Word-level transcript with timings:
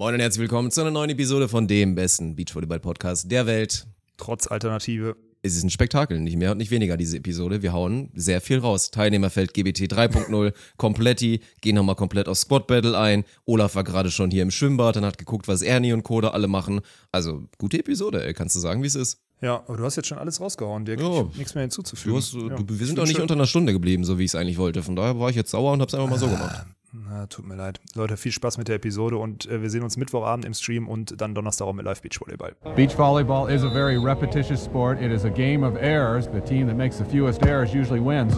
Moin 0.00 0.14
und 0.14 0.20
herzlich 0.20 0.40
willkommen 0.40 0.70
zu 0.70 0.80
einer 0.80 0.90
neuen 0.90 1.10
Episode 1.10 1.46
von 1.46 1.68
dem 1.68 1.94
besten 1.94 2.34
Beachvolleyball-Podcast 2.34 3.30
der 3.30 3.44
Welt. 3.44 3.86
Trotz 4.16 4.46
Alternative. 4.46 5.14
Es 5.42 5.54
ist 5.54 5.62
ein 5.62 5.68
Spektakel, 5.68 6.20
nicht 6.20 6.38
mehr 6.38 6.52
und 6.52 6.56
nicht 6.56 6.70
weniger 6.70 6.96
diese 6.96 7.18
Episode. 7.18 7.60
Wir 7.60 7.74
hauen 7.74 8.08
sehr 8.14 8.40
viel 8.40 8.60
raus. 8.60 8.90
Teilnehmerfeld 8.90 9.52
GBT 9.52 9.92
3.0, 9.92 10.54
Kompletti, 10.78 11.42
gehen 11.60 11.74
nochmal 11.74 11.96
komplett 11.96 12.28
auf 12.28 12.38
Squad 12.38 12.66
Battle 12.66 12.98
ein. 12.98 13.24
Olaf 13.44 13.74
war 13.74 13.84
gerade 13.84 14.10
schon 14.10 14.30
hier 14.30 14.42
im 14.42 14.50
Schwimmbad 14.50 14.96
und 14.96 15.04
hat 15.04 15.18
geguckt, 15.18 15.48
was 15.48 15.60
Ernie 15.60 15.92
und 15.92 16.02
Koda 16.02 16.28
alle 16.28 16.48
machen. 16.48 16.80
Also, 17.12 17.44
gute 17.58 17.78
Episode, 17.78 18.24
ey. 18.24 18.32
Kannst 18.32 18.56
du 18.56 18.60
sagen, 18.60 18.82
wie 18.82 18.86
es 18.86 18.94
ist? 18.94 19.18
Ja, 19.42 19.62
aber 19.66 19.76
du 19.76 19.84
hast 19.84 19.96
jetzt 19.96 20.08
schon 20.08 20.16
alles 20.16 20.40
rausgehauen, 20.40 20.86
Dirk. 20.86 21.02
Ja. 21.02 21.28
Ich 21.30 21.36
nichts 21.36 21.54
mehr 21.54 21.60
hinzuzufügen. 21.60 22.12
Du 22.12 22.16
hast, 22.16 22.32
ja. 22.32 22.56
du, 22.56 22.64
wir 22.66 22.86
sind 22.86 22.98
auch 23.00 23.06
nicht 23.06 23.20
unter 23.20 23.34
einer 23.34 23.46
Stunde 23.46 23.74
geblieben, 23.74 24.04
so 24.04 24.18
wie 24.18 24.24
ich 24.24 24.30
es 24.30 24.34
eigentlich 24.34 24.56
wollte. 24.56 24.82
Von 24.82 24.96
daher 24.96 25.20
war 25.20 25.28
ich 25.28 25.36
jetzt 25.36 25.50
sauer 25.50 25.74
und 25.74 25.82
hab's 25.82 25.92
einfach 25.92 26.08
mal 26.08 26.18
so 26.18 26.26
gemacht. 26.26 26.64
Na, 26.92 27.26
tut 27.26 27.46
mir 27.46 27.54
leid. 27.54 27.80
Leute, 27.94 28.16
viel 28.16 28.32
Spaß 28.32 28.58
mit 28.58 28.66
der 28.66 28.74
Episode 28.76 29.16
und 29.16 29.46
äh, 29.48 29.62
wir 29.62 29.70
sehen 29.70 29.84
uns 29.84 29.96
Mittwochabend 29.96 30.44
im 30.44 30.54
Stream 30.54 30.88
und 30.88 31.20
dann 31.20 31.34
Donnerstag 31.36 31.66
auch 31.68 31.72
mit 31.72 31.84
Live 31.84 32.02
Beach 32.02 32.20
Volleyball. 32.20 32.56
Beach 32.74 32.96
volleyball 32.96 33.48
is 33.48 33.62
a 33.62 33.70
very 33.70 33.96
repetitious 33.96 34.64
sport. 34.64 35.00
It 35.00 35.12
is 35.12 35.24
a 35.24 35.30
game 35.30 35.62
of 35.64 35.76
errors. 35.76 36.28
The 36.32 36.40
team 36.40 36.66
that 36.66 36.76
makes 36.76 36.98
the 36.98 37.04
fewest 37.04 37.46
errors 37.46 37.72
usually 37.72 38.00
wins. 38.00 38.34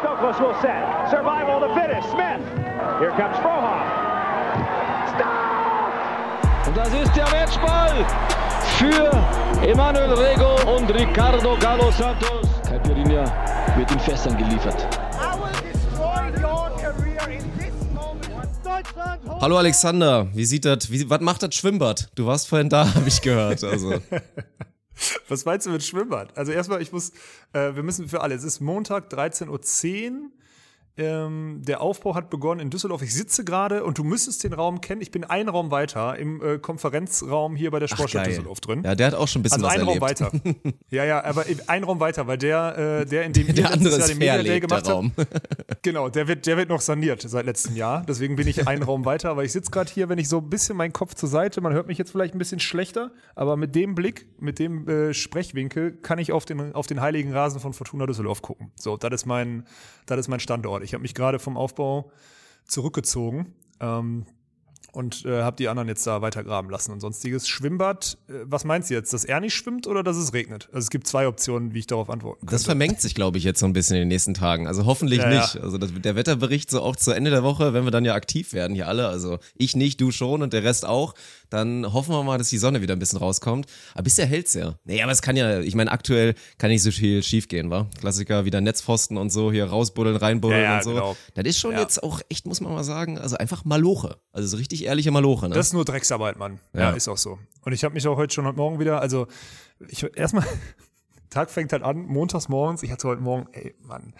Stokos 0.00 0.40
will 0.40 0.54
set. 0.62 1.10
Survival 1.10 1.62
of 1.62 1.68
the 1.68 1.74
fittest. 1.78 2.08
Smith. 2.10 2.40
Here 2.98 3.12
comes 3.12 3.36
Frohoff. 3.36 3.84
Stop! 5.14 6.66
Und 6.66 6.76
das 6.76 6.94
ist 6.94 7.14
der 7.14 7.28
Matchball 7.30 8.06
für 8.78 9.66
Emanuel 9.66 10.14
Rego 10.14 10.76
und 10.76 10.90
Ricardo 10.90 11.56
Galo 11.58 11.90
Santos. 11.90 12.48
Caipirinha 12.66 13.24
wird 13.76 13.90
in 13.92 14.00
Fässern 14.00 14.36
geliefert. 14.38 14.86
I 15.20 15.33
Hallo 19.40 19.56
Alexander, 19.56 20.28
wie 20.34 20.44
sieht 20.44 20.64
das, 20.64 20.90
wie, 20.90 21.08
was 21.08 21.20
macht 21.20 21.42
das 21.42 21.54
Schwimmbad? 21.54 22.10
Du 22.14 22.26
warst 22.26 22.48
vorhin 22.48 22.68
da, 22.68 22.94
habe 22.94 23.08
ich 23.08 23.20
gehört. 23.20 23.64
Also, 23.64 23.94
Was 25.28 25.44
meinst 25.44 25.66
du 25.66 25.70
mit 25.70 25.82
Schwimmbad? 25.82 26.36
Also 26.36 26.52
erstmal, 26.52 26.80
ich 26.80 26.92
muss, 26.92 27.10
äh, 27.52 27.74
wir 27.74 27.82
müssen 27.82 28.08
für 28.08 28.20
alle, 28.20 28.34
es 28.34 28.44
ist 28.44 28.60
Montag 28.60 29.12
13.10 29.12 29.48
Uhr. 30.10 30.30
Ähm, 30.96 31.62
der 31.64 31.80
Aufbau 31.80 32.14
hat 32.14 32.30
begonnen 32.30 32.60
in 32.60 32.70
Düsseldorf. 32.70 33.02
Ich 33.02 33.12
sitze 33.14 33.44
gerade 33.44 33.82
und 33.82 33.98
du 33.98 34.04
müsstest 34.04 34.44
den 34.44 34.52
Raum 34.52 34.80
kennen. 34.80 35.00
Ich 35.00 35.10
bin 35.10 35.24
einen 35.24 35.48
Raum 35.48 35.72
weiter 35.72 36.16
im 36.16 36.40
äh, 36.40 36.58
Konferenzraum 36.58 37.56
hier 37.56 37.72
bei 37.72 37.80
der 37.80 37.88
Sportstadt. 37.88 38.28
Düsseldorf 38.28 38.60
drin. 38.60 38.82
Ja, 38.84 38.94
der 38.94 39.08
hat 39.08 39.14
auch 39.14 39.26
schon 39.26 39.40
ein 39.40 39.42
bisschen 39.42 39.64
also 39.64 39.66
was 39.66 39.74
ein 39.74 39.80
Raum 39.80 40.00
erlebt. 40.00 40.20
weiter. 40.20 40.72
ja, 40.90 41.04
ja, 41.04 41.24
aber 41.24 41.44
ein 41.66 41.82
Raum 41.82 41.98
weiter, 41.98 42.28
weil 42.28 42.38
der, 42.38 43.00
äh, 43.00 43.06
der 43.06 43.24
in 43.24 43.32
dem 43.32 43.52
Der 43.52 43.72
andere 43.72 43.98
Jahr 43.98 44.06
den 44.06 44.18
Media 44.18 44.42
Day 44.42 44.60
gemacht 44.60 44.88
Raum. 44.88 45.12
habt. 45.16 45.28
Genau, 45.82 46.08
der 46.08 46.28
wird, 46.28 46.46
der 46.46 46.56
wird 46.56 46.70
noch 46.70 46.80
saniert 46.80 47.20
seit 47.22 47.44
letztem 47.44 47.76
Jahr. 47.76 48.04
Deswegen 48.08 48.36
bin 48.36 48.48
ich 48.48 48.66
einen 48.66 48.82
Raum 48.82 49.04
weiter. 49.04 49.30
Aber 49.30 49.44
ich 49.44 49.52
sitze 49.52 49.70
gerade 49.70 49.90
hier, 49.92 50.08
wenn 50.08 50.18
ich 50.18 50.28
so 50.28 50.38
ein 50.38 50.48
bisschen 50.48 50.76
meinen 50.76 50.92
Kopf 50.92 51.14
zur 51.14 51.28
Seite, 51.28 51.60
man 51.60 51.72
hört 51.74 51.88
mich 51.88 51.98
jetzt 51.98 52.12
vielleicht 52.12 52.34
ein 52.34 52.38
bisschen 52.38 52.60
schlechter, 52.60 53.10
aber 53.34 53.56
mit 53.56 53.74
dem 53.74 53.94
Blick, 53.94 54.26
mit 54.38 54.58
dem 54.58 54.88
äh, 54.88 55.12
Sprechwinkel 55.12 55.92
kann 55.92 56.18
ich 56.18 56.32
auf 56.32 56.44
den, 56.44 56.74
auf 56.74 56.86
den 56.86 57.00
heiligen 57.00 57.32
Rasen 57.32 57.60
von 57.60 57.72
Fortuna 57.72 58.06
Düsseldorf 58.06 58.40
gucken. 58.40 58.70
So, 58.76 58.96
das 58.96 59.12
ist 59.12 59.26
mein, 59.26 59.66
das 60.06 60.20
ist 60.20 60.28
mein 60.28 60.40
Standort. 60.40 60.83
Ich 60.84 60.94
habe 60.94 61.02
mich 61.02 61.14
gerade 61.14 61.38
vom 61.38 61.56
Aufbau 61.56 62.10
zurückgezogen. 62.66 63.54
Ähm, 63.80 64.26
und 64.94 65.24
äh, 65.24 65.42
habe 65.42 65.56
die 65.56 65.68
anderen 65.68 65.88
jetzt 65.88 66.06
da 66.06 66.22
weiter 66.22 66.44
graben 66.44 66.70
lassen 66.70 66.92
und 66.92 67.00
sonstiges. 67.00 67.48
Schwimmbad, 67.48 68.16
äh, 68.28 68.32
was 68.44 68.64
meinst 68.64 68.90
du 68.90 68.94
jetzt, 68.94 69.12
dass 69.12 69.24
er 69.24 69.40
nicht 69.40 69.54
schwimmt 69.54 69.86
oder 69.86 70.02
dass 70.02 70.16
es 70.16 70.32
regnet? 70.32 70.68
Also 70.72 70.84
es 70.84 70.90
gibt 70.90 71.06
zwei 71.06 71.26
Optionen, 71.26 71.74
wie 71.74 71.80
ich 71.80 71.86
darauf 71.86 72.08
antworten 72.08 72.40
könnte. 72.40 72.54
Das 72.54 72.64
vermengt 72.64 73.00
sich, 73.00 73.14
glaube 73.14 73.38
ich, 73.38 73.44
jetzt 73.44 73.58
so 73.58 73.66
ein 73.66 73.72
bisschen 73.72 73.96
in 73.96 74.02
den 74.02 74.08
nächsten 74.08 74.34
Tagen. 74.34 74.68
Also 74.68 74.86
hoffentlich 74.86 75.18
Ja, 75.18 75.30
ja. 75.30 75.40
nicht. 75.40 75.56
Also 75.60 75.78
das, 75.78 75.90
der 75.92 76.14
Wetterbericht 76.14 76.70
so 76.70 76.80
auch 76.80 76.94
zu 76.96 77.10
Ende 77.10 77.30
der 77.30 77.42
Woche, 77.42 77.74
wenn 77.74 77.84
wir 77.84 77.90
dann 77.90 78.04
ja 78.04 78.14
aktiv 78.14 78.52
werden, 78.52 78.74
hier 78.74 78.86
alle, 78.86 79.08
also 79.08 79.38
ich 79.56 79.74
nicht, 79.74 80.00
du 80.00 80.12
schon 80.12 80.42
und 80.42 80.52
der 80.52 80.62
Rest 80.62 80.86
auch, 80.86 81.14
dann 81.54 81.92
hoffen 81.92 82.12
wir 82.12 82.22
mal, 82.22 82.36
dass 82.38 82.50
die 82.50 82.58
Sonne 82.58 82.82
wieder 82.82 82.94
ein 82.94 82.98
bisschen 82.98 83.18
rauskommt. 83.18 83.66
Aber 83.94 84.02
bisher 84.02 84.26
hält's 84.26 84.54
ja. 84.54 84.74
Nee, 84.84 85.02
aber 85.02 85.12
es 85.12 85.22
kann 85.22 85.36
ja, 85.36 85.60
ich 85.60 85.74
meine, 85.74 85.90
aktuell 85.92 86.34
kann 86.58 86.70
nicht 86.70 86.82
so 86.82 86.90
viel 86.90 87.22
schief 87.22 87.48
gehen, 87.48 87.70
wa? 87.70 87.86
Klassiker, 88.00 88.44
wieder 88.44 88.60
Netzpfosten 88.60 89.16
und 89.16 89.30
so, 89.30 89.50
hier 89.52 89.64
rausbuddeln, 89.66 90.16
reinbuddeln 90.16 90.62
Ja, 90.62 90.70
ja, 90.70 90.76
und 90.78 90.84
so. 90.84 90.90
genau. 90.94 91.16
Das 91.34 91.44
ist 91.46 91.58
schon 91.58 91.72
Ja. 91.72 91.80
jetzt 91.80 92.02
auch 92.02 92.20
echt, 92.28 92.46
muss 92.46 92.60
man 92.60 92.72
mal 92.72 92.84
sagen, 92.84 93.18
also 93.18 93.36
einfach 93.36 93.64
Maloche. 93.64 94.16
Also 94.32 94.48
so 94.48 94.56
richtig 94.56 94.84
ehrliche 94.84 95.10
Maloche, 95.10 95.48
ne? 95.48 95.54
Das 95.54 95.68
ist 95.68 95.72
nur 95.72 95.84
Drecksarbeit, 95.84 96.38
Mann. 96.38 96.60
Ja, 96.74 96.80
Ja. 96.80 96.90
ist 96.90 97.08
auch 97.08 97.18
so. 97.18 97.38
Und 97.62 97.72
ich 97.72 97.84
habe 97.84 97.94
mich 97.94 98.06
auch 98.06 98.16
heute 98.16 98.34
schon 98.34 98.46
heute 98.46 98.56
Morgen 98.56 98.78
wieder, 98.80 99.00
also 99.00 99.26
ich 99.88 100.04
erstmal, 100.16 100.44
Tag 101.30 101.50
fängt 101.50 101.72
halt 101.72 101.82
an, 101.82 101.98
montags 102.06 102.48
morgens, 102.48 102.82
ich 102.82 102.90
hatte 102.92 103.08
heute 103.08 103.22
Morgen, 103.22 103.46
ey, 103.52 103.74
Mann. 103.80 104.14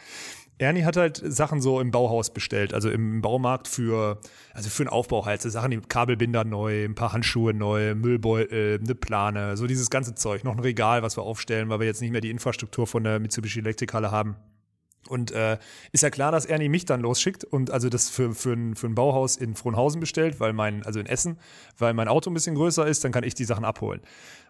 Ernie 0.58 0.84
hat 0.84 0.96
halt 0.96 1.20
Sachen 1.24 1.60
so 1.60 1.80
im 1.80 1.90
Bauhaus 1.90 2.32
bestellt, 2.32 2.74
also 2.74 2.88
im 2.88 3.20
Baumarkt 3.22 3.66
für, 3.66 4.20
also 4.52 4.70
für 4.70 4.84
den 4.84 4.88
Aufbau 4.88 5.26
halt, 5.26 5.42
so 5.42 5.48
Sachen, 5.48 5.72
die 5.72 5.80
Kabelbinder 5.80 6.44
neu, 6.44 6.84
ein 6.84 6.94
paar 6.94 7.12
Handschuhe 7.12 7.52
neu, 7.52 7.94
Müllbeutel, 7.94 8.78
eine 8.80 8.94
Plane, 8.94 9.56
so 9.56 9.66
dieses 9.66 9.90
ganze 9.90 10.14
Zeug, 10.14 10.44
noch 10.44 10.52
ein 10.52 10.60
Regal, 10.60 11.02
was 11.02 11.16
wir 11.16 11.22
aufstellen, 11.22 11.68
weil 11.70 11.80
wir 11.80 11.86
jetzt 11.86 12.00
nicht 12.00 12.12
mehr 12.12 12.20
die 12.20 12.30
Infrastruktur 12.30 12.86
von 12.86 13.02
der 13.02 13.18
Mitsubishi 13.18 13.58
Elektrikhalle 13.58 14.12
haben. 14.12 14.36
Und 15.08 15.32
äh, 15.32 15.58
ist 15.92 16.02
ja 16.02 16.10
klar, 16.10 16.32
dass 16.32 16.46
Ernie 16.46 16.68
mich 16.68 16.86
dann 16.86 17.00
losschickt 17.00 17.44
und 17.44 17.70
also 17.70 17.88
das 17.88 18.08
für, 18.08 18.34
für, 18.34 18.52
ein, 18.52 18.74
für 18.74 18.86
ein 18.86 18.94
Bauhaus 18.94 19.36
in 19.36 19.54
Frohnhausen 19.54 20.00
bestellt, 20.00 20.40
weil 20.40 20.52
mein, 20.52 20.84
also 20.86 20.98
in 20.98 21.06
Essen, 21.06 21.38
weil 21.76 21.92
mein 21.92 22.08
Auto 22.08 22.30
ein 22.30 22.34
bisschen 22.34 22.54
größer 22.54 22.86
ist, 22.86 23.04
dann 23.04 23.12
kann 23.12 23.24
ich 23.24 23.34
die 23.34 23.44
Sachen 23.44 23.64
abholen. 23.64 24.00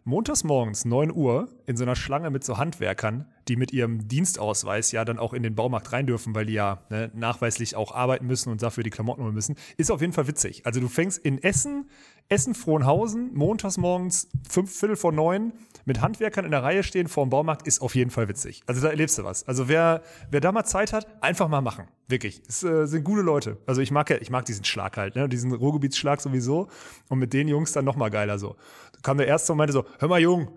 Montags 0.04 0.44
morgens, 0.44 0.84
9 0.84 1.10
Uhr, 1.12 1.48
in 1.66 1.76
so 1.76 1.84
einer 1.84 1.96
Schlange 1.96 2.30
mit 2.30 2.44
so 2.44 2.58
Handwerkern, 2.58 3.26
die 3.48 3.56
mit 3.56 3.72
ihrem 3.72 4.08
Dienstausweis 4.08 4.92
ja 4.92 5.04
dann 5.04 5.18
auch 5.18 5.32
in 5.32 5.42
den 5.42 5.54
Baumarkt 5.54 5.92
rein 5.92 6.06
dürfen, 6.06 6.34
weil 6.34 6.46
die 6.46 6.54
ja 6.54 6.82
ne, 6.90 7.10
nachweislich 7.14 7.76
auch 7.76 7.94
arbeiten 7.94 8.26
müssen 8.26 8.50
und 8.50 8.62
dafür 8.62 8.84
die 8.84 8.90
Klamotten 8.90 9.22
holen 9.22 9.34
müssen, 9.34 9.56
ist 9.76 9.90
auf 9.90 10.00
jeden 10.00 10.12
Fall 10.12 10.26
witzig. 10.26 10.66
Also 10.66 10.80
du 10.80 10.88
fängst 10.88 11.18
in 11.18 11.42
Essen, 11.42 11.88
Essen-Frohnhausen, 12.28 13.34
montags 13.34 13.76
morgens, 13.76 14.28
fünf 14.48 14.74
Viertel 14.74 14.96
vor 14.96 15.12
neun, 15.12 15.52
mit 15.84 16.00
Handwerkern 16.00 16.44
in 16.44 16.50
der 16.50 16.62
Reihe 16.62 16.82
stehen 16.82 17.08
vor 17.08 17.26
dem 17.26 17.30
Baumarkt, 17.30 17.66
ist 17.66 17.80
auf 17.82 17.94
jeden 17.94 18.10
Fall 18.10 18.28
witzig. 18.28 18.62
Also 18.66 18.80
da 18.80 18.88
erlebst 18.88 19.18
du 19.18 19.24
was. 19.24 19.46
Also 19.46 19.68
wer, 19.68 20.02
wer 20.30 20.40
da 20.40 20.50
mal 20.50 20.64
Zeit 20.64 20.92
hat, 20.92 21.06
einfach 21.22 21.48
mal 21.48 21.60
machen. 21.60 21.86
Wirklich. 22.08 22.42
Es 22.48 22.62
äh, 22.62 22.86
sind 22.86 23.04
gute 23.04 23.22
Leute. 23.22 23.58
Also 23.66 23.82
ich 23.82 23.90
mag 23.90 24.08
ja, 24.08 24.16
ich 24.16 24.30
mag 24.30 24.44
diesen 24.46 24.64
Schlag 24.64 24.96
halt, 24.96 25.16
ne? 25.16 25.28
diesen 25.28 25.52
Ruhrgebietsschlag 25.52 26.20
sowieso. 26.20 26.68
Und 27.08 27.18
mit 27.18 27.32
den 27.32 27.48
Jungs 27.48 27.72
dann 27.72 27.84
noch 27.84 27.96
mal 27.96 28.08
geiler 28.08 28.38
so. 28.38 28.56
Da 28.92 29.00
kam 29.02 29.18
der 29.18 29.26
Erste 29.26 29.52
und 29.52 29.58
meinte 29.58 29.72
so, 29.72 29.84
hör 29.98 30.08
mal 30.08 30.20
Jung, 30.20 30.48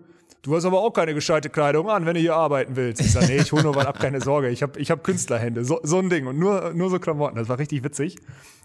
Du 0.42 0.54
hast 0.54 0.64
aber 0.64 0.80
auch 0.80 0.92
keine 0.92 1.14
gescheite 1.14 1.50
Kleidung 1.50 1.90
an, 1.90 2.06
wenn 2.06 2.14
du 2.14 2.20
hier 2.20 2.36
arbeiten 2.36 2.76
willst. 2.76 3.00
Ich 3.00 3.12
sage, 3.12 3.26
nee, 3.26 3.38
ich 3.38 3.50
hole 3.50 3.64
nur 3.64 3.74
was 3.74 3.86
ab, 3.86 3.98
keine 3.98 4.20
Sorge. 4.20 4.50
Ich 4.50 4.62
habe 4.62 4.78
ich 4.78 4.90
hab 4.90 5.02
Künstlerhände. 5.02 5.64
So, 5.64 5.80
so 5.82 5.98
ein 5.98 6.10
Ding. 6.10 6.26
Und 6.26 6.38
nur, 6.38 6.72
nur 6.74 6.90
so 6.90 6.98
Klamotten. 7.00 7.36
Das 7.36 7.48
war 7.48 7.58
richtig 7.58 7.82
witzig. 7.82 8.16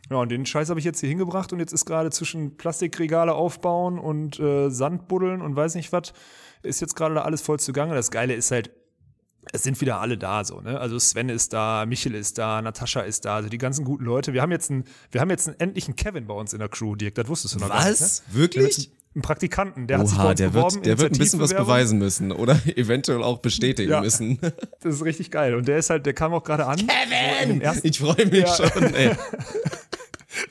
Ja, 0.09 0.17
und 0.17 0.31
den 0.31 0.45
Scheiß 0.45 0.69
habe 0.69 0.79
ich 0.79 0.85
jetzt 0.85 0.99
hier 0.99 1.09
hingebracht 1.09 1.51
und 1.51 1.59
jetzt 1.59 1.73
ist 1.73 1.85
gerade 1.85 2.11
zwischen 2.11 2.57
Plastikregale 2.57 3.33
aufbauen 3.33 3.97
und 3.97 4.39
äh, 4.39 4.69
Sand 4.69 5.07
buddeln 5.07 5.41
und 5.41 5.55
weiß 5.55 5.75
nicht 5.75 5.91
was, 5.91 6.13
ist 6.61 6.81
jetzt 6.81 6.95
gerade 6.95 7.15
da 7.15 7.21
alles 7.21 7.41
voll 7.41 7.59
zugange. 7.59 7.95
Das 7.95 8.11
Geile 8.11 8.33
ist 8.33 8.51
halt, 8.51 8.71
es 9.51 9.63
sind 9.63 9.81
wieder 9.81 9.99
alle 9.99 10.17
da 10.17 10.43
so, 10.43 10.61
ne? 10.61 10.79
Also 10.79 10.99
Sven 10.99 11.29
ist 11.29 11.53
da, 11.53 11.85
Michel 11.85 12.15
ist 12.15 12.37
da, 12.37 12.61
Natascha 12.61 13.01
ist 13.01 13.25
da, 13.25 13.35
also 13.35 13.49
die 13.49 13.57
ganzen 13.57 13.83
guten 13.83 14.05
Leute. 14.05 14.33
Wir 14.33 14.41
haben 14.41 14.51
jetzt 14.51 14.71
einen, 14.71 14.85
wir 15.11 15.21
haben 15.21 15.29
jetzt 15.29 15.47
einen, 15.47 15.59
endlich 15.59 15.87
einen 15.87 15.95
Kevin 15.95 16.27
bei 16.27 16.33
uns 16.33 16.53
in 16.53 16.59
der 16.59 16.69
Crew, 16.69 16.95
Dirk, 16.95 17.15
das 17.15 17.27
wusstest 17.27 17.55
du 17.55 17.59
noch 17.59 17.69
gar 17.69 17.89
nicht. 17.89 18.01
Was? 18.01 18.23
Ne? 18.27 18.35
Wirklich? 18.35 18.91
Einen 19.15 19.21
Praktikanten, 19.21 19.85
der 19.85 19.99
hat 19.99 20.07
sich 20.07 20.17
bei 20.17 20.23
Oha, 20.23 20.29
uns 20.31 20.37
der 20.39 20.49
beworben. 20.49 20.75
wird, 20.77 20.85
der 20.87 20.97
wird 20.99 21.11
ein 21.13 21.17
bisschen 21.19 21.39
was 21.39 21.53
beweisen 21.53 21.99
müssen 21.99 22.31
oder 22.31 22.59
eventuell 22.75 23.21
auch 23.21 23.39
bestätigen 23.39 23.91
Ja. 23.91 24.01
müssen. 24.01 24.39
Das 24.81 24.95
ist 24.95 25.03
richtig 25.05 25.29
geil. 25.29 25.53
Und 25.53 25.67
der 25.67 25.77
ist 25.77 25.89
halt, 25.91 26.05
der 26.07 26.13
kam 26.13 26.33
auch 26.33 26.43
gerade 26.43 26.65
an. 26.65 26.79
So 26.79 26.85
in 27.43 27.49
dem 27.49 27.61
ersten, 27.61 27.87
Ich 27.87 27.99
freue 27.99 28.25
mich 28.25 28.45
Ja. 28.47 28.55
schon, 28.71 28.93
ey. 28.95 29.11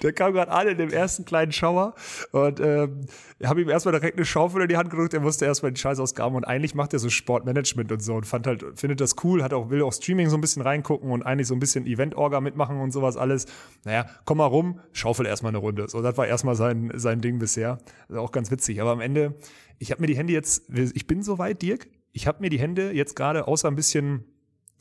der 0.03 0.13
kam 0.13 0.33
gerade 0.33 0.51
an 0.51 0.69
in 0.69 0.79
dem 0.79 0.91
ersten 0.91 1.25
kleinen 1.25 1.53
Schauer 1.53 1.95
und 2.33 2.61
ähm, 2.61 3.07
habe 3.45 3.63
ihm 3.63 3.69
erstmal 3.69 3.93
direkt 3.93 4.17
eine 4.17 4.25
Schaufel 4.25 4.63
in 4.63 4.69
die 4.69 4.77
Hand 4.77 4.91
gedrückt. 4.91 5.15
Er 5.15 5.21
musste 5.21 5.45
erstmal 5.45 5.73
den 5.73 5.77
Scheiß 5.77 6.01
ausgraben 6.01 6.37
und 6.37 6.45
eigentlich 6.45 6.75
macht 6.75 6.93
er 6.93 6.99
so 6.99 7.09
Sportmanagement 7.09 7.93
und 7.93 8.03
so 8.03 8.15
und 8.15 8.27
fand 8.27 8.47
halt, 8.47 8.65
findet 8.75 9.01
das 9.01 9.17
cool, 9.25 9.43
hat 9.43 9.53
auch, 9.53 9.71
will 9.71 9.83
auch 9.83 9.93
Streaming 9.93 10.29
so 10.29 10.37
ein 10.37 10.41
bisschen 10.41 10.63
reingucken 10.63 11.11
und 11.11 11.23
eigentlich 11.23 11.47
so 11.47 11.55
ein 11.55 11.61
bisschen 11.61 11.87
Event-Orga 11.87 12.41
mitmachen 12.41 12.81
und 12.81 12.93
sowas 12.93 13.17
alles. 13.17 13.47
Naja, 13.85 14.07
komm 14.25 14.39
mal 14.39 14.47
rum, 14.47 14.81
schaufel 14.93 15.27
erstmal 15.27 15.51
eine 15.51 15.59
Runde. 15.59 15.89
So, 15.89 16.03
das 16.03 16.17
war 16.17 16.27
erstmal 16.27 16.55
sein, 16.55 16.93
sein 16.95 17.21
Ding 17.21 17.39
bisher. 17.39 17.79
Also 18.09 18.21
auch 18.21 18.33
ganz 18.33 18.51
witzig. 18.51 18.81
Aber 18.81 18.91
am 18.91 19.01
Ende, 19.01 19.35
ich 19.79 19.91
habe 19.91 20.01
mir 20.01 20.07
die 20.09 20.17
Hände 20.17 20.33
jetzt, 20.33 20.65
ich 20.71 21.07
bin 21.07 21.23
soweit, 21.23 21.63
Dirk, 21.63 21.89
ich 22.13 22.27
habe 22.27 22.41
mir 22.41 22.51
die 22.51 22.59
Hände 22.59 22.93
jetzt 22.93 23.17
gerade 23.17 23.49
außer 23.49 23.69
ein 23.69 23.77
bisschen 23.77 24.25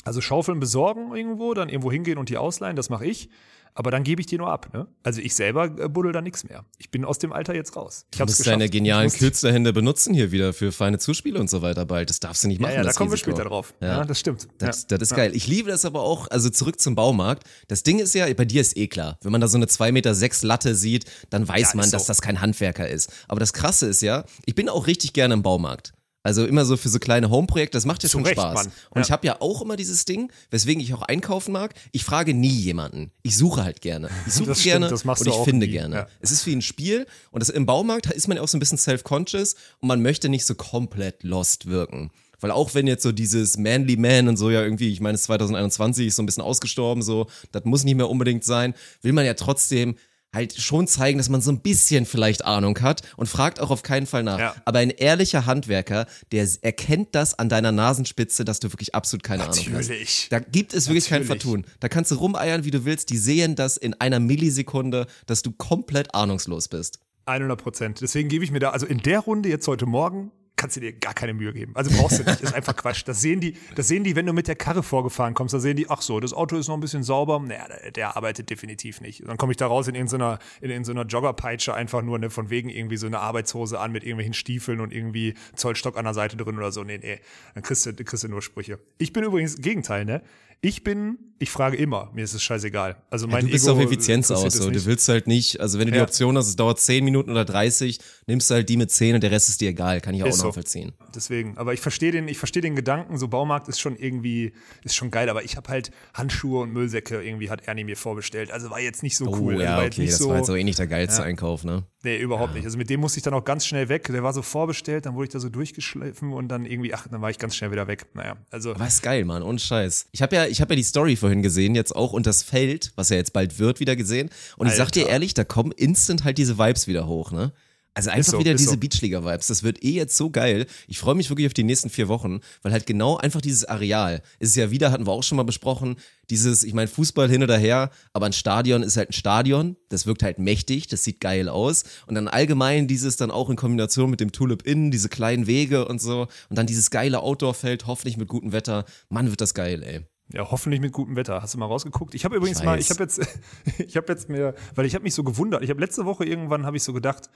also 0.04 0.22
Schaufeln 0.22 0.60
besorgen 0.60 1.16
irgendwo, 1.16 1.54
dann 1.54 1.70
irgendwo 1.70 1.92
hingehen 1.92 2.18
und 2.18 2.30
die 2.30 2.38
ausleihen, 2.38 2.76
das 2.76 2.90
mache 2.90 3.06
ich. 3.06 3.30
Aber 3.74 3.92
dann 3.92 4.04
gebe 4.04 4.22
ich 4.22 4.28
die 4.28 4.38
nur 4.38 4.52
ab. 4.52 4.74
Ne? 4.74 4.88
Also 5.04 5.22
ich 5.22 5.34
selber 5.34 5.66
äh, 5.66 5.88
buddel 5.88 6.12
da 6.12 6.22
nichts 6.22 6.44
mehr. 6.44 6.66
Ich 6.78 6.92
bin 6.92 7.06
aus 7.06 7.20
dem 7.20 7.32
Alter 7.32 7.56
jetzt 7.56 7.76
raus. 7.76 8.06
Ich 8.12 8.18
Du 8.18 8.26
musst 8.26 8.46
deine 8.46 8.70
genialen 8.70 9.10
Künstlerhände 9.10 9.74
benutzen 9.74 10.14
hier 10.14 10.32
wieder 10.32 10.54
für 10.54 10.72
feine 10.72 11.00
Zuspiele 11.00 11.40
und 11.40 11.50
so 11.50 11.62
weiter 11.62 11.86
bald. 11.86 12.10
Das 12.10 12.20
darfst 12.20 12.44
du 12.44 12.48
nicht 12.48 12.60
machen. 12.60 12.72
Ja, 12.72 12.78
ja, 12.78 12.84
da 12.84 12.94
kommen 12.94 13.10
wir 13.10 13.16
Risiko. 13.16 13.32
später 13.32 13.50
drauf. 13.50 13.74
Ja. 13.80 14.00
Ja, 14.00 14.06
das 14.06 14.20
stimmt. 14.20 14.48
Das, 14.58 14.82
ja. 14.90 14.98
das 14.98 15.10
ist 15.10 15.16
geil. 15.16 15.36
Ich 15.36 15.48
liebe 15.48 15.70
das 15.70 15.86
aber 15.86 16.02
auch, 16.02 16.28
also 16.30 16.50
zurück 16.50 16.80
zum 16.80 16.96
Baumarkt. 16.96 17.44
Das 17.68 17.84
Ding 17.84 18.00
ist 18.00 18.14
ja, 18.14 18.32
bei 18.34 18.46
dir 18.46 18.62
ist 18.62 18.76
eh 18.76 18.88
klar, 18.88 19.18
wenn 19.22 19.32
man 19.32 19.42
da 19.42 19.48
so 19.48 19.58
eine 19.58 19.66
2,6 19.66 19.92
Meter 19.92 20.16
sechs 20.16 20.44
Latte 20.44 20.76
sieht, 20.76 21.06
dann 21.30 21.48
weiß 21.48 21.76
man, 21.76 21.86
ist 21.86 21.94
dass 21.94 22.04
so. 22.04 22.08
das 22.08 22.22
kein 22.22 22.42
Handwerker 22.42 22.88
ist. 22.88 23.12
Aber 23.28 23.40
das 23.40 23.54
Krasse 23.54 23.88
ist 23.88 24.02
ja, 24.02 24.26
ich 24.46 24.56
bin 24.56 24.70
auch 24.70 24.88
richtig 24.88 25.14
gerne 25.14 25.34
im 25.34 25.44
Baumarkt. 25.44 25.94
Also 26.24 26.46
immer 26.46 26.66
so 26.66 26.78
für 26.78 26.90
so 26.90 27.00
kleine 27.00 27.30
Home-Projekte, 27.32 27.76
das 27.78 27.86
macht 27.86 28.04
ja 28.04 28.10
schon 28.10 28.24
Recht, 28.24 28.40
Spaß. 28.40 28.54
Mann. 28.54 28.68
Und 28.92 28.98
Ja. 28.98 29.02
ich 29.02 29.12
habe 29.12 29.26
ja 29.28 29.38
auch 29.42 29.62
immer 29.62 29.76
dieses 29.76 30.06
Ding, 30.06 30.32
weswegen 30.52 30.82
ich 30.82 30.94
auch 30.94 31.02
einkaufen 31.02 31.52
mag. 31.52 31.74
Ich 31.92 32.04
frage 32.04 32.34
nie 32.36 32.48
jemanden. 32.50 33.12
Ich 33.24 33.36
suche 33.38 33.64
halt 33.64 33.82
gerne. 33.82 34.10
Ich 34.28 34.34
suche 34.34 34.50
Das 34.50 34.60
stimmt, 34.60 34.82
gerne 34.88 35.00
machst 35.04 35.26
und 35.26 35.30
ich 35.34 35.44
finde 35.44 35.66
nie, 35.66 35.72
gerne. 35.72 35.96
ja. 35.96 36.08
Es 36.20 36.32
ist 36.32 36.46
wie 36.46 36.56
ein 36.56 36.62
Spiel 36.62 37.08
und 37.32 37.40
das 37.42 37.50
im 37.50 37.66
Baumarkt 37.66 38.06
ist 38.12 38.28
man 38.28 38.38
ja 38.38 38.44
auch 38.44 38.48
so 38.48 38.58
ein 38.58 38.60
bisschen 38.60 38.78
self-conscious 38.78 39.56
und 39.80 39.88
man 39.88 40.02
möchte 40.02 40.30
nicht 40.30 40.46
so 40.46 40.54
komplett 40.56 41.24
lost 41.24 41.66
wirken. 41.66 42.12
Weil 42.40 42.52
auch 42.52 42.74
wenn 42.74 42.88
jetzt 42.88 43.04
so 43.04 43.12
dieses 43.12 43.58
Manly 43.58 43.98
Man 43.98 44.28
und 44.28 44.38
so 44.38 44.50
ja 44.50 44.62
irgendwie, 44.64 44.92
ich 44.92 45.00
meine, 45.00 45.14
es 45.16 45.22
ist 45.22 45.26
2021 45.28 46.08
ist 46.08 46.16
so 46.16 46.24
ein 46.24 46.26
bisschen 46.26 46.44
ausgestorben, 46.44 47.04
so, 47.04 47.28
das 47.52 47.66
muss 47.66 47.84
nicht 47.84 47.96
mehr 47.96 48.10
unbedingt 48.10 48.44
sein, 48.44 48.74
will 49.04 49.14
man 49.14 49.26
ja 49.26 49.34
trotzdem 49.36 49.96
halt 50.34 50.54
schon 50.58 50.88
zeigen, 50.88 51.18
dass 51.18 51.30
man 51.30 51.42
so 51.42 51.52
ein 51.52 51.60
bisschen 51.60 52.06
vielleicht 52.06 52.46
Ahnung 52.46 52.80
hat 52.82 53.02
und 53.18 53.28
fragt 53.28 53.60
auch 53.60 53.70
auf 53.70 53.84
keinen 53.84 54.06
Fall 54.06 54.24
nach. 54.24 54.40
Ja. 54.40 54.56
Aber 54.66 54.80
ein 54.80 54.90
ehrlicher 54.90 55.46
Handwerker, 55.46 56.06
der 56.32 56.48
erkennt 56.62 57.16
das 57.16 57.38
an 57.38 57.50
deiner 57.50 57.72
Nasenspitze, 57.72 58.46
dass 58.46 58.60
du 58.60 58.72
wirklich 58.72 58.96
absolut 58.96 59.24
keine 59.24 59.44
Ahnung 59.44 59.56
Natürlich. 59.56 60.24
hast. 60.24 60.32
Da 60.32 60.40
gibt 60.40 60.74
es 60.74 60.88
wirklich 60.88 61.08
kein 61.08 61.22
Natürlich. 61.22 61.44
Vertun. 61.44 61.66
Da 61.80 61.90
kannst 61.90 62.12
du 62.12 62.16
rumeiern, 62.16 62.64
wie 62.64 62.72
du 62.72 62.86
willst. 62.86 63.10
Die 63.10 63.18
sehen 63.18 63.56
das 63.56 63.78
in 63.78 63.94
einer 63.96 64.20
Millisekunde, 64.20 65.08
dass 65.26 65.42
du 65.42 65.52
komplett 65.52 66.16
ahnungslos 66.16 66.68
bist. 66.68 67.00
100 67.26 67.62
Prozent. 67.62 68.02
Deswegen 68.02 68.30
gebe 68.30 68.44
ich 68.44 68.52
mir 68.52 68.60
da, 68.60 68.72
also 68.72 68.86
in 68.86 69.00
der 69.00 69.20
Runde 69.20 69.50
jetzt 69.50 69.68
heute 69.68 69.86
Morgen, 69.86 70.32
kannst 70.62 70.76
du 70.76 70.80
dir 70.80 70.94
gar 70.94 71.16
keine 71.16 71.34
Mühe 71.34 71.52
geben. 71.54 71.72
Also 71.76 71.90
brauchst 71.98 72.20
du 72.20 72.24
nicht. 72.24 72.40
Ist 72.40 72.54
einfach 72.54 72.76
Quatsch. 72.76 73.02
Das 73.08 73.20
sehen 73.20 73.40
die, 73.40 73.58
das 73.76 73.88
sehen 73.88 74.04
die, 74.04 74.16
wenn 74.16 74.28
du 74.28 74.34
mit 74.34 74.48
der 74.48 74.56
Karre 74.56 74.84
vorgefahren 74.84 75.34
kommst, 75.34 75.56
da 75.56 75.60
sehen 75.60 75.76
die, 75.76 75.90
ach 75.90 76.04
so, 76.04 76.20
das 76.20 76.34
Auto 76.34 76.56
ist 76.56 76.68
noch 76.68 76.76
ein 76.76 76.82
bisschen 76.82 77.02
sauber. 77.02 77.40
Naja, 77.40 77.68
der, 77.68 77.92
der 77.92 78.16
arbeitet 78.16 78.52
definitiv 78.52 79.02
nicht. 79.02 79.28
Dann 79.28 79.38
komme 79.38 79.54
ich 79.54 79.58
da 79.58 79.66
raus 79.66 79.88
in 79.88 79.96
irgendeiner, 79.96 80.38
in 80.62 80.70
irgendeiner 80.70 81.06
Joggerpeitsche 81.06 81.74
einfach 81.74 82.04
nur, 82.04 82.20
ne, 82.20 82.30
von 82.30 82.52
wegen 82.52 82.70
irgendwie 82.70 82.98
so 82.98 83.08
eine 83.08 83.20
Arbeitshose 83.20 83.80
an 83.80 83.92
mit 83.92 84.04
irgendwelchen 84.04 84.36
Stiefeln 84.36 84.82
und 84.82 84.94
irgendwie 84.94 85.34
Zollstock 85.56 85.98
an 85.98 86.06
der 86.06 86.14
Seite 86.14 86.38
drin 86.38 86.56
oder 86.58 86.72
so. 86.72 86.84
Nee, 86.84 87.00
nee. 87.00 87.20
Dann 87.56 87.64
kriegst 87.64 87.88
du, 87.88 87.96
kriegst 87.96 88.24
du 88.24 88.28
nur 88.28 88.44
Sprüche. 88.44 88.78
Ich 89.00 89.14
bin 89.14 89.24
übrigens 89.24 89.58
Gegenteil, 89.58 90.06
ne? 90.06 90.22
Ich 90.64 90.84
bin, 90.84 91.18
ich 91.40 91.50
frage 91.50 91.76
immer, 91.76 92.12
mir 92.14 92.24
ist 92.24 92.36
es 92.36 92.44
scheißegal. 92.44 92.96
Also 93.10 93.26
mein 93.28 93.46
du 93.48 93.52
bist 93.52 93.66
Ego 93.66 93.74
auf 93.76 93.82
Effizienz 93.84 94.30
aus. 94.30 94.54
So. 94.54 94.70
Du 94.70 94.86
willst 94.86 95.10
halt 95.10 95.26
nicht, 95.26 95.60
also 95.60 95.80
wenn 95.80 95.88
du 95.88 95.92
die 95.92 95.98
Ja. 95.98 96.04
Option 96.04 96.38
hast, 96.38 96.48
es 96.50 96.56
dauert 96.56 96.80
10 96.80 97.04
Minuten 97.04 97.32
oder 97.32 97.46
30, 97.46 97.98
nimmst 98.28 98.48
du 98.52 98.54
halt 98.54 98.70
die 98.70 98.78
mit 98.78 98.92
10 98.92 99.16
und 99.16 99.22
der 99.24 99.32
Rest 99.32 99.50
ist 99.50 99.60
dir 99.60 99.70
egal. 99.70 100.02
Kann 100.02 100.14
ich 100.14 100.22
auch 100.22 100.28
Ist 100.28 100.38
so. 100.38 100.46
nachvollziehen. 100.46 100.92
Deswegen, 101.16 101.58
aber 101.58 101.74
ich 101.74 101.80
verstehe 101.80 102.12
den, 102.12 102.28
ich 102.28 102.38
verstehe 102.38 102.62
den 102.62 102.76
Gedanken, 102.76 103.18
so 103.18 103.28
Baumarkt 103.28 103.68
ist 103.70 103.80
schon 103.80 103.96
irgendwie, 103.96 104.54
ist 104.84 104.96
schon 104.96 105.10
geil, 105.10 105.30
aber 105.30 105.44
ich 105.44 105.58
habe 105.58 105.68
halt 105.68 105.90
Handschuhe 106.14 106.62
und 106.62 106.74
Müllsäcke 106.74 107.24
irgendwie 107.24 107.50
hat 107.50 107.68
Ernie 107.68 107.84
mir 107.84 107.98
vorbestellt. 107.98 108.52
Also 108.52 108.70
war 108.70 108.80
jetzt 108.80 109.02
nicht 109.02 109.18
so 109.18 109.26
Oh 109.26 109.36
cool. 109.40 109.54
also 109.54 109.64
ja, 109.64 109.82
jetzt 109.82 109.96
okay, 109.98 110.06
das 110.06 110.18
so, 110.20 110.30
war 110.30 110.38
jetzt 110.38 110.50
auch 110.52 110.56
eh 110.56 110.64
nicht 110.64 110.78
der 110.78 110.86
geilste 110.88 111.24
Einkauf, 111.24 111.64
ne? 111.64 111.86
Nee, 112.04 112.18
überhaupt 112.20 112.54
nicht. 112.54 112.66
Also 112.66 112.78
mit 112.78 112.90
dem 112.92 113.00
musste 113.00 113.18
ich 113.18 113.24
dann 113.24 113.34
auch 113.34 113.46
ganz 113.46 113.66
schnell 113.66 113.88
weg. 113.90 114.04
Der 114.12 114.24
war 114.24 114.34
so 114.34 114.42
vorbestellt, 114.42 115.06
dann 115.08 115.14
wurde 115.16 115.26
ich 115.26 115.30
da 115.32 115.40
so 115.40 115.50
durchgeschliffen 115.50 116.34
und 116.34 116.48
dann 116.50 116.66
irgendwie, 116.66 116.94
ach, 116.94 117.08
dann 117.08 117.22
war 117.22 117.30
ich 117.32 117.38
ganz 117.40 117.56
schnell 117.56 117.72
wieder 117.72 117.88
weg. 117.88 118.06
Naja, 118.14 118.38
also 118.52 118.74
Aber 118.76 118.88
ist 118.88 119.02
geil, 119.04 119.26
Mann, 119.26 119.42
und 119.44 119.60
Scheiß. 119.62 120.08
Ich 120.12 120.22
habe 120.22 120.36
ja, 120.36 120.46
ich 120.52 120.62
habe 120.62 120.74
ja 120.74 120.76
die 120.76 120.84
Story 120.84 121.16
vorhin 121.16 121.42
gesehen, 121.42 121.74
jetzt 121.76 121.96
auch 121.96 122.14
und 122.14 122.28
das 122.28 122.44
Feld, 122.44 122.92
was 122.96 123.10
ja 123.10 123.16
jetzt 123.16 123.34
bald 123.34 123.58
wird, 123.58 123.80
wieder 123.80 123.96
gesehen. 123.96 124.30
Und 124.58 124.68
ich 124.68 124.74
sag 124.74 124.92
dir 124.92 125.02
Alter. 125.02 125.14
ehrlich, 125.14 125.34
da 125.34 125.44
kommen 125.44 125.72
instant 125.72 126.24
halt 126.24 126.38
diese 126.38 126.58
Vibes 126.58 126.88
wieder 126.88 127.08
hoch, 127.08 127.32
ne? 127.32 127.52
Also 127.94 128.10
einfach 128.10 128.32
so, 128.32 128.40
wieder 128.40 128.54
diese 128.54 128.72
so. 128.72 128.78
Beachliga-Vibes. 128.78 129.48
Das 129.48 129.64
wird 129.64 129.84
eh 129.84 129.92
jetzt 129.92 130.16
so 130.16 130.30
geil. 130.30 130.66
Ich 130.88 130.98
freue 130.98 131.16
mich 131.16 131.30
wirklich 131.30 131.48
auf 131.48 131.54
die 131.54 131.66
nächsten 131.66 131.90
vier 131.90 132.08
Wochen, 132.08 132.40
weil 132.62 132.72
halt 132.72 132.86
genau 132.86 133.18
einfach 133.18 133.42
dieses 133.42 133.66
Areal 133.66 134.22
ist 134.40 134.56
ja 134.56 134.72
wieder, 134.72 134.92
hatten 134.92 135.06
wir 135.06 135.12
auch 135.12 135.24
schon 135.24 135.36
mal 135.36 135.44
besprochen, 135.44 135.98
dieses, 136.30 136.64
ich 136.64 136.74
meine, 136.74 136.88
Fußball 136.88 137.30
hin 137.30 137.44
oder 137.44 137.58
her, 137.58 137.92
aber 138.14 138.28
ein 138.28 138.34
Stadion 138.34 138.82
ist 138.82 138.96
halt 138.96 139.10
ein 139.10 139.14
Stadion. 139.14 139.76
Das 139.90 140.06
wirkt 140.06 140.24
halt 140.24 140.40
mächtig, 140.40 140.88
das 140.88 141.04
sieht 141.04 141.20
geil 141.20 141.50
aus. 141.50 141.84
Und 142.08 142.16
dann 142.16 142.30
allgemein 142.30 142.88
dieses 142.88 143.18
dann 143.18 143.30
auch 143.30 143.50
in 143.50 143.58
Kombination 143.58 144.10
mit 144.10 144.22
dem 144.22 144.32
Tulip 144.32 144.66
Inn, 144.66 144.92
diese 144.92 145.10
kleinen 145.10 145.46
Wege 145.46 145.86
und 145.86 146.00
so. 146.00 146.28
Und 146.50 146.58
dann 146.58 146.68
dieses 146.68 146.92
geile 146.92 147.20
Outdoor-Feld, 147.20 147.88
hoffentlich 147.88 148.16
mit 148.16 148.30
gutem 148.30 148.54
Wetter. 148.54 148.86
Mann, 149.10 149.30
wird 149.30 149.42
das 149.42 149.54
geil, 149.54 149.84
ey. 149.84 150.02
Ja, 150.34 150.50
hoffentlich 150.50 150.82
mit 150.82 150.94
gutem 150.94 151.16
Wetter. 151.16 151.42
Hast 151.42 151.54
du 151.54 151.58
mal 151.58 151.66
rausgeguckt? 151.66 152.16
Ich 152.16 152.26
habe 152.26 152.36
übrigens 152.36 152.60
Ich 152.60 152.66
mal, 152.66 152.80
ich 152.80 152.90
habe 152.90 153.04
jetzt, 153.04 153.20
ich 153.78 153.98
habe 153.98 154.08
jetzt 154.10 154.30
mir, 154.30 154.56
weil 154.76 154.86
ich 154.86 154.96
habe 154.96 155.04
mich 155.04 155.14
so 155.14 155.24
gewundert. 155.24 155.64
Ich 155.64 155.70
habe 155.70 155.80
letzte 155.80 156.06
Woche 156.06 156.26
irgendwann 156.26 156.66
habe 156.66 156.78
ich 156.78 156.84
so 156.84 156.94
gedacht, 156.94 157.30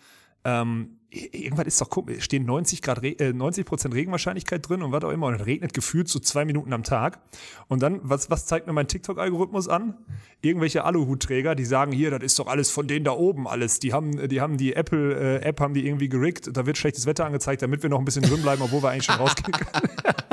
ähm, 0.46 1.00
irgendwann 1.10 1.66
ist 1.66 1.82
doch 1.82 1.90
komisch, 1.90 2.24
stehen 2.24 2.46
90 2.46 2.84
Grad, 2.84 3.04
äh, 3.04 3.34
90 3.34 3.66
Prozent 3.66 3.96
Regenwahrscheinlichkeit 3.96 4.70
drin 4.70 4.84
und 4.84 4.92
was 4.92 5.04
auch 5.04 5.10
immer 5.10 5.26
und 5.28 5.36
es 5.36 5.46
regnet 5.46 5.74
gefühlt 5.74 6.08
so 6.08 6.20
zwei 6.20 6.46
Minuten 6.46 6.72
am 6.72 6.84
Tag. 6.84 7.20
Und 7.68 7.82
dann, 7.82 8.00
was, 8.04 8.30
was 8.30 8.46
zeigt 8.46 8.68
mir 8.68 8.74
mein 8.74 8.88
TikTok-Algorithmus 8.88 9.68
an? 9.68 9.96
Irgendwelche 10.42 10.84
Aluhutträger, 10.84 11.56
die 11.56 11.66
sagen 11.66 11.92
hier, 11.92 12.12
das 12.12 12.22
ist 12.22 12.38
doch 12.38 12.46
alles 12.46 12.70
von 12.70 12.88
denen 12.88 13.06
da 13.06 13.12
oben 13.12 13.48
alles. 13.48 13.80
Die 13.80 13.92
haben, 13.92 14.30
die 14.30 14.40
haben 14.40 14.58
die 14.58 14.74
Apple-App, 14.74 15.60
haben 15.60 15.74
die 15.74 15.88
irgendwie 15.88 16.10
gerickt. 16.10 16.56
Da 16.56 16.68
wird 16.68 16.78
schlechtes 16.78 17.08
Wetter 17.08 17.26
angezeigt, 17.26 17.64
damit 17.64 17.82
wir 17.82 17.90
noch 17.90 18.00
ein 18.00 18.06
bisschen 18.06 18.24
drin 18.24 18.44
bleiben, 18.44 18.62
obwohl 18.62 18.84
wir 18.84 18.92
eigentlich 18.92 19.06
schon 19.06 19.16
rausgehen 19.16 19.52
können. 19.52 19.90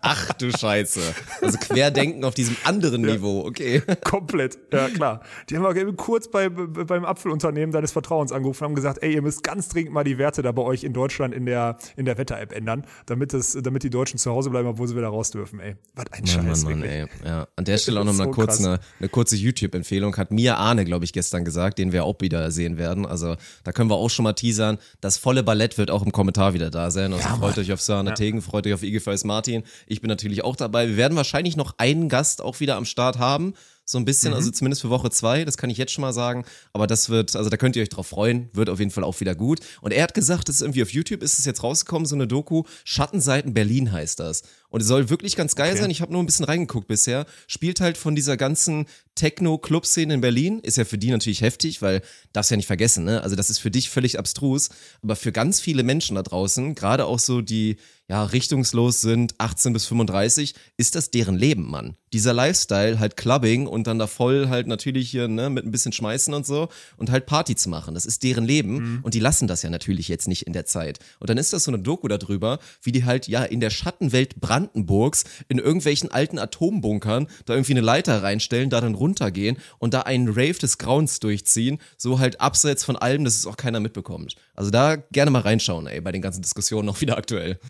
Ach 0.00 0.32
du 0.34 0.50
Scheiße. 0.50 1.00
Also 1.42 1.58
Querdenken 1.58 2.24
auf 2.24 2.34
diesem 2.34 2.56
anderen 2.64 3.02
Niveau, 3.02 3.44
okay. 3.44 3.82
Komplett, 4.04 4.58
ja 4.72 4.88
klar. 4.88 5.20
Die 5.48 5.56
haben 5.56 5.66
auch 5.66 5.74
eben 5.74 5.96
kurz 5.96 6.30
bei, 6.30 6.48
bei, 6.48 6.84
beim 6.84 7.04
Apfelunternehmen 7.04 7.72
deines 7.72 7.92
Vertrauens 7.92 8.32
angerufen 8.32 8.64
und 8.64 8.68
haben 8.70 8.74
gesagt, 8.74 9.02
ey, 9.02 9.14
ihr 9.14 9.22
müsst 9.22 9.42
ganz 9.42 9.68
dringend 9.68 9.92
mal 9.92 10.04
die 10.04 10.18
Werte 10.18 10.42
da 10.42 10.52
bei 10.52 10.62
euch 10.62 10.84
in 10.84 10.92
Deutschland 10.92 11.34
in 11.34 11.46
der, 11.46 11.78
in 11.96 12.04
der 12.04 12.18
Wetter-App 12.18 12.52
ändern, 12.52 12.86
damit, 13.06 13.34
es, 13.34 13.56
damit 13.60 13.82
die 13.82 13.90
Deutschen 13.90 14.18
zu 14.18 14.30
Hause 14.30 14.50
bleiben, 14.50 14.68
obwohl 14.68 14.88
sie 14.88 14.96
wieder 14.96 15.08
raus 15.08 15.30
dürfen, 15.30 15.60
ey. 15.60 15.76
Was 15.94 16.06
ein 16.12 16.24
Mann, 16.24 16.26
Scheiß, 16.26 16.64
Mann, 16.64 16.80
Mann, 16.80 16.88
ey. 16.88 17.06
Ja. 17.24 17.48
An 17.56 17.64
der 17.64 17.78
Stelle 17.78 18.00
auch 18.00 18.04
noch 18.04 18.14
mal 18.14 18.24
So 18.24 18.30
kurz 18.30 18.60
eine, 18.60 18.80
eine 18.98 19.08
kurze 19.08 19.36
YouTube-Empfehlung. 19.36 20.16
Hat 20.16 20.30
Mia 20.30 20.56
Arne, 20.56 20.84
glaube 20.84 21.04
ich, 21.04 21.12
gestern 21.12 21.44
gesagt, 21.44 21.78
den 21.78 21.92
wir 21.92 22.04
auch 22.04 22.20
wieder 22.20 22.50
sehen 22.50 22.78
werden. 22.78 23.06
Also 23.06 23.36
da 23.64 23.72
können 23.72 23.90
wir 23.90 23.96
auch 23.96 24.10
schon 24.10 24.24
mal 24.24 24.32
teasern. 24.34 24.78
Das 25.00 25.16
volle 25.16 25.42
Ballett 25.42 25.78
wird 25.78 25.90
auch 25.90 26.04
im 26.04 26.12
Kommentar 26.12 26.54
wieder 26.54 26.70
da 26.70 26.90
sein. 26.90 27.12
Also 27.12 27.28
freut 27.28 27.58
euch 27.58 27.72
auf 27.72 27.80
Sarah 27.80 28.12
Tegen, 28.12 28.42
freut 28.42 28.66
euch 28.66 28.74
auf 28.74 28.82
IGVS 28.82 29.24
Martin. 29.24 29.63
Ich 29.86 30.00
bin 30.00 30.08
natürlich 30.08 30.44
auch 30.44 30.56
dabei. 30.56 30.88
Wir 30.88 30.96
werden 30.96 31.16
wahrscheinlich 31.16 31.56
noch 31.56 31.74
einen 31.78 32.08
Gast 32.08 32.42
auch 32.42 32.60
wieder 32.60 32.76
am 32.76 32.84
Start 32.84 33.18
haben. 33.18 33.54
So 33.86 33.98
ein 33.98 34.06
bisschen, 34.06 34.30
Mhm. 34.30 34.36
also 34.36 34.50
zumindest 34.50 34.80
für 34.80 34.88
Woche 34.88 35.10
zwei, 35.10 35.44
das 35.44 35.58
kann 35.58 35.68
ich 35.68 35.76
jetzt 35.76 35.92
schon 35.92 36.00
mal 36.00 36.14
sagen. 36.14 36.46
Aber 36.72 36.86
das 36.86 37.10
wird, 37.10 37.36
also 37.36 37.50
da 37.50 37.58
könnt 37.58 37.76
ihr 37.76 37.82
euch 37.82 37.90
drauf 37.90 38.06
freuen, 38.06 38.48
wird 38.54 38.70
auf 38.70 38.78
jeden 38.78 38.90
Fall 38.90 39.04
auch 39.04 39.20
wieder 39.20 39.34
gut. 39.34 39.60
Und 39.82 39.92
er 39.92 40.04
hat 40.04 40.14
gesagt, 40.14 40.48
das 40.48 40.56
ist 40.56 40.62
irgendwie 40.62 40.82
auf 40.82 40.90
YouTube 40.90 41.22
ist 41.22 41.38
es 41.38 41.44
jetzt 41.44 41.62
rausgekommen, 41.62 42.06
so 42.06 42.14
eine 42.14 42.26
Doku, 42.26 42.62
Schattenseiten 42.84 43.52
Berlin 43.52 43.92
heißt 43.92 44.20
das. 44.20 44.42
Und 44.74 44.80
es 44.80 44.88
soll 44.88 45.08
wirklich 45.08 45.36
ganz 45.36 45.54
geil 45.54 45.70
Okay. 45.74 45.82
sein. 45.82 45.90
Ich 45.92 46.00
habe 46.00 46.12
nur 46.12 46.20
ein 46.20 46.26
bisschen 46.26 46.46
reingeguckt 46.46 46.88
bisher. 46.88 47.26
Spielt 47.46 47.80
halt 47.80 47.96
von 47.96 48.16
dieser 48.16 48.36
ganzen 48.36 48.86
Techno-Club-Szene 49.14 50.14
in 50.14 50.20
Berlin. 50.20 50.58
Ist 50.58 50.78
ja 50.78 50.84
für 50.84 50.98
die 50.98 51.12
natürlich 51.12 51.42
heftig, 51.42 51.80
weil 51.80 52.02
darfst 52.32 52.50
ja 52.50 52.56
nicht 52.56 52.66
vergessen, 52.66 53.04
ne? 53.04 53.22
Also 53.22 53.36
das 53.36 53.50
ist 53.50 53.60
für 53.60 53.70
dich 53.70 53.88
völlig 53.88 54.18
abstrus. 54.18 54.70
Aber 55.00 55.14
für 55.14 55.30
ganz 55.30 55.60
viele 55.60 55.84
Menschen 55.84 56.16
da 56.16 56.24
draußen, 56.24 56.74
gerade 56.74 57.06
auch 57.06 57.20
so 57.20 57.40
die 57.40 57.76
ja 58.06 58.22
richtungslos 58.22 59.00
sind, 59.00 59.34
18 59.38 59.72
bis 59.72 59.86
35, 59.86 60.54
ist 60.76 60.94
das 60.94 61.10
deren 61.10 61.38
Leben, 61.38 61.70
Mann. 61.70 61.96
Dieser 62.12 62.34
Lifestyle, 62.34 62.98
halt 62.98 63.16
Clubbing 63.16 63.66
und 63.66 63.86
dann 63.86 63.98
da 63.98 64.06
voll 64.06 64.48
halt 64.50 64.66
natürlich 64.66 65.10
hier, 65.10 65.26
ne, 65.26 65.48
mit 65.48 65.64
ein 65.64 65.70
bisschen 65.70 65.92
Schmeißen 65.92 66.34
und 66.34 66.44
so 66.44 66.68
und 66.98 67.10
halt 67.10 67.24
Party 67.24 67.56
zu 67.56 67.70
machen. 67.70 67.94
Das 67.94 68.04
ist 68.04 68.22
deren 68.22 68.44
Leben 68.44 69.00
und 69.02 69.14
die 69.14 69.20
lassen 69.20 69.48
das 69.48 69.62
ja 69.62 69.70
natürlich 69.70 70.08
jetzt 70.08 70.28
nicht 70.28 70.46
in 70.46 70.52
der 70.52 70.66
Zeit. 70.66 70.98
Und 71.18 71.30
dann 71.30 71.38
ist 71.38 71.54
das 71.54 71.64
so 71.64 71.70
eine 71.70 71.78
Doku 71.78 72.06
darüber, 72.08 72.58
wie 72.82 72.92
die 72.92 73.04
halt 73.04 73.26
ja 73.26 73.42
in 73.42 73.60
der 73.60 73.70
Schattenwelt 73.70 74.38
Brandenburgs 74.64 75.24
in 75.48 75.58
irgendwelchen 75.58 76.10
alten 76.10 76.38
Atombunkern 76.38 77.26
da 77.44 77.54
irgendwie 77.54 77.72
eine 77.72 77.80
Leiter 77.80 78.22
reinstellen, 78.22 78.70
da 78.70 78.80
dann 78.80 78.94
runtergehen 78.94 79.56
und 79.78 79.94
da 79.94 80.00
einen 80.02 80.28
Rave 80.28 80.54
des 80.54 80.78
Grauens 80.78 81.20
durchziehen, 81.20 81.78
so 81.96 82.18
halt 82.18 82.40
abseits 82.40 82.84
von 82.84 82.96
allem, 82.96 83.24
dass 83.24 83.36
es 83.36 83.46
auch 83.46 83.56
keiner 83.56 83.80
mitbekommt. 83.80 84.36
Also 84.54 84.70
da 84.70 84.96
gerne 84.96 85.30
mal 85.30 85.42
reinschauen, 85.42 85.86
ey, 85.86 86.00
bei 86.00 86.12
den 86.12 86.22
ganzen 86.22 86.42
Diskussionen 86.42 86.86
noch 86.86 87.00
wieder 87.00 87.16
aktuell. 87.16 87.58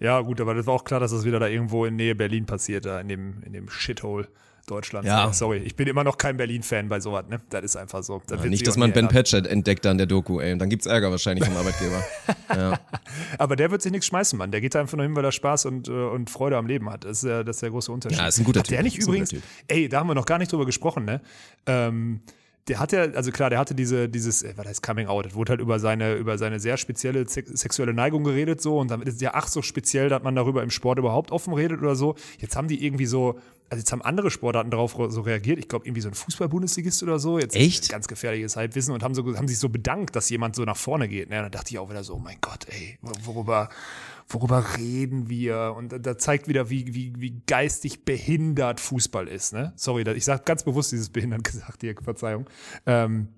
Ja, 0.00 0.20
gut, 0.20 0.40
aber 0.40 0.54
das 0.54 0.66
war 0.66 0.74
auch 0.74 0.84
klar, 0.84 1.00
dass 1.00 1.10
das 1.10 1.24
wieder 1.24 1.40
da 1.40 1.48
irgendwo 1.48 1.84
in 1.84 1.96
Nähe 1.96 2.14
Berlin 2.14 2.46
passiert, 2.46 2.84
da 2.84 3.00
in 3.00 3.08
dem, 3.08 3.42
in 3.44 3.52
dem 3.52 3.68
Shithole 3.68 4.28
Deutschlands. 4.70 5.06
Ja. 5.08 5.32
Sorry, 5.32 5.58
ich 5.58 5.74
bin 5.76 5.88
immer 5.88 6.04
noch 6.04 6.18
kein 6.18 6.36
Berlin-Fan 6.36 6.88
bei 6.88 7.00
sowas, 7.00 7.24
ne? 7.28 7.40
Das 7.50 7.64
ist 7.64 7.76
einfach 7.76 8.02
so. 8.02 8.22
Das 8.26 8.40
wird 8.42 8.50
Nicht, 8.50 8.66
dass 8.66 8.76
man 8.76 8.92
Ben. 8.92 9.08
Patchett 9.08 9.46
entdeckt 9.46 9.84
da 9.84 9.90
in 9.90 9.98
der 9.98 10.06
Doku, 10.06 10.40
ey. 10.40 10.56
Dann 10.56 10.68
gibt's 10.68 10.86
Ärger 10.86 11.10
wahrscheinlich 11.10 11.44
vom 11.44 11.56
Arbeitgeber. 11.56 12.04
ja. 12.54 12.78
Aber 13.38 13.56
der 13.56 13.70
wird 13.70 13.82
sich 13.82 13.92
nichts 13.92 14.06
schmeißen, 14.06 14.38
Mann. 14.38 14.50
Der 14.50 14.60
geht 14.60 14.74
da 14.74 14.80
einfach 14.80 14.96
nur 14.96 15.04
hin, 15.06 15.16
weil 15.16 15.24
er 15.24 15.32
Spaß 15.32 15.66
und, 15.66 15.88
äh, 15.88 15.92
und 15.92 16.30
Freude 16.30 16.56
am 16.56 16.66
Leben 16.66 16.90
hat. 16.90 17.04
Das 17.04 17.22
ist, 17.22 17.28
ja, 17.28 17.42
das 17.42 17.56
ist 17.56 17.62
der 17.62 17.70
große 17.70 17.90
Unterschied. 17.90 18.18
Ja, 18.18 18.28
ist 18.28 18.38
ein 18.38 18.44
guter 18.44 18.60
hat 18.60 18.70
Der 18.70 18.78
Typ. 18.78 18.84
nicht 18.84 18.98
Ist 18.98 19.04
ein 19.04 19.08
übrigens, 19.08 19.30
guter 19.30 19.42
ey, 19.68 19.88
da 19.88 20.00
haben 20.00 20.06
wir 20.08 20.14
noch 20.14 20.26
gar 20.26 20.38
nicht 20.38 20.52
drüber 20.52 20.66
gesprochen, 20.66 21.04
ne? 21.04 21.20
Ähm, 21.66 22.20
der 22.68 22.78
hat 22.80 22.92
ja, 22.92 23.00
also 23.00 23.30
klar, 23.30 23.48
der 23.48 23.58
hatte 23.58 23.74
diese, 23.74 24.10
dieses, 24.10 24.42
äh, 24.42 24.52
was 24.56 24.66
heißt 24.66 24.82
Coming 24.82 25.06
Out, 25.06 25.24
es 25.26 25.34
wurde 25.34 25.52
halt 25.52 25.60
über 25.60 25.78
seine, 25.78 26.14
über 26.16 26.36
seine 26.36 26.60
sehr 26.60 26.76
spezielle 26.76 27.26
sex- 27.26 27.50
sexuelle 27.58 27.94
Neigung 27.94 28.24
geredet 28.24 28.60
so 28.60 28.78
und 28.78 28.90
damit 28.90 29.08
ist 29.08 29.14
es 29.14 29.20
ja 29.22 29.30
ach 29.32 29.48
so 29.48 29.62
speziell, 29.62 30.10
dass 30.10 30.22
man 30.22 30.34
darüber 30.36 30.62
im 30.62 30.68
Sport 30.70 30.98
überhaupt 30.98 31.30
offen 31.32 31.54
redet 31.54 31.80
oder 31.80 31.94
so. 31.96 32.14
Jetzt 32.38 32.56
haben 32.56 32.68
die 32.68 32.84
irgendwie 32.84 33.06
so, 33.06 33.38
also 33.70 33.80
jetzt 33.80 33.92
haben 33.92 34.02
andere 34.02 34.30
Sportarten 34.30 34.70
darauf 34.70 34.96
so 35.10 35.20
reagiert. 35.20 35.58
Ich 35.58 35.68
glaube, 35.68 35.86
irgendwie 35.86 36.00
so 36.00 36.08
ein 36.08 36.14
Fußball-Bundesligist 36.14 37.02
oder 37.02 37.18
so. 37.18 37.38
Jetzt 37.38 37.54
Echt? 37.56 37.88
Ganz 37.90 38.08
gefährliches 38.08 38.56
Halbwissen 38.56 38.94
und 38.94 39.02
haben, 39.02 39.14
so, 39.14 39.24
haben 39.36 39.48
sich 39.48 39.58
so 39.58 39.68
bedankt, 39.68 40.16
dass 40.16 40.30
jemand 40.30 40.56
so 40.56 40.64
nach 40.64 40.76
vorne 40.76 41.08
geht. 41.08 41.28
Ne? 41.28 41.36
Und 41.36 41.42
dann 41.44 41.52
dachte 41.52 41.70
ich 41.72 41.78
auch 41.78 41.90
wieder 41.90 42.02
so, 42.04 42.14
oh 42.14 42.18
mein 42.18 42.38
Gott, 42.40 42.66
ey, 42.68 42.98
worüber, 43.24 43.68
worüber 44.28 44.64
reden 44.78 45.28
wir? 45.28 45.74
Und 45.76 45.92
da- 45.92 45.98
da 45.98 46.16
zeigt 46.18 46.48
wieder, 46.48 46.70
wie, 46.70 46.94
wie, 46.94 47.12
wie 47.18 47.42
geistig 47.46 48.04
behindert 48.04 48.80
Fußball 48.80 49.28
ist. 49.28 49.52
Ne? 49.52 49.72
Sorry, 49.76 50.04
da- 50.04 50.12
ich 50.12 50.24
sage 50.24 50.42
ganz 50.44 50.62
bewusst 50.62 50.92
dieses 50.92 51.10
behindert 51.10 51.44
gesagt, 51.44 51.80
hier, 51.82 51.94
Verzeihung. 52.02 52.46
Ähm, 52.86 53.28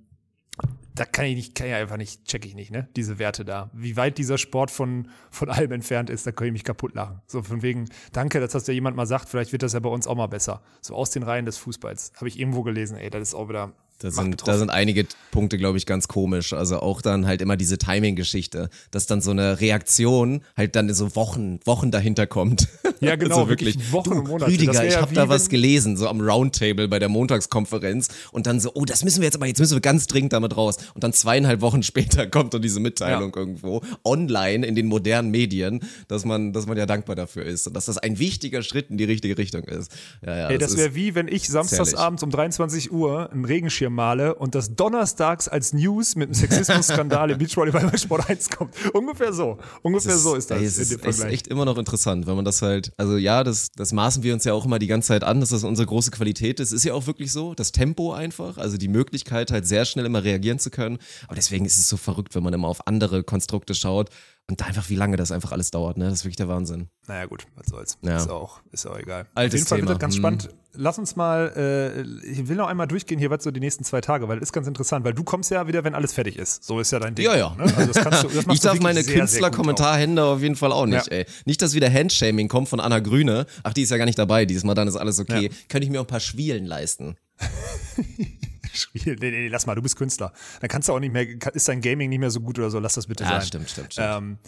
da 0.94 1.06
kann 1.06 1.24
ich 1.24 1.34
nicht, 1.34 1.54
kann 1.54 1.68
ich 1.68 1.74
einfach 1.74 1.96
nicht, 1.96 2.26
check 2.26 2.44
ich 2.44 2.54
nicht, 2.54 2.70
ne? 2.70 2.88
Diese 2.94 3.18
Werte 3.18 3.44
da. 3.44 3.70
Wie 3.72 3.96
weit 3.96 4.18
dieser 4.18 4.36
Sport 4.36 4.70
von, 4.70 5.08
von 5.30 5.48
allem 5.48 5.72
entfernt 5.72 6.10
ist, 6.10 6.26
da 6.26 6.32
kann 6.32 6.48
ich 6.48 6.52
mich 6.52 6.64
kaputt 6.64 6.94
lachen. 6.94 7.22
So 7.26 7.42
von 7.42 7.62
wegen, 7.62 7.88
danke, 8.12 8.38
dass 8.38 8.52
das 8.52 8.66
ja 8.66 8.74
jemand 8.74 8.96
mal 8.96 9.06
sagt, 9.06 9.28
vielleicht 9.28 9.52
wird 9.52 9.62
das 9.62 9.72
ja 9.72 9.80
bei 9.80 9.88
uns 9.88 10.06
auch 10.06 10.16
mal 10.16 10.26
besser. 10.26 10.62
So 10.82 10.94
aus 10.94 11.10
den 11.10 11.22
Reihen 11.22 11.46
des 11.46 11.56
Fußballs. 11.56 12.12
Habe 12.16 12.28
ich 12.28 12.38
irgendwo 12.38 12.62
gelesen, 12.62 12.98
ey, 12.98 13.08
das 13.08 13.28
ist 13.28 13.34
auch 13.34 13.48
wieder. 13.48 13.72
Da 14.00 14.10
sind, 14.10 14.48
da 14.48 14.56
sind 14.56 14.70
einige 14.70 15.06
Punkte, 15.30 15.58
glaube 15.58 15.76
ich, 15.76 15.84
ganz 15.84 16.08
komisch. 16.08 16.54
Also 16.54 16.80
auch 16.80 17.02
dann 17.02 17.26
halt 17.26 17.42
immer 17.42 17.58
diese 17.58 17.76
Timing-Geschichte, 17.76 18.70
dass 18.90 19.06
dann 19.06 19.20
so 19.20 19.30
eine 19.30 19.60
Reaktion 19.60 20.40
halt 20.56 20.74
dann 20.74 20.88
in 20.88 20.94
so 20.94 21.14
Wochen, 21.16 21.60
Wochen 21.66 21.90
dahinter 21.90 22.26
kommt. 22.26 22.66
Ja, 23.00 23.16
genau, 23.16 23.36
also 23.40 23.48
wirklich. 23.50 23.74
wirklich 23.74 23.92
Wochen 23.92 24.10
du, 24.10 24.22
Monate. 24.22 24.38
Das 24.46 24.48
Rüdiger, 24.54 24.86
ich 24.86 24.94
ja 24.94 25.02
habe 25.02 25.14
da 25.14 25.28
was 25.28 25.50
gelesen, 25.50 25.98
so 25.98 26.08
am 26.08 26.22
Roundtable 26.22 26.88
bei 26.88 26.98
der 26.98 27.10
Montagskonferenz 27.10 28.08
und 28.32 28.46
dann 28.46 28.58
so, 28.58 28.70
oh, 28.74 28.86
das 28.86 29.04
müssen 29.04 29.20
wir 29.20 29.26
jetzt 29.26 29.36
aber, 29.36 29.46
jetzt 29.46 29.58
müssen 29.60 29.74
wir 29.74 29.80
ganz 29.82 30.06
dringend 30.06 30.32
damit 30.32 30.56
raus. 30.56 30.78
Und 30.94 31.04
dann 31.04 31.12
zweieinhalb 31.12 31.60
Wochen 31.60 31.82
später 31.90 32.26
kommt 32.26 32.54
dann 32.54 32.62
diese 32.62 32.80
Mitteilung 32.80 33.34
irgendwo 33.34 33.82
online 34.02 34.66
in 34.66 34.74
den 34.74 34.86
modernen 34.86 35.30
Medien, 35.30 35.80
dass 36.08 36.24
man, 36.24 36.54
dass 36.54 36.66
man 36.66 36.78
ja 36.78 36.86
dankbar 36.86 37.16
dafür 37.16 37.44
ist 37.44 37.66
und 37.66 37.74
dass 37.74 37.84
das 37.84 37.98
ein 37.98 38.18
wichtiger 38.18 38.62
Schritt 38.62 38.88
in 38.88 38.96
die 38.96 39.04
richtige 39.04 39.36
Richtung 39.36 39.64
ist. 39.64 39.92
Ja, 40.24 40.36
ja, 40.36 40.48
Ey, 40.48 40.56
das 40.56 40.70
ist- 40.72 40.78
wäre 40.78 40.94
wie, 40.94 41.14
wenn 41.14 41.28
ich 41.28 41.48
samstagsabends 41.48 42.22
um 42.22 42.30
23 42.30 42.90
Uhr 42.90 43.30
einen 43.30 43.44
Regenschirm 43.44 43.89
male 43.90 44.34
und 44.34 44.54
das 44.54 44.74
donnerstags 44.74 45.48
als 45.48 45.72
News 45.72 46.16
mit 46.16 46.28
einem 46.28 46.34
Sexismus-Skandal 46.34 47.30
im 47.30 47.38
Beachvolleyball 47.38 47.90
bei 47.90 47.96
Sport 47.96 48.28
1 48.28 48.50
kommt. 48.50 48.74
Ungefähr 48.94 49.32
so. 49.32 49.58
Ungefähr 49.82 50.16
so 50.16 50.34
ist 50.34 50.50
das 50.50 50.58
ey, 50.58 50.64
es 50.64 50.76
in 50.78 50.98
ist, 50.98 51.04
ist 51.04 51.24
echt 51.24 51.48
immer 51.48 51.64
noch 51.64 51.78
interessant, 51.78 52.26
wenn 52.26 52.36
man 52.36 52.44
das 52.44 52.62
halt, 52.62 52.92
also 52.96 53.16
ja, 53.16 53.44
das, 53.44 53.70
das 53.72 53.92
maßen 53.92 54.22
wir 54.22 54.34
uns 54.34 54.44
ja 54.44 54.52
auch 54.52 54.64
immer 54.64 54.78
die 54.78 54.86
ganze 54.86 55.08
Zeit 55.08 55.24
an, 55.24 55.40
dass 55.40 55.50
das 55.50 55.64
unsere 55.64 55.86
große 55.86 56.10
Qualität 56.10 56.60
ist. 56.60 56.72
Ist 56.72 56.84
ja 56.84 56.94
auch 56.94 57.06
wirklich 57.06 57.32
so. 57.32 57.54
Das 57.54 57.72
Tempo 57.72 58.12
einfach, 58.12 58.58
also 58.58 58.76
die 58.76 58.88
Möglichkeit 58.88 59.50
halt 59.50 59.66
sehr 59.66 59.84
schnell 59.84 60.06
immer 60.06 60.24
reagieren 60.24 60.58
zu 60.58 60.70
können. 60.70 60.98
Aber 61.26 61.36
deswegen 61.36 61.64
ist 61.64 61.78
es 61.78 61.88
so 61.88 61.96
verrückt, 61.96 62.34
wenn 62.34 62.42
man 62.42 62.54
immer 62.54 62.68
auf 62.68 62.86
andere 62.86 63.22
Konstrukte 63.24 63.74
schaut 63.74 64.10
und 64.50 64.66
einfach, 64.66 64.88
wie 64.90 64.96
lange 64.96 65.16
das 65.16 65.32
einfach 65.32 65.52
alles 65.52 65.70
dauert, 65.70 65.96
ne? 65.96 66.04
Das 66.06 66.14
ist 66.14 66.24
wirklich 66.24 66.36
der 66.36 66.48
Wahnsinn. 66.48 66.88
Naja, 67.06 67.26
gut, 67.26 67.46
was 67.56 67.66
soll's. 67.68 67.98
Ja. 68.02 68.16
Ist, 68.18 68.28
auch, 68.28 68.60
ist 68.72 68.86
auch 68.86 68.98
egal. 68.98 69.26
Altes 69.34 69.52
Auf 69.52 69.54
jeden 69.54 69.66
Fall 69.68 69.78
Thema. 69.78 69.88
wird 69.88 69.96
das 69.96 70.00
ganz 70.00 70.14
Hm. 70.14 70.20
spannend. 70.20 70.48
Lass 70.72 70.98
uns 70.98 71.16
mal, 71.16 71.52
äh, 71.56 72.02
ich 72.30 72.46
will 72.46 72.56
noch 72.56 72.68
einmal 72.68 72.86
durchgehen 72.86 73.18
hier, 73.18 73.28
was 73.30 73.42
so 73.42 73.50
die 73.50 73.58
nächsten 73.58 73.82
zwei 73.82 74.00
Tage, 74.00 74.28
weil 74.28 74.38
das 74.38 74.50
ist 74.50 74.52
ganz 74.52 74.68
interessant, 74.68 75.04
weil 75.04 75.14
du 75.14 75.24
kommst 75.24 75.50
ja 75.50 75.66
wieder, 75.66 75.82
wenn 75.82 75.94
alles 75.96 76.12
fertig 76.12 76.36
ist. 76.38 76.62
So 76.62 76.78
ist 76.78 76.92
ja 76.92 77.00
dein 77.00 77.14
Ding. 77.16 77.24
Ja, 77.26 77.36
ja. 77.36 77.54
Ne? 77.56 77.64
Also 77.76 77.92
das 77.92 78.04
kannst 78.04 78.22
du, 78.22 78.28
das 78.28 78.44
Ich 78.52 78.60
darf 78.60 78.78
meine. 78.80 79.02
Künstler-Kommentarhände 79.02 80.22
auf 80.24 80.42
jeden 80.42 80.54
Fall 80.56 80.70
auch 80.72 80.86
nicht, 80.86 81.06
Ja. 81.06 81.12
ey. 81.18 81.26
Nicht, 81.44 81.60
dass 81.62 81.74
wieder 81.74 81.92
Handshaming 81.92 82.46
kommt 82.48 82.68
von 82.68 82.78
Anna 82.80 83.00
Grüne. 83.00 83.46
Ach, 83.64 83.72
die 83.72 83.82
ist 83.82 83.90
ja 83.90 83.96
gar 83.96 84.04
nicht 84.04 84.18
dabei 84.18 84.44
diesmal, 84.46 84.74
dann 84.74 84.86
ist 84.86 84.96
alles 84.96 85.18
okay. 85.18 85.44
Ja. 85.46 85.50
Könnte 85.68 85.84
ich 85.86 85.90
mir 85.90 86.00
auch 86.00 86.04
ein 86.04 86.08
paar 86.08 86.20
Schwielen 86.20 86.66
leisten. 86.66 87.16
Spiel. 88.72 89.16
Nee, 89.20 89.30
nee, 89.30 89.40
nee, 89.42 89.48
lass 89.48 89.66
mal, 89.66 89.74
du 89.74 89.82
bist 89.82 89.96
Künstler. 89.96 90.32
Dann 90.60 90.68
kannst 90.68 90.88
du 90.88 90.92
auch 90.92 91.00
nicht 91.00 91.12
mehr, 91.12 91.26
ist 91.54 91.68
dein 91.68 91.80
Gaming 91.80 92.08
nicht 92.10 92.18
mehr 92.20 92.30
so 92.30 92.40
gut 92.40 92.58
oder 92.58 92.70
so, 92.70 92.78
lass 92.78 92.94
das 92.94 93.06
bitte 93.06 93.24
Ja, 93.24 93.30
sein. 93.30 93.42
stimmt, 93.42 93.70
stimmt, 93.70 93.92
stimmt. 93.92 94.08
Ähm, 94.16 94.38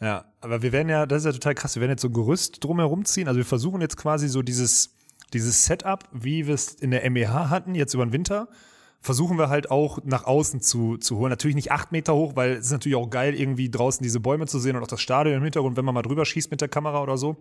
ja, 0.00 0.24
aber 0.40 0.62
wir 0.62 0.72
werden 0.72 0.88
ja, 0.88 1.04
das 1.06 1.18
ist 1.22 1.26
ja 1.26 1.32
total 1.32 1.54
krass, 1.54 1.74
wir 1.76 1.80
werden 1.82 1.90
jetzt 1.92 2.02
so 2.02 2.08
ein 2.08 2.12
Gerüst 2.14 2.64
drumherum 2.64 3.04
ziehen. 3.04 3.28
Also 3.28 3.38
wir 3.38 3.44
versuchen 3.44 3.80
jetzt 3.80 3.96
quasi 3.96 4.28
so 4.28 4.42
dieses, 4.42 4.94
dieses 5.32 5.64
Setup, 5.66 6.08
wie 6.12 6.46
wir 6.46 6.54
es 6.54 6.72
in 6.74 6.90
der 6.90 7.08
MEH 7.10 7.50
hatten, 7.50 7.74
jetzt 7.74 7.92
über 7.94 8.06
den 8.06 8.12
Winter, 8.12 8.48
versuchen 9.02 9.38
wir 9.38 9.48
halt 9.48 9.70
auch 9.70 9.98
nach 10.04 10.24
außen 10.24 10.60
zu, 10.60 10.96
zu 10.96 11.16
holen. 11.18 11.30
Natürlich 11.30 11.54
nicht 11.54 11.72
acht 11.72 11.92
Meter 11.92 12.14
hoch, 12.14 12.36
weil 12.36 12.52
es 12.52 12.66
ist 12.66 12.72
natürlich 12.72 12.96
auch 12.96 13.08
geil, 13.10 13.34
irgendwie 13.34 13.70
draußen 13.70 14.02
diese 14.02 14.20
Bäume 14.20 14.46
zu 14.46 14.58
sehen 14.58 14.76
und 14.76 14.82
auch 14.82 14.88
das 14.88 15.00
Stadion 15.00 15.36
im 15.36 15.42
Hintergrund, 15.42 15.76
wenn 15.76 15.84
man 15.84 15.94
mal 15.94 16.02
drüber 16.02 16.24
schießt 16.24 16.50
mit 16.50 16.60
der 16.60 16.68
Kamera 16.68 17.02
oder 17.02 17.16
so. 17.16 17.36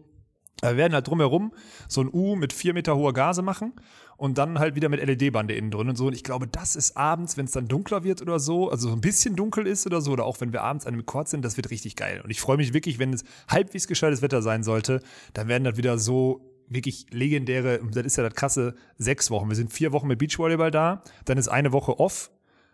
Wir 0.61 0.77
werden 0.77 0.93
halt 0.93 1.07
drumherum 1.07 1.53
so 1.87 2.01
ein 2.01 2.09
U 2.11 2.35
mit 2.35 2.53
vier 2.53 2.73
Meter 2.73 2.95
hoher 2.95 3.13
Gase 3.13 3.41
machen 3.41 3.73
und 4.17 4.37
dann 4.37 4.59
halt 4.59 4.75
wieder 4.75 4.89
mit 4.89 5.01
LED-Bande 5.01 5.55
innen 5.55 5.71
drin 5.71 5.89
und 5.89 5.95
so. 5.95 6.07
Und 6.07 6.13
ich 6.13 6.23
glaube, 6.23 6.47
das 6.47 6.75
ist 6.75 6.97
abends, 6.97 7.37
wenn 7.37 7.45
es 7.45 7.51
dann 7.51 7.67
dunkler 7.67 8.03
wird 8.03 8.21
oder 8.21 8.39
so, 8.39 8.69
also 8.69 8.89
so 8.89 8.93
ein 8.93 9.01
bisschen 9.01 9.35
dunkel 9.35 9.65
ist 9.65 9.85
oder 9.85 10.01
so, 10.01 10.11
oder 10.11 10.25
auch 10.25 10.41
wenn 10.41 10.51
wir 10.51 10.61
abends 10.61 10.85
an 10.85 10.93
einem 10.93 11.05
Chord 11.05 11.29
sind, 11.29 11.45
das 11.45 11.55
wird 11.55 11.69
richtig 11.69 11.95
geil. 11.95 12.21
Und 12.21 12.29
ich 12.29 12.41
freue 12.41 12.57
mich 12.57 12.73
wirklich, 12.73 12.99
wenn 12.99 13.13
es 13.13 13.23
halbwegs 13.47 13.87
gescheites 13.87 14.21
Wetter 14.21 14.41
sein 14.41 14.63
sollte, 14.63 15.01
dann 15.33 15.47
werden 15.47 15.63
das 15.63 15.77
wieder 15.77 15.97
so 15.97 16.41
wirklich 16.67 17.07
legendäre, 17.11 17.79
das 17.91 18.05
ist 18.05 18.17
ja 18.17 18.23
das 18.23 18.35
krasse, 18.35 18.75
sechs 18.97 19.31
Wochen. 19.31 19.49
Wir 19.49 19.55
sind 19.55 19.71
vier 19.71 19.91
Wochen 19.91 20.07
mit 20.07 20.19
Beachvolleyball 20.19 20.71
da, 20.71 21.03
dann 21.25 21.37
ist 21.37 21.47
eine 21.47 21.71
Woche 21.71 21.99
off 21.99 22.29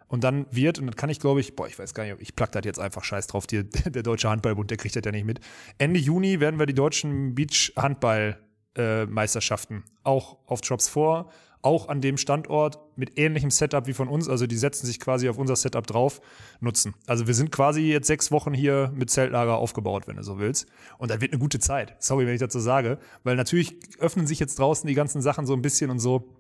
und 0.07 0.23
dann 0.23 0.45
wird, 0.51 0.79
und 0.79 0.85
dann 0.87 0.95
kann 0.95 1.09
ich 1.09 1.19
glaube 1.19 1.41
ich, 1.41 1.55
boah, 1.55 1.67
ich 1.67 1.77
weiß 1.77 1.93
gar 1.93 2.03
nicht, 2.03 2.15
ich 2.19 2.35
plack 2.35 2.51
das 2.51 2.65
jetzt 2.65 2.79
einfach 2.79 3.03
scheiß 3.03 3.27
drauf, 3.27 3.45
die, 3.47 3.69
der 3.69 4.03
Deutsche 4.03 4.29
Handballbund, 4.29 4.71
der 4.71 4.77
kriegt 4.77 4.95
das 4.95 5.03
ja 5.05 5.11
nicht 5.11 5.25
mit. 5.25 5.41
Ende 5.77 5.99
Juni 5.99 6.39
werden 6.39 6.57
wir 6.59 6.65
die 6.65 6.73
deutschen 6.73 7.35
Beach-Handball-Meisterschaften 7.35 9.83
auch 10.03 10.37
auf 10.45 10.61
Jobs 10.63 10.87
vor, 10.87 11.29
auch 11.65 11.89
an 11.89 11.99
dem 11.99 12.17
Standort 12.17 12.79
mit 12.95 13.17
ähnlichem 13.17 13.49
Setup 13.49 13.87
wie 13.87 13.93
von 13.93 14.07
uns, 14.07 14.29
also 14.29 14.45
die 14.45 14.55
setzen 14.55 14.85
sich 14.85 14.99
quasi 14.99 15.27
auf 15.29 15.39
unser 15.39 15.55
Setup 15.55 15.85
drauf, 15.85 16.21
nutzen. 16.59 16.93
Also 17.07 17.25
wir 17.25 17.33
sind 17.33 17.51
quasi 17.51 17.81
jetzt 17.81 18.05
sechs 18.05 18.31
Wochen 18.31 18.53
hier 18.53 18.91
mit 18.93 19.09
Zeltlager 19.09 19.57
aufgebaut, 19.57 20.07
wenn 20.07 20.17
du 20.17 20.23
so 20.23 20.37
willst. 20.37 20.67
Und 20.99 21.09
das 21.09 21.21
wird 21.21 21.33
eine 21.33 21.39
gute 21.39 21.57
Zeit. 21.57 21.95
Sorry, 21.97 22.27
wenn 22.27 22.35
ich 22.35 22.39
dazu 22.39 22.59
sage, 22.59 22.99
weil 23.23 23.35
natürlich 23.35 23.77
öffnen 23.99 24.27
sich 24.27 24.39
jetzt 24.39 24.59
draußen 24.59 24.87
die 24.87 24.93
ganzen 24.93 25.23
Sachen 25.23 25.47
so 25.47 25.53
ein 25.53 25.63
bisschen 25.63 25.89
und 25.89 25.97
so. 25.97 26.34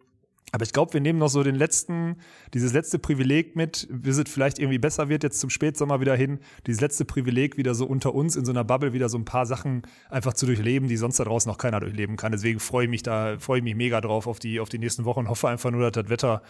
Aber 0.55 0.63
ich 0.63 0.71
glaube, 0.71 0.93
wir 0.93 1.01
nehmen 1.01 1.19
noch 1.19 1.27
so 1.27 1.43
den 1.43 1.55
letzten, 1.55 2.15
dieses 2.53 2.71
letzte 2.71 2.97
Privileg 2.97 3.57
mit, 3.57 3.89
bis 3.91 4.17
es 4.17 4.29
vielleicht 4.29 4.57
irgendwie 4.57 4.77
besser 4.77 5.09
wird, 5.09 5.23
jetzt 5.23 5.41
zum 5.41 5.49
Spätsommer 5.49 5.99
wieder 5.99 6.15
hin, 6.15 6.39
dieses 6.65 6.79
letzte 6.79 7.03
Privileg 7.03 7.57
wieder 7.57 7.75
so 7.75 7.85
unter 7.85 8.15
uns 8.15 8.37
in 8.37 8.45
so 8.45 8.53
einer 8.53 8.63
Bubble 8.63 8.93
wieder 8.93 9.09
so 9.09 9.17
ein 9.17 9.25
paar 9.25 9.45
Sachen 9.45 9.81
einfach 10.09 10.33
zu 10.33 10.45
durchleben, 10.45 10.87
die 10.87 10.95
sonst 10.95 11.19
da 11.19 11.25
draußen 11.25 11.51
noch 11.51 11.57
keiner 11.57 11.81
durchleben 11.81 12.15
kann. 12.15 12.31
Deswegen 12.31 12.61
freue 12.61 12.85
ich 12.85 12.89
mich 12.89 13.03
da, 13.03 13.37
freue 13.37 13.57
ich 13.57 13.65
mich 13.65 13.75
mega 13.75 13.99
drauf 13.99 14.27
auf 14.27 14.39
die, 14.39 14.61
auf 14.61 14.69
die 14.69 14.79
nächsten 14.79 15.03
Wochen 15.03 15.19
und 15.19 15.27
hoffe 15.27 15.49
einfach 15.49 15.71
nur, 15.71 15.91
dass 15.91 16.03
das 16.03 16.09
Wetter 16.09 16.41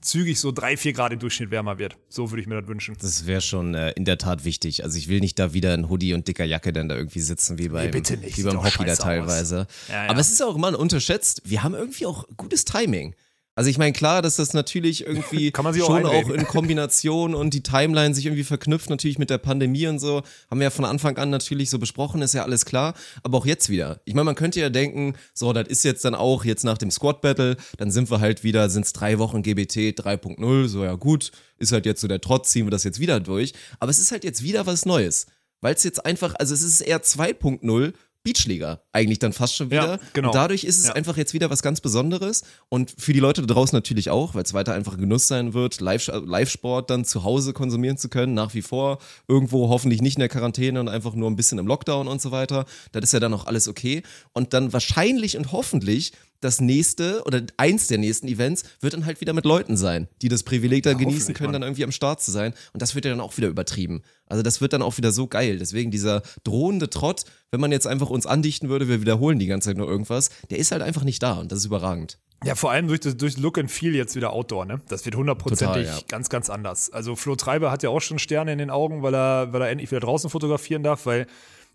zügig 0.00 0.38
so 0.38 0.52
drei, 0.52 0.76
vier 0.76 0.92
Grad 0.92 1.12
im 1.12 1.18
Durchschnitt 1.18 1.50
wärmer 1.50 1.78
wird. 1.78 1.96
So 2.08 2.30
würde 2.30 2.40
ich 2.40 2.46
mir 2.46 2.60
das 2.60 2.68
wünschen. 2.68 2.96
Das 3.00 3.26
wäre 3.26 3.40
schon 3.40 3.74
äh, 3.74 3.90
in 3.92 4.04
der 4.04 4.18
Tat 4.18 4.44
wichtig. 4.44 4.84
Also 4.84 4.96
ich 4.96 5.08
will 5.08 5.20
nicht 5.20 5.38
da 5.38 5.52
wieder 5.52 5.74
in 5.74 5.88
Hoodie 5.88 6.14
und 6.14 6.28
dicker 6.28 6.44
Jacke 6.44 6.72
dann 6.72 6.88
da 6.88 6.96
irgendwie 6.96 7.20
sitzen 7.20 7.58
wie 7.58 7.68
beim, 7.68 7.90
nicht. 7.90 8.36
wie 8.36 8.42
beim 8.42 8.62
Hockey 8.62 8.84
da 8.84 8.94
teilweise. 8.94 9.66
Ja, 9.88 10.04
ja. 10.04 10.10
Aber 10.10 10.20
es 10.20 10.30
ist 10.30 10.42
auch 10.42 10.56
immer 10.56 10.78
unterschätzt. 10.78 11.42
Wir 11.44 11.62
haben 11.62 11.74
irgendwie 11.74 12.06
auch 12.06 12.26
gutes 12.36 12.64
Timing. 12.64 13.14
Also 13.56 13.68
ich 13.68 13.78
meine, 13.78 13.92
klar, 13.92 14.22
dass 14.22 14.36
das 14.36 14.54
natürlich 14.54 15.04
irgendwie 15.06 15.52
auch 15.58 15.74
schon 15.74 16.06
auch, 16.06 16.12
einreden. 16.12 16.40
in 16.40 16.46
Kombination 16.46 17.34
und 17.34 17.52
die 17.52 17.62
Timeline 17.62 18.14
sich 18.14 18.26
irgendwie 18.26 18.44
verknüpft, 18.44 18.88
natürlich 18.88 19.18
mit 19.18 19.28
der 19.28 19.38
Pandemie 19.38 19.86
und 19.86 19.98
so, 19.98 20.22
haben 20.50 20.60
wir 20.60 20.64
ja 20.64 20.70
von 20.70 20.84
Anfang 20.84 21.18
an 21.18 21.30
natürlich 21.30 21.68
so 21.68 21.78
besprochen, 21.78 22.22
ist 22.22 22.32
ja 22.32 22.44
alles 22.44 22.64
klar. 22.64 22.94
Aber 23.22 23.38
auch 23.38 23.46
jetzt 23.46 23.68
wieder. 23.68 24.00
Ich 24.04 24.14
meine, 24.14 24.24
man 24.24 24.34
könnte 24.34 24.60
ja 24.60 24.70
denken, 24.70 25.14
so, 25.34 25.52
das 25.52 25.68
ist 25.68 25.84
jetzt 25.84 26.04
dann 26.04 26.14
auch 26.14 26.44
jetzt 26.44 26.64
nach 26.64 26.78
dem 26.78 26.90
Squad 26.90 27.20
Battle, 27.20 27.56
dann 27.76 27.90
sind 27.90 28.10
wir 28.10 28.20
halt 28.20 28.44
wieder, 28.44 28.70
sind 28.70 28.86
es 28.86 28.92
drei 28.92 29.18
Wochen 29.18 29.42
GBT 29.42 29.98
3.0, 29.98 30.68
so 30.68 30.84
ja 30.84 30.94
gut, 30.94 31.32
ist 31.58 31.72
halt 31.72 31.86
jetzt 31.86 32.00
so 32.00 32.08
der 32.08 32.20
Trotz, 32.20 32.50
ziehen 32.52 32.66
wir 32.66 32.70
das 32.70 32.84
jetzt 32.84 33.00
wieder 33.00 33.20
durch. 33.20 33.52
Aber 33.78 33.90
es 33.90 33.98
ist 33.98 34.12
halt 34.12 34.24
jetzt 34.24 34.42
wieder 34.42 34.66
was 34.66 34.86
Neues. 34.86 35.26
Weil 35.60 35.74
es 35.74 35.84
jetzt 35.84 36.06
einfach, 36.06 36.34
also 36.38 36.54
es 36.54 36.62
ist 36.62 36.80
eher 36.80 37.02
2.0 37.02 37.92
Beachliga 38.22 38.80
eigentlich 38.92 39.18
dann 39.18 39.32
fast 39.32 39.56
schon 39.56 39.70
wieder. 39.70 39.92
Ja, 39.92 39.98
genau. 40.12 40.28
Und 40.28 40.34
dadurch 40.34 40.64
ist 40.64 40.78
es 40.78 40.88
Ja. 40.88 40.92
einfach 40.94 41.16
jetzt 41.16 41.32
wieder 41.32 41.48
was 41.50 41.62
ganz 41.62 41.80
Besonderes 41.80 42.42
und 42.68 42.94
für 42.98 43.12
die 43.12 43.20
Leute 43.20 43.40
da 43.42 43.52
draußen 43.54 43.74
natürlich 43.74 44.10
auch, 44.10 44.34
weil 44.34 44.42
es 44.42 44.52
weiter 44.52 44.74
einfach 44.74 44.94
ein 44.94 45.00
Genuss 45.00 45.26
sein 45.26 45.54
wird, 45.54 45.80
Live- 45.80 46.10
Live-Sport 46.12 46.90
dann 46.90 47.04
zu 47.04 47.24
Hause 47.24 47.52
konsumieren 47.52 47.96
zu 47.96 48.08
können, 48.08 48.34
nach 48.34 48.52
wie 48.54 48.62
vor, 48.62 48.98
irgendwo 49.28 49.68
hoffentlich 49.68 50.02
nicht 50.02 50.16
in 50.16 50.20
der 50.20 50.28
Quarantäne 50.28 50.80
und 50.80 50.88
einfach 50.88 51.14
nur 51.14 51.30
ein 51.30 51.36
bisschen 51.36 51.58
im 51.58 51.66
Lockdown 51.66 52.08
und 52.08 52.20
so 52.20 52.30
weiter. 52.30 52.66
Das 52.92 53.04
ist 53.04 53.12
ja 53.12 53.20
dann 53.20 53.32
auch 53.34 53.46
alles 53.46 53.68
okay. 53.68 54.02
Und 54.32 54.52
dann 54.52 54.72
wahrscheinlich 54.72 55.36
und 55.36 55.52
hoffentlich 55.52 56.12
das 56.40 56.60
nächste 56.60 57.22
oder 57.24 57.42
eins 57.56 57.86
der 57.86 57.98
nächsten 57.98 58.28
Events 58.28 58.64
wird 58.80 58.94
dann 58.94 59.06
halt 59.06 59.20
wieder 59.20 59.32
mit 59.32 59.44
Leuten 59.44 59.76
sein, 59.76 60.08
die 60.22 60.28
das 60.28 60.42
Privileg 60.42 60.82
da 60.82 60.92
genießen 60.92 61.20
hoffentlich, 61.20 61.36
können, 61.36 61.52
dann 61.52 61.62
irgendwie 61.62 61.84
am 61.84 61.92
Start 61.92 62.22
zu 62.22 62.30
sein. 62.30 62.54
Und 62.72 62.82
das 62.82 62.94
wird 62.94 63.04
ja 63.04 63.10
dann 63.10 63.20
auch 63.20 63.36
wieder 63.36 63.48
übertrieben. 63.48 64.02
Also 64.26 64.42
das 64.42 64.60
wird 64.60 64.72
dann 64.72 64.82
auch 64.82 64.96
wieder 64.96 65.12
so 65.12 65.26
geil. 65.26 65.58
Deswegen 65.58 65.90
dieser 65.90 66.22
drohende 66.44 66.88
Trott, 66.88 67.24
wenn 67.50 67.60
man 67.60 67.72
jetzt 67.72 67.86
einfach 67.86 68.10
uns 68.10 68.26
andichten 68.26 68.68
würde, 68.68 68.88
wir 68.88 69.00
wiederholen 69.00 69.38
die 69.38 69.46
ganze 69.46 69.70
Zeit 69.70 69.76
nur 69.76 69.88
irgendwas, 69.88 70.30
der 70.50 70.58
ist 70.58 70.72
halt 70.72 70.82
einfach 70.82 71.04
nicht 71.04 71.22
da 71.22 71.34
und 71.34 71.52
das 71.52 71.60
ist 71.60 71.66
überragend. 71.66 72.18
Ja, 72.42 72.54
vor 72.54 72.70
allem 72.70 72.88
durch, 72.88 73.00
das, 73.00 73.18
durch 73.18 73.36
Look 73.36 73.58
and 73.58 73.70
Feel 73.70 73.94
jetzt 73.94 74.16
wieder 74.16 74.32
Outdoor, 74.32 74.64
ne? 74.64 74.80
Das 74.88 75.04
wird 75.04 75.14
hundertprozentig 75.14 75.86
ja. 75.86 75.98
ganz, 76.08 76.30
ganz 76.30 76.48
anders. 76.48 76.90
Also 76.90 77.14
Flo 77.14 77.36
Treiber 77.36 77.70
hat 77.70 77.82
ja 77.82 77.90
auch 77.90 78.00
schon 78.00 78.18
Sterne 78.18 78.50
in 78.52 78.58
den 78.58 78.70
Augen, 78.70 79.02
weil 79.02 79.14
er, 79.14 79.52
weil 79.52 79.60
er 79.60 79.68
endlich 79.68 79.90
wieder 79.90 80.00
draußen 80.00 80.30
fotografieren 80.30 80.82
darf, 80.82 81.04
weil, 81.04 81.26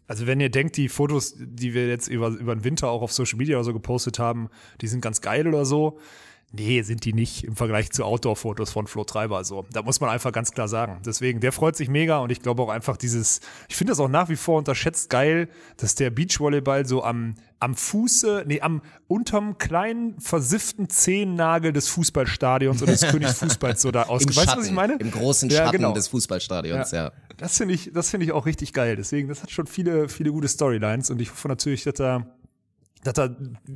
also 0.07 0.27
wenn 0.27 0.39
ihr 0.39 0.49
denkt, 0.49 0.77
die 0.77 0.89
Fotos, 0.89 1.35
die 1.37 1.73
wir 1.73 1.87
jetzt 1.87 2.07
über, 2.07 2.27
über 2.27 2.55
den 2.55 2.63
Winter 2.63 2.89
auch 2.89 3.01
auf 3.01 3.11
Social 3.11 3.37
Media 3.37 3.57
oder 3.57 3.63
so 3.63 3.73
gepostet 3.73 4.19
haben, 4.19 4.49
die 4.81 4.87
sind 4.87 5.01
ganz 5.01 5.21
geil 5.21 5.47
oder 5.47 5.65
so. 5.65 5.99
Nee, 6.55 6.81
sind 6.83 7.03
die 7.05 7.13
nicht 7.13 7.43
im 7.43 7.55
Vergleich 7.55 7.91
zu 7.91 8.03
Outdoor-Fotos 8.05 8.71
von 8.71 8.87
Flo 8.87 9.03
Treiber. 9.03 9.43
So, 9.43 9.65
da 9.71 9.81
muss 9.81 9.99
man 9.99 10.09
einfach 10.09 10.31
ganz 10.31 10.51
klar 10.51 10.67
sagen. 10.67 11.01
Deswegen, 11.05 11.39
der 11.39 11.51
freut 11.51 11.75
sich 11.75 11.89
mega 11.89 12.19
und 12.19 12.31
ich 12.31 12.41
glaube 12.41 12.61
auch 12.61 12.69
einfach 12.69 12.97
dieses, 12.97 13.41
ich 13.67 13.75
finde 13.75 13.91
das 13.91 13.99
auch 13.99 14.07
nach 14.07 14.29
wie 14.29 14.35
vor 14.35 14.57
unterschätzt 14.57 15.09
geil, 15.09 15.49
dass 15.77 15.95
der 15.95 16.09
Beachvolleyball 16.11 16.85
so 16.85 17.03
am, 17.03 17.35
am 17.59 17.75
Fuße, 17.75 18.43
nee, 18.47 18.61
am 18.61 18.81
unterm 19.07 19.57
kleinen 19.57 20.19
versifften 20.19 20.89
Zehennagel 20.89 21.73
des 21.73 21.87
Fußballstadions 21.89 22.81
oder 22.81 22.91
des 22.91 23.01
Königsfußballs 23.07 23.81
so 23.81 23.91
da 23.91 24.03
ausgeht. 24.03 24.35
Weißt 24.35 24.55
du, 24.55 24.59
was 24.59 24.67
ich 24.67 24.71
meine? 24.71 24.95
Im 24.95 25.11
großen 25.11 25.49
Ja, 25.49 25.65
Schatten 25.65 25.77
genau. 25.77 25.93
des 25.93 26.07
Fußballstadions, 26.07 26.91
ja. 26.91 27.11
Das 27.37 27.57
finde 27.57 27.73
ich, 27.73 27.91
das 27.93 28.09
finde 28.09 28.25
ich 28.25 28.31
auch 28.31 28.45
richtig 28.45 28.71
geil. 28.71 28.95
Deswegen, 28.95 29.27
das 29.27 29.41
hat 29.43 29.51
schon 29.51 29.67
viele, 29.67 30.07
viele 30.07 30.31
gute 30.31 30.47
Storylines 30.47 31.09
und 31.09 31.21
ich 31.21 31.31
hoffe 31.31 31.47
natürlich, 31.47 31.83
dass 31.83 31.95
da 31.95 32.25
dass 33.05 33.13
da 33.13 33.29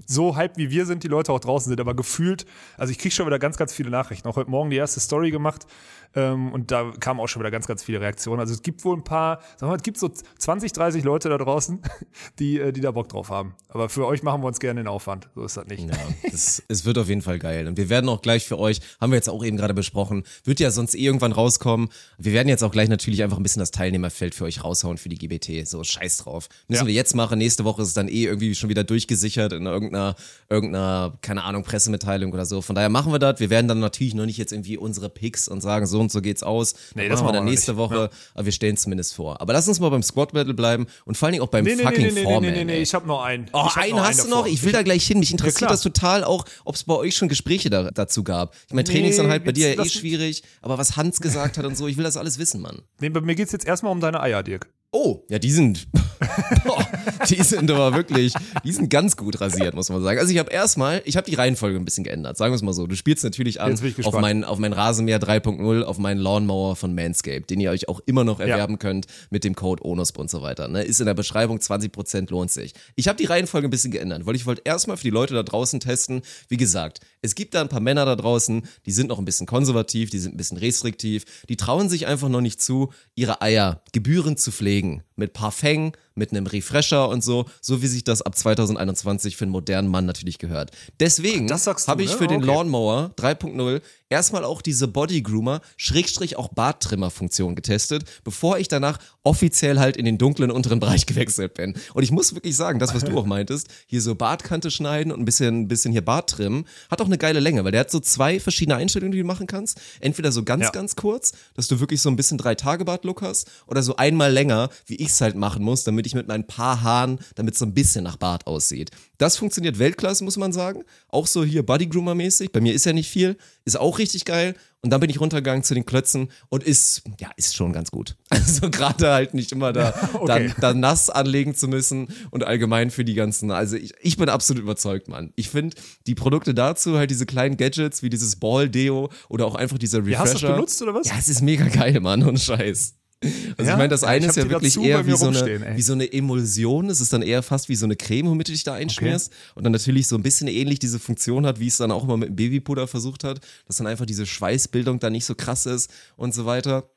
so 0.08 0.36
hype 0.36 0.58
wie 0.58 0.72
wir 0.72 0.86
sind, 0.86 1.04
die 1.04 1.08
Leute 1.08 1.32
auch 1.32 1.40
draußen 1.40 1.70
sind, 1.70 1.80
aber 1.80 1.96
gefühlt, 1.96 2.46
also 2.78 2.92
ich 2.92 2.98
kriege 2.98 3.14
schon 3.14 3.28
wieder 3.28 3.40
ganz, 3.40 3.58
ganz 3.58 3.74
viele 3.74 3.90
Nachrichten. 3.92 4.28
Auch 4.28 4.36
heute 4.36 4.50
Morgen 4.50 4.70
die 4.72 4.76
erste 4.76 5.00
Story 5.00 5.32
gemacht 5.32 5.68
ähm, 6.16 6.52
und 6.52 6.72
da 6.72 6.92
kamen 7.00 7.20
auch 7.20 7.28
schon 7.28 7.42
wieder 7.42 7.52
ganz, 7.52 7.68
ganz 7.68 7.84
viele 7.84 8.02
Reaktionen. 8.02 8.40
Also 8.40 8.54
es 8.54 8.62
gibt 8.64 8.84
wohl 8.84 8.98
ein 8.98 9.04
paar, 9.04 9.38
sagen 9.58 9.62
wir 9.62 9.68
mal, 9.68 9.76
es 9.76 9.84
gibt 9.84 9.98
so 9.98 10.10
20, 10.10 10.74
30 10.74 11.04
Leute 11.04 11.30
da 11.30 11.38
draußen, 11.38 11.82
die, 12.40 12.60
äh, 12.60 12.72
die 12.72 12.82
da 12.82 12.92
Bock 12.92 13.10
drauf 13.10 13.30
haben. 13.30 13.54
Aber 13.68 13.90
für 13.90 14.06
euch 14.08 14.24
machen 14.24 14.42
wir 14.42 14.48
uns 14.48 14.60
gerne 14.60 14.82
den 14.82 14.88
Aufwand. 14.88 15.30
So 15.36 15.44
ist 15.44 15.58
das 15.58 15.68
nicht. 15.68 15.88
Ja, 15.88 15.96
das, 16.30 16.64
es 16.68 16.86
wird 16.86 16.98
auf 16.98 17.08
jeden 17.10 17.22
Fall 17.22 17.38
geil. 17.38 17.68
Und 17.68 17.78
wir 17.78 17.90
werden 17.90 18.10
auch 18.10 18.22
gleich 18.22 18.46
für 18.46 18.58
euch, 18.58 18.82
haben 19.00 19.12
wir 19.12 19.18
jetzt 19.18 19.30
auch 19.30 19.44
eben 19.44 19.58
gerade 19.58 19.74
besprochen, 19.74 20.24
wird 20.44 20.60
ja 20.60 20.72
sonst 20.72 20.96
eh 20.96 21.00
irgendwann 21.06 21.32
rauskommen. 21.32 21.90
Wir 22.18 22.34
werden 22.34 22.48
jetzt 22.48 22.64
auch 22.64 22.72
gleich 22.72 22.90
natürlich 22.90 23.22
einfach 23.22 23.38
ein 23.38 23.44
bisschen 23.44 23.60
das 23.60 23.72
Teilnehmerfeld 23.72 24.34
für 24.34 24.46
euch 24.46 24.64
raushauen 24.64 24.98
für 24.98 25.10
die 25.10 25.18
GBT. 25.18 25.68
So, 25.68 25.84
scheiß 25.84 26.18
drauf. 26.18 26.50
Müssen 26.68 26.82
Ja. 26.84 26.88
wir 26.88 26.94
jetzt 26.94 27.16
machen. 27.16 27.38
Nächste 27.38 27.66
Woche 27.66 27.82
ist 27.84 27.90
es 27.90 27.94
dann 27.94 28.08
eh 28.08 28.24
irgendwie 28.26 28.56
schon 28.56 28.70
wieder 28.70 28.84
durchgesichert 28.84 29.54
in 29.54 29.66
irgendeiner, 29.68 30.16
irgendeiner, 30.50 31.18
keine 31.22 31.44
Ahnung, 31.44 31.64
Pressemitteilung 31.64 32.34
oder 32.34 32.46
so. 32.46 32.62
Von 32.62 32.76
daher 32.76 32.90
machen 32.90 33.12
wir 33.12 33.20
das. 33.20 33.40
Wir 33.40 33.50
werden 33.52 33.68
dann 33.68 33.80
natürlich 33.80 34.16
noch 34.16 34.26
nicht 34.26 34.38
jetzt 34.38 34.52
irgendwie 34.52 34.78
unsere 34.78 35.10
Picks 35.10 35.48
und 35.48 35.62
sagen, 35.62 35.86
so 35.86 35.99
und 36.00 36.12
so 36.12 36.22
geht's 36.22 36.44
aus. 36.44 36.74
Nee, 36.96 37.10
das 37.10 37.22
machen 37.22 37.30
wir 37.30 37.34
dann 37.38 37.46
nächste 37.46 37.72
nicht. 37.72 37.78
Woche. 37.80 38.10
Aber 38.34 38.46
wir 38.46 38.52
stellen 38.52 38.76
es 38.76 38.82
zumindest 38.82 39.14
vor. 39.14 39.42
Aber 39.42 39.54
lass 39.54 39.68
uns 39.68 39.80
mal 39.80 39.90
beim 39.90 40.04
Squad 40.04 40.34
Battle 40.34 40.54
bleiben 40.54 40.88
und 41.06 41.18
vor 41.18 41.28
allen 41.28 41.34
Dingen 41.34 41.44
auch 41.44 41.50
beim 41.50 41.66
Nee, 41.66 41.76
nee, 41.76 41.84
fucking 41.84 42.02
nee, 42.02 42.08
nee, 42.08 42.14
nee, 42.14 42.24
Foreman. 42.24 42.42
nee, 42.42 42.52
nee, 42.52 42.66
nee, 42.66 42.74
ey. 42.74 42.82
ich 42.82 42.94
habe 42.94 43.08
noch 43.08 43.22
einen. 43.22 43.50
Oh, 43.54 43.68
einen 43.76 43.96
noch 43.96 44.04
hast 44.04 44.26
du 44.26 44.30
noch? 44.30 44.46
Ich 44.46 44.64
will 44.64 44.72
da 44.72 44.82
gleich 44.82 45.06
hin. 45.06 45.20
Mich 45.20 45.32
interessiert 45.32 45.58
klar. 45.58 45.72
das 45.72 45.82
total 45.82 46.24
auch, 46.24 46.46
ob 46.66 46.76
es 46.76 46.84
bei 46.84 46.96
euch 46.96 47.16
schon 47.16 47.30
Gespräche 47.30 47.70
da, 47.70 47.92
dazu 47.92 48.24
gab. 48.24 48.56
Ich 48.68 48.74
meine, 48.74 48.86
Trainingsanhalt 48.86 49.44
bei 49.44 49.52
jetzt 49.52 49.58
dir 49.58 49.76
ja 49.76 49.84
eh 49.84 49.90
schwierig, 49.90 50.44
aber 50.62 50.78
was 50.78 50.98
Hans 50.98 51.22
gesagt 51.22 51.58
hat 51.58 51.66
und 51.66 51.78
so, 51.78 51.88
ich 51.88 51.98
will 51.98 52.04
das 52.04 52.18
alles 52.18 52.40
wissen, 52.40 52.62
Mann. 52.62 52.82
Nee, 53.00 53.10
bei 53.10 53.22
mir 53.22 53.36
geht's 53.36 53.52
jetzt 53.52 53.66
erstmal 53.66 53.92
um 53.92 54.00
deine 54.00 54.22
Eier, 54.22 54.44
Dirk. 54.44 54.68
Oh, 54.92 55.24
ja, 55.30 55.38
die 55.38 55.52
sind, 55.52 55.88
Boah, 56.66 56.86
die 57.30 57.42
sind 57.44 57.70
aber 57.72 57.96
wirklich, 57.96 58.34
die 58.64 58.72
sind 58.72 58.90
ganz 58.90 59.16
gut 59.16 59.40
rasiert, 59.40 59.74
muss 59.74 59.90
man 59.90 60.02
sagen. 60.02 60.20
Also 60.20 60.34
ich 60.34 60.40
habe 60.40 60.52
erstmal, 60.52 61.02
ich 61.06 61.16
habe 61.16 61.30
die 61.30 61.36
Reihenfolge 61.36 61.78
ein 61.78 61.86
bisschen 61.86 62.04
geändert, 62.04 62.38
sagen 62.38 62.52
wir 62.52 62.56
es 62.56 62.62
mal 62.62 62.74
so. 62.74 62.88
Du 62.88 62.96
spielst 62.96 63.24
natürlich 63.24 63.62
an 63.62 63.80
auf 64.04 64.20
meinen, 64.20 64.44
auf 64.44 64.60
meinen 64.60 64.74
Rasenmäher 64.74 65.20
3.0, 65.20 65.84
auf 65.84 65.98
meinen 65.98 66.20
Lawnmower 66.20 66.76
von 66.76 66.94
Manscaped, 66.94 67.50
den 67.50 67.60
ihr 67.60 67.72
euch 67.72 67.88
auch 67.88 68.02
immer 68.06 68.24
noch 68.24 68.40
erwerben 68.40 68.80
könnt 68.80 69.06
mit 69.30 69.44
dem 69.44 69.56
Code 69.56 69.84
ONUSP 69.86 70.18
und 70.18 70.30
so 70.30 70.42
weiter. 70.42 70.68
Ne? 70.68 70.84
Ist 70.84 71.00
in 71.00 71.06
der 71.06 71.14
Beschreibung 71.14 71.58
20% 71.58 72.32
lohnt 72.32 72.52
sich. 72.52 72.74
Ich 72.96 73.08
habe 73.08 73.18
die 73.18 73.26
Reihenfolge 73.26 73.68
ein 73.68 73.72
bisschen 73.72 73.92
geändert, 73.92 74.26
weil 74.26 74.36
ich 74.36 74.46
wollte 74.46 74.64
erstmal 74.66 74.98
für 74.98 75.04
die 75.04 75.10
Leute 75.10 75.34
da 75.34 75.44
draußen 75.44 75.80
testen. 75.80 76.22
Wie 76.48 76.58
gesagt, 76.58 77.00
es 77.22 77.36
gibt 77.36 77.54
da 77.54 77.62
ein 77.62 77.70
paar 77.70 77.82
Männer 77.82 78.06
da 78.06 78.16
draußen, 78.16 78.64
die 78.86 78.92
sind 78.92 79.08
noch 79.08 79.20
ein 79.20 79.26
bisschen 79.26 79.46
konservativ, 79.46 80.10
die 80.10 80.20
sind 80.20 80.34
ein 80.34 80.38
bisschen 80.38 80.58
restriktiv, 80.58 81.26
die 81.48 81.58
trauen 81.58 81.90
sich 81.90 82.08
einfach 82.08 82.30
noch 82.30 82.42
nicht 82.42 82.62
zu, 82.62 82.92
ihre 83.16 83.42
Eier 83.42 83.84
gebührend 83.94 84.40
zu 84.40 84.52
pflegen. 84.52 84.79
Mit 85.16 85.34
Parfum, 85.34 85.92
mit 86.20 86.32
einem 86.32 86.46
Refresher 86.46 87.10
und 87.10 87.24
so, 87.24 87.46
so 87.62 87.82
wie 87.82 87.88
sich 87.88 88.04
das 88.04 88.22
ab 88.22 88.38
2021 88.38 89.36
für 89.36 89.46
einen 89.46 89.52
modernen 89.52 89.88
Mann 89.88 90.06
natürlich 90.06 90.38
gehört. 90.38 90.72
Deswegen 91.00 91.50
habe 91.52 92.04
ich 92.04 92.12
ne? 92.12 92.18
für 92.18 92.28
den 92.28 92.38
Okay. 92.44 92.48
Lawnmower 92.48 93.12
3.0 93.18 93.82
erstmal 94.10 94.44
auch 94.44 94.62
diese 94.62 94.88
Body 94.88 95.22
Groomer 95.22 95.62
Schrägstrich 95.78 96.36
auch 96.36 96.50
Barttrimmer 96.50 97.10
Funktion 97.12 97.56
getestet, 97.56 98.04
bevor 98.24 98.58
ich 98.58 98.68
danach 98.68 98.98
offiziell 99.24 99.80
halt 99.80 99.98
in 99.98 100.06
den 100.06 100.18
dunklen 100.18 100.52
unteren 100.52 100.80
Bereich 100.80 101.06
gewechselt 101.08 101.54
bin. 101.56 101.76
Und 101.94 102.04
ich 102.04 102.12
muss 102.12 102.34
wirklich 102.36 102.56
sagen, 102.56 102.80
das 102.80 102.94
was 102.96 103.04
du 103.04 103.18
auch 103.18 103.26
meintest, 103.26 103.68
hier 103.88 104.02
so 104.02 104.16
Bartkante 104.16 104.72
schneiden 104.72 105.12
und 105.12 105.20
ein 105.20 105.26
bisschen 105.26 105.62
ein 105.62 105.68
bisschen 105.68 105.92
hier 105.92 106.04
Bart 106.04 106.30
trimmen, 106.30 106.66
hat 106.90 107.02
auch 107.02 107.06
eine 107.06 107.18
geile 107.18 107.40
Länge, 107.40 107.64
weil 107.64 107.72
der 107.72 107.82
hat 107.82 107.92
so 107.92 108.00
zwei 108.00 108.40
verschiedene 108.40 108.76
Einstellungen, 108.76 109.12
die 109.12 109.20
du 109.20 109.26
machen 109.26 109.48
kannst. 109.48 109.80
Entweder 110.00 110.32
so 110.32 110.44
ganz 110.44 110.64
Ja. 110.66 110.72
ganz 110.72 110.96
kurz, 110.96 111.34
dass 111.54 111.68
du 111.68 111.80
wirklich 111.80 112.02
so 112.02 112.10
ein 112.10 112.16
bisschen 112.16 112.38
drei 112.38 112.56
Tage 112.56 112.86
Bart 112.86 113.06
Look 113.06 113.22
hast 113.22 113.48
oder 113.68 113.84
so 113.84 113.96
einmal 113.96 114.32
länger, 114.32 114.70
wie 114.88 114.96
ich 114.96 115.10
es 115.10 115.22
halt 115.22 115.36
machen 115.36 115.64
muss, 115.64 115.84
damit 115.84 116.08
ich 116.08 116.09
mit 116.16 116.28
meinen 116.28 116.48
paar 116.48 116.82
Haaren, 116.82 117.20
damit 117.36 117.54
es 117.54 117.60
so 117.60 117.66
ein 117.66 117.74
bisschen 117.74 118.04
nach 118.04 118.18
Bart 118.18 118.48
aussieht. 118.48 118.92
Das 119.18 119.38
funktioniert 119.38 119.80
Weltklasse, 119.80 120.24
muss 120.24 120.38
man 120.38 120.54
sagen. 120.54 120.84
Auch 121.10 121.28
so 121.28 121.44
hier 121.44 121.66
Body 121.66 121.88
Groomer 121.88 122.16
mäßig. 122.16 122.52
Bei 122.52 122.62
mir 122.62 122.74
ist 122.74 122.86
ja 122.86 122.94
nicht 122.94 123.10
viel, 123.10 123.38
ist 123.66 123.78
auch 123.78 124.00
richtig 124.00 124.26
geil. 124.26 124.56
Und 124.82 124.92
dann 124.92 125.02
bin 125.02 125.10
ich 125.10 125.20
runtergegangen 125.20 125.62
zu 125.62 125.74
den 125.74 125.86
Klötzen 125.86 126.32
und 126.48 126.64
ist, 126.64 127.02
ja, 127.20 127.30
ist 127.36 127.56
schon 127.56 127.74
ganz 127.74 127.92
gut. 127.92 128.16
Also 128.30 128.70
gerade 128.70 129.12
halt 129.12 129.34
nicht 129.34 129.52
immer 129.52 129.74
da, 129.74 129.94
Okay. 130.14 130.52
da, 130.60 130.72
da 130.72 130.74
nass 130.74 131.10
anlegen 131.10 131.54
zu 131.54 131.68
müssen 131.68 132.08
und 132.32 132.46
allgemein 132.46 132.90
für 132.90 133.04
die 133.04 133.14
ganzen, 133.14 133.52
also 133.52 133.76
ich, 133.76 133.94
ich 134.02 134.18
bin 134.18 134.30
absolut 134.30 134.64
überzeugt, 134.64 135.08
Mann. 135.10 135.34
Ich 135.36 135.50
finde 135.50 135.76
die 136.08 136.16
Produkte 136.16 136.54
dazu, 136.54 136.98
halt 136.98 137.12
diese 137.12 137.26
kleinen 137.26 137.58
Gadgets 137.58 138.02
wie 138.02 138.10
dieses 138.10 138.38
Ball-Deo 138.38 139.10
oder 139.28 139.46
auch 139.46 139.56
einfach 139.56 139.78
dieser 139.78 140.00
Refresher. 140.00 140.12
Ja, 140.14 140.20
hast 140.20 140.36
du 140.36 140.48
das 140.48 140.56
benutzt 140.56 140.82
oder 140.82 140.94
was? 140.94 141.08
Ja, 141.08 141.16
es 141.20 141.28
ist 141.28 141.42
mega 141.42 141.68
geil, 141.68 142.00
Mann, 142.00 142.24
und 142.24 142.40
Scheiß. 142.40 142.96
Also 143.22 143.68
Ja? 143.68 143.72
ich 143.72 143.78
meine, 143.78 143.90
das 143.90 144.04
eine 144.04 144.28
ist 144.28 144.38
ja 144.38 144.50
wirklich 144.50 144.78
eher 144.78 145.06
wie 145.06 145.16
so, 145.16 145.28
eine, 145.28 145.76
wie 145.76 145.82
so 145.82 145.94
eine 145.94 146.12
Emulsion. 146.12 146.90
Es 146.90 147.02
ist 147.02 147.12
dann 147.12 147.22
eher 147.22 147.44
fast 147.44 147.68
wie 147.68 147.76
so 147.76 147.86
eine 147.86 147.96
Creme, 147.98 148.28
womit 148.30 148.48
du 148.48 148.54
dich 148.54 148.64
da 148.64 148.74
einschmierst. 148.76 149.34
Und 149.56 149.64
dann 149.66 149.74
natürlich 149.74 150.08
so 150.08 150.16
ein 150.16 150.24
bisschen 150.24 150.48
ähnlich 150.48 150.80
diese 150.80 151.00
Funktion 151.00 151.46
hat, 151.46 151.60
wie 151.60 151.68
es 151.68 151.78
dann 151.78 151.92
auch 151.92 152.04
immer 152.06 152.16
mit 152.18 152.30
dem 152.30 152.36
Babypuder 152.38 152.88
versucht 152.88 153.24
hat, 153.26 153.42
dass 153.68 153.78
dann 153.78 153.88
einfach 153.88 154.06
diese 154.06 154.26
Schweißbildung 154.26 155.00
da 155.00 155.10
nicht 155.10 155.26
so 155.26 155.36
krass 155.36 155.66
ist 155.66 155.92
und 156.16 156.34
so 156.34 156.46
weiter. 156.46 156.90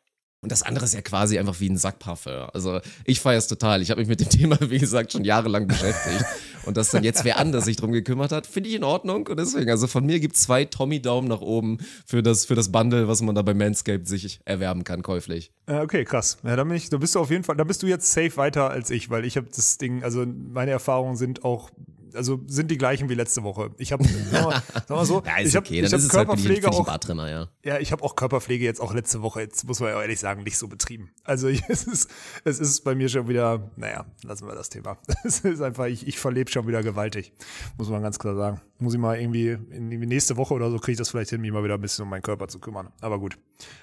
Und 0.43 0.51
das 0.51 0.63
andere 0.63 0.85
ist 0.85 0.93
ja 0.93 1.03
quasi 1.03 1.39
einfach 1.39 1.61
wie 1.61 1.71
ein 1.71 1.77
Sackparfum. 1.77 2.51
Also 2.53 2.81
ich 3.05 3.21
feiere 3.21 3.39
es 3.39 3.47
total. 3.47 3.81
Ich 3.81 3.91
habe 3.91 4.01
mich 4.01 4.09
mit 4.09 4.19
dem 4.19 4.29
Thema, 4.29 4.59
wie 4.61 4.79
gesagt, 4.79 5.13
schon 5.13 5.25
jahrelang 5.25 5.69
beschäftigt. 5.69 6.25
Und 6.65 6.77
dass 6.77 6.91
dann 6.91 7.05
jetzt 7.05 7.25
wer 7.25 7.39
anders 7.39 7.65
sich 7.65 7.77
drum 7.77 7.93
gekümmert 7.93 8.33
hat, 8.33 8.47
finde 8.47 8.69
ich 8.69 8.75
in 8.75 8.83
Ordnung. 8.85 9.29
Und 9.29 9.39
deswegen, 9.39 9.71
also 9.71 9.87
von 9.87 10.05
mir 10.05 10.19
gibt 10.19 10.35
es 10.35 10.43
zwei 10.43 10.65
Tommy-Daumen 10.65 11.29
nach 11.29 11.41
oben 11.41 11.79
für 12.05 12.23
das, 12.25 12.45
für 12.45 12.57
das 12.57 12.73
Bundle, 12.73 13.07
was 13.07 13.23
man 13.23 13.35
da 13.37 13.43
bei 13.43 13.55
Manscaped 13.55 14.07
sich 14.09 14.41
erwerben 14.45 14.83
kann, 14.85 15.03
käuflich. 15.03 15.53
Äh, 15.67 15.83
Okay, 15.83 16.05
krass. 16.05 16.39
Ja, 16.43 16.57
dann 16.57 16.69
bin 16.69 16.77
ich, 16.77 16.91
da 16.91 16.97
bist 16.99 17.15
du 17.15 17.21
auf 17.21 17.31
jeden 17.31 17.45
Fall, 17.45 17.57
da 17.57 17.65
bist 17.65 17.83
du 17.83 17.87
jetzt 17.87 18.13
safe 18.13 18.37
weiter 18.37 18.71
als 18.71 18.91
ich, 18.91 19.11
weil 19.11 19.25
ich 19.25 19.37
habe 19.37 19.49
das 19.55 19.79
Ding, 19.79 20.03
also 20.03 20.25
meine 20.27 20.71
Erfahrungen 20.71 21.17
sind 21.17 21.45
auch, 21.45 21.71
also 22.14 22.40
sind 22.46 22.70
die 22.70 22.79
gleichen 22.79 23.09
wie 23.09 23.14
letzte 23.14 23.42
Woche. 23.42 23.70
Ich 23.79 23.92
habe, 23.92 24.05
sag 24.31 24.90
mal, 24.90 25.05
so, 25.05 25.22
Ja, 25.25 25.38
ist 25.38 25.48
ich 25.48 25.57
habe 25.57 25.66
okay. 25.66 25.85
hab 25.85 25.92
halt 25.92 26.09
Körperpflege 26.09 26.61
die 26.61 26.66
auch, 26.66 26.87
Bartrimmer, 26.87 27.31
ja. 27.31 27.48
ja, 27.64 27.79
ich 27.79 27.92
habe 27.92 28.03
auch 28.03 28.16
Körperpflege 28.16 28.64
jetzt 28.64 28.81
auch 28.81 28.94
letzte 28.94 29.22
Woche, 29.22 29.40
jetzt 29.40 29.66
muss 29.66 29.81
man 29.81 29.90
ja 29.90 30.01
ehrlich 30.01 30.20
sagen, 30.20 30.42
nicht 30.42 30.59
so 30.59 30.68
betrieben. 30.68 31.11
Also 31.25 31.48
es 31.68 31.85
ist, 31.85 32.11
es 32.44 32.61
ist 32.61 32.83
bei 32.85 32.94
mir 32.94 33.09
schon 33.09 33.29
wieder, 33.29 33.70
naja, 33.77 34.07
lassen 34.22 34.46
wir 34.46 34.55
das 34.55 34.68
Thema. 34.68 34.98
Es 35.25 35.40
ist 35.40 35.62
einfach, 35.62 35.87
ich, 35.87 36.07
ich 36.07 36.18
verlebe 36.18 36.51
schon 36.51 36.66
wieder 36.66 36.83
gewaltig, 36.83 37.33
muss 37.79 37.88
man 37.88 38.03
ganz 38.03 38.18
klar 38.18 38.35
sagen. 38.35 38.61
Muss 38.79 38.94
ich 38.94 39.01
mal 39.01 39.18
irgendwie, 39.18 39.57
in 39.70 39.90
die 39.90 39.98
nächste 39.98 40.37
Woche 40.37 40.55
oder 40.55 40.68
so 40.70 40.79
kriege 40.79 40.92
ich 40.92 40.98
das 40.98 41.11
vielleicht 41.11 41.31
hin, 41.31 41.40
mich 41.40 41.53
mal 41.53 41.62
wieder 41.62 41.75
ein 41.75 41.81
bisschen 41.81 42.03
um 42.03 42.11
meinen 42.11 42.22
Körper 42.22 42.48
zu 42.48 42.59
kümmern. 42.59 42.88
Aber 43.01 43.20
gut, 43.20 43.38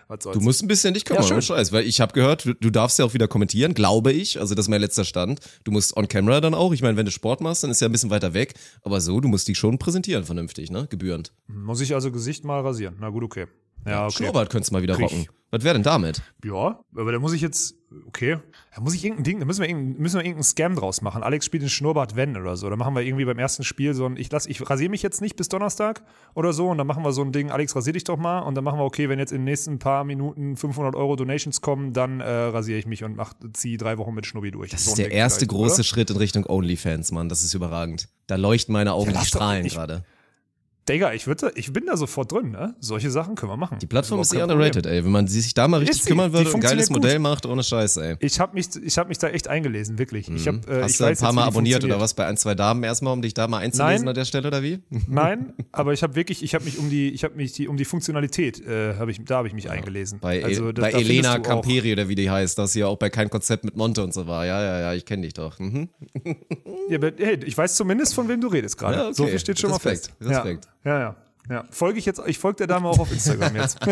was 0.09 0.23
soll's. 0.23 0.37
Du 0.37 0.43
musst 0.43 0.61
ein 0.61 0.67
bisschen 0.67 0.93
dich 0.93 1.05
kümmern, 1.05 1.23
Ja, 1.23 1.27
schön. 1.27 1.41
Scheiß, 1.41 1.71
weil 1.71 1.85
ich 1.85 2.01
habe 2.01 2.11
gehört, 2.11 2.43
du, 2.43 2.53
du 2.53 2.69
darfst 2.69 2.99
ja 2.99 3.05
auch 3.05 3.13
wieder 3.13 3.29
kommentieren, 3.29 3.73
glaube 3.73 4.11
ich. 4.11 4.39
Also 4.41 4.55
das 4.55 4.65
ist 4.65 4.69
mein 4.69 4.81
letzter 4.81 5.05
Stand. 5.05 5.39
Du 5.63 5.71
musst 5.71 5.95
on 5.95 6.09
camera 6.09 6.41
dann 6.41 6.53
auch. 6.53 6.73
Ich 6.73 6.81
meine, 6.81 6.97
wenn 6.97 7.05
du 7.05 7.11
Sport 7.11 7.39
machst, 7.39 7.63
dann 7.63 7.71
ist 7.71 7.79
ja 7.79 7.87
ein 7.87 7.93
bisschen 7.93 8.09
weiter 8.09 8.18
weg. 8.33 8.53
Aber 8.83 9.01
so, 9.01 9.19
du 9.19 9.27
musst 9.27 9.47
dich 9.47 9.57
schon 9.57 9.77
präsentieren 9.77 10.23
vernünftig, 10.23 10.71
ne? 10.71 10.87
Gebührend. 10.89 11.33
Muss 11.47 11.81
ich 11.81 11.93
also 11.93 12.11
Gesicht 12.11 12.43
mal 12.43 12.61
rasieren? 12.61 12.97
Na 12.99 13.09
gut, 13.09 13.23
okay. 13.23 13.47
Ja, 13.85 14.05
okay. 14.05 14.17
Schnurrbart 14.17 14.49
könntest 14.49 14.71
du 14.71 14.75
mal 14.75 14.81
wieder 14.81 14.95
Krieg 14.95 15.05
rocken. 15.05 15.27
Was 15.51 15.63
wäre 15.63 15.73
denn 15.73 15.83
damit? 15.83 16.21
Ja, 16.43 16.83
aber 16.95 17.11
da 17.11 17.19
muss 17.19 17.33
ich 17.33 17.41
jetzt, 17.41 17.75
okay, 18.07 18.37
da 18.75 18.81
muss 18.81 18.93
ich 18.93 19.03
irgendein 19.03 19.23
Ding, 19.23 19.39
da 19.39 19.45
müssen 19.45 19.61
wir, 19.61 19.75
müssen 19.75 20.15
wir 20.17 20.23
irgendeinen 20.25 20.43
Scam 20.43 20.75
draus 20.75 21.01
machen. 21.01 21.23
Alex 21.23 21.45
spielt 21.45 21.63
den 21.63 21.69
Schnurrbart 21.69 22.15
wenn 22.15 22.37
oder 22.37 22.55
so. 22.55 22.69
Da 22.69 22.75
machen 22.75 22.95
wir 22.95 23.01
irgendwie 23.01 23.25
beim 23.25 23.39
ersten 23.39 23.63
Spiel 23.63 23.93
so 23.93 24.05
ein, 24.05 24.17
ich 24.17 24.31
lass, 24.31 24.45
ich 24.45 24.67
rasiere 24.69 24.89
mich 24.89 25.01
jetzt 25.01 25.21
nicht 25.21 25.35
bis 25.35 25.49
Donnerstag 25.49 26.03
oder 26.35 26.53
so 26.53 26.69
und 26.69 26.77
dann 26.77 26.87
machen 26.87 27.03
wir 27.03 27.11
so 27.11 27.21
ein 27.21 27.31
Ding, 27.31 27.51
Alex 27.51 27.75
rasier 27.75 27.93
dich 27.93 28.03
doch 28.03 28.17
mal 28.17 28.39
und 28.39 28.55
dann 28.55 28.63
machen 28.63 28.79
wir, 28.79 28.83
okay, 28.83 29.09
wenn 29.09 29.19
jetzt 29.19 29.31
in 29.31 29.39
den 29.39 29.45
nächsten 29.45 29.79
paar 29.79 30.03
Minuten 30.03 30.55
500 30.55 30.95
Euro 30.95 31.15
Donations 31.15 31.61
kommen, 31.61 31.93
dann 31.93 32.19
äh, 32.19 32.29
rasiere 32.29 32.77
ich 32.77 32.85
mich 32.85 33.03
und 33.03 33.15
mach, 33.15 33.33
zieh 33.53 33.77
drei 33.77 33.97
Wochen 33.97 34.13
mit 34.13 34.25
Schnubbi 34.25 34.51
durch. 34.51 34.71
Das 34.71 34.85
So 34.85 34.91
ist 34.91 34.97
der 34.99 35.09
Ding 35.09 35.17
erste 35.17 35.47
große 35.47 35.75
oder? 35.75 35.83
Schritt 35.83 36.09
in 36.11 36.17
Richtung 36.17 36.45
OnlyFans, 36.45 37.11
Mann. 37.11 37.29
Das 37.29 37.43
ist 37.43 37.53
überragend. 37.53 38.07
Da 38.27 38.35
leuchten 38.35 38.73
meine 38.73 38.93
Augen, 38.93 39.11
Ja, 39.11 39.21
strahlen 39.21 39.67
gerade. 39.67 40.03
Digga, 40.89 41.13
ich, 41.13 41.27
würd, 41.27 41.43
da- 41.43 41.51
ich 41.53 41.71
bin 41.71 41.85
da 41.85 41.95
sofort 41.95 42.31
drin, 42.31 42.49
ne? 42.51 42.73
Solche 42.79 43.11
Sachen 43.11 43.35
können 43.35 43.51
wir 43.51 43.57
machen. 43.57 43.77
Die 43.79 43.85
Plattform 43.85 44.21
ist 44.21 44.33
eh 44.33 44.37
kein 44.39 44.49
underrated, 44.49 44.87
ey. 44.87 45.03
Wenn 45.05 45.11
man 45.11 45.27
sich 45.27 45.53
da 45.53 45.67
mal 45.67 45.77
richtig 45.81 46.01
sie. 46.03 46.09
kümmern 46.09 46.33
würde 46.33 46.49
und 46.49 46.55
ein 46.55 46.61
geiles 46.61 46.87
funktioniert 46.87 46.89
Modell 46.89 47.19
macht, 47.19 47.45
ohne 47.45 47.63
Scheiß, 47.63 47.97
ey. 47.97 48.15
Ich 48.19 48.39
habe 48.39 48.55
mich, 48.55 48.69
ich 48.83 48.97
hab 48.97 49.07
mich 49.07 49.19
da 49.19 49.27
echt 49.29 49.47
eingelesen, 49.47 49.99
wirklich. 49.99 50.27
Ich 50.29 50.47
hab, 50.47 50.67
äh, 50.67 50.81
Hast 50.81 50.91
ich 50.91 50.97
du 50.97 51.05
ein 51.05 51.15
paar 51.15 51.31
Mal 51.33 51.43
abonniert 51.45 51.83
oder 51.83 51.99
was 51.99 52.13
bei 52.15 52.25
ein, 52.25 52.37
zwei 52.37 52.55
Damen 52.55 52.83
erstmal, 52.83 53.13
um 53.13 53.21
dich 53.21 53.33
da 53.35 53.47
mal 53.47 53.59
einzulesen 53.59 53.99
Nein. 54.05 54.07
an 54.07 54.15
der 54.15 54.25
Stelle 54.25 54.47
oder 54.47 54.63
wie? 54.63 54.79
Nein, 55.07 55.53
aber 55.71 55.93
ich 55.93 56.01
habe 56.01 56.15
wirklich, 56.15 56.41
ich 56.43 56.55
habe 56.55 56.65
mich 56.65 56.79
um 56.79 56.89
die, 56.89 57.09
ich 57.11 57.23
habe 57.23 57.35
mich 57.35 57.51
die, 57.53 57.67
um 57.67 57.77
die 57.77 57.85
Funktionalität, 57.85 58.65
äh, 58.65 58.95
habe 58.95 59.11
ich, 59.11 59.23
da 59.23 59.37
habe 59.37 59.47
ich 59.47 59.53
mich 59.53 59.69
eingelesen. 59.69 60.19
Bei, 60.19 60.43
also, 60.43 60.71
da- 60.71 60.81
bei 60.81 60.91
da 60.91 60.97
Elena 60.97 61.37
Camperi 61.39 61.93
oder 61.93 62.09
wie 62.09 62.15
die 62.15 62.29
heißt, 62.31 62.57
das 62.57 62.73
hier 62.73 62.87
auch 62.87 62.97
bei 62.97 63.09
kein 63.11 63.29
Konzept 63.29 63.63
mit 63.63 63.77
Monte 63.77 64.03
und 64.03 64.13
so 64.13 64.25
war. 64.25 64.45
Ja, 64.45 64.59
ja, 64.63 64.79
ja, 64.79 64.93
ich 64.95 65.05
kenne 65.05 65.21
dich 65.23 65.33
doch. 65.33 65.59
Mhm. 65.59 65.89
Ja, 66.89 66.97
aber, 66.97 67.11
hey, 67.17 67.37
ich 67.45 67.55
weiß 67.55 67.75
zumindest, 67.75 68.15
von 68.15 68.27
wem 68.27 68.41
du 68.41 68.47
redest 68.47 68.75
gerade. 68.77 68.95
Ja, 68.97 69.03
okay. 69.05 69.13
So 69.13 69.27
viel 69.27 69.37
steht 69.39 69.59
schon 69.59 69.71
Respekt, 69.71 70.09
mal 70.19 70.27
fest. 70.29 70.37
Respekt. 70.37 70.65
Ja, 70.65 70.71
ja, 70.83 70.99
ja. 70.99 71.15
ja. 71.49 71.63
Folge 71.71 71.99
ich 71.99 72.05
jetzt, 72.05 72.21
ich 72.25 72.39
folge 72.39 72.57
der 72.57 72.67
Dame 72.67 72.87
auch 72.87 72.99
auf 72.99 73.11
Instagram 73.11 73.55
jetzt. 73.55 73.79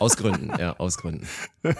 Aus 0.00 0.16
Gründen, 0.16 0.50
ja, 0.58 0.74
aus 0.78 0.96
Gründen. 0.96 1.26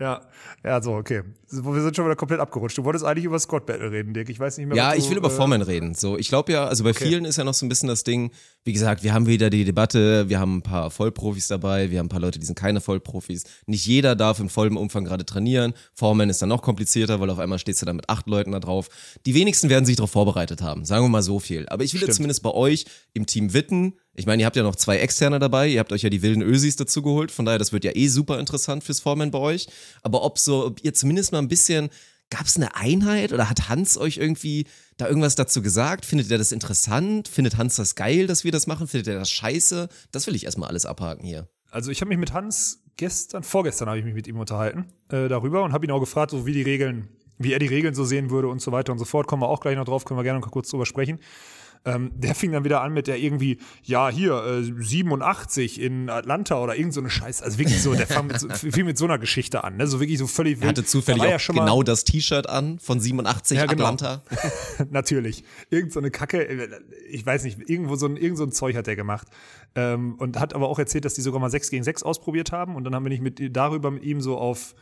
Ja, 0.00 0.22
ja, 0.64 0.82
so, 0.82 0.94
okay. 0.94 1.22
Wir 1.50 1.82
sind 1.82 1.94
schon 1.96 2.04
wieder 2.04 2.16
komplett 2.16 2.40
abgerutscht. 2.40 2.76
Du 2.76 2.84
wolltest 2.84 3.04
eigentlich 3.04 3.24
über 3.24 3.38
Scott 3.38 3.64
Battle 3.64 3.90
reden, 3.90 4.12
Dirk. 4.12 4.28
Ich 4.28 4.38
weiß 4.38 4.58
nicht 4.58 4.66
mehr, 4.66 4.76
Ja, 4.76 4.92
du, 4.92 4.98
ich 4.98 5.08
will 5.08 5.16
über 5.16 5.28
äh, 5.28 5.30
Foreman 5.30 5.62
reden. 5.62 5.94
So, 5.94 6.18
ich 6.18 6.28
glaube 6.28 6.52
ja, 6.52 6.66
also 6.66 6.84
bei 6.84 6.92
vielen 6.92 7.24
ist 7.24 7.36
ja 7.36 7.44
noch 7.44 7.54
so 7.54 7.64
ein 7.64 7.68
bisschen 7.68 7.88
das 7.88 8.04
Ding, 8.04 8.32
wie 8.64 8.72
gesagt, 8.72 9.02
wir 9.02 9.14
haben 9.14 9.26
wieder 9.26 9.50
die 9.50 9.64
Debatte, 9.64 10.28
wir 10.28 10.40
haben 10.40 10.58
ein 10.58 10.62
paar 10.62 10.90
Vollprofis 10.90 11.46
dabei, 11.46 11.90
wir 11.90 12.00
haben 12.00 12.06
ein 12.06 12.10
paar 12.10 12.20
Leute, 12.20 12.38
die 12.38 12.46
sind 12.46 12.58
keine 12.58 12.80
Vollprofis. 12.80 13.44
Nicht 13.66 13.86
jeder 13.86 14.16
darf 14.16 14.40
im 14.40 14.48
vollen 14.48 14.76
Umfang 14.76 15.04
gerade 15.04 15.24
trainieren. 15.24 15.74
Foreman 15.94 16.28
ist 16.28 16.42
dann 16.42 16.48
noch 16.48 16.62
komplizierter, 16.62 17.20
weil 17.20 17.30
auf 17.30 17.38
einmal 17.38 17.58
stehst 17.58 17.80
du 17.82 17.86
da 17.86 17.92
mit 17.92 18.08
acht 18.10 18.28
Leuten 18.28 18.52
da 18.52 18.60
drauf. 18.60 18.88
Die 19.26 19.34
wenigsten 19.34 19.70
werden 19.70 19.84
sich 19.84 19.96
darauf 19.96 20.10
vorbereitet 20.10 20.60
haben, 20.60 20.84
sagen 20.84 21.04
wir 21.04 21.08
mal 21.08 21.22
so 21.22 21.38
viel. 21.38 21.68
Aber 21.68 21.84
ich 21.84 21.94
will 21.94 22.02
jetzt 22.02 22.16
zumindest 22.16 22.42
bei 22.42 22.50
euch 22.50 22.84
im 23.14 23.26
Team 23.26 23.54
Witten, 23.54 23.94
ich 24.18 24.26
meine, 24.26 24.42
ihr 24.42 24.46
habt 24.46 24.56
ja 24.56 24.64
noch 24.64 24.76
zwei 24.76 24.98
Externe 24.98 25.38
dabei, 25.38 25.68
ihr 25.68 25.78
habt 25.78 25.92
euch 25.92 26.02
ja 26.02 26.10
die 26.10 26.22
wilden 26.22 26.42
Ösis 26.42 26.74
dazu 26.74 27.02
geholt, 27.02 27.30
von 27.30 27.44
daher, 27.44 27.58
das 27.58 27.72
wird 27.72 27.84
ja 27.84 27.92
eh 27.94 28.08
super 28.08 28.40
interessant 28.40 28.82
fürs 28.82 28.98
Foreman 28.98 29.30
bei 29.30 29.38
euch. 29.38 29.68
Aber 30.02 30.24
ob 30.24 30.38
so, 30.38 30.66
ob 30.66 30.84
ihr 30.84 30.92
zumindest 30.92 31.30
mal 31.30 31.38
ein 31.38 31.46
bisschen, 31.46 31.88
gab 32.28 32.46
es 32.46 32.56
eine 32.56 32.74
Einheit 32.74 33.32
oder 33.32 33.48
hat 33.48 33.68
Hans 33.68 33.96
euch 33.96 34.16
irgendwie 34.16 34.66
da 34.96 35.06
irgendwas 35.06 35.36
dazu 35.36 35.62
gesagt? 35.62 36.04
Findet 36.04 36.30
ihr 36.30 36.36
das 36.36 36.50
interessant? 36.50 37.28
Findet 37.28 37.56
Hans 37.56 37.76
das 37.76 37.94
geil, 37.94 38.26
dass 38.26 38.42
wir 38.42 38.50
das 38.50 38.66
machen? 38.66 38.88
Findet 38.88 39.06
ihr 39.06 39.18
das 39.18 39.30
scheiße? 39.30 39.88
Das 40.10 40.26
will 40.26 40.34
ich 40.34 40.44
erstmal 40.44 40.68
alles 40.68 40.84
abhaken 40.84 41.24
hier. 41.24 41.48
Also 41.70 41.92
ich 41.92 42.00
habe 42.00 42.08
mich 42.08 42.18
mit 42.18 42.32
Hans 42.32 42.82
gestern, 42.96 43.44
vorgestern 43.44 43.88
habe 43.88 44.00
ich 44.00 44.04
mich 44.04 44.14
mit 44.14 44.26
ihm 44.26 44.40
unterhalten 44.40 44.86
äh, 45.10 45.28
darüber 45.28 45.62
und 45.62 45.72
habe 45.72 45.86
ihn 45.86 45.92
auch 45.92 46.00
gefragt, 46.00 46.32
so 46.32 46.44
wie 46.44 46.52
die 46.52 46.62
Regeln, 46.62 47.08
wie 47.38 47.52
er 47.52 47.60
die 47.60 47.66
Regeln 47.66 47.94
so 47.94 48.04
sehen 48.04 48.30
würde 48.30 48.48
und 48.48 48.60
so 48.60 48.72
weiter 48.72 48.90
und 48.90 48.98
so 48.98 49.04
fort. 49.04 49.28
Kommen 49.28 49.42
wir 49.42 49.48
auch 49.48 49.60
gleich 49.60 49.76
noch 49.76 49.84
drauf, 49.84 50.04
können 50.04 50.18
wir 50.18 50.24
gerne 50.24 50.40
noch 50.40 50.50
kurz 50.50 50.70
drüber 50.70 50.86
sprechen. 50.86 51.20
Ähm, 51.88 52.10
der 52.14 52.34
fing 52.34 52.52
dann 52.52 52.64
wieder 52.64 52.82
an 52.82 52.92
mit 52.92 53.06
der 53.06 53.18
irgendwie, 53.18 53.58
ja, 53.82 54.10
hier, 54.10 54.44
äh, 54.44 54.62
87 54.62 55.80
in 55.80 56.10
Atlanta 56.10 56.62
oder 56.62 56.76
irgend 56.76 56.92
so 56.92 57.00
eine 57.00 57.08
Scheiße. 57.08 57.42
Also 57.42 57.58
wirklich 57.58 57.82
so, 57.82 57.94
der 57.94 58.06
fang 58.06 58.26
mit 58.26 58.38
so, 58.38 58.48
fing 58.52 58.84
mit 58.84 58.98
so 58.98 59.06
einer 59.06 59.18
Geschichte 59.18 59.64
an, 59.64 59.76
ne? 59.76 59.86
So 59.86 59.98
wirklich 59.98 60.18
so 60.18 60.26
völlig 60.26 60.60
Er 60.60 60.68
hatte 60.68 60.82
wild. 60.82 60.88
zufällig 60.88 61.22
ja 61.22 61.38
schon 61.38 61.56
genau 61.56 61.82
das 61.82 62.04
T-Shirt 62.04 62.46
an 62.48 62.78
von 62.78 63.00
87 63.00 63.56
Ja, 63.56 63.64
genau. 63.66 63.84
Atlanta. 63.84 64.22
Natürlich. 64.90 65.44
Irgend 65.70 65.92
so 65.92 66.00
eine 66.00 66.10
Kacke, 66.10 66.46
äh, 66.46 66.68
ich 67.08 67.24
weiß 67.24 67.44
nicht, 67.44 67.58
irgendwo 67.70 67.96
so 67.96 68.06
ein, 68.06 68.16
irgend 68.16 68.36
so 68.36 68.44
ein 68.44 68.52
Zeug 68.52 68.76
hat 68.76 68.86
er 68.86 68.96
gemacht. 68.96 69.28
Ähm, 69.74 70.16
und 70.18 70.38
hat 70.38 70.54
aber 70.54 70.68
auch 70.68 70.78
erzählt, 70.78 71.06
dass 71.06 71.14
die 71.14 71.22
sogar 71.22 71.40
mal 71.40 71.50
6 71.50 71.70
gegen 71.70 71.84
6 71.84 72.02
ausprobiert 72.02 72.52
haben. 72.52 72.76
Und 72.76 72.84
dann 72.84 72.94
haben 72.94 73.04
wir 73.04 73.10
nicht 73.10 73.22
mit 73.22 73.56
darüber 73.56 73.90
mit 73.90 74.02
ihm 74.02 74.20
so 74.20 74.36
auf, 74.36 74.74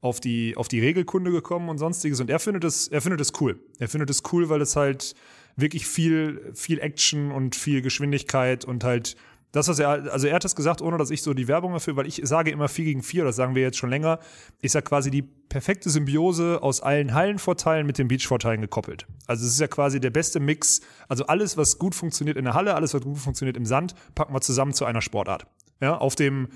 auf, 0.00 0.18
die, 0.20 0.56
auf 0.56 0.68
die 0.68 0.80
Regelkunde 0.80 1.30
gekommen 1.30 1.68
und 1.68 1.76
sonstiges. 1.78 2.20
Und 2.20 2.30
er 2.30 2.38
findet 2.38 2.64
es, 2.64 2.88
er 2.88 3.02
findet 3.02 3.20
es 3.20 3.32
cool. 3.40 3.58
Er 3.78 3.88
findet 3.88 4.08
es 4.08 4.22
cool, 4.32 4.48
weil 4.48 4.60
es 4.62 4.76
halt 4.76 5.14
wirklich 5.56 5.86
viel, 5.86 6.52
viel 6.54 6.78
Action 6.78 7.30
und 7.30 7.56
viel 7.56 7.82
Geschwindigkeit 7.82 8.64
und 8.64 8.84
halt 8.84 9.16
das, 9.54 9.68
was 9.68 9.78
er, 9.78 10.12
also 10.12 10.26
er 10.26 10.34
hat 10.34 10.42
das 10.42 10.56
gesagt, 10.56 10.82
ohne 10.82 10.98
dass 10.98 11.10
ich 11.10 11.22
so 11.22 11.32
die 11.32 11.46
Werbung 11.46 11.74
dafür, 11.74 11.94
weil 11.94 12.08
ich 12.08 12.20
sage 12.24 12.50
immer 12.50 12.68
4 12.68 12.86
gegen 12.86 13.02
4, 13.04 13.22
das 13.22 13.36
sagen 13.36 13.54
wir 13.54 13.62
jetzt 13.62 13.76
schon 13.76 13.88
länger, 13.88 14.18
ist 14.60 14.74
ja 14.74 14.80
quasi 14.80 15.12
die 15.12 15.22
perfekte 15.22 15.90
Symbiose 15.90 16.60
aus 16.60 16.80
allen 16.80 17.14
Hallenvorteilen 17.14 17.86
mit 17.86 17.98
den 17.98 18.08
Beachvorteilen 18.08 18.60
gekoppelt. 18.60 19.06
Also 19.28 19.46
es 19.46 19.52
ist 19.52 19.60
ja 19.60 19.68
quasi 19.68 20.00
der 20.00 20.10
beste 20.10 20.40
Mix, 20.40 20.80
also 21.08 21.26
alles, 21.26 21.56
was 21.56 21.78
gut 21.78 21.94
funktioniert 21.94 22.36
in 22.36 22.46
der 22.46 22.54
Halle, 22.54 22.74
alles, 22.74 22.94
was 22.94 23.02
gut 23.02 23.18
funktioniert 23.18 23.56
im 23.56 23.64
Sand, 23.64 23.94
packen 24.16 24.34
wir 24.34 24.40
zusammen 24.40 24.72
zu 24.72 24.86
einer 24.86 25.00
Sportart. 25.00 25.46
Ja, 25.80 25.98
auf 25.98 26.16
dem, 26.16 26.48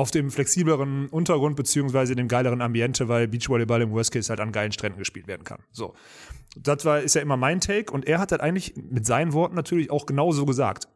auf 0.00 0.10
dem 0.10 0.30
flexibleren 0.30 1.08
Untergrund 1.08 1.56
beziehungsweise 1.56 2.16
dem 2.16 2.26
geileren 2.26 2.62
Ambiente, 2.62 3.08
weil 3.08 3.28
Beachvolleyball 3.28 3.82
im 3.82 3.90
Worst 3.90 4.12
Case 4.12 4.30
halt 4.30 4.40
an 4.40 4.50
geilen 4.50 4.72
Stränden 4.72 4.98
gespielt 4.98 5.26
werden 5.26 5.44
kann. 5.44 5.60
So. 5.72 5.94
Das 6.56 6.86
war, 6.86 7.00
ist 7.00 7.14
ja 7.14 7.20
immer 7.20 7.36
mein 7.36 7.60
Take 7.60 7.92
und 7.92 8.06
er 8.06 8.18
hat 8.18 8.32
halt 8.32 8.40
eigentlich 8.40 8.74
mit 8.76 9.04
seinen 9.04 9.34
Worten 9.34 9.54
natürlich 9.54 9.90
auch 9.90 10.06
genauso 10.06 10.46
gesagt. 10.46 10.88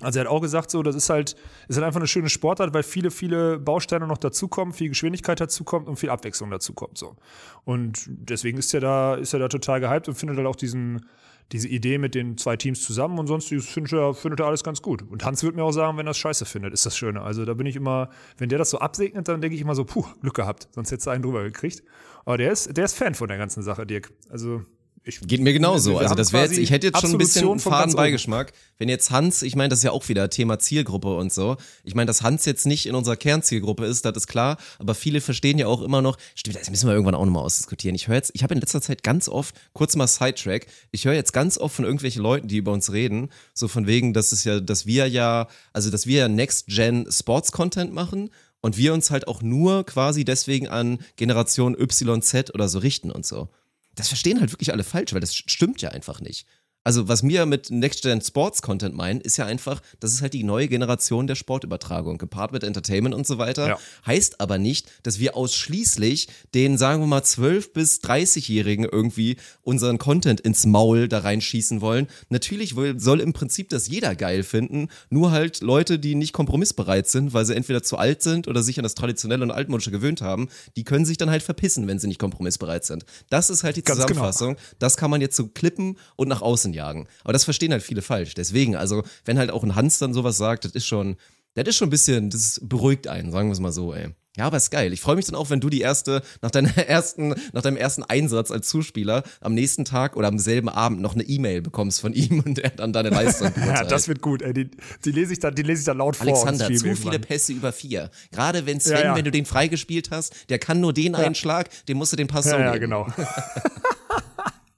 Also 0.00 0.18
er 0.18 0.24
hat 0.24 0.30
auch 0.30 0.40
gesagt, 0.40 0.70
so, 0.70 0.82
das 0.82 0.96
ist 0.96 1.08
halt, 1.08 1.36
ist 1.68 1.76
halt 1.76 1.86
einfach 1.86 2.00
eine 2.00 2.08
schöne 2.08 2.28
Sportart, 2.28 2.74
weil 2.74 2.82
viele, 2.82 3.10
viele 3.10 3.58
Bausteine 3.58 4.06
noch 4.06 4.18
dazukommen, 4.18 4.74
viel 4.74 4.88
Geschwindigkeit 4.88 5.40
dazukommt 5.40 5.88
und 5.88 5.96
viel 5.96 6.10
Abwechslung 6.10 6.50
dazukommt. 6.50 6.98
So. 6.98 7.16
Und 7.64 8.04
deswegen 8.08 8.58
ist 8.58 8.74
er 8.74 8.80
da, 8.80 9.14
ist 9.14 9.32
er 9.34 9.38
da 9.38 9.48
total 9.48 9.80
gehypt 9.80 10.08
und 10.08 10.14
findet 10.14 10.36
halt 10.36 10.48
auch 10.48 10.56
diesen, 10.56 11.06
diese 11.52 11.68
Idee 11.68 11.98
mit 11.98 12.16
den 12.16 12.36
zwei 12.36 12.56
Teams 12.56 12.82
zusammen 12.82 13.18
und 13.20 13.28
sonst 13.28 13.48
findet 13.48 13.92
er, 13.92 14.14
findet 14.14 14.40
er 14.40 14.46
alles 14.46 14.64
ganz 14.64 14.82
gut. 14.82 15.02
Und 15.02 15.24
Hans 15.24 15.44
wird 15.44 15.54
mir 15.54 15.62
auch 15.62 15.72
sagen, 15.72 15.96
wenn 15.96 16.08
er 16.08 16.10
es 16.10 16.18
scheiße 16.18 16.44
findet, 16.44 16.72
ist 16.72 16.86
das 16.86 16.96
Schöne. 16.96 17.22
Also 17.22 17.44
da 17.44 17.54
bin 17.54 17.66
ich 17.66 17.76
immer, 17.76 18.10
wenn 18.36 18.48
der 18.48 18.58
das 18.58 18.70
so 18.70 18.78
absegnet, 18.78 19.28
dann 19.28 19.40
denke 19.40 19.54
ich 19.54 19.62
immer 19.62 19.76
so, 19.76 19.84
puh, 19.84 20.04
Glück 20.22 20.34
gehabt, 20.34 20.68
sonst 20.72 20.90
hättest 20.90 21.06
du 21.06 21.10
einen 21.10 21.22
drüber 21.22 21.44
gekriegt. 21.44 21.84
Aber 22.24 22.36
der 22.36 22.50
ist, 22.50 22.76
der 22.76 22.84
ist 22.84 22.94
Fan 22.94 23.14
von 23.14 23.28
der 23.28 23.38
ganzen 23.38 23.62
Sache, 23.62 23.86
Dirk. 23.86 24.10
Also 24.30 24.62
ich, 25.06 25.20
Geht 25.20 25.42
mir 25.42 25.52
genauso. 25.52 25.98
Also 25.98 26.14
das 26.14 26.32
wäre 26.32 26.44
jetzt, 26.44 26.56
ich 26.56 26.70
hätte 26.70 26.86
jetzt 26.86 27.00
schon 27.00 27.12
ein 27.12 27.18
bisschen 27.18 27.42
Absolution 27.42 27.52
einen 27.52 27.60
von 27.60 27.72
faden 27.72 27.82
ganz 27.82 27.94
oben. 27.94 28.02
Beigeschmack. 28.02 28.52
Wenn 28.78 28.88
jetzt 28.88 29.10
Hans, 29.10 29.42
ich 29.42 29.54
meine, 29.54 29.68
das 29.68 29.80
ist 29.80 29.82
ja 29.82 29.90
auch 29.90 30.08
wieder 30.08 30.30
Thema 30.30 30.58
Zielgruppe 30.58 31.14
und 31.14 31.30
so. 31.30 31.58
Ich 31.84 31.94
meine, 31.94 32.06
dass 32.06 32.22
Hans 32.22 32.46
jetzt 32.46 32.64
nicht 32.66 32.86
in 32.86 32.94
unserer 32.94 33.16
Kernzielgruppe 33.16 33.84
ist, 33.84 34.06
das 34.06 34.16
ist 34.16 34.28
klar. 34.28 34.56
Aber 34.78 34.94
viele 34.94 35.20
verstehen 35.20 35.58
ja 35.58 35.66
auch 35.66 35.82
immer 35.82 36.00
noch, 36.00 36.16
stimmt, 36.34 36.56
das 36.56 36.70
müssen 36.70 36.88
wir 36.88 36.94
irgendwann 36.94 37.14
auch 37.14 37.26
nochmal 37.26 37.42
ausdiskutieren. 37.42 37.94
Ich 37.94 38.08
höre 38.08 38.16
jetzt, 38.16 38.30
ich 38.34 38.42
habe 38.42 38.54
in 38.54 38.60
letzter 38.60 38.80
Zeit 38.80 39.02
ganz 39.02 39.28
oft, 39.28 39.54
kurz 39.74 39.94
mal 39.94 40.06
Sidetrack, 40.06 40.66
ich 40.90 41.04
höre 41.04 41.12
jetzt 41.12 41.34
ganz 41.34 41.58
oft 41.58 41.76
von 41.76 41.84
irgendwelchen 41.84 42.22
Leuten, 42.22 42.48
die 42.48 42.56
über 42.56 42.72
uns 42.72 42.90
reden, 42.90 43.28
so 43.52 43.68
von 43.68 43.86
wegen, 43.86 44.14
dass 44.14 44.32
es 44.32 44.44
ja, 44.44 44.58
dass 44.58 44.86
wir 44.86 45.06
ja, 45.06 45.48
also 45.74 45.90
dass 45.90 46.06
wir 46.06 46.20
ja 46.20 46.28
Next-Gen 46.28 47.08
Sports-Content 47.10 47.92
machen 47.92 48.30
und 48.62 48.78
wir 48.78 48.94
uns 48.94 49.10
halt 49.10 49.28
auch 49.28 49.42
nur 49.42 49.84
quasi 49.84 50.24
deswegen 50.24 50.66
an 50.68 50.98
Generation 51.16 51.76
YZ 51.78 52.54
oder 52.54 52.70
so 52.70 52.78
richten 52.78 53.10
und 53.10 53.26
so 53.26 53.50
das 53.94 54.08
verstehen 54.08 54.40
halt 54.40 54.52
wirklich 54.52 54.72
alle 54.72 54.84
falsch, 54.84 55.12
weil 55.12 55.20
das 55.20 55.34
stimmt 55.34 55.82
ja 55.82 55.90
einfach 55.90 56.20
nicht. 56.20 56.46
Also, 56.84 57.08
was 57.08 57.22
wir 57.22 57.46
mit 57.46 57.70
Next 57.70 58.02
Gen 58.02 58.20
Sports 58.20 58.60
Content 58.60 58.94
meinen, 58.94 59.22
ist 59.22 59.38
ja 59.38 59.46
einfach, 59.46 59.80
das 60.00 60.12
ist 60.12 60.20
halt 60.20 60.34
die 60.34 60.44
neue 60.44 60.68
Generation 60.68 61.26
der 61.26 61.34
Sportübertragung, 61.34 62.18
gepaart 62.18 62.52
mit 62.52 62.62
Entertainment 62.62 63.14
und 63.14 63.26
so 63.26 63.38
weiter. 63.38 63.68
Ja. 63.68 63.78
Heißt 64.06 64.40
aber 64.40 64.58
nicht, 64.58 64.86
dass 65.02 65.18
wir 65.18 65.34
ausschließlich 65.34 66.28
den, 66.52 66.76
sagen 66.76 67.00
wir 67.00 67.06
mal, 67.06 67.22
12- 67.22 67.72
bis 67.72 68.00
30-Jährigen 68.00 68.84
irgendwie 68.84 69.36
unseren 69.62 69.96
Content 69.96 70.42
ins 70.42 70.66
Maul 70.66 71.08
da 71.08 71.20
reinschießen 71.20 71.80
wollen. 71.80 72.06
Natürlich 72.28 72.74
soll 72.98 73.20
im 73.20 73.32
Prinzip 73.32 73.70
das 73.70 73.88
jeder 73.88 74.14
geil 74.14 74.42
finden, 74.42 74.88
nur 75.08 75.30
halt 75.30 75.62
Leute, 75.62 75.98
die 75.98 76.14
nicht 76.14 76.34
kompromissbereit 76.34 77.08
sind, 77.08 77.32
weil 77.32 77.46
sie 77.46 77.56
entweder 77.56 77.82
zu 77.82 77.96
alt 77.96 78.22
sind 78.22 78.46
oder 78.46 78.62
sich 78.62 78.78
an 78.78 78.82
das 78.82 78.94
Traditionelle 78.94 79.42
und 79.42 79.50
Altmodische 79.50 79.90
gewöhnt 79.90 80.20
haben, 80.20 80.48
die 80.76 80.84
können 80.84 81.06
sich 81.06 81.16
dann 81.16 81.30
halt 81.30 81.42
verpissen, 81.42 81.86
wenn 81.86 81.98
sie 81.98 82.08
nicht 82.08 82.20
kompromissbereit 82.20 82.84
sind. 82.84 83.06
Das 83.30 83.48
ist 83.48 83.64
halt 83.64 83.76
die 83.76 83.82
Ganz 83.82 84.00
genau. 84.00 84.08
Zusammenfassung. 84.08 84.56
Das 84.78 84.98
kann 84.98 85.10
man 85.10 85.22
jetzt 85.22 85.36
so 85.36 85.48
klippen 85.48 85.96
und 86.16 86.28
nach 86.28 86.42
außen 86.42 86.73
jagen. 86.74 87.06
Aber 87.22 87.32
das 87.32 87.44
verstehen 87.44 87.72
halt 87.72 87.82
viele 87.82 88.02
falsch. 88.02 88.34
Deswegen, 88.34 88.76
also, 88.76 89.02
wenn 89.24 89.38
halt 89.38 89.50
auch 89.50 89.62
ein 89.64 89.74
Hans 89.74 89.98
dann 89.98 90.12
sowas 90.12 90.36
sagt, 90.36 90.64
das 90.64 90.72
ist 90.72 90.86
schon, 90.86 91.16
das 91.54 91.66
ist 91.68 91.76
schon 91.76 91.86
ein 91.88 91.90
bisschen, 91.90 92.30
das 92.30 92.60
beruhigt 92.62 93.06
einen, 93.08 93.30
sagen 93.30 93.48
wir 93.48 93.52
es 93.52 93.60
mal 93.60 93.72
so, 93.72 93.94
ey. 93.94 94.08
Ja, 94.36 94.46
aber 94.46 94.56
ist 94.56 94.72
geil. 94.72 94.92
Ich 94.92 95.00
freue 95.00 95.14
mich 95.14 95.26
dann 95.26 95.36
auch, 95.36 95.50
wenn 95.50 95.60
du 95.60 95.70
die 95.70 95.80
erste, 95.80 96.20
nach 96.42 96.50
deiner 96.50 96.76
ersten, 96.88 97.36
nach 97.52 97.62
deinem 97.62 97.76
ersten 97.76 98.02
Einsatz 98.02 98.50
als 98.50 98.68
Zuspieler 98.68 99.22
am 99.40 99.54
nächsten 99.54 99.84
Tag 99.84 100.16
oder 100.16 100.26
am 100.26 100.40
selben 100.40 100.68
Abend 100.68 101.00
noch 101.00 101.14
eine 101.14 101.22
E-Mail 101.22 101.62
bekommst 101.62 102.00
von 102.00 102.12
ihm 102.14 102.40
und 102.40 102.58
er 102.58 102.70
dann 102.70 102.92
deine 102.92 103.10
Leistung 103.10 103.52
ja, 103.64 103.84
das 103.84 104.08
wird 104.08 104.20
gut. 104.22 104.42
Ey. 104.42 104.52
Die, 104.52 104.70
die 105.04 105.12
lese 105.12 105.34
ich 105.34 105.38
dann, 105.38 105.54
die 105.54 105.62
lese 105.62 105.82
ich 105.82 105.86
dann 105.86 105.98
laut 105.98 106.16
vor. 106.16 106.26
und 106.26 106.32
Alexander, 106.48 106.74
zu 106.74 106.96
viele. 106.96 107.20
Pässe 107.20 107.52
über 107.52 107.70
vier. 107.72 108.10
Gerade 108.32 108.66
wenn 108.66 108.80
Sven, 108.80 108.94
Ja, 108.94 109.04
ja. 109.04 109.16
wenn 109.16 109.24
du 109.24 109.30
den 109.30 109.46
freigespielt 109.46 110.10
hast, 110.10 110.34
der 110.48 110.58
kann 110.58 110.80
nur 110.80 110.92
den 110.92 111.14
einen 111.14 111.36
Schlag, 111.36 111.70
dem 111.86 111.98
musst 111.98 112.10
du 112.12 112.16
den 112.16 112.26
Pass 112.26 112.46
so 112.46 112.50
Ja, 112.56 112.58
ja, 112.58 112.72
geben. 112.72 112.86
genau. 112.86 113.06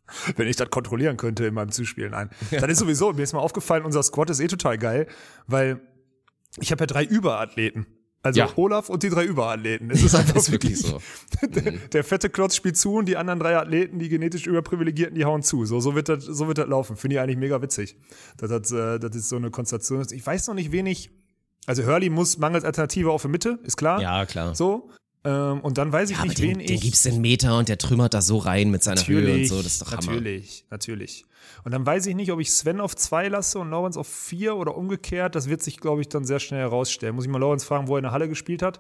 Wenn 0.36 0.48
ich 0.48 0.56
das 0.56 0.70
kontrollieren 0.70 1.16
könnte 1.16 1.46
in 1.46 1.54
meinem 1.54 1.70
Zuspielen, 1.70 2.12
nein. 2.12 2.30
Dann 2.50 2.70
ist 2.70 2.78
sowieso, 2.78 3.12
mir 3.12 3.22
ist 3.22 3.32
mal 3.32 3.40
aufgefallen, 3.40 3.84
unser 3.84 4.02
Squad 4.02 4.30
ist 4.30 4.40
eh 4.40 4.46
total 4.46 4.78
geil, 4.78 5.06
weil 5.46 5.80
ich 6.60 6.70
habe 6.72 6.82
ja 6.82 6.86
drei 6.86 7.04
Überathleten. 7.04 7.86
Also 8.22 8.40
Ja. 8.40 8.48
Olaf 8.56 8.88
und 8.88 9.04
die 9.04 9.08
drei 9.08 9.24
Überathleten. 9.24 9.90
Es 9.90 10.02
ist 10.04 10.14
einfach 10.14 10.36
ist 10.36 10.50
wirklich 10.50 10.78
so. 10.78 11.00
Der, 11.42 11.72
der 11.72 12.04
fette 12.04 12.28
Klotz 12.28 12.56
spielt 12.56 12.76
zu 12.76 12.94
und 12.94 13.06
die 13.06 13.16
anderen 13.16 13.38
drei 13.38 13.56
Athleten, 13.56 14.00
die 14.00 14.08
genetisch 14.08 14.46
überprivilegierten, 14.46 15.14
die 15.14 15.24
hauen 15.24 15.42
zu. 15.42 15.64
So, 15.64 15.78
so 15.78 15.94
wird 15.94 16.08
das, 16.08 16.24
so 16.24 16.48
wird 16.48 16.58
das 16.58 16.66
laufen. 16.66 16.96
Finde 16.96 17.16
ich 17.16 17.20
eigentlich 17.20 17.36
mega 17.36 17.62
witzig. 17.62 17.96
Das, 18.36 18.50
äh, 18.72 18.98
das 18.98 19.14
ist 19.14 19.28
so 19.28 19.36
eine 19.36 19.50
Konstellation. 19.50 20.04
Ich 20.10 20.26
weiß 20.26 20.48
noch 20.48 20.54
nicht 20.54 20.72
wenig. 20.72 21.10
Also 21.66 21.84
Hurley 21.84 22.10
muss 22.10 22.38
mangels 22.38 22.64
Alternative 22.64 23.10
auf 23.10 23.22
der 23.22 23.30
Mitte, 23.30 23.58
ist 23.64 23.76
klar. 23.76 24.00
Ja, 24.00 24.24
klar. 24.26 24.54
So. 24.54 24.90
Ähm, 25.26 25.60
und 25.60 25.76
dann 25.76 25.92
weiß 25.92 26.10
ich 26.10 26.16
Ja, 26.18 26.24
nicht, 26.24 26.38
den, 26.38 26.50
wen 26.50 26.58
den 26.60 26.74
ich. 26.76 26.80
gibst 26.80 27.04
den 27.04 27.20
Meter 27.20 27.58
und 27.58 27.68
der 27.68 27.78
trümmert 27.78 28.14
da 28.14 28.22
so 28.22 28.38
rein 28.38 28.70
mit 28.70 28.82
seiner 28.84 29.06
Höhe 29.06 29.34
und 29.34 29.44
so, 29.46 29.56
das 29.56 29.66
ist 29.72 29.82
doch 29.82 29.90
Hammer. 29.92 30.12
Natürlich, 30.12 30.64
natürlich. 30.70 31.24
Und 31.64 31.72
dann 31.72 31.84
weiß 31.84 32.06
ich 32.06 32.14
nicht, 32.14 32.30
ob 32.30 32.38
ich 32.40 32.52
Sven 32.52 32.80
auf 32.80 32.94
zwei 32.94 33.26
lasse 33.28 33.58
und 33.58 33.70
Lawrence 33.70 33.98
auf 33.98 34.06
vier 34.06 34.56
oder 34.56 34.76
umgekehrt. 34.76 35.34
Das 35.34 35.48
wird 35.48 35.62
sich, 35.62 35.80
glaube 35.80 36.00
ich, 36.00 36.08
dann 36.08 36.24
sehr 36.24 36.38
schnell 36.38 36.60
herausstellen. 36.60 37.14
Muss 37.16 37.24
ich 37.24 37.30
mal 37.30 37.38
Lawrence 37.40 37.66
fragen, 37.66 37.88
wo 37.88 37.96
er 37.96 37.98
in 37.98 38.02
der 38.04 38.12
Halle 38.12 38.28
gespielt 38.28 38.62
hat. 38.62 38.78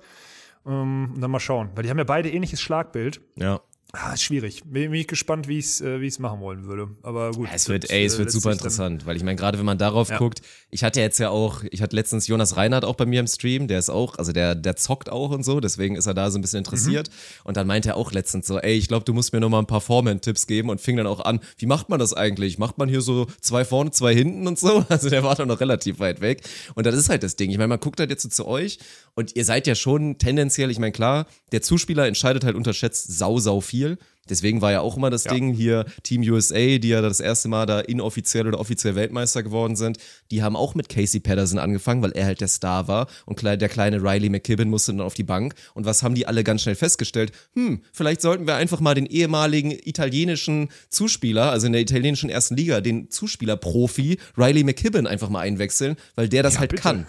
Ähm, 0.64 1.12
und 1.14 1.20
dann 1.20 1.30
mal 1.30 1.40
schauen. 1.40 1.70
Weil 1.74 1.82
die 1.82 1.90
haben 1.90 1.98
ja 1.98 2.04
beide 2.04 2.30
ähnliches 2.30 2.60
Schlagbild. 2.60 3.20
Ja. 3.36 3.60
Ah, 3.92 4.14
schwierig. 4.16 4.62
Bin, 4.64 4.90
bin 4.90 5.00
ich 5.00 5.06
gespannt, 5.06 5.48
wie 5.48 5.58
ich 5.58 5.66
es 5.66 5.80
äh, 5.80 6.00
wie 6.00 6.06
ich's 6.06 6.18
machen 6.18 6.40
wollen 6.40 6.66
würde. 6.66 6.88
Aber 7.02 7.30
gut. 7.30 7.46
Ja, 7.48 7.54
es 7.54 7.68
wird, 7.68 7.84
das, 7.84 7.90
ey, 7.90 8.04
es 8.04 8.16
äh, 8.16 8.18
wird 8.18 8.30
super 8.30 8.48
dann- 8.50 8.58
interessant, 8.58 9.06
weil 9.06 9.16
ich 9.16 9.22
meine, 9.22 9.36
gerade 9.36 9.58
wenn 9.58 9.64
man 9.64 9.78
darauf 9.78 10.10
Ja. 10.10 10.18
guckt, 10.18 10.42
ich 10.70 10.82
hatte 10.84 11.00
jetzt 11.00 11.18
ja 11.18 11.30
auch, 11.30 11.62
ich 11.70 11.80
hatte 11.80 11.96
letztens 11.96 12.26
Jonas 12.26 12.56
Reinhardt 12.56 12.84
auch 12.84 12.96
bei 12.96 13.06
mir 13.06 13.20
im 13.20 13.26
Stream, 13.26 13.68
der 13.68 13.78
ist 13.78 13.88
auch, 13.88 14.18
also 14.18 14.32
der, 14.32 14.54
der 14.54 14.76
zockt 14.76 15.08
auch 15.10 15.30
und 15.30 15.44
so, 15.44 15.60
deswegen 15.60 15.96
ist 15.96 16.06
er 16.06 16.14
da 16.14 16.30
so 16.30 16.38
ein 16.38 16.42
bisschen 16.42 16.58
interessiert. 16.58 17.08
Und 17.44 17.56
dann 17.56 17.66
meinte 17.66 17.90
er 17.90 17.96
auch 17.96 18.12
letztens 18.12 18.46
so, 18.48 18.58
ey, 18.58 18.74
ich 18.74 18.88
glaube, 18.88 19.04
du 19.04 19.14
musst 19.14 19.32
mir 19.32 19.40
noch 19.40 19.48
mal 19.48 19.60
ein 19.60 19.66
paar 19.66 19.80
Foreman-Tipps 19.80 20.46
geben 20.46 20.68
und 20.68 20.80
fing 20.80 20.96
dann 20.96 21.06
auch 21.06 21.20
an, 21.20 21.40
wie 21.56 21.66
macht 21.66 21.88
man 21.88 21.98
das 21.98 22.12
eigentlich? 22.12 22.58
Macht 22.58 22.76
man 22.78 22.88
hier 22.88 23.00
so 23.00 23.28
zwei 23.40 23.64
vorne, 23.64 23.92
zwei 23.92 24.14
hinten 24.14 24.46
und 24.46 24.58
so? 24.58 24.84
Also 24.96 25.08
der 25.10 25.22
war 25.22 25.34
dann 25.36 25.48
noch 25.48 25.60
relativ 25.60 26.00
weit 26.00 26.20
weg. 26.20 26.42
Und 26.74 26.86
das 26.86 26.94
ist 26.96 27.08
halt 27.08 27.22
das 27.22 27.36
Ding. 27.36 27.50
Ich 27.50 27.56
meine, 27.56 27.68
man 27.68 27.80
guckt 27.80 28.00
halt 28.00 28.10
jetzt 28.10 28.22
so 28.22 28.28
zu 28.28 28.46
euch 28.46 28.78
Und 29.16 29.34
ihr 29.34 29.46
seid 29.46 29.66
ja 29.66 29.74
schon 29.74 30.18
tendenziell, 30.18 30.70
ich 30.70 30.78
meine, 30.78 30.92
klar, 30.92 31.26
der 31.50 31.62
Zuspieler 31.62 32.06
entscheidet 32.06 32.44
halt 32.44 32.54
unterschätzt 32.54 33.16
sau, 33.18 33.38
sau 33.38 33.60
viel. 33.60 33.98
Deswegen 34.28 34.60
war 34.60 34.72
ja 34.72 34.80
auch 34.80 34.96
immer 34.96 35.10
das 35.10 35.24
Ja. 35.24 35.34
Ding 35.34 35.52
hier, 35.52 35.84
Team 36.02 36.22
USA, 36.22 36.78
die 36.78 36.88
ja 36.88 37.00
das 37.00 37.20
erste 37.20 37.48
Mal 37.48 37.66
da 37.66 37.80
inoffiziell 37.80 38.46
oder 38.46 38.58
offiziell 38.58 38.94
Weltmeister 38.94 39.42
geworden 39.42 39.76
sind, 39.76 39.98
die 40.30 40.42
haben 40.42 40.56
auch 40.56 40.74
mit 40.74 40.88
Casey 40.88 41.20
Patterson 41.20 41.58
angefangen, 41.58 42.02
weil 42.02 42.12
er 42.12 42.26
halt 42.26 42.40
der 42.40 42.48
Star 42.48 42.88
war 42.88 43.06
und 43.24 43.40
der 43.42 43.68
kleine 43.68 44.02
Riley 44.02 44.28
McKibben 44.28 44.68
musste 44.68 44.92
dann 44.92 45.00
auf 45.00 45.14
die 45.14 45.22
Bank. 45.22 45.54
Und 45.74 45.84
was 45.84 46.02
haben 46.02 46.14
die 46.14 46.26
alle 46.26 46.42
ganz 46.42 46.62
schnell 46.62 46.74
festgestellt? 46.74 47.32
Hm, 47.54 47.80
vielleicht 47.92 48.20
sollten 48.20 48.46
wir 48.46 48.56
einfach 48.56 48.80
mal 48.80 48.94
den 48.94 49.06
ehemaligen 49.06 49.70
italienischen 49.70 50.68
Zuspieler, 50.88 51.50
also 51.52 51.66
in 51.66 51.72
der 51.72 51.82
italienischen 51.82 52.28
ersten 52.30 52.56
Liga, 52.56 52.80
den 52.80 53.10
Zuspieler-Profi 53.10 54.18
Riley 54.36 54.64
McKibben 54.64 55.06
einfach 55.06 55.28
mal 55.28 55.40
einwechseln, 55.40 55.96
weil 56.14 56.28
der 56.28 56.42
das 56.42 56.58
halt 56.58 56.70
bitte. 56.70 56.82
kann. 56.82 57.06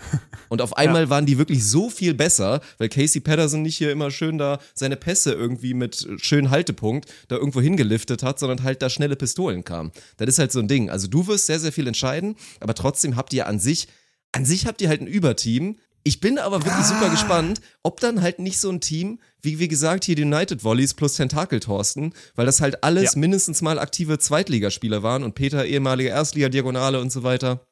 Und 0.50 0.62
auf 0.62 0.78
einmal 0.78 1.10
waren 1.10 1.26
die 1.26 1.38
wirklich 1.38 1.66
so 1.66 1.90
viel 1.90 2.14
besser, 2.14 2.62
weil 2.78 2.90
Casey 2.90 3.22
Patterson 3.22 3.62
nicht 3.62 3.78
hier 3.78 3.92
immer 3.92 4.12
schön 4.12 4.38
da 4.38 4.60
seine 4.74 4.96
Pässe 4.96 5.34
irgendwie 5.34 5.74
mit 5.74 6.08
schönen 6.18 6.50
Haltepunkt 6.50 7.07
da 7.28 7.36
irgendwo 7.36 7.62
hingeliftet 7.62 8.24
hat, 8.24 8.40
sondern 8.40 8.64
halt 8.64 8.82
da 8.82 8.90
schnelle 8.90 9.16
Pistolen 9.16 9.64
kamen. 9.64 9.92
Das 10.18 10.28
ist 10.28 10.40
halt 10.40 10.52
so 10.52 10.60
ein 10.60 10.68
Ding. 10.68 10.90
Also 10.90 11.08
du 11.08 11.28
wirst 11.28 11.46
sehr, 11.48 11.60
sehr 11.60 11.72
viel 11.72 11.88
entscheiden, 11.88 12.36
aber 12.60 12.74
trotzdem 12.74 13.16
habt 13.16 13.34
ihr 13.34 13.48
an 13.48 13.60
sich, 13.60 13.88
an 14.32 14.46
sich 14.46 14.66
habt 14.68 14.82
ihr 14.82 14.90
halt 14.90 15.02
ein 15.02 15.08
Überteam. 15.08 15.78
Ich 16.04 16.22
bin 16.22 16.38
aber 16.40 16.64
wirklich 16.64 16.86
super 16.86 17.10
gespannt, 17.10 17.60
ob 17.84 18.00
dann 18.00 18.22
halt 18.22 18.40
nicht 18.40 18.60
so 18.60 18.70
ein 18.70 18.80
Team, 18.80 19.20
wie 19.42 19.60
wie 19.60 19.68
gesagt, 19.68 20.06
hier 20.06 20.16
die 20.16 20.24
United 20.24 20.64
Volleys 20.64 20.94
plus 20.94 21.16
Tentakel 21.16 21.60
Thorsten, 21.60 22.14
weil 22.36 22.46
das 22.46 22.62
halt 22.62 22.84
alles 22.84 23.14
Ja. 23.14 23.20
mindestens 23.20 23.62
mal 23.62 23.78
aktive 23.78 24.18
Zweitligaspieler 24.18 25.04
waren 25.04 25.24
und 25.24 25.36
Peter 25.36 25.66
ehemalige 25.66 26.10
Erstliga-Diagonale 26.10 27.02
und 27.02 27.12
so 27.12 27.24
weiter, 27.24 27.66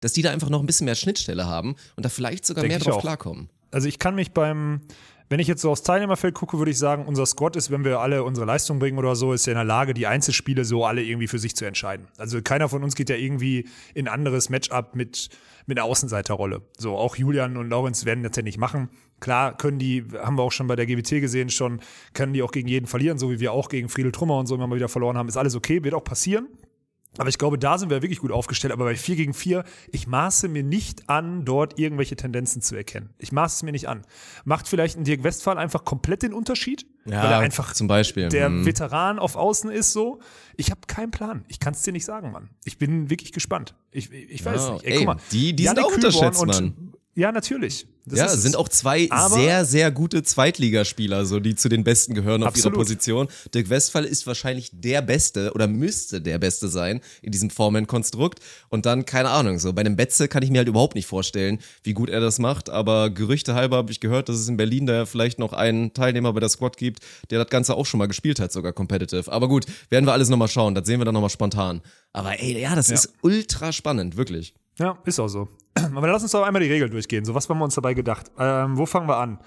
dass 0.00 0.12
die 0.12 0.20
da 0.20 0.30
einfach 0.32 0.50
noch 0.50 0.60
ein 0.60 0.66
bisschen 0.66 0.84
mehr 0.84 0.96
Schnittstelle 0.96 1.46
haben 1.46 1.76
und 1.96 2.04
da 2.04 2.10
vielleicht 2.10 2.44
sogar 2.44 2.62
Denk 2.62 2.72
mehr 2.72 2.78
drauf 2.80 2.96
auch. 2.96 3.00
klarkommen. 3.00 3.48
Also 3.70 3.88
ich 3.88 3.98
kann 3.98 4.16
mich 4.16 4.32
beim, 4.32 4.82
wenn 5.32 5.40
ich 5.40 5.48
jetzt 5.48 5.62
so 5.62 5.70
aufs 5.70 5.82
Teilnehmerfeld 5.82 6.34
gucke, 6.34 6.58
würde 6.58 6.70
ich 6.70 6.76
sagen, 6.76 7.06
unser 7.06 7.24
Squad 7.24 7.56
ist, 7.56 7.70
wenn 7.70 7.86
wir 7.86 8.00
alle 8.00 8.22
unsere 8.22 8.46
Leistung 8.46 8.78
bringen 8.78 8.98
oder 8.98 9.16
so, 9.16 9.32
ist 9.32 9.46
ja 9.46 9.52
in 9.52 9.56
der 9.56 9.64
Lage, 9.64 9.94
die 9.94 10.06
Einzelspiele 10.06 10.66
so 10.66 10.84
alle 10.84 11.02
irgendwie 11.02 11.26
für 11.26 11.38
sich 11.38 11.56
zu 11.56 11.64
entscheiden. 11.64 12.06
Also 12.18 12.42
keiner 12.42 12.68
von 12.68 12.84
uns 12.84 12.94
geht 12.94 13.08
ja 13.08 13.16
irgendwie 13.16 13.66
in 13.94 14.06
ein 14.06 14.12
anderes 14.12 14.50
Matchup 14.50 14.94
mit, 14.94 15.30
mit 15.64 15.78
einer 15.78 15.86
Außenseiterrolle. 15.86 16.60
So, 16.76 16.98
auch 16.98 17.16
Julian 17.16 17.56
und 17.56 17.70
Laurenz 17.70 18.04
werden 18.04 18.22
das 18.22 18.36
ja 18.36 18.42
nicht 18.42 18.58
machen. 18.58 18.90
Klar 19.20 19.56
können 19.56 19.78
die, 19.78 20.04
haben 20.22 20.36
wir 20.36 20.42
auch 20.42 20.52
schon 20.52 20.66
bei 20.66 20.76
der 20.76 20.84
GWT 20.84 21.22
gesehen, 21.22 21.48
schon, 21.48 21.80
können 22.12 22.34
die 22.34 22.42
auch 22.42 22.52
gegen 22.52 22.68
jeden 22.68 22.86
verlieren, 22.86 23.16
so 23.16 23.30
wie 23.30 23.40
wir 23.40 23.52
auch 23.52 23.70
gegen 23.70 23.88
Friedel 23.88 24.12
Trummer 24.12 24.38
und 24.38 24.44
so 24.44 24.54
immer 24.54 24.66
mal 24.66 24.76
wieder 24.76 24.90
verloren 24.90 25.16
haben. 25.16 25.30
Ist 25.30 25.38
alles 25.38 25.54
okay, 25.54 25.82
wird 25.82 25.94
auch 25.94 26.04
passieren. 26.04 26.46
Aber 27.18 27.28
ich 27.28 27.36
glaube, 27.36 27.58
da 27.58 27.76
sind 27.76 27.90
wir 27.90 28.00
wirklich 28.00 28.20
gut 28.20 28.32
aufgestellt. 28.32 28.72
Aber 28.72 28.84
bei 28.84 28.96
4 28.96 29.16
gegen 29.16 29.34
4, 29.34 29.64
ich 29.90 30.06
maße 30.06 30.48
mir 30.48 30.62
nicht 30.62 31.10
an, 31.10 31.44
dort 31.44 31.78
irgendwelche 31.78 32.16
Tendenzen 32.16 32.62
zu 32.62 32.74
erkennen. 32.74 33.10
Ich 33.18 33.32
maße 33.32 33.56
es 33.56 33.62
mir 33.62 33.72
nicht 33.72 33.86
an. 33.88 34.02
Macht 34.44 34.66
vielleicht 34.66 34.96
ein 34.96 35.04
Dirk 35.04 35.22
Westphal 35.22 35.58
einfach 35.58 35.84
komplett 35.84 36.22
den 36.22 36.32
Unterschied? 36.32 36.86
Ja, 37.04 37.22
weil 37.22 37.32
er 37.32 37.38
einfach 37.40 37.74
zum 37.74 37.86
Beispiel. 37.86 38.28
der 38.30 38.46
Hm. 38.46 38.64
Veteran 38.64 39.18
auf 39.18 39.36
Außen 39.36 39.70
ist 39.70 39.92
so. 39.92 40.20
Ich 40.56 40.70
habe 40.70 40.80
keinen 40.86 41.10
Plan. 41.10 41.44
Ich 41.48 41.60
kann 41.60 41.74
es 41.74 41.82
dir 41.82 41.92
nicht 41.92 42.04
sagen, 42.06 42.32
Mann. 42.32 42.48
Ich 42.64 42.78
bin 42.78 43.10
wirklich 43.10 43.32
gespannt. 43.32 43.74
Ich, 43.90 44.10
ich 44.10 44.42
weiß 44.44 44.66
Ja, 44.68 44.72
nicht. 44.74 44.84
Ey, 44.84 44.92
ey, 44.92 44.98
guck 44.98 45.06
mal. 45.06 45.16
die- 45.32 45.54
die 45.54 45.66
sind 45.66 45.78
auch 45.80 45.92
unterschätzt, 45.94 46.46
Mann. 46.46 46.94
Ja, 47.14 47.30
natürlich. 47.30 47.86
Das 48.04 48.18
ja, 48.18 48.28
sind 48.28 48.56
auch 48.56 48.68
zwei 48.68 49.06
Aber- 49.10 49.34
sehr, 49.36 49.64
sehr 49.64 49.90
gute 49.92 50.24
Zweitligaspieler, 50.24 51.24
so 51.24 51.38
die 51.38 51.54
zu 51.54 51.68
den 51.68 51.84
Besten 51.84 52.14
gehören 52.14 52.42
auf 52.42 52.48
Absolut. 52.48 52.74
ihrer 52.74 52.82
Position. 52.82 53.28
Dirk 53.54 53.70
Westphal 53.70 54.04
ist 54.04 54.26
wahrscheinlich 54.26 54.70
der 54.72 55.02
Beste 55.02 55.52
oder 55.54 55.68
müsste 55.68 56.20
der 56.20 56.38
Beste 56.38 56.66
sein 56.68 57.00
in 57.22 57.30
diesem 57.30 57.50
Foreman-Konstrukt. 57.50 58.40
Und 58.70 58.86
dann, 58.86 59.04
keine 59.04 59.30
Ahnung, 59.30 59.60
so 59.60 59.72
bei 59.72 59.80
einem 59.82 59.94
Betze 59.94 60.26
kann 60.26 60.42
ich 60.42 60.50
mir 60.50 60.58
halt 60.58 60.68
überhaupt 60.68 60.96
nicht 60.96 61.06
vorstellen, 61.06 61.60
wie 61.84 61.92
gut 61.92 62.10
er 62.10 62.20
das 62.20 62.40
macht. 62.40 62.70
Aber 62.70 63.08
Gerüchte 63.10 63.54
halber 63.54 63.76
habe 63.76 63.92
ich 63.92 64.00
gehört, 64.00 64.28
dass 64.28 64.36
es 64.36 64.48
in 64.48 64.56
Berlin 64.56 64.86
da 64.86 65.06
vielleicht 65.06 65.38
noch 65.38 65.52
einen 65.52 65.94
Teilnehmer 65.94 66.32
bei 66.32 66.40
der 66.40 66.48
Squad 66.48 66.76
gibt, 66.76 67.00
der 67.30 67.38
das 67.38 67.50
Ganze 67.50 67.74
auch 67.76 67.86
schon 67.86 67.98
mal 67.98 68.06
gespielt 68.08 68.40
hat, 68.40 68.50
sogar 68.52 68.72
competitive. 68.72 69.30
Aber 69.30 69.46
gut, 69.48 69.66
werden 69.90 70.06
wir 70.06 70.12
alles 70.12 70.28
nochmal 70.28 70.48
schauen. 70.48 70.74
Das 70.74 70.86
sehen 70.86 70.98
wir 71.00 71.04
dann 71.04 71.14
nochmal 71.14 71.30
spontan. 71.30 71.82
Aber 72.12 72.38
ey, 72.40 72.60
ja, 72.60 72.74
das 72.74 72.90
ist 72.90 73.12
ultra 73.22 73.72
spannend, 73.72 74.16
wirklich. 74.16 74.54
Ja, 74.78 74.98
ist 75.04 75.20
auch 75.20 75.28
so. 75.28 75.48
Aber 75.94 76.06
lass 76.08 76.22
uns 76.22 76.32
doch 76.32 76.42
einmal 76.42 76.62
die 76.62 76.70
Regeln 76.70 76.90
durchgehen. 76.90 77.24
So, 77.24 77.34
was 77.34 77.48
haben 77.48 77.58
wir 77.58 77.64
uns 77.64 77.74
dabei 77.74 77.94
gedacht? 77.94 78.30
Ähm, 78.38 78.76
wo 78.76 78.86
fangen 78.86 79.08
wir 79.08 79.16
an? 79.16 79.38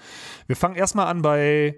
Wir 0.46 0.56
fangen 0.56 0.74
erstmal 0.76 1.06
an 1.06 1.22
bei 1.22 1.76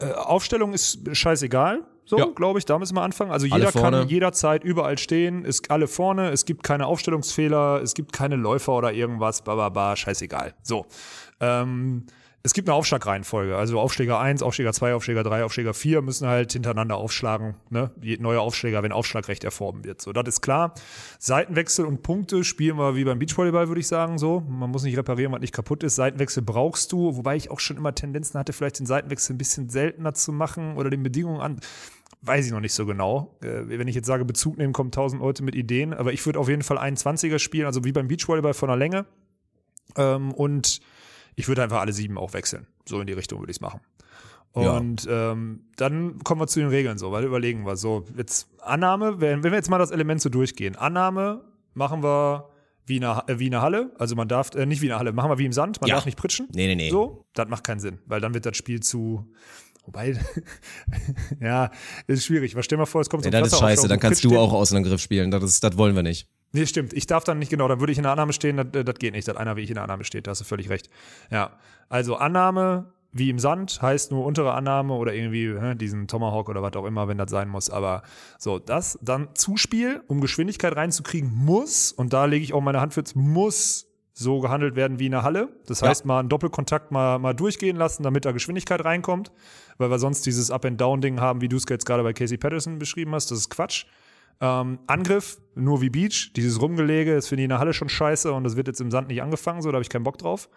äh, 0.00 0.12
Aufstellung 0.12 0.72
ist 0.72 1.00
scheißegal. 1.16 1.84
So, 2.04 2.18
Ja. 2.18 2.26
glaube 2.34 2.58
ich, 2.58 2.64
da 2.64 2.78
müssen 2.78 2.94
wir 2.96 3.02
anfangen. 3.02 3.30
Also 3.30 3.46
Alle 3.50 3.60
jeder 3.66 3.72
vorne. 3.72 3.98
kann 4.00 4.08
jederzeit 4.08 4.64
überall 4.64 4.96
stehen, 4.96 5.44
ist 5.44 5.70
alle 5.70 5.86
vorne, 5.86 6.30
es 6.30 6.46
gibt 6.46 6.62
keine 6.62 6.86
Aufstellungsfehler, 6.86 7.82
es 7.82 7.92
gibt 7.94 8.12
keine 8.14 8.36
Läufer 8.36 8.72
oder 8.72 8.92
irgendwas, 8.92 9.42
ba, 9.42 9.56
ba, 9.56 9.68
ba, 9.68 9.94
scheißegal. 9.94 10.54
So. 10.62 10.86
Ähm, 11.40 12.06
es 12.44 12.54
gibt 12.54 12.68
eine 12.68 12.74
Aufschlagreihenfolge. 12.76 13.56
Also 13.56 13.80
Aufschläger 13.80 14.20
1, 14.20 14.42
Aufschläger 14.42 14.72
2, 14.72 14.94
Aufschläger 14.94 15.22
3, 15.24 15.44
Aufschläger 15.44 15.74
4 15.74 16.02
müssen 16.02 16.28
halt 16.28 16.52
hintereinander 16.52 16.96
aufschlagen. 16.96 17.56
Ne? 17.68 17.90
Je- 18.00 18.18
Neue 18.18 18.40
Aufschläger, 18.40 18.82
wenn 18.82 18.92
Aufschlagrecht 18.92 19.44
erworben 19.44 19.84
wird. 19.84 20.00
So, 20.00 20.12
das 20.12 20.26
ist 20.28 20.40
klar. 20.40 20.72
Seitenwechsel 21.18 21.84
und 21.84 22.02
Punkte 22.02 22.44
spielen 22.44 22.76
wir 22.78 22.94
wie 22.94 23.04
beim 23.04 23.18
Beachvolleyball, 23.18 23.68
würde 23.68 23.80
ich 23.80 23.88
sagen. 23.88 24.18
So, 24.18 24.40
man 24.48 24.70
muss 24.70 24.84
nicht 24.84 24.96
reparieren, 24.96 25.32
was 25.32 25.40
nicht 25.40 25.52
kaputt 25.52 25.82
ist. 25.82 25.96
Seitenwechsel 25.96 26.42
brauchst 26.42 26.92
du, 26.92 27.16
wobei 27.16 27.36
ich 27.36 27.50
auch 27.50 27.60
schon 27.60 27.76
immer 27.76 27.94
Tendenzen 27.94 28.38
hatte, 28.38 28.52
vielleicht 28.52 28.78
den 28.78 28.86
Seitenwechsel 28.86 29.34
ein 29.34 29.38
bisschen 29.38 29.68
seltener 29.68 30.14
zu 30.14 30.32
machen 30.32 30.76
oder 30.76 30.90
den 30.90 31.02
Bedingungen 31.02 31.40
an. 31.40 31.60
Weiß 32.22 32.46
ich 32.46 32.52
noch 32.52 32.60
nicht 32.60 32.72
so 32.74 32.86
genau. 32.86 33.36
Äh, 33.42 33.68
wenn 33.78 33.88
ich 33.88 33.94
jetzt 33.96 34.06
sage, 34.06 34.24
Bezug 34.24 34.58
nehmen, 34.58 34.72
kommen 34.72 34.90
tausend 34.92 35.22
Leute 35.22 35.42
mit 35.42 35.54
Ideen. 35.54 35.92
Aber 35.92 36.12
ich 36.12 36.24
würde 36.24 36.38
auf 36.38 36.48
jeden 36.48 36.62
Fall 36.62 36.78
21er 36.78 37.38
spielen, 37.40 37.66
also 37.66 37.84
wie 37.84 37.92
beim 37.92 38.08
Beachvolleyball 38.08 38.54
von 38.54 38.68
der 38.68 38.76
Länge. 38.76 39.06
Ähm, 39.96 40.32
und 40.32 40.80
ich 41.38 41.46
würde 41.46 41.62
einfach 41.62 41.80
alle 41.80 41.92
sieben 41.92 42.18
auch 42.18 42.32
wechseln. 42.32 42.66
So 42.86 43.00
in 43.00 43.06
die 43.06 43.12
Richtung 43.12 43.38
würde 43.40 43.50
ich 43.50 43.58
es 43.58 43.60
machen. 43.60 43.80
Ja. 44.56 44.76
Und 44.76 45.06
ähm, 45.08 45.60
dann 45.76 46.18
kommen 46.24 46.40
wir 46.40 46.48
zu 46.48 46.58
den 46.58 46.68
Regeln 46.68 46.98
so, 46.98 47.12
weil 47.12 47.22
überlegen 47.24 47.64
wir 47.64 47.76
so. 47.76 48.04
Jetzt 48.16 48.48
Annahme, 48.60 49.20
wenn, 49.20 49.44
wenn 49.44 49.52
wir 49.52 49.56
jetzt 49.56 49.70
mal 49.70 49.78
das 49.78 49.92
Element 49.92 50.20
so 50.20 50.30
durchgehen. 50.30 50.74
Annahme 50.74 51.44
machen 51.74 52.02
wir 52.02 52.48
wie 52.86 52.96
in 52.96 53.04
einer, 53.04 53.22
äh, 53.28 53.38
wie 53.38 53.46
in 53.46 53.54
einer 53.54 53.62
Halle. 53.62 53.92
Also 53.98 54.16
man 54.16 54.26
darf, 54.26 54.52
äh, 54.56 54.66
nicht 54.66 54.80
wie 54.82 54.86
in 54.86 54.92
einer 54.92 54.98
Halle, 54.98 55.12
machen 55.12 55.30
wir 55.30 55.38
wie 55.38 55.44
im 55.46 55.52
Sand, 55.52 55.80
man 55.80 55.88
Ja. 55.88 55.96
darf 55.96 56.06
nicht 56.06 56.18
pritschen. 56.18 56.48
Nee, 56.54 56.66
nee, 56.66 56.74
nee. 56.74 56.90
So, 56.90 57.24
das 57.34 57.48
macht 57.48 57.62
keinen 57.62 57.78
Sinn, 57.78 57.98
weil 58.06 58.20
dann 58.20 58.34
wird 58.34 58.46
das 58.46 58.56
Spiel 58.56 58.80
zu. 58.80 59.30
Wobei, 59.84 60.18
ja, 61.40 61.70
ist 62.08 62.24
schwierig. 62.24 62.56
Was 62.56 62.64
stell 62.64 62.78
mal 62.78 62.86
vor, 62.86 63.00
es 63.00 63.08
kommt 63.08 63.22
so 63.22 63.28
ein 63.28 63.32
das 63.32 63.52
ist 63.52 63.58
scheiße, 63.58 63.86
dann 63.88 63.98
du 63.98 64.06
kannst 64.06 64.24
du 64.24 64.30
den. 64.30 64.38
auch 64.38 64.52
Außenangriff 64.52 65.00
spielen. 65.00 65.30
Das, 65.30 65.42
ist, 65.44 65.62
das 65.62 65.76
wollen 65.78 65.94
wir 65.94 66.02
nicht. 66.02 66.26
Nee, 66.52 66.66
stimmt. 66.66 66.92
Ich 66.94 67.06
darf 67.06 67.24
dann 67.24 67.38
nicht, 67.38 67.50
genau, 67.50 67.68
dann 67.68 67.80
würde 67.80 67.92
ich 67.92 67.98
in 67.98 68.04
der 68.04 68.12
Annahme 68.12 68.32
stehen, 68.32 68.56
das, 68.56 68.66
das 68.84 68.94
geht 68.96 69.12
nicht, 69.12 69.28
dass 69.28 69.36
einer 69.36 69.56
wie 69.56 69.60
ich 69.62 69.68
in 69.70 69.74
der 69.74 69.84
Annahme 69.84 70.04
steht, 70.04 70.26
da 70.26 70.30
hast 70.30 70.40
du 70.40 70.44
völlig 70.44 70.70
recht. 70.70 70.88
Ja. 71.30 71.50
Also 71.88 72.16
Annahme 72.16 72.92
wie 73.10 73.30
im 73.30 73.38
Sand 73.38 73.80
heißt 73.80 74.10
nur 74.12 74.24
untere 74.26 74.52
Annahme 74.52 74.92
oder 74.94 75.14
irgendwie 75.14 75.46
ne, 75.48 75.74
diesen 75.76 76.08
Tomahawk 76.08 76.48
oder 76.50 76.62
was 76.62 76.74
auch 76.74 76.84
immer, 76.84 77.08
wenn 77.08 77.16
das 77.18 77.30
sein 77.30 77.48
muss. 77.48 77.70
Aber 77.70 78.02
so, 78.38 78.58
das, 78.58 78.98
dann 79.02 79.28
Zuspiel, 79.34 80.02
um 80.08 80.20
Geschwindigkeit 80.20 80.76
reinzukriegen, 80.76 81.30
muss, 81.34 81.90
und 81.90 82.12
da 82.12 82.26
lege 82.26 82.44
ich 82.44 82.52
auch 82.52 82.60
meine 82.60 82.80
Hand 82.80 82.92
für, 82.94 83.02
muss 83.14 83.86
so 84.12 84.40
gehandelt 84.40 84.74
werden 84.76 84.98
wie 84.98 85.06
in 85.06 85.12
der 85.12 85.22
Halle. 85.22 85.48
Das 85.66 85.80
Ja. 85.80 85.88
heißt, 85.88 86.04
mal 86.04 86.20
einen 86.20 86.28
Doppelkontakt 86.28 86.90
mal, 86.90 87.18
mal 87.18 87.34
durchgehen 87.34 87.76
lassen, 87.76 88.02
damit 88.02 88.24
da 88.24 88.32
Geschwindigkeit 88.32 88.84
reinkommt, 88.84 89.32
weil 89.78 89.90
wir 89.90 89.98
sonst 89.98 90.26
dieses 90.26 90.50
Up-and-Down-Ding 90.50 91.20
haben, 91.20 91.40
wie 91.40 91.48
du 91.48 91.56
es 91.56 91.64
jetzt 91.70 91.86
gerade 91.86 92.02
bei 92.02 92.12
Casey 92.12 92.36
Patterson 92.36 92.78
beschrieben 92.78 93.14
hast. 93.14 93.30
Das 93.30 93.38
ist 93.38 93.48
Quatsch. 93.48 93.86
Ähm, 94.40 94.78
Angriff, 94.86 95.40
nur 95.56 95.80
wie 95.80 95.90
Beach, 95.90 96.32
dieses 96.34 96.60
Rumgelege, 96.60 97.14
das 97.14 97.26
finde 97.28 97.42
ich 97.42 97.44
in 97.46 97.50
der 97.50 97.58
Halle 97.58 97.72
schon 97.72 97.88
scheiße 97.88 98.32
und 98.32 98.44
das 98.44 98.54
wird 98.56 98.68
jetzt 98.68 98.80
im 98.80 98.90
Sand 98.90 99.08
nicht 99.08 99.20
angefangen, 99.20 99.62
so, 99.62 99.70
da 99.70 99.74
habe 99.76 99.82
ich 99.82 99.88
keinen 99.88 100.04
Bock 100.04 100.18
drauf. 100.18 100.48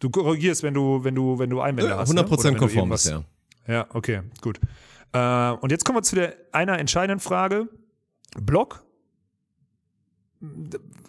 Du 0.00 0.10
korrigierst, 0.10 0.62
wenn 0.62 0.74
du, 0.74 1.04
wenn 1.04 1.14
du, 1.14 1.38
wenn 1.38 1.50
du 1.50 1.60
Einwände 1.60 1.96
hast. 1.96 2.12
ne? 2.12 2.22
100% 2.22 2.32
Oder 2.32 2.44
wenn 2.44 2.54
du 2.54 2.58
konform 2.60 2.78
irgendwas- 2.90 3.02
bisher. 3.04 3.24
Ja, 3.68 3.86
okay, 3.94 4.22
gut. 4.40 4.58
Äh, 5.12 5.50
und 5.60 5.70
jetzt 5.70 5.84
kommen 5.84 5.98
wir 5.98 6.02
zu 6.02 6.16
der 6.16 6.34
einer 6.52 6.78
entscheidenden 6.78 7.20
Frage. 7.20 7.68
Block. 8.40 8.82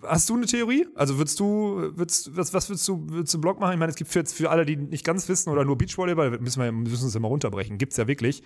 Hast 0.03 0.29
du 0.29 0.35
eine 0.35 0.45
Theorie? 0.45 0.87
Also 0.95 1.17
würdest 1.17 1.39
du, 1.39 1.91
würdest, 1.95 2.35
was, 2.35 2.53
was 2.53 2.67
würdest 2.69 2.85
du, 2.87 3.05
würdest 3.09 3.33
du 3.33 3.39
Block 3.39 3.59
machen? 3.61 3.71
Ich 3.73 3.79
meine, 3.79 3.89
es 3.91 3.95
gibt 3.95 4.11
für, 4.11 4.19
jetzt 4.19 4.33
für 4.35 4.49
alle, 4.49 4.65
die 4.65 4.75
nicht 4.75 5.05
ganz 5.05 5.29
wissen 5.29 5.49
oder 5.49 5.63
nur 5.63 5.77
Beachvolleyball, 5.77 6.37
müssen 6.39 6.61
wir 6.61 6.71
müssen 6.71 7.07
es 7.07 7.15
immer 7.15 7.29
runterbrechen. 7.29 7.77
Gibt's 7.77 7.95
ja 7.97 8.07
wirklich. 8.07 8.43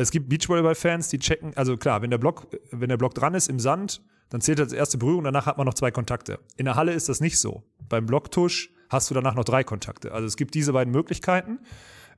Es 0.00 0.10
gibt 0.10 0.28
Beachvolleyball-Fans, 0.28 1.08
die 1.08 1.18
checken, 1.18 1.52
also 1.56 1.76
klar, 1.76 2.02
wenn 2.02 2.10
der 2.10 2.18
Block, 2.18 2.46
wenn 2.70 2.88
der 2.88 2.96
Block 2.96 3.14
dran 3.14 3.34
ist 3.34 3.48
im 3.48 3.60
Sand, 3.60 4.02
dann 4.30 4.40
zählt 4.40 4.58
das 4.58 4.72
erste 4.72 4.96
Berührung, 4.96 5.24
danach 5.24 5.46
hat 5.46 5.58
man 5.58 5.66
noch 5.66 5.74
zwei 5.74 5.90
Kontakte. 5.90 6.38
In 6.56 6.64
der 6.64 6.76
Halle 6.76 6.92
ist 6.92 7.08
das 7.08 7.20
nicht 7.20 7.38
so. 7.38 7.64
Beim 7.88 8.06
Blocktusch 8.06 8.70
hast 8.88 9.10
du 9.10 9.14
danach 9.14 9.34
noch 9.34 9.44
drei 9.44 9.64
Kontakte. 9.64 10.12
Also 10.12 10.26
es 10.26 10.36
gibt 10.36 10.54
diese 10.54 10.72
beiden 10.72 10.92
Möglichkeiten. 10.92 11.58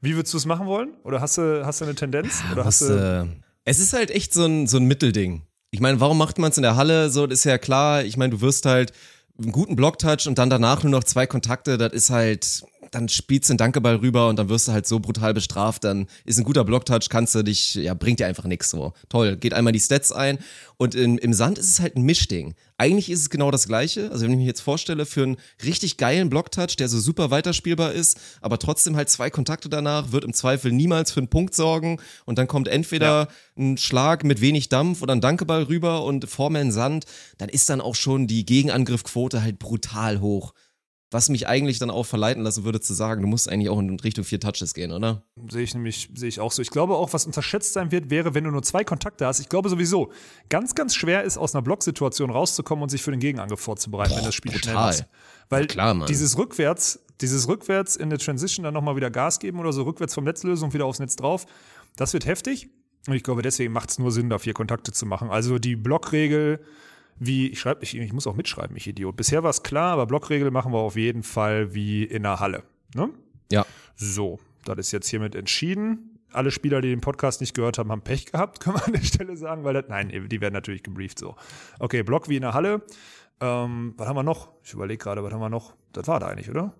Wie 0.00 0.14
würdest 0.14 0.32
du 0.34 0.38
es 0.38 0.46
machen 0.46 0.66
wollen? 0.66 0.94
Oder 1.04 1.20
hast 1.20 1.38
du, 1.38 1.64
hast 1.64 1.80
du 1.80 1.84
eine 1.84 1.94
Tendenz? 1.94 2.42
Oder 2.52 2.64
hast 2.64 2.82
du, 2.82 3.26
äh, 3.26 3.26
es 3.64 3.78
ist 3.78 3.92
halt 3.92 4.10
echt 4.10 4.34
so 4.34 4.44
ein, 4.44 4.66
so 4.66 4.76
ein 4.76 4.84
Mittelding. 4.84 5.42
Ich 5.70 5.80
meine, 5.80 6.00
warum 6.00 6.18
macht 6.18 6.38
man 6.38 6.50
es 6.50 6.56
in 6.56 6.62
der 6.62 6.76
Halle? 6.76 7.08
So, 7.08 7.26
das 7.26 7.40
ist 7.40 7.44
ja 7.44 7.56
klar. 7.56 8.04
Ich 8.04 8.16
meine, 8.16 8.30
du 8.30 8.40
wirst 8.40 8.66
halt 8.66 8.92
einen 9.38 9.52
guten 9.52 9.76
Blocktouch 9.76 10.26
und 10.26 10.38
dann 10.38 10.50
danach 10.50 10.82
nur 10.82 10.90
noch 10.90 11.04
zwei 11.04 11.26
Kontakte. 11.26 11.78
Das 11.78 11.92
ist 11.92 12.10
halt, 12.10 12.62
dann 12.92 13.08
spielst 13.08 13.48
du 13.48 13.52
einen 13.52 13.58
Dankeball 13.58 13.96
rüber 13.96 14.28
und 14.28 14.38
dann 14.38 14.48
wirst 14.48 14.68
du 14.68 14.72
halt 14.72 14.86
so 14.86 15.00
brutal 15.00 15.34
bestraft, 15.34 15.84
dann 15.84 16.06
ist 16.24 16.38
ein 16.38 16.44
guter 16.44 16.62
Blocktouch, 16.62 17.08
kannst 17.08 17.34
du 17.34 17.42
dich, 17.42 17.74
ja, 17.74 17.94
bringt 17.94 18.20
dir 18.20 18.26
einfach 18.26 18.44
nichts 18.44 18.70
so. 18.70 18.92
Toll, 19.08 19.36
geht 19.36 19.54
einmal 19.54 19.72
die 19.72 19.80
Stats 19.80 20.12
ein 20.12 20.38
und 20.76 20.94
in, 20.94 21.16
im 21.18 21.32
Sand 21.32 21.58
ist 21.58 21.70
es 21.70 21.80
halt 21.80 21.96
ein 21.96 22.02
Mischding. 22.02 22.54
Eigentlich 22.76 23.10
ist 23.10 23.20
es 23.20 23.30
genau 23.30 23.50
das 23.50 23.66
gleiche, 23.66 24.10
also 24.10 24.24
wenn 24.24 24.32
ich 24.32 24.36
mir 24.36 24.44
jetzt 24.44 24.60
vorstelle, 24.60 25.06
für 25.06 25.22
einen 25.22 25.36
richtig 25.64 25.96
geilen 25.96 26.28
Blocktouch, 26.28 26.76
der 26.76 26.88
so 26.88 27.00
super 27.00 27.30
weiterspielbar 27.30 27.92
ist, 27.92 28.18
aber 28.42 28.58
trotzdem 28.58 28.94
halt 28.94 29.08
zwei 29.08 29.30
Kontakte 29.30 29.70
danach, 29.70 30.12
wird 30.12 30.24
im 30.24 30.34
Zweifel 30.34 30.70
niemals 30.70 31.12
für 31.12 31.20
einen 31.20 31.28
Punkt 31.28 31.54
sorgen 31.54 31.98
und 32.26 32.38
dann 32.38 32.46
kommt 32.46 32.68
entweder 32.68 33.06
ja. 33.06 33.28
ein 33.56 33.78
Schlag 33.78 34.22
mit 34.24 34.42
wenig 34.42 34.68
Dampf 34.68 35.00
oder 35.00 35.14
ein 35.14 35.20
Dankeball 35.22 35.62
rüber 35.64 36.04
und 36.04 36.28
Foreman 36.28 36.72
Sand, 36.72 37.06
dann 37.38 37.48
ist 37.48 37.70
dann 37.70 37.80
auch 37.80 37.94
schon 37.94 38.26
die 38.26 38.44
Gegenangriffquote 38.44 39.42
halt 39.42 39.58
brutal 39.58 40.20
hoch 40.20 40.52
was 41.12 41.28
mich 41.28 41.46
eigentlich 41.46 41.78
dann 41.78 41.90
auch 41.90 42.04
verleiten 42.04 42.42
lassen 42.42 42.64
würde 42.64 42.80
zu 42.80 42.94
sagen, 42.94 43.22
du 43.22 43.28
musst 43.28 43.48
eigentlich 43.48 43.68
auch 43.68 43.78
in 43.78 44.00
Richtung 44.00 44.24
vier 44.24 44.40
Touches 44.40 44.72
gehen, 44.72 44.92
oder? 44.92 45.22
Sehe 45.50 45.62
ich 45.62 45.74
nämlich, 45.74 46.08
sehe 46.14 46.28
ich 46.28 46.40
auch 46.40 46.50
so. 46.50 46.62
Ich 46.62 46.70
glaube 46.70 46.94
auch, 46.94 47.12
was 47.12 47.26
unterschätzt 47.26 47.74
sein 47.74 47.92
wird, 47.92 48.10
wäre, 48.10 48.34
wenn 48.34 48.44
du 48.44 48.50
nur 48.50 48.62
zwei 48.62 48.82
Kontakte 48.82 49.26
hast. 49.26 49.38
Ich 49.38 49.48
glaube 49.48 49.68
sowieso, 49.68 50.10
ganz, 50.48 50.74
ganz 50.74 50.94
schwer 50.94 51.22
ist, 51.22 51.36
aus 51.36 51.54
einer 51.54 51.62
Blocksituation 51.62 52.30
rauszukommen 52.30 52.82
und 52.82 52.88
sich 52.88 53.02
für 53.02 53.10
den 53.10 53.20
Gegenangriff 53.20 53.60
vorzubereiten, 53.60 54.10
Boah, 54.10 54.18
wenn 54.18 54.24
das 54.24 54.34
Spiel 54.34 54.52
brutal. 54.52 54.72
schnell 54.72 54.90
ist. 54.90 55.04
Weil 55.50 55.66
klar, 55.66 56.06
dieses 56.06 56.38
rückwärts, 56.38 57.04
dieses 57.20 57.46
rückwärts 57.46 57.96
in 57.96 58.08
der 58.08 58.18
Transition 58.18 58.64
dann 58.64 58.72
nochmal 58.72 58.96
wieder 58.96 59.10
Gas 59.10 59.38
geben 59.38 59.60
oder 59.60 59.72
so 59.72 59.82
rückwärts 59.82 60.14
vom 60.14 60.24
Netzlösung 60.24 60.72
wieder 60.72 60.86
aufs 60.86 60.98
Netz 60.98 61.16
drauf, 61.16 61.44
das 61.96 62.14
wird 62.14 62.24
heftig. 62.24 62.70
Und 63.06 63.14
ich 63.14 63.22
glaube, 63.22 63.42
deswegen 63.42 63.72
macht 63.72 63.90
es 63.90 63.98
nur 63.98 64.12
Sinn, 64.12 64.30
da 64.30 64.38
vier 64.38 64.54
Kontakte 64.54 64.92
zu 64.92 65.04
machen. 65.04 65.28
Also 65.28 65.58
die 65.58 65.76
Blockregel 65.76 66.64
wie, 67.24 67.48
ich 67.48 67.60
schreibe, 67.60 67.82
ich, 67.84 67.96
ich 67.96 68.12
muss 68.12 68.26
auch 68.26 68.34
mitschreiben, 68.34 68.76
ich 68.76 68.86
Idiot. 68.88 69.16
Bisher 69.16 69.42
war 69.42 69.50
es 69.50 69.62
klar, 69.62 69.92
aber 69.92 70.06
Blockregel 70.06 70.50
machen 70.50 70.72
wir 70.72 70.78
auf 70.78 70.96
jeden 70.96 71.22
Fall 71.22 71.74
wie 71.74 72.04
in 72.04 72.24
der 72.24 72.40
Halle. 72.40 72.64
Ne? 72.94 73.10
Ja. 73.50 73.64
So, 73.94 74.40
das 74.64 74.78
ist 74.78 74.92
jetzt 74.92 75.08
hiermit 75.08 75.34
entschieden. 75.34 76.18
Alle 76.32 76.50
Spieler, 76.50 76.80
die 76.80 76.88
den 76.88 77.00
Podcast 77.00 77.40
nicht 77.40 77.54
gehört 77.54 77.78
haben, 77.78 77.92
haben 77.92 78.02
Pech 78.02 78.26
gehabt, 78.26 78.60
können 78.60 78.76
wir 78.76 78.86
an 78.86 78.92
der 78.92 79.02
Stelle 79.02 79.36
sagen, 79.36 79.64
weil 79.64 79.74
das, 79.74 79.84
nein, 79.88 80.08
die 80.28 80.40
werden 80.40 80.54
natürlich 80.54 80.82
gebrieft 80.82 81.18
so. 81.18 81.36
Okay, 81.78 82.02
Block 82.02 82.28
wie 82.28 82.36
in 82.36 82.42
der 82.42 82.54
Halle. 82.54 82.82
Ähm, 83.40 83.94
was 83.96 84.08
haben 84.08 84.16
wir 84.16 84.22
noch? 84.22 84.48
Ich 84.64 84.72
überlege 84.72 84.98
gerade, 84.98 85.22
was 85.22 85.32
haben 85.32 85.40
wir 85.40 85.48
noch? 85.48 85.74
Das 85.92 86.08
war 86.08 86.18
da 86.18 86.26
eigentlich, 86.26 86.50
oder? 86.50 86.74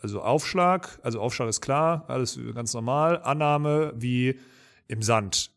Also 0.00 0.22
Aufschlag, 0.22 0.98
also 1.02 1.20
Aufschlag 1.20 1.48
ist 1.48 1.60
klar, 1.60 2.04
alles 2.08 2.38
ganz 2.54 2.74
normal. 2.74 3.22
Annahme 3.22 3.92
wie 3.96 4.38
im 4.86 5.02
Sand. 5.02 5.50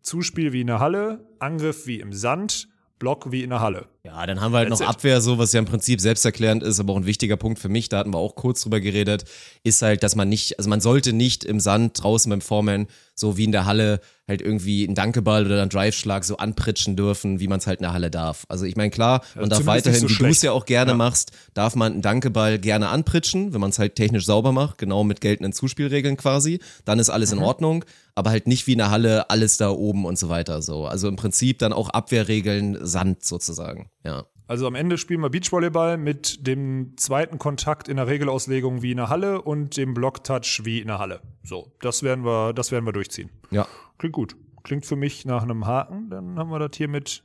Zuspiel 0.00 0.52
wie 0.52 0.60
in 0.60 0.68
der 0.68 0.80
Halle, 0.80 1.26
Angriff 1.38 1.86
wie 1.86 2.00
im 2.00 2.12
Sand, 2.12 2.68
Block 3.04 3.30
wie 3.30 3.42
in 3.42 3.50
der 3.50 3.60
Halle. 3.60 3.93
Ja, 4.06 4.26
dann 4.26 4.42
haben 4.42 4.52
wir 4.52 4.58
halt 4.58 4.68
noch. 4.68 4.82
Abwehr, 4.82 5.22
so 5.22 5.38
was 5.38 5.52
ja 5.54 5.60
im 5.60 5.64
Prinzip 5.64 5.98
selbsterklärend 5.98 6.62
ist, 6.62 6.78
aber 6.78 6.92
auch 6.92 6.98
ein 6.98 7.06
wichtiger 7.06 7.38
Punkt 7.38 7.58
für 7.58 7.70
mich, 7.70 7.88
da 7.88 7.98
hatten 7.98 8.12
wir 8.12 8.18
auch 8.18 8.34
kurz 8.34 8.60
drüber 8.60 8.80
geredet, 8.80 9.24
ist 9.62 9.80
halt, 9.80 10.02
dass 10.02 10.14
man 10.14 10.28
nicht, 10.28 10.58
also 10.58 10.68
man 10.68 10.82
sollte 10.82 11.14
nicht 11.14 11.42
im 11.42 11.58
Sand 11.58 12.02
draußen 12.02 12.28
beim 12.28 12.42
Foreman, 12.42 12.86
so 13.14 13.38
wie 13.38 13.44
in 13.44 13.52
der 13.52 13.64
Halle, 13.64 14.00
halt 14.26 14.40
irgendwie 14.40 14.86
einen 14.86 14.94
Dankeball 14.94 15.46
oder 15.46 15.60
einen 15.60 15.70
Drive-Schlag 15.70 16.24
so 16.24 16.38
anpritschen 16.38 16.96
dürfen, 16.96 17.40
wie 17.40 17.48
man 17.48 17.58
es 17.58 17.66
halt 17.66 17.80
in 17.80 17.84
der 17.84 17.92
Halle 17.92 18.10
darf. 18.10 18.46
Also 18.48 18.64
ich 18.64 18.76
meine, 18.76 18.90
klar, 18.90 19.22
man 19.34 19.44
ja, 19.44 19.50
darf 19.50 19.66
weiterhin, 19.66 20.00
so 20.00 20.08
wie 20.08 20.14
du 20.14 20.26
es 20.26 20.42
ja 20.42 20.52
auch 20.52 20.64
gerne 20.64 20.92
ja. 20.92 20.96
machst, 20.96 21.32
darf 21.52 21.74
man 21.74 21.92
einen 21.92 22.02
Dankeball 22.02 22.58
gerne 22.58 22.88
anpritschen, 22.88 23.52
wenn 23.52 23.60
man 23.60 23.70
es 23.70 23.78
halt 23.78 23.96
technisch 23.96 24.24
sauber 24.24 24.52
macht, 24.52 24.78
genau 24.78 25.04
mit 25.04 25.20
geltenden 25.20 25.52
Zuspielregeln 25.52 26.16
quasi, 26.16 26.60
dann 26.84 26.98
ist 26.98 27.10
alles 27.10 27.32
mhm. 27.32 27.38
in 27.38 27.44
Ordnung, 27.44 27.84
aber 28.14 28.30
halt 28.30 28.46
nicht 28.46 28.66
wie 28.66 28.72
in 28.72 28.78
der 28.78 28.90
Halle 28.90 29.28
alles 29.30 29.56
da 29.58 29.70
oben 29.70 30.06
und 30.06 30.18
so 30.18 30.28
weiter 30.28 30.62
so. 30.62 30.86
Also 30.86 31.08
im 31.08 31.16
Prinzip 31.16 31.58
dann 31.58 31.72
auch 31.72 31.90
Abwehrregeln 31.90 32.78
Sand 32.80 33.24
sozusagen, 33.24 33.90
ja. 34.04 34.24
Also 34.46 34.66
am 34.66 34.74
Ende 34.74 34.98
spielen 34.98 35.22
wir 35.22 35.30
Beachvolleyball 35.30 35.96
mit 35.96 36.46
dem 36.46 36.96
zweiten 36.98 37.38
Kontakt 37.38 37.88
in 37.88 37.96
der 37.96 38.06
Regelauslegung 38.06 38.82
wie 38.82 38.90
in 38.90 38.98
der 38.98 39.08
Halle 39.08 39.40
und 39.40 39.76
dem 39.78 39.94
Blocktouch 39.94 40.60
wie 40.64 40.80
in 40.80 40.88
der 40.88 40.98
Halle. 40.98 41.22
So, 41.42 41.72
das 41.80 42.02
werden 42.02 42.24
wir, 42.26 42.52
das 42.52 42.70
werden 42.70 42.84
wir 42.84 42.92
durchziehen. 42.92 43.30
Ja. 43.50 43.66
Klingt 43.96 44.14
gut. 44.14 44.36
Klingt 44.62 44.84
für 44.84 44.96
mich 44.96 45.24
nach 45.24 45.42
einem 45.42 45.66
Haken. 45.66 46.10
Dann 46.10 46.38
haben 46.38 46.50
wir 46.50 46.58
das 46.58 46.76
hier 46.76 46.88
mit 46.88 47.22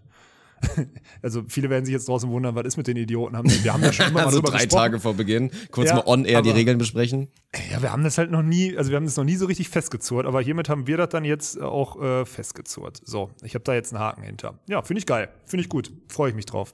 also 1.22 1.43
viele 1.48 1.69
werden 1.69 1.86
sich 1.86 1.93
jetzt 1.93 2.08
draußen 2.08 2.30
wundern, 2.30 2.56
was 2.56 2.65
ist 2.65 2.78
mit 2.78 2.88
den 2.88 2.98
Idioten? 2.98 3.36
Wir 3.63 3.74
haben 3.74 3.84
ja 3.84 3.93
schon 3.93 4.08
immer 4.08 4.19
mal 4.19 4.26
also 4.26 4.41
drei 4.41 4.63
gesprochen. 4.63 4.69
Tage 4.69 5.00
vor 5.00 5.13
Beginn, 5.13 5.52
kurz 5.72 5.89
ja, 5.89 5.95
mal 5.95 6.04
on 6.06 6.26
air 6.26 6.41
die 6.41 6.50
Regeln 6.50 6.78
besprechen. 6.78 7.30
Ja, 7.72 7.82
wir 7.82 7.91
haben 7.91 8.04
das 8.04 8.17
halt 8.17 8.32
noch 8.32 8.43
nie, 8.43 8.78
also 8.78 8.91
wir 8.91 8.98
haben 8.98 9.06
das 9.06 9.17
noch 9.17 9.24
nie 9.24 9.36
so 9.36 9.45
richtig 9.45 9.69
festgezurrt, 9.69 10.26
aber 10.26 10.41
hiermit 10.41 10.69
haben 10.69 10.88
wir 10.88 10.98
das 10.98 11.10
dann 11.10 11.26
jetzt 11.26 11.62
auch 11.62 12.02
äh, 12.02 12.26
festgezurrt. 12.26 13.02
So, 13.06 13.32
ich 13.43 13.56
habe 13.56 13.63
da 13.63 13.74
jetzt 13.74 13.93
einen 13.93 14.04
Haken 14.04 14.24
hinter. 14.24 14.60
Ja, 14.67 14.82
finde 14.82 15.00
ich 15.00 15.06
geil, 15.06 15.30
finde 15.45 15.63
ich 15.63 15.69
gut, 15.69 15.91
freue 16.08 16.30
ich 16.30 16.36
mich 16.36 16.45
drauf. 16.45 16.74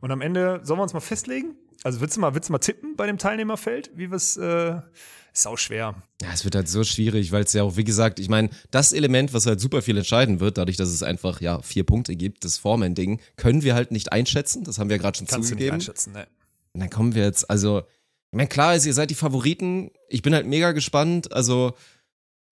Und 0.00 0.10
am 0.10 0.20
Ende 0.20 0.60
sollen 0.62 0.78
wir 0.78 0.82
uns 0.82 0.92
mal 0.92 1.00
festlegen? 1.00 1.56
Also 1.82 2.00
willst 2.00 2.16
du 2.16 2.20
mal, 2.20 2.34
willst 2.34 2.48
du 2.48 2.52
mal 2.52 2.58
tippen 2.58 2.96
bei 2.96 3.06
dem 3.06 3.18
Teilnehmerfeld, 3.18 3.90
wie 3.94 4.10
wir 4.10 4.16
es 4.16 4.36
äh, 4.36 4.80
ist 5.34 5.46
auch 5.46 5.58
schwer. 5.58 5.94
Ja, 6.22 6.28
es 6.32 6.44
wird 6.44 6.54
halt 6.54 6.68
so 6.68 6.84
schwierig, 6.84 7.32
weil 7.32 7.42
es 7.42 7.52
ja 7.52 7.64
auch, 7.64 7.76
wie 7.76 7.84
gesagt, 7.84 8.20
ich 8.20 8.28
meine, 8.28 8.50
das 8.70 8.92
Element, 8.92 9.34
was 9.34 9.46
halt 9.46 9.60
super 9.60 9.82
viel 9.82 9.96
entscheiden 9.96 10.38
wird, 10.38 10.58
dadurch, 10.58 10.76
dass 10.76 10.88
es 10.88 11.02
einfach 11.02 11.40
ja 11.40 11.60
vier 11.60 11.84
Punkte 11.84 12.14
gibt, 12.14 12.44
das 12.44 12.56
Foreman-Ding, 12.58 13.20
können 13.36 13.62
wir 13.62 13.74
halt 13.74 13.90
nicht 13.90 14.12
einschätzen. 14.12 14.62
Das 14.64 14.78
haben 14.78 14.90
wir 14.90 14.98
gerade 14.98 15.18
schon 15.18 15.26
Kannst 15.26 15.48
zugegeben. 15.48 15.70
Du 15.70 15.76
nicht 15.76 15.88
einschätzen, 15.88 16.12
ne. 16.12 16.26
Und 16.72 16.80
dann 16.80 16.90
kommen 16.90 17.14
wir 17.14 17.24
jetzt, 17.24 17.50
also, 17.50 17.80
ich 17.80 18.36
meine, 18.36 18.48
klar 18.48 18.74
ist, 18.74 18.86
ihr 18.86 18.94
seid 18.94 19.10
die 19.10 19.14
Favoriten. 19.14 19.90
Ich 20.08 20.22
bin 20.22 20.34
halt 20.34 20.46
mega 20.46 20.72
gespannt. 20.72 21.32
Also, 21.32 21.74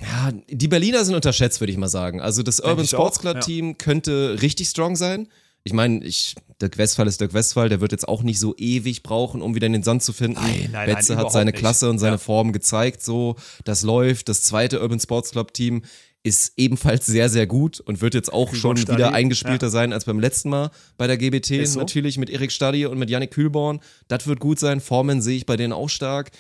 ja, 0.01 0.33
die 0.49 0.68
Berliner 0.68 1.05
sind 1.05 1.14
unterschätzt, 1.14 1.61
würde 1.61 1.73
ich 1.73 1.79
mal 1.79 1.88
sagen. 1.88 2.21
Also, 2.21 2.42
das 2.42 2.61
Urban 2.61 2.87
Sports 2.87 3.21
Club 3.21 3.40
Team 3.40 3.68
ja. 3.68 3.75
könnte 3.75 4.38
richtig 4.42 4.68
strong 4.68 4.97
sein 4.97 5.29
ich 5.64 5.72
meine, 5.72 6.05
ich, 6.05 6.35
Dirk 6.61 6.79
Westphal 6.79 7.07
ist 7.07 7.20
Dirk 7.20 7.35
Westphal, 7.35 7.68
der 7.68 7.81
wird 7.81 7.92
jetzt 7.92 8.09
auch 8.09 8.22
nicht 8.22 8.38
so 8.38 8.55
ewig 8.57 9.03
brauchen, 9.03 9.42
um 9.42 9.55
wieder 9.55 9.66
in 9.66 9.72
den 9.72 9.83
Sand 9.83 10.03
zu 10.03 10.12
finden. 10.12 10.40
Nein, 10.40 10.70
nein, 10.72 10.87
Betze 10.87 11.14
nein, 11.14 11.25
hat 11.25 11.33
seine 11.33 11.53
Klasse 11.53 11.88
und 11.88 11.98
seine 11.98 12.14
ja. 12.14 12.18
Form 12.18 12.53
gezeigt, 12.53 13.03
so, 13.03 13.37
das 13.64 13.83
läuft. 13.83 14.29
Das 14.29 14.42
zweite 14.42 14.81
Urban 14.81 15.01
Sports 15.01 15.31
Club 15.31 15.55
Team 15.55 15.83
ist 16.25 16.53
ebenfalls 16.57 17.07
sehr, 17.07 17.29
sehr 17.29 17.46
gut 17.46 17.81
und 17.81 18.01
wird 18.01 18.14
jetzt 18.14 18.33
auch 18.33 18.55
schon 18.55 18.79
wieder 18.79 19.12
eingespielter 19.12 19.66
ja. 19.66 19.70
sein 19.70 19.92
als 19.92 20.05
beim 20.05 20.20
letzten 20.20 20.51
Mal 20.51 20.70
bei 20.96 21.07
der 21.07 21.16
GBT. 21.16 21.66
So? 21.66 21.81
Natürlich 21.81 22.16
mit 22.16 22.31
Erik 22.31 22.53
Stadi 22.53 22.87
und 22.87 22.98
mit 22.98 23.11
Yannick 23.11 23.33
Kühlborn. 23.33 23.81
Das 24.09 24.27
wird 24.27 24.38
gut 24.38 24.61
sein. 24.61 24.81
Formen 24.81 25.20
sehe 25.20 25.37
ich 25.37 25.46
bei 25.46 25.57
denen 25.57 25.72
auch 25.72 25.88
stark. 25.88 26.31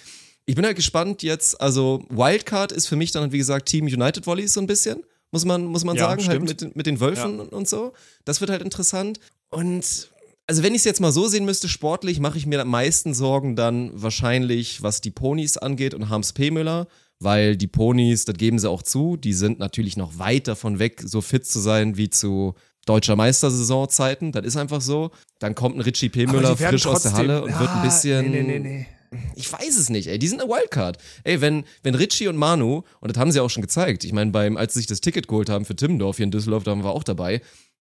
Ich 0.46 0.54
bin 0.54 0.64
halt 0.64 0.76
gespannt 0.76 1.22
jetzt, 1.22 1.60
also 1.60 2.04
Wildcard 2.10 2.72
ist 2.72 2.86
für 2.88 2.96
mich 2.96 3.12
dann, 3.12 3.30
wie 3.32 3.38
gesagt, 3.38 3.68
Team 3.68 3.86
United 3.86 4.26
Volleys 4.26 4.52
so 4.52 4.60
ein 4.60 4.66
bisschen 4.66 5.02
muss 5.32 5.44
man, 5.44 5.64
muss 5.64 5.84
man 5.84 5.96
ja, 5.96 6.02
sagen, 6.02 6.20
halt 6.20 6.30
stimmt. 6.30 6.48
halt 6.48 6.62
mit, 6.62 6.76
mit 6.76 6.86
den 6.86 7.00
Wölfen 7.00 7.38
ja. 7.38 7.44
und 7.44 7.68
so. 7.68 7.92
Das 8.24 8.40
wird 8.40 8.50
halt 8.50 8.62
interessant. 8.62 9.18
Und 9.50 10.10
also 10.46 10.62
wenn 10.62 10.74
ich 10.74 10.80
es 10.80 10.84
jetzt 10.84 11.00
mal 11.00 11.12
so 11.12 11.26
sehen 11.26 11.44
müsste, 11.44 11.68
sportlich, 11.68 12.20
mache 12.20 12.36
ich 12.38 12.46
mir 12.46 12.60
am 12.60 12.68
meisten 12.68 13.14
Sorgen 13.14 13.56
dann 13.56 13.90
wahrscheinlich, 13.94 14.82
was 14.82 15.00
die 15.00 15.10
Ponys 15.10 15.56
angeht 15.56 15.94
und 15.94 16.10
Harms 16.10 16.34
P. 16.34 16.50
Müller, 16.50 16.86
weil 17.18 17.56
die 17.56 17.66
Ponys, 17.66 18.26
das 18.26 18.36
geben 18.36 18.58
sie 18.58 18.68
auch 18.68 18.82
zu, 18.82 19.16
die 19.16 19.32
sind 19.32 19.58
natürlich 19.58 19.96
noch 19.96 20.18
weit 20.18 20.48
davon 20.48 20.78
weg, 20.78 21.02
so 21.04 21.22
fit 21.22 21.46
zu 21.46 21.60
sein 21.60 21.96
wie 21.96 22.10
zu 22.10 22.54
deutscher 22.84 23.16
Meistersaisonzeiten. 23.16 24.32
Das 24.32 24.44
ist 24.44 24.56
einfach 24.56 24.82
so. 24.82 25.12
Dann 25.38 25.54
kommt 25.54 25.76
ein 25.76 25.80
Richie 25.80 26.10
P. 26.10 26.26
Müller 26.26 26.56
frisch 26.56 26.82
trotzdem, 26.82 26.92
aus 26.92 27.02
der 27.02 27.12
Halle 27.12 27.42
und 27.42 27.52
ah, 27.52 27.60
wird 27.60 27.70
ein 27.70 27.82
bisschen. 27.82 28.30
Nee, 28.30 28.42
nee, 28.42 28.58
nee, 28.58 28.58
nee 28.58 28.86
ich 29.34 29.52
weiß 29.52 29.76
es 29.78 29.90
nicht, 29.90 30.08
ey. 30.08 30.18
Die 30.18 30.28
sind 30.28 30.40
eine 30.40 30.50
Wildcard. 30.50 30.98
Ey, 31.24 31.40
wenn, 31.40 31.64
wenn 31.82 31.94
Richie 31.94 32.28
und 32.28 32.36
Manu, 32.36 32.82
und 33.00 33.10
das 33.10 33.18
haben 33.18 33.32
sie 33.32 33.40
auch 33.40 33.50
schon 33.50 33.62
gezeigt, 33.62 34.04
ich 34.04 34.12
meine, 34.12 34.30
beim, 34.30 34.56
als 34.56 34.74
sie 34.74 34.80
sich 34.80 34.86
das 34.86 35.00
Ticket 35.00 35.28
geholt 35.28 35.48
haben 35.48 35.64
für 35.64 35.76
Timmendorf 35.76 36.16
hier 36.16 36.24
in 36.24 36.30
Düsseldorf, 36.30 36.64
da 36.64 36.72
waren 36.72 36.84
wir 36.84 36.90
auch 36.90 37.04
dabei, 37.04 37.40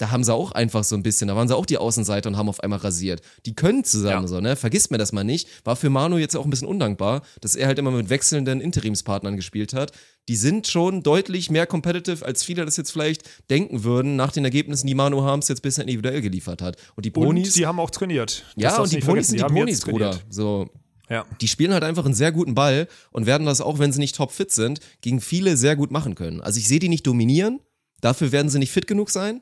da 0.02 0.10
haben 0.10 0.24
sie 0.24 0.34
auch 0.34 0.52
einfach 0.52 0.84
so 0.84 0.96
ein 0.96 1.04
bisschen, 1.04 1.28
da 1.28 1.36
waren 1.36 1.48
sie 1.48 1.56
auch 1.56 1.66
die 1.66 1.78
Außenseiter 1.78 2.28
und 2.28 2.36
haben 2.36 2.50
auf 2.50 2.60
einmal 2.62 2.80
rasiert. 2.80 3.22
Die 3.46 3.54
können 3.54 3.84
zusammen 3.84 4.24
ja. 4.24 4.28
so, 4.28 4.42
ne? 4.42 4.56
Vergisst 4.56 4.90
mir 4.90 4.98
das 4.98 5.12
mal 5.12 5.24
nicht. 5.24 5.48
War 5.64 5.76
für 5.76 5.92
Manu 5.92 6.18
jetzt 6.18 6.36
auch 6.36 6.44
ein 6.44 6.50
bisschen 6.50 6.68
undankbar, 6.68 7.22
dass 7.40 7.56
er 7.56 7.68
halt 7.68 7.78
immer 7.78 7.92
mit 7.92 8.10
wechselnden 8.10 8.62
Interimspartnern 8.62 9.36
gespielt 9.36 9.74
hat. 9.74 9.92
Die 10.28 10.36
sind 10.36 10.68
schon 10.68 11.04
deutlich 11.04 11.52
mehr 11.52 11.68
competitive, 11.68 12.26
als 12.26 12.44
viele 12.44 12.66
das 12.66 12.78
jetzt 12.78 12.92
vielleicht 12.92 13.30
denken 13.52 13.84
würden, 13.84 14.16
nach 14.16 14.32
den 14.32 14.44
Ergebnissen, 14.44 14.88
die 14.88 14.96
Manu 14.96 15.22
Harms 15.22 15.48
jetzt 15.50 15.62
bisher 15.62 15.84
individuell 15.84 16.22
geliefert 16.22 16.64
hat. 16.64 16.78
Und 16.96 17.06
die 17.06 17.12
Ponys. 17.12 17.50
Und 17.50 17.56
die 17.58 17.68
haben 17.68 17.80
auch 17.80 17.92
trainiert. 17.92 18.46
Das 18.56 18.64
ja, 18.64 18.82
und 18.82 18.92
die 18.92 19.00
Ponys 19.02 19.28
sind 19.28 19.40
die, 19.40 19.46
die 19.46 19.54
Ponys, 19.54 19.82
Bruder. 19.82 20.20
So, 20.30 20.68
ja. 21.12 21.26
Die 21.42 21.48
spielen 21.48 21.74
halt 21.74 21.84
einfach 21.84 22.06
einen 22.06 22.14
sehr 22.14 22.32
guten 22.32 22.56
Ball 22.56 22.88
und 23.12 23.26
werden 23.26 23.46
das 23.46 23.60
auch, 23.60 23.80
wenn 23.80 23.92
sie 23.92 24.00
nicht 24.00 24.16
topfit 24.16 24.52
sind, 24.52 24.80
gegen 25.02 25.20
viele 25.20 25.58
sehr 25.58 25.76
gut 25.76 25.92
machen 25.92 26.16
können. 26.16 26.42
Also 26.42 26.58
ich 26.58 26.68
sehe 26.68 26.80
die 26.80 26.90
nicht 26.90 27.06
dominieren, 27.06 27.60
dafür 28.00 28.32
werden 28.32 28.50
sie 28.50 28.60
nicht 28.60 28.72
fit 28.72 28.88
genug 28.88 29.10
sein. 29.10 29.42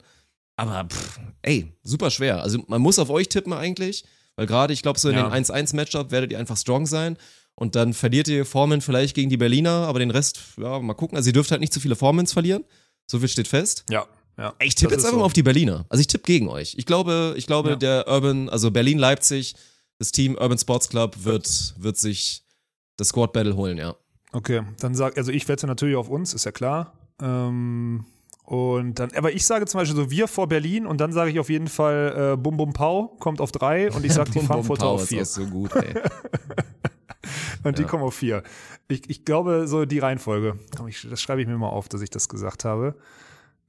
Aber 0.55 0.89
pff, 0.89 1.19
ey, 1.43 1.71
super 1.84 2.12
schwer. 2.12 2.41
Also 2.41 2.63
man 2.67 2.82
muss 2.82 2.99
auf 2.99 3.10
euch 3.10 3.29
tippen 3.29 3.53
eigentlich, 3.53 4.03
weil 4.36 4.47
gerade, 4.47 4.73
ich 4.73 4.82
glaube, 4.82 4.99
so 4.99 5.10
in 5.10 5.15
ja. 5.15 5.29
den 5.29 5.45
1-1-Matchup 5.45 6.12
werdet 6.12 6.32
ihr 6.32 6.39
einfach 6.39 6.58
strong 6.58 6.86
sein. 6.86 7.17
Und 7.55 7.75
dann 7.75 7.93
verliert 7.93 8.29
ihr 8.29 8.45
Formen 8.45 8.79
vielleicht 8.79 9.15
gegen 9.15 9.29
die 9.29 9.38
Berliner, 9.38 9.86
aber 9.88 9.99
den 9.99 10.12
Rest, 10.12 10.39
ja, 10.58 10.79
mal 10.79 10.93
gucken. 10.93 11.17
Also 11.17 11.29
ihr 11.29 11.34
dürft 11.34 11.51
halt 11.51 11.60
nicht 11.62 11.73
zu 11.73 11.82
viele 11.82 11.95
Formens 11.97 12.34
verlieren. 12.34 12.63
So 13.05 13.19
viel 13.19 13.27
steht 13.27 13.47
fest. 13.47 13.84
Ja. 13.89 14.05
Ja, 14.38 14.53
ich 14.62 14.75
tippe 14.75 14.93
jetzt 14.93 15.03
einfach 15.03 15.15
so. 15.15 15.19
mal 15.19 15.25
auf 15.25 15.34
die 15.34 15.43
Berliner. 15.43 15.86
Also 15.89 15.99
ich 15.99 16.08
tippe 16.08 16.23
gegen 16.23 16.47
euch. 16.47 16.75
Ich 16.77 16.86
glaube, 16.86 17.34
ich 17.36 17.45
glaube, 17.45 17.71
ja. 17.71 17.75
der 17.75 18.08
Urban, 18.08 18.47
also 18.47 18.71
Berlin-Leipzig, 18.71 19.55
das 19.99 20.12
Team 20.12 20.35
Urban 20.35 20.57
Sports 20.57 20.89
Club 20.89 21.23
wird, 21.23 21.75
wird 21.77 21.97
sich 21.97 22.43
das 22.97 23.09
Squad 23.09 23.33
Battle 23.33 23.55
holen, 23.55 23.77
ja. 23.77 23.95
Okay, 24.31 24.63
dann 24.79 24.95
sag, 24.95 25.17
also 25.17 25.31
ich 25.31 25.47
wette 25.47 25.67
natürlich 25.67 25.95
auf 25.95 26.09
uns, 26.09 26.33
ist 26.33 26.45
ja 26.45 26.51
klar. 26.51 26.93
Ähm, 27.21 28.05
und 28.43 28.97
dann, 28.99 29.12
aber 29.15 29.31
ich 29.31 29.45
sage 29.45 29.65
zum 29.65 29.79
Beispiel 29.79 29.95
so 29.95 30.09
wir 30.09 30.27
vor 30.27 30.47
Berlin 30.47 30.88
und 30.88 30.99
dann 30.99 31.12
sage 31.12 31.31
ich 31.31 31.39
auf 31.39 31.49
jeden 31.49 31.67
Fall 31.67 32.33
äh, 32.33 32.38
Bum 32.38 32.57
Bum 32.57 32.73
Pau 32.73 33.15
kommt 33.19 33.41
auf 33.41 33.51
drei 33.51 33.91
und 33.91 34.05
ich 34.05 34.13
sage 34.13 34.31
die 34.31 34.39
Frankfurter 34.45 34.88
auf 34.88 35.05
vier. 35.05 35.21
Ist 35.21 35.35
so 35.35 35.45
gut, 35.45 35.75
ey. 35.75 35.93
Und 37.63 37.77
die 37.77 37.83
kommen 37.83 38.03
auf 38.03 38.15
vier. 38.15 38.43
Ich, 38.88 39.09
ich 39.09 39.25
glaube, 39.25 39.67
so 39.67 39.85
die 39.85 39.99
Reihenfolge. 39.99 40.57
Das 41.09 41.21
schreibe 41.21 41.41
ich 41.41 41.47
mir 41.47 41.57
mal 41.57 41.67
auf, 41.67 41.89
dass 41.89 42.01
ich 42.01 42.09
das 42.09 42.29
gesagt 42.29 42.63
habe. 42.63 42.95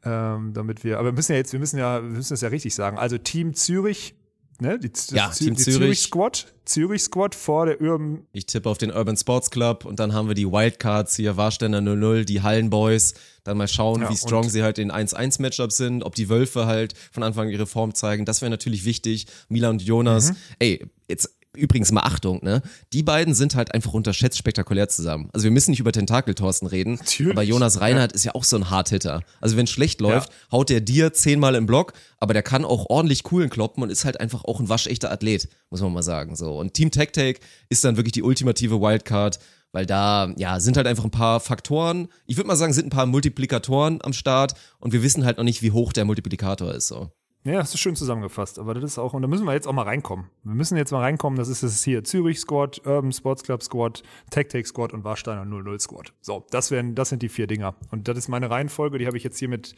Ähm, 0.04 0.54
damit 0.54 0.82
wir, 0.84 0.98
aber 0.98 1.08
wir 1.08 1.12
müssen 1.12 1.32
ja 1.32 1.38
jetzt, 1.38 1.52
wir 1.52 1.60
müssen 1.60 1.76
ja, 1.76 2.00
wir 2.02 2.08
müssen 2.08 2.32
das 2.32 2.40
ja 2.40 2.48
richtig 2.48 2.74
sagen. 2.74 2.98
Also 2.98 3.18
Team 3.18 3.52
Zürich, 3.52 4.14
ne? 4.60 4.78
Die, 4.78 4.92
das 4.92 5.10
Ja, 5.10 5.30
Zü- 5.30 5.38
Team 5.44 5.54
die 5.56 5.62
Zürich. 5.62 6.00
Squad, 6.00 6.46
Zürich 6.64 7.02
Squad 7.02 7.34
vor 7.34 7.66
der 7.66 7.80
Urban 7.80 8.26
Ich 8.32 8.46
tippe 8.46 8.68
auf 8.68 8.78
den 8.78 8.90
Urban 8.92 9.16
Sports 9.16 9.50
Club 9.50 9.84
und 9.84 9.98
dann 9.98 10.12
haben 10.12 10.28
wir 10.28 10.34
die 10.34 10.46
Wildcards 10.46 11.16
hier, 11.16 11.36
Warsteiner 11.36 11.80
00, 11.80 12.24
die 12.24 12.42
Hallenboys. 12.42 13.14
Dann 13.44 13.56
mal 13.56 13.68
schauen, 13.68 14.02
Ja, 14.02 14.11
wie 14.11 14.16
strong 14.16 14.48
sie 14.48 14.62
halt 14.62 14.78
in 14.78 14.92
1-1-Matchups 14.92 15.76
sind, 15.76 16.04
ob 16.04 16.14
die 16.14 16.28
Wölfe 16.28 16.66
halt 16.66 16.94
von 17.11 17.22
Anfang 17.22 17.46
an 17.46 17.52
ihre 17.52 17.66
Form 17.66 17.94
zeigen. 17.94 18.24
Das 18.24 18.42
wäre 18.42 18.50
natürlich 18.50 18.84
wichtig. 18.84 19.26
Milan 19.48 19.72
und 19.72 19.82
Jonas. 19.82 20.30
Mhm. 20.32 20.36
Ey, 20.58 20.86
jetzt 21.08 21.34
übrigens 21.57 21.90
mal 21.92 22.03
Achtung, 22.03 22.40
ne? 22.42 22.62
Die 22.92 23.03
beiden 23.03 23.34
sind 23.34 23.55
halt 23.55 23.74
einfach 23.74 23.92
unterschätzt 23.92 24.38
spektakulär 24.38 24.88
zusammen. 24.88 25.28
Also 25.32 25.44
wir 25.44 25.51
müssen 25.51 25.70
nicht 25.70 25.80
über 25.80 25.92
Tentakel-Thorsten 25.92 26.66
reden, 26.66 26.94
Natürlich. 26.94 27.32
aber 27.32 27.42
Jonas 27.42 27.80
Reinhardt 27.80 28.12
ist 28.12 28.24
ja 28.24 28.34
auch 28.34 28.44
so 28.44 28.57
ein 28.57 28.70
Hardhitter. 28.70 29.22
Also 29.40 29.57
wenn 29.57 29.66
schlecht 29.66 30.01
läuft, 30.01 30.30
haut 30.53 30.70
der 30.70 30.80
dir 30.80 31.12
zehnmal 31.12 31.55
im 31.55 31.66
Block, 31.66 31.92
aber 32.18 32.34
der 32.34 32.42
kann 32.42 32.64
auch 32.64 32.86
ordentlich 32.88 33.22
coolen 33.24 33.51
kloppen 33.51 33.82
und 33.82 33.90
ist 33.90 34.05
halt 34.05 34.20
einfach 34.20 34.44
auch 34.44 34.61
ein 34.61 34.68
waschechter 34.68 35.11
Athlet, 35.11 35.48
muss 35.70 35.80
man 35.80 35.92
mal 35.92 36.03
sagen. 36.03 36.36
So. 36.36 36.59
Und 36.59 36.74
Team 36.74 36.90
Tech 36.90 37.11
Take 37.12 37.40
ist 37.68 37.84
dann 37.84 37.96
wirklich 37.96 38.12
die 38.12 38.22
ultimative 38.22 38.80
Wildcard, 38.80 39.40
weil 39.72 39.86
da, 39.86 40.32
ja, 40.36 40.61
sind 40.61 40.76
halt 40.76 40.86
einfach 40.86 41.05
ein 41.05 41.11
paar 41.11 41.40
Faktoren. 41.40 42.09
Ich 42.26 42.36
würde 42.36 42.48
mal 42.48 42.57
sagen, 42.57 42.72
sind 42.72 42.86
ein 42.86 42.90
paar 42.90 43.07
Multiplikatoren 43.07 44.01
am 44.03 44.12
Start 44.12 44.55
und 44.78 44.92
wir 44.92 45.03
wissen 45.03 45.24
halt 45.24 45.36
noch 45.38 45.44
nicht, 45.44 45.62
wie 45.62 45.72
hoch 45.72 45.92
der 45.92 46.05
Multiplikator 46.05 46.74
ist. 46.74 46.88
So. 46.88 47.11
Ja, 47.43 47.61
hast 47.61 47.72
du 47.72 47.78
schön 47.78 47.97
zusammengefasst. 47.97 48.59
Aber 48.59 48.74
das 48.74 48.84
ist 48.84 48.99
auch, 48.99 49.14
und 49.14 49.22
da 49.22 49.28
müssen 49.28 49.47
wir 49.47 49.55
jetzt 49.55 49.66
auch 49.66 49.72
mal 49.72 49.84
reinkommen. 49.84 50.26
Wir 50.45 50.55
müssen 50.55 50.76
jetzt 50.76 50.93
mal 50.93 51.01
reinkommen. 51.01 51.38
Das 51.38 51.49
ist 51.49 51.62
das 51.62 51.82
hier 51.82 52.05
Zürich 52.05 52.38
Squad, 52.38 52.82
Urban 52.84 53.12
Sports 53.12 53.43
Club 53.45 53.62
Squad, 53.62 54.03
Take 54.30 54.62
Squad 54.66 54.93
und 54.93 55.05
Warsteiner 55.05 55.47
00 55.47 55.80
Squad. 55.80 56.12
So, 56.20 56.45
das 56.51 56.70
wären, 56.70 56.95
das 56.95 57.09
sind 57.09 57.22
die 57.22 57.30
vier 57.30 57.47
Dinger. 57.47 57.76
Und 57.91 58.09
das 58.09 58.18
ist 58.18 58.28
meine 58.28 58.51
Reihenfolge, 58.51 58.99
die 58.99 59.07
habe 59.07 59.16
ich 59.16 59.24
jetzt 59.24 59.38
hier 59.38 59.49
mit, 59.49 59.74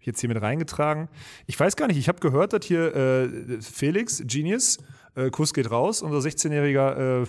jetzt 0.00 0.18
hier 0.18 0.28
mit 0.28 0.42
reingetragen. 0.42 1.08
Ich 1.46 1.58
weiß 1.58 1.76
gar 1.76 1.86
nicht, 1.86 1.98
ich 1.98 2.08
habe 2.08 2.18
gehört, 2.18 2.52
dass 2.52 2.66
hier 2.66 2.96
äh, 2.96 3.60
Felix, 3.60 4.20
Genius, 4.26 4.78
äh, 5.16 5.30
Kuss 5.30 5.54
geht 5.54 5.70
raus, 5.70 6.02
unser 6.02 6.18
16-jähriger, 6.18 7.22
äh, 7.22 7.22
wie 7.26 7.28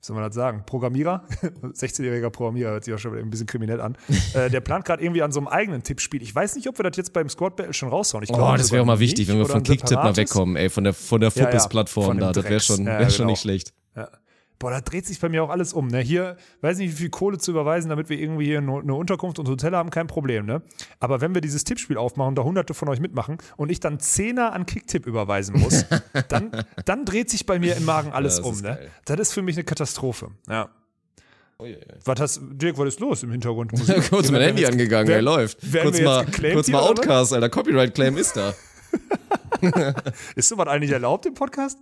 soll 0.00 0.14
man 0.16 0.24
das 0.24 0.34
sagen, 0.34 0.62
Programmierer, 0.66 1.24
16-jähriger 1.62 2.30
Programmierer, 2.30 2.70
hört 2.72 2.84
sich 2.84 2.94
auch 2.94 2.98
schon 2.98 3.16
ein 3.16 3.30
bisschen 3.30 3.46
kriminell 3.46 3.80
an, 3.80 3.96
äh, 4.34 4.50
der 4.50 4.60
plant 4.60 4.84
gerade 4.84 5.02
irgendwie 5.02 5.22
an 5.22 5.32
so 5.32 5.40
einem 5.40 5.48
eigenen 5.48 5.82
Tippspiel. 5.82 6.22
Ich 6.22 6.34
weiß 6.34 6.56
nicht, 6.56 6.68
ob 6.68 6.78
wir 6.78 6.84
das 6.84 6.96
jetzt 6.96 7.12
beim 7.12 7.28
Squad 7.28 7.56
Battle 7.56 7.72
schon 7.74 7.88
raushauen. 7.88 8.24
Ich 8.24 8.30
Oh, 8.30 8.34
glaube 8.36 8.58
das 8.58 8.72
wäre 8.72 8.82
auch 8.82 8.86
mal 8.86 8.94
nicht 8.94 9.02
wichtig, 9.10 9.28
wenn 9.28 9.38
wir 9.38 9.46
von 9.46 9.56
ein 9.56 9.62
Kicktip 9.62 9.96
mal 9.98 10.16
wegkommen, 10.16 10.56
ey, 10.56 10.70
von 10.70 10.84
der, 10.84 10.92
von 10.94 11.20
der 11.20 11.30
Ja, 11.30 11.42
ja, 11.42 11.46
Fuppes-Plattform 11.50 12.04
von 12.06 12.16
dem 12.16 12.20
da. 12.20 12.32
Das 12.32 12.44
wäre 12.44 12.60
schon, 12.60 12.84
Ja, 12.86 12.98
wär 12.98 13.10
schon 13.10 13.18
genau. 13.18 13.30
nicht 13.30 13.40
schlecht. 13.40 13.72
Ja. 14.60 14.64
Boah, 14.68 14.70
da 14.72 14.80
dreht 14.80 15.06
sich 15.06 15.20
bei 15.20 15.28
mir 15.28 15.44
auch 15.44 15.50
alles 15.50 15.72
um. 15.72 15.86
Ne? 15.86 16.00
Hier, 16.00 16.36
weiß 16.62 16.78
nicht, 16.78 16.92
wie 16.92 16.96
viel 16.96 17.10
Kohle 17.10 17.38
zu 17.38 17.52
überweisen, 17.52 17.88
damit 17.90 18.08
wir 18.08 18.18
irgendwie 18.18 18.46
hier 18.46 18.58
eine 18.58 18.94
Unterkunft 18.94 19.38
und 19.38 19.48
Hotel 19.48 19.72
haben, 19.76 19.90
kein 19.90 20.08
Problem. 20.08 20.46
Ne? 20.46 20.62
Aber 20.98 21.20
wenn 21.20 21.32
wir 21.32 21.40
dieses 21.40 21.62
Tippspiel 21.62 21.96
aufmachen 21.96 22.34
da 22.34 22.42
hunderte 22.42 22.74
von 22.74 22.88
euch 22.88 22.98
mitmachen 22.98 23.38
und 23.56 23.70
ich 23.70 23.78
dann 23.78 24.00
Zehner 24.00 24.52
an 24.52 24.66
Kicktipp 24.66 25.06
überweisen 25.06 25.60
muss, 25.60 25.84
dann, 26.28 26.50
dann 26.84 27.04
dreht 27.04 27.30
sich 27.30 27.46
bei 27.46 27.60
mir 27.60 27.76
im 27.76 27.84
Magen 27.84 28.12
alles 28.12 28.36
das 28.38 28.44
um. 28.46 28.56
Ne? 28.56 28.62
geil. 28.62 28.90
Das 29.04 29.20
ist 29.20 29.32
für 29.32 29.42
mich 29.42 29.54
eine 29.56 29.62
Katastrophe. 29.64 30.30
Ja. 30.48 30.70
Was 32.04 32.20
hast, 32.20 32.40
Dirk, 32.52 32.78
was 32.78 32.88
ist 32.88 33.00
los 33.00 33.22
im 33.22 33.30
Hintergrund? 33.32 33.72
Kurz 34.10 34.30
mein 34.30 34.42
Handy 34.42 34.62
jetzt- 34.62 34.72
angegangen, 34.72 35.08
werden- 35.08 35.18
er 35.18 35.22
läuft. 35.22 35.58
Kurz 35.72 36.00
mal, 36.00 36.24
kurz 36.26 36.68
mal? 36.68 36.80
Outcast, 36.80 37.32
Alter. 37.32 37.48
Copyright-Claim 37.48 38.16
ist 38.16 38.36
da. 38.36 38.54
Ist 40.36 40.48
sowas 40.48 40.68
eigentlich 40.68 40.92
erlaubt 40.92 41.26
im 41.26 41.34
Podcast? 41.34 41.78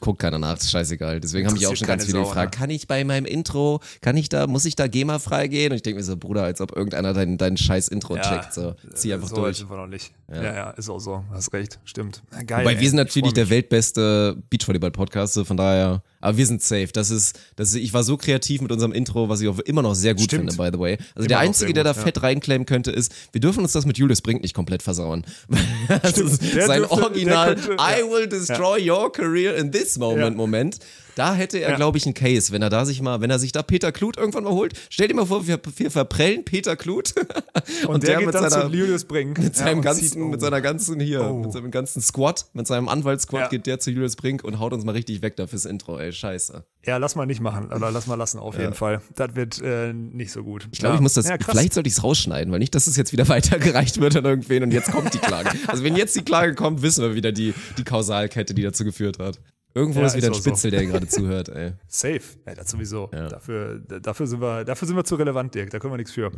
Guckt 0.00 0.18
keiner 0.20 0.38
nach, 0.40 0.56
ist 0.56 0.70
scheißegal. 0.72 1.20
Deswegen 1.20 1.46
haben 1.46 1.54
mich 1.54 1.66
auch 1.68 1.76
schon 1.76 1.86
ganz 1.86 2.04
viele 2.04 2.18
Sau, 2.18 2.24
gefragt, 2.24 2.54
ne? 2.54 2.58
kann 2.58 2.70
ich 2.70 2.88
bei 2.88 3.04
meinem 3.04 3.26
Intro, 3.26 3.80
kann 4.00 4.16
ich 4.16 4.28
da, 4.28 4.48
muss 4.48 4.64
ich 4.64 4.74
da 4.74 4.88
GEMA 4.88 5.20
freigehen? 5.20 5.70
Und 5.70 5.76
ich 5.76 5.82
denke 5.82 5.98
mir 6.00 6.04
so, 6.04 6.16
Bruder, 6.16 6.42
als 6.42 6.60
ob 6.60 6.74
irgendeiner 6.74 7.12
dein, 7.12 7.38
dein 7.38 7.56
scheiß 7.56 7.86
Intro 7.88 8.16
checkt. 8.16 8.52
So, 8.52 8.74
zieh 8.94 9.12
einfach 9.12 9.28
so 9.28 9.36
durch. 9.36 9.58
sind 9.58 9.70
wir 9.70 9.76
noch 9.76 9.86
nicht. 9.86 10.12
Ja. 10.32 10.42
ja, 10.42 10.70
ist 10.70 10.88
auch 10.88 10.98
so. 10.98 11.22
Hast 11.30 11.52
recht. 11.52 11.78
Stimmt. 11.84 12.22
Ja, 12.32 12.42
Geil. 12.42 12.60
Wobei 12.64 12.72
ey. 12.74 12.80
wir 12.80 12.88
sind 12.90 12.98
Ich 12.98 13.04
natürlich 13.06 13.32
der 13.34 13.50
weltbeste 13.50 14.36
Beachvolleyball-Podcast, 14.50 15.34
so 15.34 15.44
von 15.44 15.56
daher, 15.56 16.02
aber 16.20 16.36
wir 16.36 16.46
sind 16.46 16.62
safe. 16.62 16.88
Das 16.92 17.10
ist, 17.10 17.38
das 17.56 17.68
ist, 17.68 17.76
ich 17.76 17.92
war 17.92 18.02
so 18.02 18.16
kreativ 18.16 18.62
mit 18.62 18.72
unserem 18.72 18.92
Intro, 18.92 19.28
was 19.28 19.40
ich 19.40 19.48
auch 19.48 19.58
immer 19.60 19.82
noch 19.82 19.94
sehr 19.94 20.14
gut 20.14 20.24
Stimmt. 20.24 20.52
finde, 20.52 20.70
by 20.70 20.76
the 20.76 20.80
way. 20.80 20.92
Also 21.14 21.20
Immer 21.20 21.28
der 21.28 21.38
Einzige, 21.40 21.72
der 21.74 21.84
da 21.84 21.90
ja. 21.92 21.94
fett 21.94 22.22
reinclaimen 22.22 22.66
könnte, 22.66 22.90
ist, 22.90 23.12
wir 23.32 23.40
dürfen 23.40 23.62
uns 23.62 23.72
das 23.72 23.86
mit 23.86 23.98
Julius 23.98 24.22
Brink 24.22 24.42
nicht 24.42 24.54
komplett 24.54 24.82
versauen. 24.82 25.24
das 26.02 26.18
ist 26.18 26.42
sein 26.42 26.82
dürfte- 26.82 26.90
Original, 26.90 27.54
könnte- 27.54 27.72
I 27.74 28.00
ja. 28.00 28.10
will 28.10 28.26
destroy 28.28 28.90
your 28.90 29.12
career 29.12 29.51
in 29.56 29.70
this 29.70 29.98
moment, 29.98 30.36
Ja. 30.36 30.36
Moment. 30.36 30.78
Da 31.14 31.34
hätte 31.34 31.58
er, 31.58 31.70
Ja. 31.70 31.76
glaube 31.76 31.98
ich, 31.98 32.06
einen 32.06 32.14
Case, 32.14 32.52
wenn 32.52 32.62
er 32.62 32.70
da 32.70 32.84
sich 32.84 33.00
mal, 33.02 33.20
wenn 33.20 33.30
er 33.30 33.38
sich 33.38 33.52
da 33.52 33.62
Peter 33.62 33.92
Kluth 33.92 34.16
irgendwann 34.16 34.44
mal 34.44 34.52
holt. 34.52 34.72
Stell 34.90 35.08
dir 35.08 35.14
mal 35.14 35.26
vor, 35.26 35.46
wir, 35.46 35.60
wir 35.76 35.90
verprellen 35.90 36.44
Peter 36.44 36.76
Kluth 36.76 37.14
Und, 37.86 38.02
der, 38.02 38.16
geht 38.18 38.26
mit 38.26 38.34
dann 38.34 38.48
seiner, 38.50 38.70
zu 38.70 38.74
Julius 38.76 39.04
Brink. 39.04 39.38
mit 39.38 39.54
seinem 39.56 39.78
und 39.78 39.82
ganzen, 39.84 40.04
zieht- 40.08 40.16
oh. 40.22 40.24
mit 40.28 40.40
seiner 40.40 40.60
ganzen 40.60 41.00
hier, 41.00 41.22
Oh. 41.28 41.38
mit 41.38 41.52
seinem 41.52 41.70
ganzen 41.70 42.00
Squad, 42.02 42.46
mit 42.54 42.66
seinem 42.66 42.88
Anwaltssquad 42.88 43.40
Ja. 43.42 43.48
geht 43.48 43.66
der 43.66 43.78
zu 43.80 43.90
Julius 43.90 44.16
Brink 44.16 44.42
und 44.44 44.58
haut 44.58 44.72
uns 44.72 44.84
mal 44.84 44.92
richtig 44.92 45.22
weg 45.22 45.36
da 45.36 45.46
fürs 45.46 45.64
Intro, 45.64 45.98
ey, 45.98 46.12
scheiße. 46.12 46.64
Ja, 46.86 46.96
lass 46.96 47.14
mal 47.14 47.26
nicht 47.26 47.40
machen. 47.40 47.72
Oder 47.72 47.90
lass 47.90 48.06
mal 48.06 48.14
lassen, 48.16 48.38
auf 48.38 48.58
jeden 48.58 48.74
Fall. 48.74 49.00
Das 49.14 49.34
wird 49.36 49.60
äh, 49.62 49.92
nicht 49.92 50.32
so 50.32 50.42
gut. 50.42 50.68
Ich 50.72 50.78
glaube, 50.80 50.96
ich 50.96 51.00
muss 51.00 51.14
das, 51.14 51.28
ja, 51.28 51.36
vielleicht 51.40 51.74
sollte 51.74 51.88
ich 51.88 51.94
es 51.94 52.02
rausschneiden, 52.02 52.50
weil 52.52 52.58
nicht, 52.58 52.74
dass 52.74 52.86
es 52.86 52.96
jetzt 52.96 53.12
wieder 53.12 53.28
weitergereicht 53.28 54.00
wird 54.00 54.16
an 54.16 54.24
irgendwen 54.24 54.62
und 54.64 54.72
jetzt 54.72 54.90
kommt 54.90 55.12
die 55.14 55.18
Klage. 55.18 55.50
also 55.66 55.84
wenn 55.84 55.94
jetzt 55.96 56.16
die 56.16 56.22
Klage 56.22 56.54
kommt, 56.54 56.82
wissen 56.82 57.02
wir 57.04 57.14
wieder 57.14 57.32
die, 57.32 57.54
die 57.78 57.84
Kausalkette, 57.84 58.54
die 58.54 58.62
dazu 58.62 58.84
geführt 58.84 59.18
hat. 59.18 59.38
Irgendwo 59.74 60.00
Ja, 60.00 60.06
ist 60.06 60.16
wieder 60.16 60.26
ein 60.28 60.32
auch 60.32 60.36
so. 60.36 60.42
Spitzel, 60.42 60.70
der 60.70 60.84
gerade 60.84 61.06
zuhört, 61.06 61.48
ey. 61.48 61.72
Safe. 61.88 62.20
Ja, 62.46 62.54
das 62.54 62.70
sowieso. 62.70 63.06
Dafür, 63.06 63.78
dafür, 63.78 64.26
sind 64.26 64.40
wir, 64.40 64.64
dafür 64.64 64.86
sind 64.86 64.96
wir 64.96 65.04
zu 65.04 65.14
relevant, 65.14 65.54
Dirk. 65.54 65.70
Da 65.70 65.78
können 65.78 65.92
wir 65.92 65.96
nichts 65.98 66.12
für. 66.12 66.30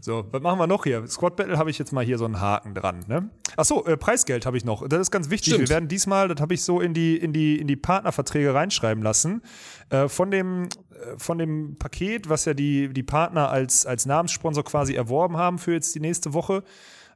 So, 0.00 0.24
was 0.30 0.40
machen 0.42 0.58
wir 0.58 0.66
noch 0.66 0.84
hier? 0.84 1.06
Squad 1.06 1.36
Battle 1.36 1.58
habe 1.58 1.70
ich 1.70 1.78
jetzt 1.78 1.92
mal 1.92 2.04
hier 2.04 2.18
so 2.18 2.24
einen 2.24 2.40
Haken 2.40 2.74
dran. 2.74 3.04
Ne? 3.08 3.30
Achso, 3.56 3.84
äh, 3.86 3.96
Preisgeld 3.96 4.46
habe 4.46 4.56
ich 4.56 4.64
noch. 4.64 4.86
Das 4.88 5.00
ist 5.00 5.10
ganz 5.10 5.30
wichtig. 5.30 5.54
Stimmt. 5.54 5.68
Wir 5.68 5.74
werden 5.74 5.88
diesmal, 5.88 6.28
das 6.28 6.40
habe 6.40 6.54
ich 6.54 6.62
so 6.62 6.80
in 6.80 6.94
die, 6.94 7.16
in 7.16 7.32
die, 7.32 7.58
in 7.58 7.66
die 7.66 7.76
Partnerverträge 7.76 8.54
reinschreiben 8.54 9.02
lassen. 9.02 9.42
Äh, 9.90 10.08
von 10.08 10.30
dem, 10.30 10.64
äh, 10.64 11.18
von 11.18 11.38
dem 11.38 11.76
Paket, 11.78 12.28
was 12.28 12.44
ja 12.44 12.54
die, 12.54 12.92
die 12.92 13.02
Partner 13.02 13.50
als, 13.50 13.84
als 13.86 14.06
Namenssponsor 14.06 14.64
quasi 14.64 14.94
erworben 14.94 15.36
haben 15.36 15.58
für 15.58 15.72
jetzt 15.72 15.94
die 15.94 16.00
nächste 16.00 16.34
Woche. 16.34 16.62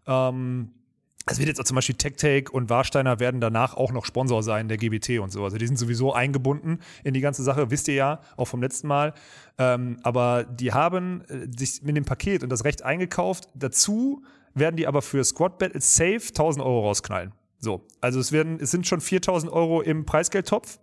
Ähm, 0.07 0.71
es 1.27 1.39
wird 1.39 1.49
jetzt 1.49 1.61
auch 1.61 1.65
zum 1.65 1.75
Beispiel 1.75 1.97
TechTake 1.97 2.51
und 2.51 2.71
Warsteiner 2.71 3.21
werden 3.21 3.41
danach 3.41 3.75
auch 3.75 3.93
noch 3.93 4.05
Sponsor 4.05 4.43
sein 4.43 4.69
der 4.69 4.79
GBT 4.79 5.21
und 5.21 5.31
so. 5.31 5.45
Also 5.45 5.59
die 5.59 5.67
sind 5.67 5.79
sowieso 5.79 6.13
eingebunden 6.13 6.81
in 7.05 7.15
die 7.15 7.21
ganze 7.21 7.43
Sache, 7.43 7.71
wisst 7.71 7.89
ihr 7.89 7.95
ja, 7.95 8.21
auch 8.37 8.47
vom 8.47 8.63
letzten 8.63 8.89
Mal. 8.89 9.15
Ähm, 9.59 9.99
aber 10.03 10.45
die 10.45 10.73
haben 10.73 11.23
äh, 11.29 11.47
sich 11.57 11.83
mit 11.83 11.97
dem 11.97 12.05
Paket 12.05 12.43
und 12.43 12.51
das 12.51 12.65
Recht 12.65 12.83
eingekauft. 12.83 13.49
Dazu 13.55 14.23
werden 14.55 14.77
die 14.77 14.87
aber 14.87 15.03
für 15.03 15.23
Squad 15.23 15.59
Battle 15.59 15.81
safe 15.81 16.21
1000 16.29 16.65
Euro 16.65 16.87
rausknallen. 16.87 17.33
So, 17.59 17.87
also 18.01 18.19
es 18.19 18.33
werden, 18.33 18.59
es 18.61 18.71
sind 18.71 18.87
schon 18.87 19.01
4000 19.01 19.53
Euro 19.53 19.83
im 19.83 20.07
Preisgeldtopf. 20.07 20.79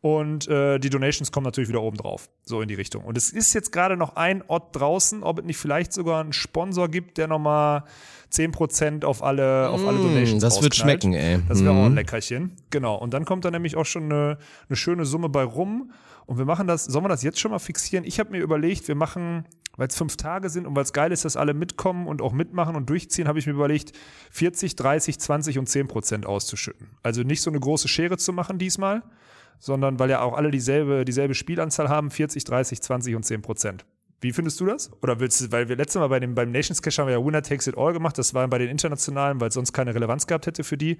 Und 0.00 0.46
äh, 0.46 0.78
die 0.78 0.90
Donations 0.90 1.32
kommen 1.32 1.44
natürlich 1.44 1.68
wieder 1.68 1.82
oben 1.82 1.96
drauf, 1.96 2.28
so 2.44 2.60
in 2.60 2.68
die 2.68 2.74
Richtung. 2.74 3.04
Und 3.04 3.18
es 3.18 3.30
ist 3.30 3.52
jetzt 3.52 3.72
gerade 3.72 3.96
noch 3.96 4.14
ein 4.14 4.44
Ort 4.46 4.76
draußen, 4.76 5.24
ob 5.24 5.40
es 5.40 5.44
nicht 5.44 5.56
vielleicht 5.56 5.92
sogar 5.92 6.20
einen 6.20 6.32
Sponsor 6.32 6.88
gibt, 6.88 7.18
der 7.18 7.26
nochmal 7.26 7.82
10% 8.32 9.04
auf 9.04 9.22
alle, 9.24 9.70
auf 9.70 9.84
alle 9.86 9.98
Donations 9.98 10.42
Mm, 10.42 10.46
das 10.46 10.62
wird 10.62 10.74
schmecken, 10.76 11.14
ey. 11.14 11.40
Das 11.48 11.62
wäre 11.64 11.72
auch 11.72 11.84
ein 11.84 11.90
Mhm. 11.92 11.96
Leckerchen. 11.96 12.52
Genau. 12.70 12.94
Und 12.96 13.12
dann 13.14 13.24
kommt 13.24 13.44
da 13.44 13.50
nämlich 13.50 13.74
auch 13.76 13.86
schon 13.86 14.04
eine, 14.04 14.38
eine 14.68 14.76
schöne 14.76 15.04
Summe 15.04 15.28
bei 15.28 15.42
rum. 15.42 15.90
Und 16.26 16.38
wir 16.38 16.44
machen 16.44 16.66
das, 16.66 16.84
sollen 16.84 17.04
wir 17.04 17.08
das 17.08 17.22
jetzt 17.22 17.40
schon 17.40 17.50
mal 17.50 17.58
fixieren? 17.58 18.04
Ich 18.04 18.20
habe 18.20 18.30
mir 18.30 18.40
überlegt, 18.40 18.86
wir 18.86 18.94
machen, 18.94 19.46
weil 19.78 19.88
es 19.88 19.96
fünf 19.96 20.16
Tage 20.16 20.50
sind 20.50 20.66
und 20.66 20.76
weil 20.76 20.82
es 20.82 20.92
geil 20.92 21.10
ist, 21.10 21.24
dass 21.24 21.36
alle 21.36 21.54
mitkommen 21.54 22.06
und 22.06 22.20
auch 22.20 22.32
mitmachen 22.32 22.76
und 22.76 22.88
durchziehen, 22.90 23.26
habe 23.28 23.38
ich 23.38 23.46
mir 23.46 23.54
überlegt, 23.54 23.92
40, 24.30 24.76
30, 24.76 25.18
20 25.18 25.58
und 25.58 25.68
10% 25.68 26.26
auszuschütten. 26.26 26.90
Also 27.02 27.22
nicht 27.22 27.40
so 27.40 27.50
eine 27.50 27.58
große 27.58 27.88
Schere 27.88 28.18
zu 28.18 28.32
machen 28.34 28.58
diesmal, 28.58 29.02
sondern 29.58 29.98
weil 29.98 30.10
ja 30.10 30.20
auch 30.22 30.34
alle 30.34 30.50
dieselbe, 30.50 31.04
dieselbe 31.04 31.34
Spielanzahl 31.34 31.88
haben, 31.88 32.10
40, 32.10 32.44
30, 32.44 32.80
20 32.80 33.14
und 33.16 33.24
10 33.24 33.42
Prozent. 33.42 33.84
Wie 34.20 34.32
findest 34.32 34.58
du 34.58 34.66
das? 34.66 34.90
Oder 35.00 35.20
willst 35.20 35.40
du, 35.40 35.52
weil 35.52 35.68
wir 35.68 35.76
letztes 35.76 36.00
Mal 36.00 36.08
bei 36.08 36.18
dem, 36.18 36.34
beim 36.34 36.50
Nations 36.50 36.82
Cash 36.82 36.98
haben 36.98 37.06
wir 37.06 37.14
ja 37.18 37.24
Winner 37.24 37.42
Takes 37.42 37.68
It 37.68 37.78
All 37.78 37.92
gemacht, 37.92 38.18
das 38.18 38.34
war 38.34 38.48
bei 38.48 38.58
den 38.58 38.68
internationalen, 38.68 39.40
weil 39.40 39.48
es 39.48 39.54
sonst 39.54 39.72
keine 39.72 39.94
Relevanz 39.94 40.26
gehabt 40.26 40.46
hätte 40.46 40.64
für 40.64 40.76
die. 40.76 40.98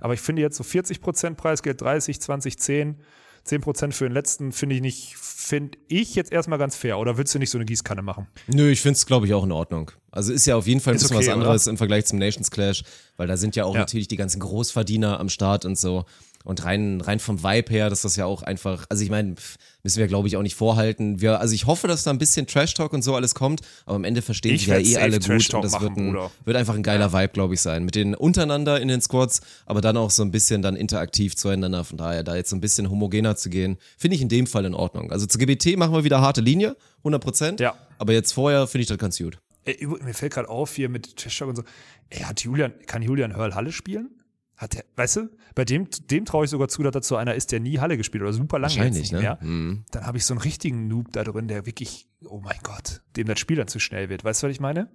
Aber 0.00 0.14
ich 0.14 0.20
finde 0.20 0.42
jetzt 0.42 0.56
so 0.56 0.64
40 0.64 1.00
Prozent 1.00 1.36
Preisgeld, 1.36 1.80
30, 1.80 2.20
20, 2.20 2.58
10, 2.58 2.96
10 3.44 3.60
Prozent 3.60 3.94
für 3.94 4.04
den 4.08 4.12
letzten 4.12 4.50
finde 4.50 4.74
ich 4.74 4.82
nicht, 4.82 5.16
finde 5.16 5.78
ich 5.86 6.16
jetzt 6.16 6.32
erstmal 6.32 6.58
ganz 6.58 6.74
fair. 6.74 6.98
Oder 6.98 7.16
willst 7.16 7.32
du 7.34 7.38
nicht 7.38 7.50
so 7.50 7.58
eine 7.58 7.64
Gießkanne 7.64 8.02
machen? 8.02 8.26
Nö, 8.48 8.68
ich 8.68 8.80
finde 8.80 8.96
es, 8.96 9.06
glaube 9.06 9.26
ich, 9.26 9.34
auch 9.34 9.44
in 9.44 9.52
Ordnung. 9.52 9.92
Also 10.10 10.32
ist 10.32 10.44
ja 10.46 10.56
auf 10.56 10.66
jeden 10.66 10.80
Fall 10.80 10.94
ein 10.94 10.96
Ist 10.96 11.02
bisschen 11.04 11.16
okay, 11.18 11.26
was 11.28 11.32
anderes 11.32 11.66
im 11.68 11.76
Vergleich 11.76 12.06
zum 12.06 12.18
Nations 12.18 12.50
Clash, 12.50 12.82
weil 13.16 13.28
da 13.28 13.36
sind 13.36 13.54
ja 13.54 13.64
auch 13.64 13.74
Ja. 13.74 13.80
natürlich 13.80 14.08
die 14.08 14.16
ganzen 14.16 14.40
Großverdiener 14.40 15.20
am 15.20 15.28
Start 15.28 15.64
und 15.64 15.78
so. 15.78 16.04
Und 16.46 16.64
rein, 16.64 17.00
rein 17.00 17.18
vom 17.18 17.42
Vibe 17.42 17.72
her, 17.72 17.90
dass 17.90 18.02
das 18.02 18.14
ja 18.14 18.24
auch 18.24 18.42
einfach, 18.42 18.86
also 18.88 19.02
ich 19.02 19.10
meine, 19.10 19.34
müssen 19.82 19.98
wir 19.98 20.06
glaube 20.06 20.28
ich 20.28 20.36
auch 20.36 20.42
nicht 20.42 20.54
vorhalten. 20.54 21.20
Wir, 21.20 21.40
also 21.40 21.52
ich 21.52 21.66
hoffe, 21.66 21.88
dass 21.88 22.04
da 22.04 22.12
ein 22.12 22.18
bisschen 22.18 22.46
Trash-Talk 22.46 22.92
und 22.92 23.02
so 23.02 23.16
alles 23.16 23.34
kommt, 23.34 23.62
aber 23.84 23.96
am 23.96 24.04
Ende 24.04 24.22
verstehen 24.22 24.54
Ich 24.54 24.60
sich 24.60 24.68
ja 24.68 24.78
eh 24.78 24.96
alle 24.96 25.18
gut 25.18 25.26
Trash-Talk 25.26 25.64
und 25.64 25.72
das 25.72 25.80
wird, 25.80 25.90
machen, 25.90 26.10
ein, 26.10 26.12
Bruder. 26.12 26.30
wird 26.44 26.56
einfach 26.56 26.76
ein 26.76 26.84
geiler 26.84 27.12
Vibe, 27.12 27.30
glaube 27.30 27.54
ich, 27.54 27.60
sein. 27.60 27.84
Mit 27.84 27.96
den 27.96 28.14
untereinander 28.14 28.80
in 28.80 28.86
den 28.86 29.00
Squads, 29.00 29.40
aber 29.66 29.80
dann 29.80 29.96
auch 29.96 30.12
so 30.12 30.22
ein 30.22 30.30
bisschen 30.30 30.62
dann 30.62 30.76
interaktiv 30.76 31.34
zueinander. 31.34 31.82
Von 31.82 31.98
daher, 31.98 32.22
da 32.22 32.36
jetzt 32.36 32.50
so 32.50 32.54
ein 32.56 32.60
bisschen 32.60 32.90
homogener 32.90 33.34
zu 33.34 33.50
gehen, 33.50 33.76
finde 33.98 34.14
ich 34.14 34.22
in 34.22 34.28
dem 34.28 34.46
Fall 34.46 34.64
in 34.66 34.74
Ordnung. 34.74 35.10
Also 35.10 35.26
zu 35.26 35.38
GBT 35.38 35.76
machen 35.76 35.94
wir 35.94 36.04
wieder 36.04 36.20
harte 36.20 36.42
Linie, 36.42 36.76
100 36.98 37.20
Prozent. 37.20 37.60
Ja. 37.60 37.74
Aber 37.98 38.12
jetzt 38.12 38.30
vorher 38.30 38.68
finde 38.68 38.82
ich 38.82 38.88
das 38.88 38.98
ganz 38.98 39.18
gut. 39.18 39.36
Ey, 39.64 39.84
mir 39.84 40.14
fällt 40.14 40.34
gerade 40.34 40.48
auf 40.48 40.76
hier 40.76 40.88
mit 40.88 41.16
Trash-Talk 41.16 41.48
und 41.48 41.56
so. 41.56 41.62
Ey, 42.08 42.20
hat 42.20 42.40
Julian, 42.42 42.72
kann 42.86 43.02
Julian 43.02 43.34
Hörl 43.34 43.56
Halle 43.56 43.72
spielen? 43.72 44.10
Hat 44.56 44.74
er, 44.74 44.84
weißt 44.96 45.16
du, 45.16 45.30
bei 45.54 45.66
dem, 45.66 45.88
dem 46.10 46.24
traue 46.24 46.46
ich 46.46 46.50
sogar 46.50 46.68
zu, 46.68 46.82
dass 46.82 46.92
das 46.92 47.08
so 47.08 47.16
einer 47.16 47.34
ist, 47.34 47.52
der 47.52 47.60
nie 47.60 47.78
Halle 47.78 47.98
gespielt 47.98 48.22
hat 48.22 48.28
oder 48.28 48.36
super 48.36 48.58
lange 48.58 48.74
Wahrscheinlich, 48.74 49.10
jetzt 49.10 49.12
ne? 49.12 49.18
nicht 49.18 49.22
mehr. 49.24 49.38
Mhm. 49.42 49.84
Dann 49.90 50.06
habe 50.06 50.16
ich 50.16 50.24
so 50.24 50.32
einen 50.32 50.40
richtigen 50.40 50.88
Noob 50.88 51.12
da 51.12 51.24
drin, 51.24 51.46
der 51.46 51.66
wirklich, 51.66 52.08
oh 52.24 52.40
mein 52.40 52.58
Gott, 52.62 53.02
dem 53.16 53.26
das 53.26 53.38
Spiel 53.38 53.56
dann 53.56 53.68
zu 53.68 53.78
schnell 53.78 54.08
wird. 54.08 54.24
Weißt 54.24 54.42
du, 54.42 54.46
was 54.46 54.52
ich 54.52 54.60
meine? 54.60 54.88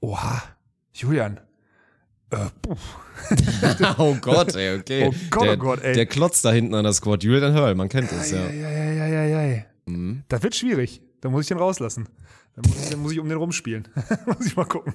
Oha, 0.00 0.42
Julian. 0.92 1.40
Äh, 2.30 2.36
oh 3.98 4.14
Gott, 4.20 4.54
ey, 4.54 4.78
okay. 4.78 5.08
Oh 5.08 5.14
Gott, 5.30 5.44
der, 5.44 5.52
oh 5.52 5.56
Gott, 5.56 5.82
ey. 5.82 5.94
Der 5.94 6.06
Klotz 6.06 6.40
da 6.40 6.52
hinten 6.52 6.74
an 6.74 6.84
der 6.84 6.92
Squad, 6.92 7.24
Julian 7.24 7.52
Hörl, 7.52 7.74
man 7.74 7.88
kennt 7.88 8.10
es, 8.12 8.30
ja. 8.30 8.48
Ja, 8.48 8.70
ja, 8.70 8.92
ja, 8.92 9.06
ja, 9.06 9.24
ja, 9.24 9.42
ja. 9.42 9.62
Mhm. 9.86 10.22
Das 10.28 10.42
wird 10.42 10.54
schwierig. 10.54 11.02
Da 11.20 11.28
muss 11.28 11.42
ich 11.42 11.48
den 11.48 11.58
rauslassen. 11.58 12.08
Dann 12.54 12.64
muss 12.68 12.82
ich, 12.82 12.90
dann 12.90 13.00
muss 13.00 13.12
ich 13.12 13.20
um 13.20 13.28
den 13.28 13.38
rumspielen. 13.38 13.88
muss 14.26 14.46
ich 14.46 14.56
mal 14.56 14.64
gucken. 14.64 14.94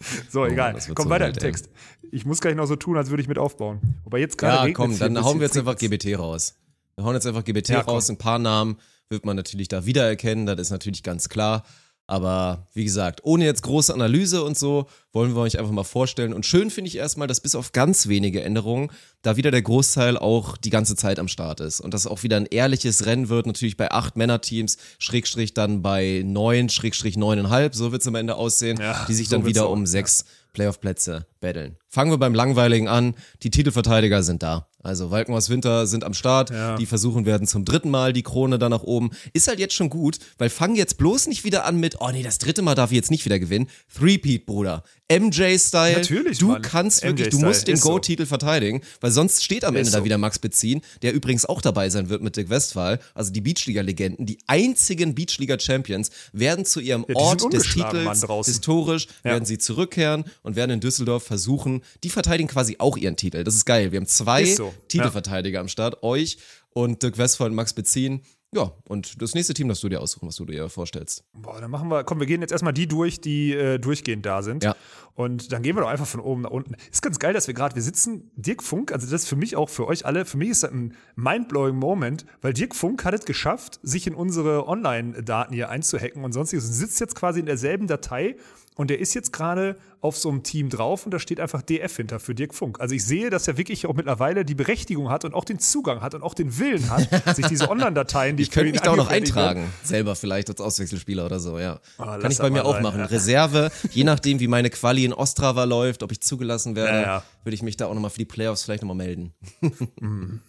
so, 0.30 0.44
egal. 0.44 0.74
Oh, 0.74 0.86
wird 0.86 0.96
Komm 0.96 1.04
so 1.04 1.10
weiter 1.10 1.28
im. 1.28 1.34
Text. 1.34 1.68
Ich 2.10 2.24
muss 2.24 2.40
gleich 2.40 2.54
noch 2.54 2.66
so 2.66 2.76
tun, 2.76 2.96
als 2.96 3.10
würde 3.10 3.22
ich 3.22 3.28
mit 3.28 3.38
aufbauen. 3.38 3.80
Wobei 4.04 4.18
jetzt 4.18 4.38
gerade 4.38 4.56
Ja, 4.56 4.62
regnet's 4.62 4.76
komm, 4.76 4.98
dann 5.14 5.24
hauen 5.24 5.40
wir 5.40 5.46
jetzt 5.46 5.56
einfach 5.56 5.76
GBT 5.76 6.18
raus. 6.18 6.54
Wir 6.96 7.04
hauen 7.04 7.14
jetzt 7.14 7.26
einfach 7.26 7.44
GBT 7.44 7.68
Ja, 7.70 7.80
raus, 7.80 8.08
ein 8.08 8.16
paar 8.16 8.38
Namen 8.38 8.78
wird 9.08 9.24
man 9.24 9.36
natürlich 9.36 9.68
da 9.68 9.86
wiedererkennen, 9.86 10.46
das 10.46 10.58
ist 10.58 10.70
natürlich 10.70 11.02
ganz 11.02 11.28
klar. 11.28 11.64
Aber 12.08 12.66
wie 12.72 12.84
gesagt, 12.84 13.20
ohne 13.24 13.44
jetzt 13.44 13.62
große 13.62 13.92
Analyse 13.92 14.44
und 14.44 14.56
so, 14.56 14.86
wollen 15.12 15.34
wir 15.34 15.40
euch 15.40 15.58
einfach 15.58 15.72
mal 15.72 15.82
vorstellen. 15.82 16.32
Und 16.32 16.46
schön 16.46 16.70
finde 16.70 16.88
ich 16.88 16.96
erstmal, 16.96 17.26
dass 17.26 17.40
bis 17.40 17.56
auf 17.56 17.72
ganz 17.72 18.06
wenige 18.06 18.42
Änderungen 18.42 18.90
da 19.22 19.36
wieder 19.36 19.50
der 19.50 19.62
Großteil 19.62 20.16
auch 20.16 20.56
die 20.56 20.70
ganze 20.70 20.94
Zeit 20.94 21.18
am 21.18 21.26
Start 21.26 21.60
ist. 21.60 21.80
Und 21.80 21.94
dass 21.94 22.06
auch 22.06 22.22
wieder 22.22 22.36
ein 22.36 22.46
ehrliches 22.46 23.06
Rennen 23.06 23.28
wird, 23.28 23.46
natürlich 23.46 23.76
bei 23.76 23.90
acht 23.90 24.16
Männerteams, 24.16 24.76
Schrägstrich 24.98 25.52
dann 25.52 25.82
bei 25.82 26.22
neun, 26.24 26.68
Schrägstrich 26.68 27.16
neuneinhalb, 27.16 27.74
so 27.74 27.90
wird 27.90 28.02
es 28.02 28.08
am 28.08 28.14
Ende 28.14 28.36
aussehen, 28.36 28.78
Ja, 28.78 29.04
die 29.08 29.14
sich 29.14 29.28
so 29.28 29.36
dann 29.36 29.46
wieder 29.46 29.66
auch, 29.66 29.72
um 29.72 29.84
sechs 29.86 30.26
Playoff-Plätze 30.52 31.26
battlen. 31.40 31.76
Fangen 31.88 32.12
wir 32.12 32.18
beim 32.18 32.34
Langweiligen 32.34 32.88
an. 32.88 33.14
Die 33.42 33.50
Titelverteidiger 33.50 34.22
sind 34.22 34.42
da. 34.42 34.68
Also 34.86 35.10
Walkenhaus 35.10 35.50
Winter 35.50 35.86
sind 35.86 36.04
am 36.04 36.14
Start. 36.14 36.50
Ja. 36.50 36.76
Die 36.76 36.86
versuchen 36.86 37.26
werden 37.26 37.46
zum 37.46 37.64
dritten 37.64 37.90
Mal 37.90 38.12
die 38.12 38.22
Krone 38.22 38.58
da 38.58 38.68
nach 38.68 38.82
oben. 38.84 39.10
Ist 39.32 39.48
halt 39.48 39.58
jetzt 39.58 39.74
schon 39.74 39.90
gut, 39.90 40.18
weil 40.38 40.48
fangen 40.48 40.76
jetzt 40.76 40.96
bloß 40.98 41.26
nicht 41.26 41.44
wieder 41.44 41.64
an 41.64 41.78
mit, 41.78 41.96
oh 42.00 42.08
nee, 42.12 42.22
das 42.22 42.38
dritte 42.38 42.62
Mal 42.62 42.74
darf 42.74 42.92
ich 42.92 42.96
jetzt 42.96 43.10
nicht 43.10 43.24
wieder 43.24 43.38
gewinnen. 43.38 43.68
Three-Peat, 43.94 44.46
Bruder. 44.46 44.84
MJ-Style. 45.10 45.92
Natürlich, 45.98 46.38
Du 46.38 46.48
Mann. 46.48 46.62
kannst 46.62 47.02
wirklich, 47.04 47.28
du 47.28 47.38
musst 47.38 47.68
den. 47.68 47.78
Go-Titel 47.78 48.26
verteidigen, 48.26 48.80
weil 49.00 49.10
sonst 49.12 49.44
steht 49.44 49.64
am 49.64 49.76
Ende 49.76 49.90
da 49.90 49.98
so. 49.98 50.04
wieder 50.04 50.18
Max 50.18 50.38
Beziehen, 50.38 50.80
der 51.02 51.12
übrigens 51.12 51.44
auch 51.44 51.60
dabei 51.60 51.90
sein 51.90 52.08
wird 52.08 52.22
mit 52.22 52.36
Dick 52.36 52.50
Westphal. 52.50 52.98
Also 53.14 53.32
die 53.32 53.40
Beachliga-Legenden, 53.40 54.26
die 54.26 54.38
einzigen 54.46 55.14
Beachliga-Champions 55.14 56.10
werden 56.32 56.64
zu 56.64 56.80
ihrem 56.80 57.04
Ja, 57.08 57.14
Ort 57.16 57.52
des 57.52 57.62
Titels 57.64 58.24
historisch, 58.46 59.06
Ja. 59.24 59.32
werden 59.32 59.44
sie 59.44 59.58
zurückkehren 59.58 60.24
und 60.42 60.56
werden 60.56 60.72
in 60.72 60.80
Düsseldorf 60.80 61.22
versuchen, 61.22 61.82
die 62.02 62.10
verteidigen 62.10 62.48
quasi 62.48 62.76
auch 62.78 62.96
ihren 62.96 63.16
Titel. 63.16 63.44
Das 63.44 63.54
ist 63.54 63.64
geil. 63.64 63.92
Wir 63.92 64.00
haben 64.00 64.06
zwei 64.06 64.44
so, 64.46 64.74
Titelverteidiger 64.88 65.60
am 65.60 65.68
Start, 65.68 66.02
euch 66.02 66.38
und 66.70 67.02
Dirk 67.02 67.18
Westphal 67.18 67.48
und 67.48 67.54
Max 67.54 67.72
Beziehen. 67.72 68.22
Ja, 68.54 68.72
und 68.88 69.20
das 69.20 69.34
nächste 69.34 69.54
Team, 69.54 69.68
das 69.68 69.80
du 69.80 69.88
dir 69.88 70.00
aussuchen, 70.00 70.28
was 70.28 70.36
du 70.36 70.44
dir 70.44 70.68
vorstellst. 70.68 71.24
Boah, 71.34 71.60
dann 71.60 71.70
machen 71.70 71.90
wir, 71.90 72.04
komm, 72.04 72.20
wir 72.20 72.26
gehen 72.26 72.40
jetzt 72.40 72.52
erstmal 72.52 72.72
die 72.72 72.86
durch, 72.86 73.20
die 73.20 73.52
äh, 73.52 73.78
durchgehend 73.78 74.24
da 74.24 74.40
sind. 74.42 74.62
Ja. 74.62 74.76
Und 75.14 75.52
dann 75.52 75.62
gehen 75.62 75.76
wir 75.76 75.82
doch 75.82 75.90
einfach 75.90 76.06
von 76.06 76.20
oben 76.20 76.42
nach 76.42 76.50
unten. 76.50 76.74
Ist 76.90 77.02
ganz 77.02 77.18
geil, 77.18 77.34
dass 77.34 77.48
wir 77.48 77.54
gerade, 77.54 77.74
wir 77.74 77.82
sitzen, 77.82 78.30
Dirk 78.36 78.62
Funk, 78.62 78.92
also 78.92 79.06
das 79.06 79.22
ist 79.22 79.28
für 79.28 79.36
mich 79.36 79.56
auch, 79.56 79.68
für 79.68 79.86
euch 79.86 80.06
alle, 80.06 80.24
für 80.24 80.36
mich 80.36 80.50
ist 80.50 80.62
das 80.62 80.70
ein 80.70 80.94
mindblowing 81.16 81.76
Moment, 81.76 82.24
weil 82.40 82.52
Dirk 82.52 82.74
Funk 82.74 83.04
hat 83.04 83.14
es 83.14 83.24
geschafft, 83.24 83.80
sich 83.82 84.06
in 84.06 84.14
unsere 84.14 84.68
Online-Daten 84.68 85.52
hier 85.52 85.68
einzuhacken 85.68 86.24
und 86.24 86.32
sonstiges 86.32 86.66
und 86.66 86.72
sitzt 86.72 87.00
jetzt 87.00 87.14
quasi 87.14 87.40
in 87.40 87.46
derselben 87.46 87.88
Datei 87.88 88.36
und 88.76 88.88
der 88.90 89.00
ist 89.00 89.14
jetzt 89.14 89.32
gerade 89.32 89.76
auf 90.00 90.16
so 90.16 90.28
einem 90.28 90.44
Team 90.44 90.68
drauf 90.68 91.04
und 91.04 91.10
da 91.12 91.18
steht 91.18 91.40
einfach 91.40 91.62
DF 91.62 91.96
hinter 91.96 92.20
für 92.20 92.34
Dirk 92.34 92.54
Funk. 92.54 92.78
Also 92.78 92.94
ich 92.94 93.04
sehe, 93.04 93.28
dass 93.30 93.48
er 93.48 93.56
wirklich 93.58 93.86
auch 93.86 93.94
mittlerweile 93.94 94.44
die 94.44 94.54
Berechtigung 94.54 95.10
hat 95.10 95.24
und 95.24 95.34
auch 95.34 95.44
den 95.44 95.58
Zugang 95.58 96.00
hat 96.02 96.14
und 96.14 96.22
auch 96.22 96.34
den 96.34 96.58
Willen 96.58 96.88
hat, 96.90 97.08
sich 97.36 97.46
diese 97.48 97.68
Online-Dateien, 97.68 98.36
die 98.36 98.44
Ich 98.44 98.50
könnte 98.52 98.70
mich 98.70 98.80
da 98.82 98.92
auch 98.92 98.96
noch 98.96 99.04
angefertigt 99.08 99.34
werden- 99.34 99.48
eintragen, 99.58 99.72
selber 99.82 100.14
vielleicht 100.14 100.48
als 100.50 100.60
Auswechselspieler 100.60 101.26
oder 101.26 101.40
so, 101.40 101.58
ja. 101.58 101.80
Ah, 101.98 102.18
Kann 102.18 102.30
ich 102.30 102.38
bei 102.38 102.50
mir 102.50 102.64
auch 102.64 102.80
machen. 102.80 103.00
ja. 103.00 103.06
Reserve, 103.16 103.72
je 103.90 104.04
nachdem, 104.04 104.38
wie 104.38 104.46
meine 104.48 104.70
Quali 104.70 105.04
in 105.04 105.12
Ostrava 105.12 105.64
läuft, 105.64 106.02
ob 106.04 106.12
ich 106.12 106.20
zugelassen 106.20 106.76
werde, 106.76 106.92
Ja, 106.98 107.02
ja. 107.02 107.22
würde 107.42 107.54
ich 107.54 107.62
mich 107.62 107.76
da 107.76 107.86
auch 107.86 107.94
nochmal 107.94 108.10
für 108.10 108.18
die 108.18 108.24
Playoffs 108.26 108.62
vielleicht 108.62 108.82
nochmal 108.82 108.96
melden. 108.96 109.32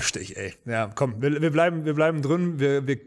Stich, 0.00 0.36
ey. 0.36 0.54
Ja, 0.64 0.90
komm, 0.94 1.20
wir, 1.20 1.40
wir, 1.40 1.50
bleiben, 1.50 1.84
wir 1.84 1.94
bleiben 1.94 2.22
drin. 2.22 2.58
Wir, 2.58 2.86
wir, 2.86 2.98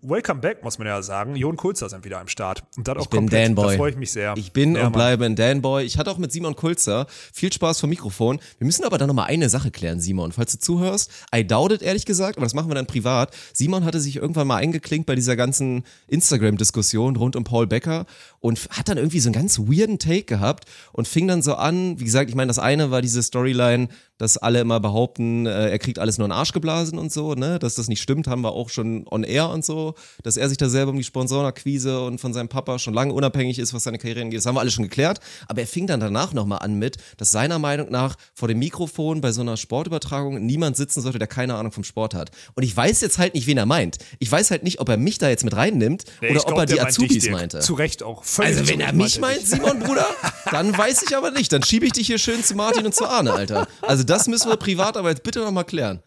welcome 0.00 0.40
back, 0.40 0.62
muss 0.64 0.78
man 0.78 0.86
ja 0.86 1.02
sagen. 1.02 1.36
Jon 1.36 1.56
Kulzer 1.56 1.88
sind 1.88 2.04
wieder 2.04 2.20
am 2.20 2.28
Start. 2.28 2.62
Und 2.76 2.88
das 2.88 2.96
auch 2.96 3.02
Ich 3.02 3.08
bin 3.08 3.20
komplett. 3.20 3.48
Danboy. 3.48 3.72
Da 3.72 3.76
freue 3.76 3.90
ich 3.90 3.96
mich 3.96 4.12
sehr. 4.12 4.34
Ich 4.36 4.52
bin 4.52 4.74
ja, 4.74 4.80
und 4.80 4.84
Mann. 4.86 4.92
bleibe 4.92 5.24
ein 5.24 5.36
Danboy. 5.36 5.84
Ich 5.84 5.98
hatte 5.98 6.10
auch 6.10 6.18
mit 6.18 6.32
Simon 6.32 6.56
Kulzer 6.56 7.06
viel 7.32 7.52
Spaß 7.52 7.80
vom 7.80 7.90
Mikrofon. 7.90 8.40
Wir 8.58 8.66
müssen 8.66 8.84
aber 8.84 8.98
dann 8.98 9.08
nochmal 9.08 9.26
eine 9.26 9.48
Sache 9.48 9.70
klären, 9.70 10.00
Simon. 10.00 10.32
Falls 10.32 10.52
du 10.52 10.58
zuhörst, 10.58 11.10
I 11.34 11.46
doubt 11.46 11.72
it, 11.72 11.82
ehrlich 11.82 12.06
gesagt, 12.06 12.36
aber 12.36 12.46
das 12.46 12.54
machen 12.54 12.70
wir 12.70 12.74
dann 12.74 12.86
privat. 12.86 13.34
Simon 13.52 13.84
hatte 13.84 14.00
sich 14.00 14.16
irgendwann 14.16 14.46
mal 14.46 14.56
eingeklinkt 14.56 15.06
bei 15.06 15.14
dieser 15.14 15.36
ganzen 15.36 15.84
Instagram-Diskussion 16.08 17.16
rund 17.16 17.36
um 17.36 17.44
Paul 17.44 17.66
Becker 17.66 18.06
und 18.40 18.68
hat 18.70 18.88
dann 18.88 18.96
irgendwie 18.96 19.20
so 19.20 19.28
einen 19.28 19.34
ganz 19.34 19.58
weirden 19.58 19.98
Take 19.98 20.24
gehabt 20.24 20.64
und 20.92 21.06
fing 21.06 21.28
dann 21.28 21.42
so 21.42 21.54
an, 21.54 21.98
wie 22.00 22.04
gesagt, 22.04 22.30
ich 22.30 22.36
meine, 22.36 22.48
das 22.48 22.58
eine 22.58 22.90
war 22.90 23.02
diese 23.02 23.22
Storyline, 23.22 23.88
dass 24.22 24.38
alle 24.38 24.60
immer 24.60 24.78
behaupten, 24.78 25.46
äh, 25.46 25.70
er 25.70 25.78
kriegt 25.80 25.98
alles 25.98 26.16
nur 26.16 26.26
in 26.26 26.30
den 26.30 26.38
Arsch 26.38 26.52
geblasen 26.52 26.96
und 26.96 27.12
so, 27.12 27.34
ne? 27.34 27.58
Dass 27.58 27.74
das 27.74 27.88
nicht 27.88 28.00
stimmt, 28.00 28.28
haben 28.28 28.42
wir 28.42 28.52
auch 28.52 28.68
schon 28.68 29.04
on 29.10 29.24
air 29.24 29.50
und 29.50 29.64
so, 29.64 29.94
dass 30.22 30.36
er 30.36 30.48
sich 30.48 30.58
da 30.58 30.68
selber 30.68 30.92
um 30.92 30.96
die 30.96 31.02
Sponsorenakquise 31.02 32.04
und 32.04 32.20
von 32.20 32.32
seinem 32.32 32.48
Papa 32.48 32.78
schon 32.78 32.94
lange 32.94 33.12
unabhängig 33.14 33.58
ist, 33.58 33.74
was 33.74 33.82
seine 33.82 33.98
Karriere 33.98 34.20
angeht. 34.20 34.38
Das 34.38 34.46
haben 34.46 34.54
wir 34.54 34.60
alles 34.60 34.74
schon 34.74 34.84
geklärt. 34.84 35.18
Aber 35.48 35.60
er 35.60 35.66
fing 35.66 35.88
dann 35.88 35.98
danach 35.98 36.32
nochmal 36.34 36.60
an 36.60 36.74
mit, 36.78 36.98
dass 37.16 37.32
seiner 37.32 37.58
Meinung 37.58 37.90
nach 37.90 38.14
vor 38.32 38.46
dem 38.46 38.60
Mikrofon 38.60 39.20
bei 39.20 39.32
so 39.32 39.40
einer 39.40 39.56
Sportübertragung 39.56 40.46
niemand 40.46 40.76
sitzen 40.76 41.00
sollte, 41.00 41.18
der 41.18 41.26
keine 41.26 41.56
Ahnung 41.56 41.72
vom 41.72 41.82
Sport 41.82 42.14
hat. 42.14 42.30
Und 42.54 42.62
ich 42.62 42.76
weiß 42.76 43.00
jetzt 43.00 43.18
halt 43.18 43.34
nicht, 43.34 43.48
wen 43.48 43.58
er 43.58 43.66
meint. 43.66 43.98
Ich 44.20 44.30
weiß 44.30 44.52
halt 44.52 44.62
nicht, 44.62 44.78
ob 44.78 44.88
er 44.88 44.98
mich 44.98 45.18
da 45.18 45.30
jetzt 45.30 45.42
mit 45.44 45.56
reinnimmt 45.56 46.04
Nee, 46.20 46.28
oder 46.30 46.36
ich 46.36 46.42
ob 46.42 46.46
glaub, 46.46 46.58
er 46.60 46.66
die 46.66 46.74
meint 46.74 46.88
dich, 46.90 46.96
Azubis 46.98 47.22
Dirk. 47.24 47.34
meinte. 47.34 47.58
Zu 47.58 47.74
Recht 47.74 48.04
auch. 48.04 48.22
Völlig 48.22 48.56
Also 48.58 48.68
wenn 48.70 48.80
er 48.80 48.92
mich 48.92 49.18
meint 49.18 49.40
dich. 49.40 49.48
Simon 49.48 49.80
Bruder, 49.80 50.06
dann 50.52 50.76
weiß 50.78 51.02
ich 51.08 51.16
aber 51.16 51.32
nicht. 51.32 51.52
Dann 51.52 51.64
schiebe 51.64 51.86
ich 51.86 51.92
dich 51.92 52.06
hier 52.06 52.18
schön 52.18 52.44
zu 52.44 52.54
Martin 52.54 52.86
und 52.86 52.94
zu 52.94 53.04
Arne, 53.04 53.32
Alter. 53.32 53.66
Also 53.80 54.04
das 54.12 54.28
müssen 54.28 54.50
wir 54.50 54.58
privat 54.58 54.98
aber 54.98 55.08
jetzt 55.08 55.22
bitte 55.22 55.40
nochmal 55.40 55.64
klären. 55.64 56.02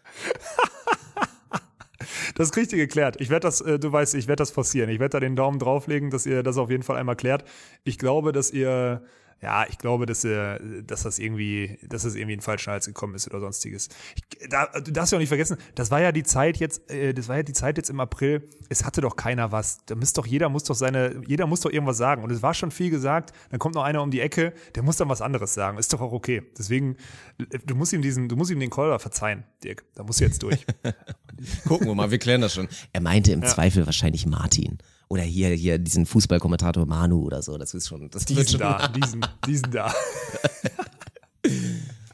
Das 2.36 2.50
ist 2.50 2.56
richtig 2.56 2.78
geklärt. 2.78 3.16
Ich 3.18 3.30
werde 3.30 3.46
das, 3.46 3.60
äh, 3.62 3.78
du 3.78 3.90
weißt, 3.90 4.14
ich 4.14 4.28
werde 4.28 4.40
das 4.40 4.50
forcieren. 4.50 4.90
Ich 4.90 5.00
werde 5.00 5.12
da 5.12 5.20
den 5.20 5.36
Daumen 5.36 5.58
drauflegen, 5.58 6.10
dass 6.10 6.26
ihr 6.26 6.42
das 6.42 6.58
auf 6.58 6.70
jeden 6.70 6.82
Fall 6.82 6.96
einmal 6.96 7.16
klärt. 7.16 7.44
Ich 7.82 7.98
glaube, 7.98 8.32
dass 8.32 8.50
ihr, 8.50 9.02
ja, 9.42 9.66
ich 9.68 9.76
glaube, 9.76 10.06
dass 10.06 10.24
ihr, 10.24 10.58
dass 10.86 11.02
das 11.02 11.18
irgendwie, 11.18 11.78
dass 11.86 12.04
es 12.04 12.14
irgendwie 12.14 12.32
in 12.32 12.38
den 12.38 12.44
falschen 12.44 12.70
Hals 12.70 12.86
gekommen 12.86 13.14
ist 13.14 13.28
oder 13.28 13.40
sonstiges. 13.40 13.90
Ich, 14.14 14.48
da, 14.48 14.66
du 14.66 14.90
darfst 14.90 15.12
ja 15.12 15.18
auch 15.18 15.20
nicht 15.20 15.28
vergessen, 15.28 15.58
das 15.74 15.90
war 15.90 16.00
ja 16.00 16.10
die 16.10 16.22
Zeit 16.22 16.56
jetzt, 16.56 16.90
äh, 16.90 17.12
das 17.12 17.28
war 17.28 17.36
ja 17.36 17.42
die 17.42 17.52
Zeit 17.52 17.76
jetzt 17.76 17.90
im 17.90 18.00
April. 18.00 18.48
Es 18.70 18.84
hatte 18.84 19.02
doch 19.02 19.14
keiner 19.14 19.52
was. 19.52 19.84
Da 19.86 19.94
muss 19.94 20.14
doch 20.14 20.26
jeder 20.26 20.48
muss 20.48 20.64
doch 20.64 20.74
seine, 20.74 21.20
jeder 21.26 21.46
muss 21.46 21.60
doch 21.60 21.70
irgendwas 21.70 21.98
sagen. 21.98 22.24
Und 22.24 22.32
es 22.32 22.42
war 22.42 22.54
schon 22.54 22.70
viel 22.70 22.90
gesagt. 22.90 23.32
Dann 23.50 23.58
kommt 23.58 23.74
noch 23.74 23.84
einer 23.84 24.02
um 24.02 24.10
die 24.10 24.20
Ecke, 24.20 24.54
der 24.74 24.82
muss 24.82 24.96
dann 24.96 25.10
was 25.10 25.20
anderes 25.20 25.52
sagen. 25.52 25.76
Ist 25.76 25.92
doch 25.92 26.00
auch 26.00 26.12
okay. 26.12 26.42
Deswegen, 26.58 26.96
äh, 27.38 27.58
du 27.64 27.74
musst 27.74 27.92
ihm 27.92 28.00
diesen, 28.00 28.30
du 28.30 28.36
musst 28.36 28.50
ihm 28.50 28.58
den 28.58 28.70
Caller 28.70 28.98
verzeihen, 28.98 29.44
Dirk. 29.62 29.84
Da 29.94 30.02
musst 30.02 30.20
du 30.20 30.24
jetzt 30.24 30.42
durch. 30.42 30.64
Gucken 31.68 31.86
wir 31.86 31.94
mal, 31.94 32.10
wir 32.10 32.18
klären 32.18 32.40
das 32.40 32.54
schon. 32.54 32.68
Er 32.94 33.02
meinte 33.02 33.32
im 33.32 33.42
Zweifel 33.42 33.84
wahrscheinlich 33.84 34.24
Martin. 34.24 34.78
Oder 35.08 35.22
hier, 35.22 35.50
hier 35.50 35.78
diesen 35.78 36.04
Fußballkommentator 36.06 36.84
Manu 36.86 37.22
oder 37.22 37.42
so. 37.42 37.56
Das 37.58 37.74
ist 37.74 37.86
schon, 37.88 38.10
das 38.10 38.24
Diesen 38.24 38.46
schon. 38.48 38.60
da, 38.60 38.88
diesen, 38.96 39.24
diesen 39.46 39.70
da. 39.70 39.92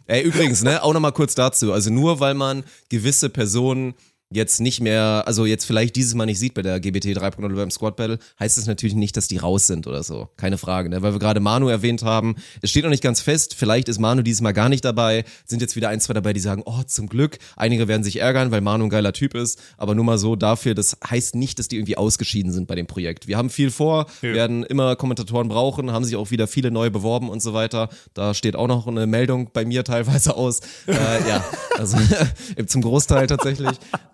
Ey, 0.07 0.23
übrigens, 0.23 0.63
ne, 0.63 0.83
auch 0.83 0.93
nochmal 0.93 1.13
kurz 1.13 1.35
dazu. 1.35 1.73
Also 1.73 1.91
nur 1.91 2.21
weil 2.21 2.35
man 2.35 2.65
gewisse 2.91 3.31
Personen 3.31 3.95
jetzt 4.33 4.61
nicht 4.61 4.81
mehr, 4.81 5.25
also 5.27 5.47
jetzt 5.47 5.65
vielleicht 5.65 5.97
dieses 5.97 6.15
Mal 6.15 6.27
nicht 6.27 6.39
sieht 6.39 6.55
bei 6.55 6.63
der 6.63 6.81
GBT 6.81 7.07
3.0 7.19 7.55
beim 7.55 7.71
Squad 7.71 7.97
Battle, 7.97 8.19
heißt 8.41 8.59
es 8.59 8.67
natürlich 8.67 8.95
nicht, 8.95 9.17
dass 9.17 9.29
die 9.29 9.39
raus 9.39 9.67
sind 9.67 9.87
oder 9.87 10.03
so. 10.03 10.29
Keine 10.37 10.59
Frage, 10.59 10.89
ne? 10.89 11.03
weil 11.03 11.13
wir 11.13 11.19
gerade 11.19 11.41
Manu 11.41 11.69
erwähnt 11.69 12.03
haben. 12.03 12.37
Es 12.61 12.71
steht 12.71 12.85
noch 12.85 12.91
nicht 12.91 13.03
ganz 13.03 13.21
fest, 13.21 13.55
vielleicht 13.55 13.89
ist 13.89 13.99
Manu 13.99 14.23
dieses 14.23 14.41
Mal 14.41 14.53
gar 14.53 14.69
nicht 14.69 14.85
dabei. 14.85 15.25
Sind 15.47 15.63
jetzt 15.63 15.77
wieder 15.77 15.89
ein, 15.89 16.01
zwei 16.01 16.15
dabei, 16.15 16.33
die 16.33 16.41
sagen, 16.41 16.63
oh, 16.65 16.83
zum 16.87 17.09
Glück. 17.09 17.39
Einige 17.57 17.89
werden 17.89 18.03
sich 18.05 18.21
ärgern, 18.21 18.51
weil 18.51 18.61
Manu 18.61 18.85
ein 18.85 18.91
geiler 18.91 19.13
Typ 19.13 19.35
ist, 19.35 19.61
aber 19.77 19.95
nur 19.95 20.05
mal 20.05 20.19
so 20.19 20.37
dafür, 20.37 20.75
das 20.75 20.97
heißt 21.09 21.35
nicht, 21.35 21.59
dass 21.59 21.69
die 21.69 21.77
irgendwie 21.77 21.97
ausgeschieden 21.97 22.53
sind 22.53 22.67
bei 22.67 22.75
dem 22.75 22.87
Projekt. 22.87 23.27
Wir 23.29 23.37
haben 23.37 23.51
viel 23.51 23.71
vor, 23.71 24.07
Ja. 24.23 24.35
werden 24.35 24.63
immer 24.65 24.97
Kommentatoren 24.97 25.49
brauchen, 25.49 25.93
haben 25.93 26.05
sich 26.05 26.17
auch 26.17 26.31
wieder 26.31 26.47
viele 26.47 26.71
neu 26.71 26.91
beworben 26.91 27.29
und 27.29 27.41
so 27.43 27.53
weiter. 27.55 27.89
Da 28.15 28.35
steht 28.35 28.57
auch 28.57 28.69
noch 28.69 28.87
eine 28.87 29.07
Meldung 29.07 29.51
bei 29.53 29.65
mir 29.65 29.85
teilweise 29.85 30.37
aus. 30.37 30.61
Äh, 30.87 30.95
ja, 31.29 31.45
also 31.79 31.97
zum 32.67 32.83
Großteil 32.83 33.27
tatsächlich. 33.27 33.71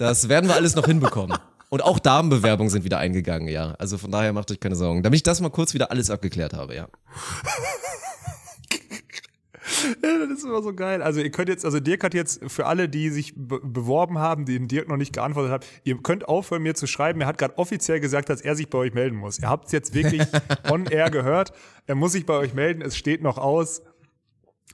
Das 0.09 0.31
werden 0.31 0.49
wir 0.49 0.55
alles 0.55 0.75
noch 0.75 0.87
hinbekommen. 0.87 1.37
Und 1.69 1.85
auch 1.85 1.99
Damenbewerbungen 1.99 2.71
sind 2.71 2.83
wieder 2.83 2.97
eingegangen, 2.97 3.47
ja. 3.47 3.75
Also 3.79 3.99
von 3.99 4.11
daher 4.11 4.33
macht 4.33 4.51
euch 4.51 4.59
keine 4.59 4.75
Sorgen. 4.75 5.03
Damit 5.03 5.19
ich 5.19 5.23
das 5.23 5.43
mal 5.43 5.51
kurz 5.51 5.75
wieder 5.75 5.91
alles 5.91 6.09
abgeklärt 6.11 6.55
habe, 6.55 6.75
ja. 6.75 6.89
Ja, 10.03 10.27
das 10.27 10.39
ist 10.39 10.45
immer 10.45 10.63
so 10.63 10.73
geil. 10.73 11.03
Also 11.03 11.21
ihr 11.21 11.31
könnt 11.31 11.51
jetzt, 11.51 11.67
also 11.67 11.79
Dirk 11.79 12.05
hat 12.05 12.15
jetzt 12.15 12.41
für 12.51 12.65
alle, 12.65 12.89
die 12.89 13.11
sich 13.11 13.35
be 13.37 13.61
beworben 13.63 14.19
haben, 14.19 14.47
die 14.47 14.55
dem 14.55 14.67
Dirk 14.67 14.89
noch 14.89 14.97
nicht 14.97 15.13
geantwortet 15.13 15.53
haben, 15.53 15.65
ihr 15.85 15.99
könnt 15.99 16.27
aufhören, 16.27 16.63
mir 16.63 16.75
zu 16.75 16.87
schreiben. 16.87 17.21
Er 17.21 17.27
hat 17.27 17.37
gerade 17.37 17.59
offiziell 17.59 18.01
gesagt, 18.01 18.31
dass 18.31 18.41
er 18.41 18.57
sich 18.57 18.71
bei 18.71 18.79
euch 18.79 18.95
melden 18.95 19.17
muss. 19.17 19.39
Ihr 19.39 19.49
habt 19.49 19.67
es 19.67 19.73
jetzt 19.73 19.93
wirklich 19.93 20.23
on 20.71 20.87
air 20.87 21.11
gehört. 21.11 21.53
Er 21.87 21.97
muss 21.97 22.13
sich 22.13 22.25
bei 22.25 22.35
euch 22.35 22.55
melden. 22.55 22.81
Es 22.81 22.97
steht 22.97 23.23
noch 23.23 23.37
aus. 23.37 23.83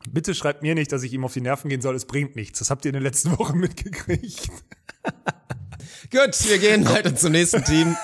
Bitte 0.08 0.34
schreibt 0.34 0.62
mir 0.62 0.74
nicht, 0.74 0.92
dass 0.92 1.02
ich 1.02 1.12
ihm 1.12 1.24
auf 1.24 1.32
die 1.32 1.40
Nerven 1.40 1.68
gehen 1.68 1.80
soll. 1.80 1.94
Es 1.94 2.04
bringt 2.04 2.36
nichts. 2.36 2.58
Das 2.58 2.70
habt 2.70 2.84
ihr 2.84 2.90
in 2.90 2.94
den 2.94 3.02
letzten 3.02 3.30
Wochen 3.38 3.58
mitgekriegt. 3.58 4.48
Gut, 6.10 6.48
wir 6.48 6.58
gehen 6.58 6.84
weiter 6.88 7.14
zum 7.16 7.32
nächsten 7.32 7.64
Team. 7.64 7.96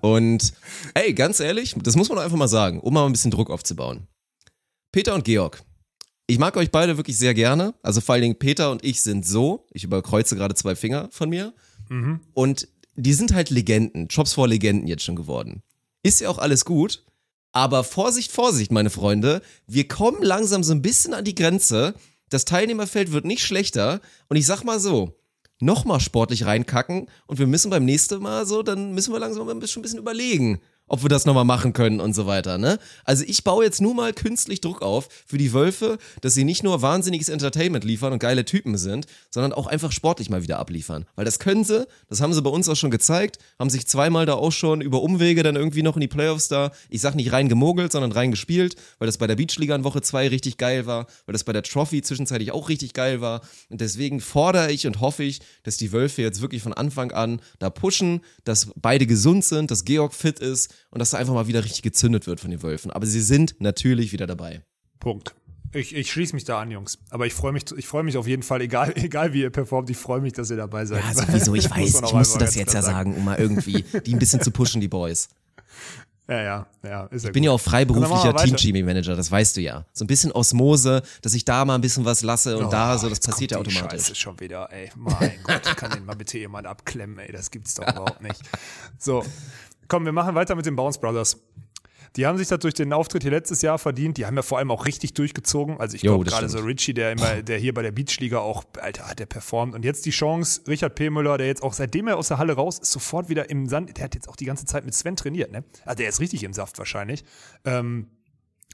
Und 0.00 0.52
ey, 0.94 1.12
ganz 1.14 1.40
ehrlich, 1.40 1.74
das 1.82 1.96
muss 1.96 2.08
man 2.08 2.16
doch 2.16 2.24
einfach 2.24 2.36
mal 2.36 2.48
sagen, 2.48 2.80
um 2.80 2.94
mal 2.94 3.06
ein 3.06 3.12
bisschen 3.12 3.30
Druck 3.30 3.50
aufzubauen. 3.50 4.08
Peter 4.90 5.14
und 5.14 5.24
Georg. 5.24 5.62
Ich 6.26 6.38
mag 6.38 6.56
euch 6.56 6.70
beide 6.70 6.96
wirklich 6.96 7.18
sehr 7.18 7.34
gerne. 7.34 7.74
Also 7.82 8.00
vor 8.00 8.14
allen 8.14 8.22
Dingen 8.22 8.38
Peter 8.38 8.70
und 8.70 8.84
ich 8.84 9.02
sind 9.02 9.26
so. 9.26 9.66
Ich 9.72 9.84
überkreuze 9.84 10.36
gerade 10.36 10.54
zwei 10.54 10.74
Finger 10.74 11.08
von 11.10 11.28
mir. 11.28 11.54
Und 12.32 12.68
die 12.94 13.12
sind 13.12 13.34
halt 13.34 13.50
Legenden, 13.50 14.06
Jobs 14.08 14.32
vor 14.32 14.48
Legenden 14.48 14.86
jetzt 14.86 15.02
schon 15.04 15.16
geworden. 15.16 15.62
Ist 16.02 16.20
ja 16.20 16.30
auch 16.30 16.38
alles 16.38 16.64
gut. 16.64 17.04
Aber 17.52 17.84
Vorsicht, 17.84 18.32
Vorsicht, 18.32 18.72
meine 18.72 18.90
Freunde. 18.90 19.42
Wir 19.66 19.86
kommen 19.86 20.22
langsam 20.22 20.64
so 20.64 20.72
ein 20.72 20.82
bisschen 20.82 21.14
an 21.14 21.24
die 21.24 21.34
Grenze. 21.34 21.94
Das 22.30 22.46
Teilnehmerfeld 22.46 23.12
wird 23.12 23.26
nicht 23.26 23.44
schlechter. 23.44 24.00
Und 24.28 24.36
ich 24.36 24.46
sag 24.46 24.64
mal 24.64 24.80
so, 24.80 25.14
nochmal 25.60 26.00
sportlich 26.00 26.44
reinkacken 26.44 27.08
und 27.26 27.38
wir 27.38 27.46
müssen 27.46 27.70
beim 27.70 27.84
nächsten 27.84 28.20
Mal 28.20 28.46
so, 28.46 28.62
dann 28.62 28.92
müssen 28.94 29.12
wir 29.12 29.20
langsam 29.20 29.48
ein 29.48 29.60
bisschen, 29.60 29.80
ein 29.80 29.82
bisschen 29.82 29.98
überlegen, 29.98 30.60
ob 30.92 31.02
wir 31.02 31.08
das 31.08 31.24
nochmal 31.24 31.46
machen 31.46 31.72
können 31.72 32.00
und 32.00 32.12
so 32.12 32.26
weiter, 32.26 32.58
ne? 32.58 32.78
Also 33.04 33.24
ich 33.26 33.44
baue 33.44 33.64
jetzt 33.64 33.80
nur 33.80 33.94
mal 33.94 34.12
künstlich 34.12 34.60
Druck 34.60 34.82
auf 34.82 35.08
für 35.24 35.38
die 35.38 35.54
Wölfe, 35.54 35.96
dass 36.20 36.34
sie 36.34 36.44
nicht 36.44 36.62
nur 36.62 36.82
wahnsinniges 36.82 37.30
Entertainment 37.30 37.82
liefern 37.82 38.12
und 38.12 38.18
geile 38.18 38.44
Typen 38.44 38.76
sind, 38.76 39.06
sondern 39.30 39.54
auch 39.54 39.66
einfach 39.66 39.90
sportlich 39.90 40.28
mal 40.28 40.42
wieder 40.42 40.58
abliefern. 40.58 41.06
Weil 41.16 41.24
das 41.24 41.38
können 41.38 41.64
sie, 41.64 41.86
das 42.10 42.20
haben 42.20 42.34
sie 42.34 42.42
bei 42.42 42.50
uns 42.50 42.68
auch 42.68 42.76
schon 42.76 42.90
gezeigt, 42.90 43.38
haben 43.58 43.70
sich 43.70 43.86
zweimal 43.86 44.26
da 44.26 44.34
auch 44.34 44.52
schon 44.52 44.82
über 44.82 45.00
Umwege 45.00 45.42
dann 45.42 45.56
irgendwie 45.56 45.82
noch 45.82 45.96
in 45.96 46.02
die 46.02 46.08
Playoffs 46.08 46.48
da, 46.48 46.72
ich 46.90 47.00
sag 47.00 47.14
nicht 47.14 47.32
rein 47.32 47.48
gemogelt, 47.48 47.90
sondern 47.90 48.12
rein 48.12 48.30
gespielt, 48.30 48.76
weil 48.98 49.06
das 49.06 49.16
bei 49.16 49.26
der 49.26 49.36
Beachliga 49.36 49.74
in 49.74 49.84
Woche 49.84 50.02
2 50.02 50.28
richtig 50.28 50.58
geil 50.58 50.84
war, 50.84 51.06
weil 51.24 51.32
das 51.32 51.44
bei 51.44 51.54
der 51.54 51.62
Trophy 51.62 52.02
zwischenzeitlich 52.02 52.52
auch 52.52 52.68
richtig 52.68 52.92
geil 52.92 53.22
war. 53.22 53.40
Und 53.70 53.80
deswegen 53.80 54.20
fordere 54.20 54.70
ich 54.70 54.86
und 54.86 55.00
hoffe 55.00 55.22
ich, 55.22 55.40
dass 55.62 55.78
die 55.78 55.90
Wölfe 55.90 56.20
jetzt 56.20 56.42
wirklich 56.42 56.62
von 56.62 56.74
Anfang 56.74 57.12
an 57.12 57.40
da 57.60 57.70
pushen, 57.70 58.20
dass 58.44 58.68
beide 58.76 59.06
gesund 59.06 59.46
sind, 59.46 59.70
dass 59.70 59.86
Georg 59.86 60.12
fit 60.12 60.38
ist 60.38 60.74
und 60.90 60.98
dass 60.98 61.10
da 61.10 61.18
einfach 61.18 61.34
mal 61.34 61.46
wieder 61.46 61.64
richtig 61.64 61.82
gezündet 61.82 62.26
wird 62.26 62.40
von 62.40 62.50
den 62.50 62.62
Wölfen. 62.62 62.90
Aber 62.90 63.06
sie 63.06 63.20
sind 63.20 63.56
natürlich 63.60 64.12
wieder 64.12 64.26
dabei. 64.26 64.62
Punkt. 65.00 65.34
Ich, 65.74 65.94
ich 65.94 66.12
schließe 66.12 66.34
mich 66.34 66.44
da 66.44 66.60
an, 66.60 66.70
Jungs. 66.70 66.98
Aber 67.10 67.26
ich 67.26 67.32
freue 67.32 67.52
mich, 67.52 67.64
ich 67.76 67.86
freue 67.86 68.02
mich 68.02 68.18
auf 68.18 68.26
jeden 68.26 68.42
Fall, 68.42 68.60
egal, 68.60 68.92
egal 68.96 69.32
wie 69.32 69.40
ihr 69.40 69.50
performt, 69.50 69.88
ich 69.90 69.96
freue 69.96 70.20
mich, 70.20 70.34
dass 70.34 70.50
ihr 70.50 70.56
dabei 70.56 70.84
seid. 70.84 71.02
Ja, 71.02 71.14
sowieso, 71.14 71.54
ich 71.54 71.70
weiß, 71.74 72.02
ich 72.04 72.12
musste 72.12 72.38
das 72.38 72.54
jetzt 72.54 72.74
ja 72.74 72.82
sagen, 72.82 73.14
um 73.14 73.24
mal 73.24 73.38
irgendwie 73.38 73.84
die 74.04 74.12
ein 74.12 74.18
bisschen 74.18 74.40
zu 74.42 74.50
pushen, 74.50 74.80
die 74.80 74.88
Boys. 74.88 75.28
Ja, 76.28 76.40
ja, 76.42 76.66
ja. 76.84 77.04
Ist 77.06 77.24
ja 77.24 77.28
Ich 77.30 77.32
bin 77.32 77.42
ja 77.42 77.50
auch 77.50 77.60
freiberuflicher. 77.60 78.34
Team-Chemie-Manager, 78.34 79.16
das 79.16 79.30
weißt 79.30 79.56
du 79.56 79.60
ja. 79.60 79.84
So 79.92 80.04
ein 80.04 80.06
bisschen 80.06 80.30
Osmose, 80.32 81.02
dass 81.20 81.34
ich 81.34 81.44
da 81.44 81.64
mal 81.64 81.74
ein 81.74 81.80
bisschen 81.80 82.04
was 82.04 82.22
lasse 82.22 82.56
und 82.58 82.72
da 82.72 82.96
so, 82.96 83.08
das 83.08 83.20
Oh, 83.24 83.30
passiert 83.30 83.50
ja 83.50 83.58
automatisch. 83.58 84.02
Scheiße 84.02 84.14
schon 84.14 84.38
wieder, 84.40 84.68
ey. 84.72 84.90
Mein 84.94 85.32
Gott, 85.42 85.76
kann 85.76 85.90
den 85.90 86.04
mal 86.04 86.14
bitte 86.14 86.38
jemand 86.38 86.66
abklemmen, 86.66 87.18
ey. 87.18 87.32
Das 87.32 87.50
gibt's 87.50 87.74
doch 87.74 87.86
überhaupt 87.88 88.22
nicht. 88.22 88.40
So, 88.98 89.24
komm, 89.88 90.04
wir 90.04 90.12
machen 90.12 90.34
weiter 90.34 90.54
mit 90.54 90.66
den 90.66 90.76
Bounce 90.76 91.00
Brothers. 91.00 91.38
Die 92.16 92.26
haben 92.26 92.36
sich 92.36 92.48
das 92.48 92.58
durch 92.58 92.74
den 92.74 92.92
Auftritt 92.92 93.22
hier 93.22 93.30
letztes 93.30 93.62
Jahr 93.62 93.78
verdient. 93.78 94.18
Die 94.18 94.26
haben 94.26 94.36
ja 94.36 94.42
vor 94.42 94.58
allem 94.58 94.70
auch 94.70 94.84
richtig 94.84 95.14
durchgezogen. 95.14 95.80
Also 95.80 95.94
ich 95.94 96.02
glaube 96.02 96.24
gerade 96.26 96.48
so. 96.48 96.58
Richie, 96.58 96.92
der 96.92 97.12
immer, 97.12 97.42
der 97.42 97.58
hier 97.58 97.72
bei 97.72 97.80
der 97.82 97.92
Beachliga 97.92 98.38
auch, 98.38 98.64
Alter, 98.78 99.08
hat 99.08 99.18
der 99.18 99.26
performt. 99.26 99.74
Und 99.74 99.84
jetzt 99.84 100.04
die 100.04 100.10
Chance, 100.10 100.60
Richard 100.68 100.94
P. 100.94 101.08
Müller, 101.08 101.38
der 101.38 101.46
jetzt 101.46 101.62
auch 101.62 101.72
seitdem 101.72 102.08
er 102.08 102.18
aus 102.18 102.28
der 102.28 102.38
Halle 102.38 102.52
raus 102.52 102.78
ist, 102.78 102.92
sofort 102.92 103.30
wieder 103.30 103.48
im 103.48 103.66
Sand. 103.66 103.96
Der 103.96 104.04
hat 104.04 104.14
jetzt 104.14 104.28
auch 104.28 104.36
die 104.36 104.44
ganze 104.44 104.66
Zeit 104.66 104.84
mit 104.84 104.94
Sven 104.94 105.16
trainiert, 105.16 105.52
ne? 105.52 105.64
Also 105.86 105.96
der 105.98 106.08
ist 106.08 106.20
richtig 106.20 106.44
im 106.44 106.52
Saft 106.52 106.78
wahrscheinlich. 106.78 107.24
Ähm, 107.64 108.08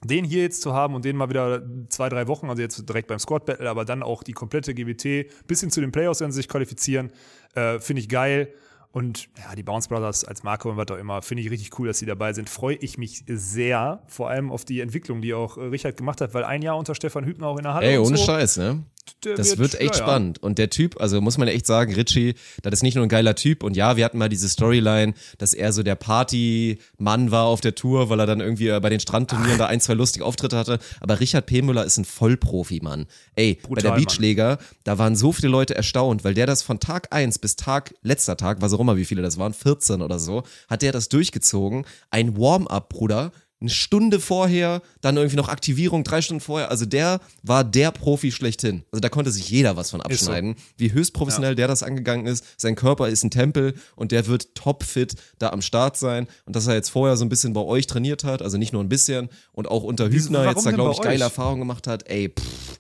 den 0.05 0.25
hier 0.25 0.43
jetzt 0.43 0.63
zu 0.63 0.75
haben 0.75 0.95
und 0.95 1.05
den 1.05 1.17
mal 1.17 1.29
wieder 1.29 1.63
zwei, 1.89 2.09
drei 2.09 2.29
Wochen, 2.29 2.49
also 2.49 2.63
jetzt 2.63 2.89
direkt 2.89 3.09
beim 3.09 3.19
Squad 3.19 3.47
Battle, 3.47 3.69
aber 3.69 3.85
dann 3.85 4.03
auch 4.03 4.23
die 4.23 4.33
komplette 4.33 4.75
GWT 4.75 5.47
bis 5.47 5.61
hin 5.61 5.71
zu 5.71 5.81
den 5.81 5.91
Playoffs, 5.91 6.21
wenn 6.21 6.31
sie 6.31 6.37
sich 6.37 6.49
qualifizieren, 6.49 7.11
äh, 7.55 7.81
finde 7.81 8.03
ich 8.03 8.09
geil. 8.09 8.53
Und 8.99 9.29
ja, 9.39 9.55
die 9.55 9.63
Bounce 9.63 9.89
Brothers 9.89 10.25
als 10.25 10.43
Marco 10.43 10.69
und 10.69 10.77
was 10.77 10.91
auch 10.91 10.97
immer, 10.97 11.23
finde 11.23 11.45
ich 11.45 11.51
richtig 11.53 11.79
cool, 11.79 11.87
dass 11.87 12.01
sie 12.01 12.07
dabei 12.07 12.33
sind. 12.33 12.51
Freue 12.51 12.75
ich 12.75 12.99
mich 12.99 13.23
sehr, 13.29 14.03
vor 14.09 14.29
allem 14.29 14.51
auf 14.51 14.65
die 14.65 14.81
Entwicklung, 14.81 15.23
die 15.23 15.35
auch 15.35 15.57
äh, 15.57 15.67
Richard 15.67 15.97
gemacht 15.97 16.21
hat, 16.21 16.35
weil 16.35 16.43
ein 16.43 16.63
Jahr 16.63 16.77
unter 16.77 16.97
Stefan 16.97 17.25
Hübner 17.25 17.47
auch 17.47 17.59
in 17.59 17.63
der 17.63 17.75
Halle 17.75 17.87
Ey, 17.87 17.99
ohne 17.99 18.17
so, 18.17 18.25
Scheiß, 18.25 18.57
ne? 18.57 18.83
Der 19.25 19.37
Das 19.37 19.59
wird 19.59 19.75
echt 19.75 19.95
ja, 19.95 20.01
ja. 20.01 20.07
spannend. 20.07 20.43
Und 20.43 20.59
der 20.59 20.71
Typ, 20.71 21.01
also 21.01 21.21
muss 21.21 21.39
man 21.39 21.49
echt 21.49 21.67
sagen, 21.67 21.95
Richie, 21.95 22.35
das 22.63 22.75
ist 22.75 22.83
nicht 22.83 22.95
nur 22.95 23.05
ein 23.05 23.09
geiler 23.09 23.35
Typ. 23.35 23.63
Und 23.63 23.77
ja, 23.77 23.97
wir 23.97 24.05
hatten 24.05 24.19
mal 24.19 24.29
diese 24.29 24.49
Storyline, 24.49 25.15
dass 25.39 25.55
er 25.55 25.73
so 25.73 25.83
der 25.83 25.95
Partymann 25.95 27.31
war 27.31 27.45
auf 27.45 27.61
der 27.61 27.75
Tour, 27.75 28.11
weil 28.11 28.21
er 28.21 28.27
dann 28.27 28.41
irgendwie 28.41 28.69
bei 28.81 28.89
den 28.89 29.01
Strandturnieren 29.01 29.59
da 29.59 29.67
ein, 29.67 29.81
zwei 29.81 29.95
lustige 29.95 30.25
Auftritte 30.25 30.57
hatte. 30.57 30.79
Aber 31.01 31.21
Richard 31.21 31.47
P. 31.47 31.63
Müller 31.63 31.85
ist 31.85 31.99
ein 31.99 32.05
Vollprofi, 32.05 32.81
Mann. 32.83 33.07
Ey, 33.35 33.55
bei 33.55 33.69
Brutal, 33.69 33.83
der 33.83 33.91
Mann. 33.93 34.01
Beachleger, 34.01 34.59
da 34.85 34.99
waren 34.99 35.17
so 35.17 35.33
viele 35.33 35.49
Leute 35.49 35.75
erstaunt, 35.75 36.25
weil 36.25 36.35
der 36.35 36.47
das 36.47 36.63
von 36.63 36.81
Tag 36.81 37.13
eins 37.13 37.39
bis 37.39 37.57
Tag, 37.57 37.95
letzter 38.03 38.37
Tag, 38.37 38.61
was 38.61 38.73
auch 38.73 38.81
immer, 38.81 38.97
wie 38.97 39.05
viele 39.05 39.23
das 39.23 39.39
waren, 39.39 39.55
14 39.55 40.03
oder 40.03 40.19
so, 40.19 40.43
hat 40.69 40.83
der 40.83 40.93
das 40.93 41.09
durchgezogen. 41.09 41.85
Ein 42.11 42.37
Warm-up, 42.37 42.89
Bruder 42.89 43.33
eine 43.61 43.71
Stunde 43.71 44.21
vorher, 44.21 44.83
dann 45.01 45.17
irgendwie 45.17 45.37
noch 45.37 45.49
Aktivierung, 45.49 46.05
drei 46.05 46.23
Stunden 46.23 46.41
vorher. 46.41 46.71
Also 46.71 46.87
der 46.87 47.21
war 47.43 47.65
der 47.65 47.91
Profi 47.91 48.31
schlechthin. 48.31 48.85
Also 48.93 49.01
da 49.01 49.09
konnte 49.09 49.33
sich 49.33 49.51
jeder 49.51 49.77
was 49.77 49.91
von 49.91 50.01
Ist 50.03 50.21
so. 50.21 50.27
abschneiden. 50.31 50.55
Wie 50.77 50.93
höchst 50.93 51.13
professionell 51.13 51.57
der 51.57 51.67
das 51.67 51.83
angegangen 51.83 52.27
ist. 52.27 52.45
Sein 52.57 52.77
Körper 52.77 53.09
ist 53.09 53.25
ein 53.25 53.31
Tempel 53.33 53.75
und 53.97 54.13
der 54.13 54.27
wird 54.29 54.55
topfit 54.55 55.15
da 55.41 55.51
am 55.51 55.61
Start 55.63 55.97
sein. 55.97 56.29
Und 56.47 56.55
dass 56.55 56.69
er 56.69 56.75
jetzt 56.75 56.91
vorher 56.91 57.17
so 57.17 57.25
ein 57.25 57.29
bisschen 57.29 57.53
bei 57.53 57.61
euch 57.63 57.87
trainiert 57.89 58.23
hat, 58.23 58.43
also 58.43 58.59
nicht 58.59 58.73
nur 58.73 58.83
ein 58.85 58.89
bisschen 58.89 59.29
und 59.53 59.67
auch 59.69 59.83
unter 59.83 60.09
Hübner 60.09 60.41
warum 60.45 60.55
jetzt 60.55 60.65
da, 60.67 60.71
glaube 60.71 60.91
bei 60.91 60.97
ich, 60.97 61.03
geile? 61.03 61.25
Erfahrungen 61.25 61.61
gemacht 61.61 61.87
hat. 61.89 62.09
Ey, 62.09 62.29
pff, 62.29 62.79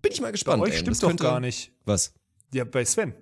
bin 0.00 0.12
ich 0.12 0.20
mal 0.20 0.30
gespannt. 0.30 0.60
Bei 0.62 0.68
euch 0.68 0.74
ey. 0.74 0.78
stimmt 0.78 0.92
Das 0.94 1.00
doch 1.00 1.08
könnte- 1.08 1.24
gar 1.24 1.40
nicht. 1.40 1.72
Was? 1.84 2.12
Ja, 2.54 2.64
bei 2.64 2.84
Sven. 2.84 3.14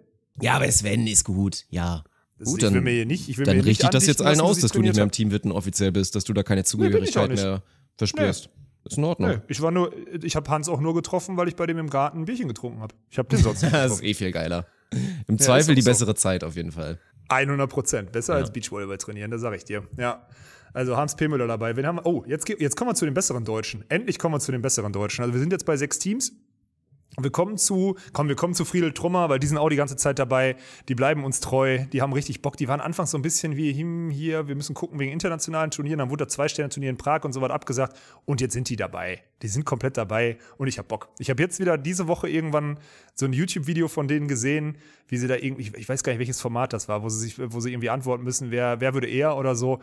Ja, 0.43 0.55
aber 0.57 0.71
Sven 0.71 1.07
ist 1.07 1.25
gut, 1.25 1.65
ja. 1.71 2.05
Das 2.39 2.49
Gut, 2.49 2.63
ich 2.63 2.69
will 2.69 2.75
dann, 2.75 2.85
mir 2.85 2.91
hier 2.91 3.07
nicht, 3.07 3.29
ich 3.29 3.37
will 3.39 3.47
dann 3.47 3.57
mir 3.57 3.65
richte 3.65 3.87
ich 3.87 3.91
das 3.91 4.07
jetzt 4.07 4.23
allen 4.23 4.41
aus, 4.41 4.61
dass 4.61 4.71
du 4.73 4.81
nicht 4.81 4.95
mehr 4.95 5.05
im 5.05 5.11
Team 5.11 5.31
Witten 5.33 5.51
offiziell 5.51 5.91
bist, 5.91 6.15
dass 6.15 6.25
du 6.25 6.33
da 6.33 6.43
keine 6.43 6.65
Zugehörigkeit 6.65 7.31
nicht. 7.31 7.43
mehr 7.43 7.63
verspürst. 7.97 8.51
Ist 8.85 8.97
in 8.97 9.05
Ordnung. 9.05 9.31
Nee, 9.31 9.39
ich 9.49 9.61
war 9.61 9.71
nur, 9.71 9.93
ich 10.23 10.37
habe 10.37 10.49
Hans 10.51 10.69
auch 10.69 10.81
nur 10.81 10.95
getroffen, 10.95 11.37
weil 11.37 11.49
ich 11.49 11.57
bei 11.57 11.67
dem 11.67 11.79
im 11.79 11.91
Garten 11.91 12.21
ein 12.21 12.25
Bierchen 12.25 12.49
getrunken 12.49 12.81
habe. 12.81 12.95
Ich 13.11 13.19
habe 13.19 13.29
den 13.29 13.41
sonst 13.41 13.63
nicht 13.63 13.75
Das 13.75 13.93
ist 13.93 14.03
eh 14.03 14.15
viel 14.15 14.31
geiler. 14.33 14.67
Im 15.27 15.37
ist 15.37 15.45
Zweifel 15.45 15.75
die 15.75 15.83
so. 15.83 15.91
bessere 15.91 16.15
Zeit 16.15 16.45
auf 16.45 16.57
jeden 16.57 16.73
Fall. 16.73 16.99
100 17.29 17.69
Prozent. 17.69 18.13
Besser 18.13 18.35
als 18.35 18.53
Beachvolleyball 18.53 18.97
trainieren, 18.99 19.31
das 19.31 19.41
sage 19.41 19.57
ich 19.57 19.65
dir. 19.65 19.83
Ja. 19.99 20.27
Also 20.73 20.97
Hans 20.97 21.17
P. 21.17 21.29
Müller 21.29 21.47
dabei. 21.47 21.77
Wen 21.77 21.87
haben 21.87 21.97
wir? 21.97 22.07
Oh, 22.07 22.25
jetzt, 22.27 22.49
jetzt 22.49 22.77
kommen 22.77 22.91
wir 22.91 22.95
zu 22.95 23.05
den 23.05 23.15
besseren 23.15 23.45
Deutschen. 23.45 23.85
Endlich 23.89 24.19
kommen 24.19 24.35
wir 24.35 24.41
zu 24.41 24.53
den 24.53 24.63
besseren 24.63 24.93
Deutschen. 24.93 25.23
Also 25.23 25.35
wir 25.35 25.41
sind 25.41 25.53
jetzt 25.53 25.67
bei 25.67 25.77
sechs 25.77 25.99
Teams. 25.99 26.33
Wir 27.21 27.31
kommen 27.31 27.59
zu, 27.59 27.97
komm, 28.13 28.29
wir 28.29 28.37
kommen 28.37 28.55
zu 28.55 28.65
Friedel 28.65 28.93
Trummer, 28.93 29.29
weil 29.29 29.39
die 29.39 29.47
sind 29.47 29.59
auch 29.59 29.69
die 29.69 29.77
ganze 29.77 29.97
Zeit 29.97 30.19
dabei. 30.19 30.57
Die 30.89 30.95
bleiben 30.95 31.25
uns 31.25 31.41
treu. 31.41 31.79
Die 31.93 32.01
haben 32.03 32.13
richtig 32.13 32.43
Bock. 32.43 32.57
Die 32.57 32.69
waren 32.69 32.81
anfangs 32.81 33.11
so 33.11 33.19
ein 33.19 33.23
bisschen 33.23 33.57
wie 33.57 33.73
hm, 33.73 34.11
hier, 34.11 34.49
wir 34.49 34.55
müssen 34.55 34.75
gucken 34.75 34.99
wegen 34.99 35.11
internationalen 35.13 35.71
Turnieren. 35.71 35.99
Dann 35.99 36.11
wurde 36.11 36.25
das 36.25 36.35
Zwei-Sterne-Turnier 36.35 36.91
in 36.91 36.97
Prag 36.97 37.25
und 37.25 37.33
so 37.33 37.41
was 37.41 37.51
abgesagt. 37.51 37.99
Und 38.25 38.41
jetzt 38.41 38.53
sind 38.53 38.69
die 38.69 38.77
dabei. 38.77 39.23
Die 39.43 39.49
sind 39.49 39.65
komplett 39.65 39.97
dabei 39.97 40.39
und 40.57 40.69
ich 40.69 40.79
habe 40.79 40.89
Bock. 40.89 41.09
Ich 41.19 41.31
habe 41.31 41.43
jetzt 41.43 41.61
wieder 41.61 41.77
diese 41.79 42.09
Woche 42.09 42.29
irgendwann 42.29 42.79
so 43.15 43.27
ein 43.27 43.33
YouTube-Video 43.33 43.89
von 43.89 44.09
denen 44.09 44.29
gesehen, 44.29 44.79
wie 45.09 45.17
sie 45.17 45.27
da 45.29 45.37
irgendwie, 45.37 45.73
ich- 45.77 45.89
weiß 45.89 46.03
gar 46.03 46.13
nicht, 46.13 46.19
welches 46.19 46.41
Format 46.41 46.73
das 46.73 46.89
war, 46.89 47.03
wo 47.03 47.09
sie 47.09 47.21
sich, 47.21 47.39
wo 47.39 47.61
sie 47.61 47.73
irgendwie 47.73 47.91
antworten 47.91 48.25
müssen, 48.25 48.51
wer, 48.51 48.81
wer 48.81 48.95
würde 48.95 49.09
eher 49.09 49.37
oder 49.37 49.55
so. 49.55 49.81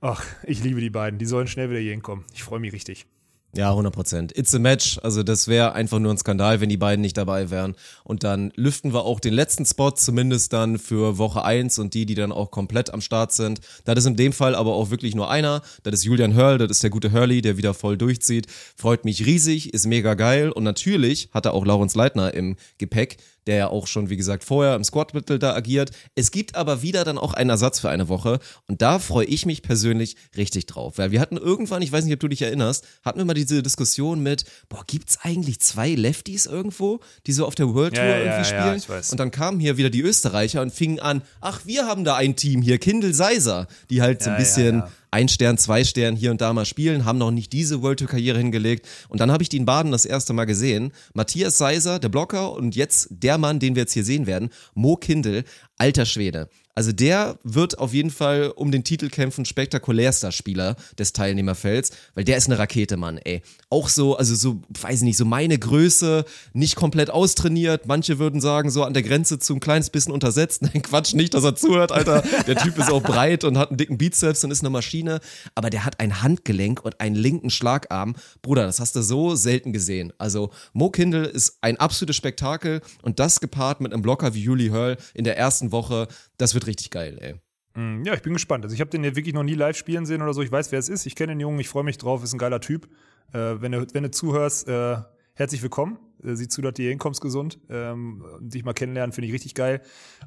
Ach, 0.00 0.24
ich 0.44 0.62
liebe 0.64 0.80
die 0.80 0.90
beiden. 0.90 1.18
Die 1.18 1.26
sollen 1.26 1.46
schnell 1.46 1.70
wieder 1.70 1.78
hier 1.78 1.92
hinkommen. 1.92 2.24
Ich 2.34 2.42
freue 2.42 2.58
mich 2.58 2.72
richtig. 2.72 3.06
Ja, 3.54 3.68
100 3.68 3.92
Prozent. 3.92 4.38
It's 4.38 4.54
a 4.54 4.58
match. 4.58 4.98
Also 5.02 5.22
das 5.22 5.46
wäre 5.46 5.74
einfach 5.74 5.98
nur 5.98 6.10
ein 6.10 6.16
Skandal, 6.16 6.62
wenn 6.62 6.70
die 6.70 6.78
beiden 6.78 7.02
nicht 7.02 7.18
dabei 7.18 7.50
wären. 7.50 7.74
Und 8.02 8.24
dann 8.24 8.50
lüften 8.56 8.94
wir 8.94 9.04
auch 9.04 9.20
den 9.20 9.34
letzten 9.34 9.66
Spot, 9.66 9.90
zumindest 9.90 10.54
dann 10.54 10.78
für 10.78 11.18
Woche 11.18 11.44
1 11.44 11.78
und 11.78 11.92
die, 11.92 12.06
die 12.06 12.14
dann 12.14 12.32
auch 12.32 12.50
komplett 12.50 12.94
am 12.94 13.02
Start 13.02 13.30
sind. 13.32 13.60
Das 13.84 13.98
ist 13.98 14.06
in 14.06 14.16
dem 14.16 14.32
Fall 14.32 14.54
aber 14.54 14.74
auch 14.74 14.88
wirklich 14.88 15.14
nur 15.14 15.30
einer. 15.30 15.60
Das 15.82 15.92
ist 15.92 16.04
Julian 16.04 16.34
Hurl, 16.34 16.56
das 16.56 16.70
ist 16.70 16.82
der 16.82 16.88
gute 16.88 17.12
Hurley, 17.12 17.42
der 17.42 17.58
wieder 17.58 17.74
voll 17.74 17.98
durchzieht. 17.98 18.46
Freut 18.74 19.04
mich 19.04 19.26
riesig, 19.26 19.74
ist 19.74 19.86
mega 19.86 20.14
geil. 20.14 20.50
Und 20.50 20.64
natürlich 20.64 21.28
hat 21.32 21.44
er 21.44 21.52
auch 21.52 21.66
Laurens 21.66 21.94
Leitner 21.94 22.32
im 22.32 22.56
Gepäck, 22.78 23.18
der 23.46 23.56
ja 23.56 23.66
auch 23.68 23.86
schon, 23.86 24.10
wie 24.10 24.16
gesagt, 24.16 24.44
vorher 24.44 24.74
im 24.76 24.84
Squad 24.84 25.12
Battle 25.12 25.38
da 25.38 25.54
agiert. 25.54 25.90
Es 26.14 26.30
gibt 26.30 26.54
aber 26.54 26.82
wieder 26.82 27.04
dann 27.04 27.18
auch 27.18 27.34
einen 27.34 27.50
Ersatz 27.50 27.80
für 27.80 27.90
eine 27.90 28.08
Woche 28.08 28.38
und 28.68 28.82
da 28.82 28.98
freue 28.98 29.24
ich 29.26 29.46
mich 29.46 29.62
persönlich 29.62 30.16
richtig 30.36 30.66
drauf, 30.66 30.98
weil 30.98 31.10
wir 31.10 31.20
hatten 31.20 31.36
irgendwann, 31.36 31.82
ich 31.82 31.92
weiß 31.92 32.04
nicht, 32.04 32.14
ob 32.14 32.20
du 32.20 32.28
dich 32.28 32.42
erinnerst, 32.42 32.86
hatten 33.04 33.18
wir 33.18 33.24
mal 33.24 33.34
diese 33.34 33.62
Diskussion 33.62 34.22
mit, 34.22 34.44
boah, 34.68 34.84
gibt's 34.86 35.18
eigentlich 35.22 35.60
zwei 35.60 35.90
Lefties 35.94 36.46
irgendwo, 36.46 37.00
die 37.26 37.32
so 37.32 37.46
auf 37.46 37.54
der 37.54 37.72
World 37.74 37.94
Tour 37.94 38.04
Ja, 38.04 38.10
ja, 38.10 38.16
irgendwie 38.18 38.50
ja, 38.50 38.62
spielen? 38.62 38.76
ich 38.76 38.88
weiß. 38.88 39.10
Und 39.12 39.18
dann 39.20 39.30
kamen 39.30 39.60
hier 39.60 39.76
wieder 39.76 39.90
die 39.90 40.02
Österreicher 40.02 40.62
und 40.62 40.72
fingen 40.72 41.00
an, 41.00 41.22
ach, 41.40 41.62
wir 41.64 41.86
haben 41.86 42.04
da 42.04 42.16
ein 42.16 42.36
Team 42.36 42.62
hier, 42.62 42.78
Kindle 42.78 43.14
Seiser, 43.14 43.66
die 43.90 44.02
halt 44.02 44.22
so 44.22 44.30
ein 44.30 44.34
Ja, 44.34 44.38
ja, 44.38 44.44
bisschen 44.44 44.76
ja. 44.78 44.88
Ein 45.12 45.28
Stern, 45.28 45.58
zwei 45.58 45.84
Stern 45.84 46.16
hier 46.16 46.30
und 46.30 46.40
da 46.40 46.52
mal 46.52 46.64
spielen, 46.64 47.04
haben 47.04 47.18
noch 47.18 47.30
nicht 47.30 47.52
diese 47.52 47.82
World 47.82 48.00
Tour 48.00 48.08
Karriere 48.08 48.38
hingelegt. 48.38 48.88
Und 49.08 49.20
dann 49.20 49.30
habe 49.30 49.42
ich 49.42 49.50
die 49.50 49.58
in 49.58 49.66
Baden 49.66 49.92
das 49.92 50.06
erste 50.06 50.32
Mal 50.32 50.46
gesehen. 50.46 50.92
Matthias 51.12 51.58
Seiser, 51.58 51.98
der 51.98 52.08
Blocker 52.08 52.52
und 52.52 52.74
jetzt 52.74 53.08
der 53.10 53.38
Mann, 53.38 53.60
den 53.60 53.74
wir 53.76 53.82
jetzt 53.82 53.92
hier 53.92 54.04
sehen 54.04 54.26
werden, 54.26 54.48
Mo 54.74 54.96
Kindl, 54.96 55.44
alter 55.76 56.06
Schwede. 56.06 56.48
Also 56.74 56.90
der 56.90 57.38
wird 57.42 57.78
auf 57.78 57.92
jeden 57.92 58.10
Fall 58.10 58.50
um 58.56 58.70
den 58.70 58.82
Titel 58.82 59.10
kämpfen, 59.10 59.44
spektakulärster 59.44 60.32
Spieler 60.32 60.76
des 60.98 61.12
Teilnehmerfelds, 61.12 61.90
weil 62.14 62.24
der 62.24 62.38
ist 62.38 62.46
eine 62.46 62.58
Rakete, 62.58 62.96
Mann, 62.96 63.18
ey. 63.18 63.42
Auch 63.68 63.90
so, 63.90 64.16
also 64.16 64.34
so, 64.34 64.62
weiß 64.80 65.00
ich 65.00 65.02
nicht, 65.02 65.16
so 65.18 65.26
meine 65.26 65.58
Größe, 65.58 66.24
nicht 66.54 66.76
komplett 66.76 67.10
austrainiert. 67.10 67.86
Manche 67.86 68.18
würden 68.18 68.40
sagen, 68.40 68.70
so 68.70 68.84
an 68.84 68.94
der 68.94 69.02
Grenze 69.02 69.38
zu 69.38 69.54
ein 69.54 69.60
kleines 69.60 69.90
bisschen 69.90 70.14
untersetzt. 70.14 70.62
Nein, 70.62 70.80
Quatsch, 70.80 71.12
nicht, 71.12 71.34
dass 71.34 71.44
er 71.44 71.56
zuhört, 71.56 71.92
Alter. 71.92 72.22
Der 72.46 72.56
Typ 72.56 72.78
ist 72.78 72.90
auch 72.90 73.02
breit 73.02 73.44
und 73.44 73.58
hat 73.58 73.68
einen 73.68 73.76
dicken 73.76 73.98
Bizeps 73.98 74.42
und 74.42 74.50
ist 74.50 74.60
eine 74.60 74.70
Maschine. 74.70 75.20
Aber 75.54 75.68
der 75.68 75.84
hat 75.84 76.00
ein 76.00 76.22
Handgelenk 76.22 76.82
und 76.82 77.00
einen 77.00 77.16
linken 77.16 77.50
Schlagarm. 77.50 78.14
Bruder, 78.40 78.64
das 78.64 78.80
hast 78.80 78.96
du 78.96 79.02
so 79.02 79.34
selten 79.34 79.74
gesehen. 79.74 80.14
Also 80.16 80.50
Mo 80.72 80.88
Kindle 80.88 81.26
ist 81.26 81.58
ein 81.60 81.76
absolutes 81.76 82.16
Spektakel 82.16 82.80
und 83.02 83.18
das 83.18 83.40
gepaart 83.40 83.82
mit 83.82 83.92
einem 83.92 84.00
Blocker 84.00 84.32
wie 84.32 84.42
Juli 84.42 84.68
Hurl 84.68 84.96
in 85.12 85.24
der 85.24 85.36
ersten 85.36 85.70
Woche, 85.70 86.08
das 86.42 86.54
wird 86.54 86.66
richtig 86.66 86.90
geil, 86.90 87.18
ey. 87.20 87.34
Mm, 87.80 88.04
Ja, 88.04 88.14
ich 88.14 88.22
bin 88.22 88.32
gespannt. 88.34 88.64
Also 88.64 88.74
ich 88.74 88.80
habe 88.80 88.90
den 88.90 89.02
ja 89.04 89.16
wirklich 89.16 89.34
noch 89.34 89.42
nie 89.44 89.54
live 89.54 89.76
spielen 89.76 90.04
sehen 90.06 90.20
oder 90.22 90.34
so. 90.34 90.42
Ich 90.42 90.52
weiß, 90.52 90.72
wer 90.72 90.78
es 90.78 90.88
ist. 90.88 91.06
Ich 91.06 91.14
kenne 91.14 91.32
den 91.32 91.40
Jungen, 91.40 91.58
ich 91.60 91.68
freue 91.68 91.84
mich 91.84 91.96
drauf, 91.98 92.22
ist 92.22 92.32
ein 92.34 92.38
geiler 92.38 92.60
Typ. 92.60 92.86
Äh, 93.32 93.60
wenn, 93.60 93.72
du, 93.72 93.86
wenn 93.92 94.02
du 94.02 94.10
zuhörst, 94.10 94.68
äh, 94.68 94.96
herzlich 95.34 95.62
willkommen. 95.62 95.98
Äh, 96.22 96.34
sieh 96.34 96.48
zu, 96.48 96.60
dass 96.60 96.74
du 96.74 96.82
hier 96.82 96.90
hinkommst 96.90 97.20
gesund. 97.22 97.58
Ähm, 97.70 98.22
und 98.38 98.52
dich 98.52 98.64
mal 98.64 98.74
kennenlernen, 98.74 99.12
finde 99.12 99.28
ich 99.28 99.32
richtig 99.32 99.54
geil. 99.54 99.80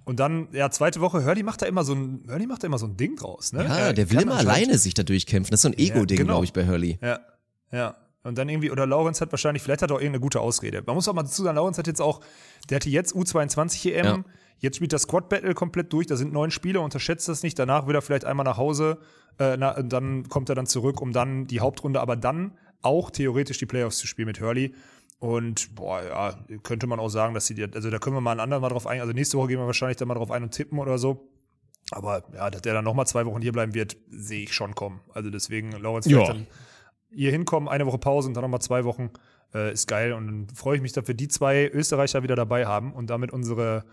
Und 0.06 0.20
dann, 0.20 0.48
ja, 0.54 0.72
zweite 0.72 1.02
Woche, 1.02 1.24
Hurley 1.24 1.44
macht 1.44 1.62
da 1.62 1.68
immer 1.68 1.84
so 1.84 1.94
ein, 1.94 2.24
Hurley 2.28 2.48
macht 2.48 2.64
da 2.64 2.68
immer 2.68 2.80
so 2.80 2.88
ein 2.88 2.98
Ding 2.98 3.16
draus, 3.16 3.54
ne? 3.54 3.64
Ja, 3.64 3.78
Er 3.78 3.94
der 3.94 4.10
will 4.10 4.22
immer 4.22 4.38
alleine 4.38 4.78
sich 4.80 4.94
da 4.96 5.04
durchkämpfen. 5.04 5.52
Das 5.52 5.60
ist 5.60 5.62
so 5.64 5.70
ein 5.70 5.78
Ego-Ding, 5.78 6.18
genau. 6.18 6.34
glaube 6.34 6.46
ich, 6.46 6.54
bei 6.54 6.66
Hurley. 6.68 6.98
Ja, 7.02 7.20
ja. 7.72 7.96
Und 8.24 8.40
dann 8.40 8.50
irgendwie, 8.50 8.72
oder 8.72 8.88
Laurenz 8.88 9.22
hat 9.22 9.32
wahrscheinlich, 9.32 9.62
vielleicht 9.62 9.84
hat 9.84 9.92
er 9.92 9.98
auch 9.98 10.00
irgendeine 10.00 10.22
gute 10.22 10.40
Ausrede. 10.40 10.82
Man 10.84 10.96
muss 10.96 11.08
auch 11.08 11.14
mal 11.14 11.22
dazu 11.22 11.44
sagen, 11.44 11.56
Laurenz 11.58 11.78
hat 11.78 11.86
jetzt 11.86 12.02
auch, 12.02 12.22
der 12.72 12.78
hatte 12.78 12.90
jetzt 12.90 13.14
U22 13.14 13.92
EM, 13.94 14.06
Ja. 14.06 14.24
Jetzt 14.60 14.78
spielt 14.78 14.94
das 14.94 15.04
Squad 15.04 15.30
Battle 15.30 15.54
komplett 15.54 15.92
durch, 15.94 16.08
da 16.08 16.16
sind 16.16 16.34
neun 16.34 16.52
Spieler, 16.52 16.82
unterschätzt 16.82 17.28
das 17.28 17.44
nicht, 17.44 17.58
danach 17.60 17.88
will 17.88 17.96
er 17.96 18.02
vielleicht 18.02 18.26
einmal 18.26 18.44
nach 18.44 18.58
Hause, 18.58 18.98
äh, 19.40 19.58
na, 19.58 19.78
und 19.78 19.92
dann 19.92 20.28
kommt 20.30 20.50
er 20.50 20.56
dann 20.56 20.66
zurück, 20.68 21.02
um 21.02 21.12
dann 21.12 21.48
die 21.48 21.60
Hauptrunde, 21.60 22.00
aber 22.02 22.16
dann 22.16 22.58
auch 22.82 23.10
theoretisch 23.12 23.58
die 23.58 23.66
Playoffs 23.66 23.98
zu 23.98 24.08
spielen 24.08 24.28
mit 24.28 24.40
Hurley. 24.42 24.74
Und 25.20 25.74
boah, 25.76 26.04
ja, 26.04 26.38
könnte 26.64 26.88
man 26.88 27.00
auch 27.00 27.10
sagen, 27.10 27.34
dass 27.34 27.48
sie, 27.48 27.56
die- 27.56 27.64
also 27.64 27.90
da 27.90 27.98
können 28.00 28.16
wir 28.16 28.22
mal 28.22 28.32
ein 28.34 28.40
andermal 28.40 28.70
mal 28.70 28.74
drauf 28.74 28.86
ein, 28.86 29.02
also 29.02 29.14
nächste 29.14 29.38
Woche 29.38 29.48
gehen 29.48 29.60
wir 29.60 29.66
wahrscheinlich 29.66 29.98
dann 29.98 30.08
mal 30.08 30.14
drauf 30.16 30.30
ein 30.32 30.44
und 30.44 30.52
tippen 30.52 30.78
oder 30.78 30.98
so. 30.98 31.30
Aber 31.92 32.24
ja, 32.34 32.50
dass 32.50 32.62
der 32.64 32.74
dann 32.74 32.84
nochmal 32.84 33.08
zwei 33.08 33.26
Wochen 33.26 33.42
hier 33.42 33.52
bleiben 33.52 33.74
wird, 33.74 33.96
sehe 34.10 34.44
ich 34.44 34.54
schon 34.54 34.76
kommen. 34.76 35.02
Also 35.14 35.30
deswegen, 35.30 35.72
vielleicht 35.74 36.28
Ja. 36.28 36.34
dann 36.34 36.48
hier 37.12 37.32
hinkommen, 37.32 37.70
eine 37.70 37.86
Woche 37.86 37.98
Pause 38.00 38.28
und 38.28 38.34
dann 38.34 38.42
nochmal 38.42 38.62
zwei 38.62 38.84
Wochen, 38.84 39.12
äh, 39.54 39.72
ist 39.72 39.88
geil. 39.88 40.14
Und 40.14 40.28
dann 40.28 40.48
freue 40.56 40.76
ich 40.76 40.82
mich, 40.82 40.94
dass 40.94 41.08
wir 41.08 41.16
die 41.16 41.28
zwei 41.28 41.70
Österreicher 41.72 42.24
wieder 42.24 42.36
dabei 42.36 42.66
haben 42.66 42.92
und 42.94 43.10
damit 43.10 43.32
unsere, 43.32 43.86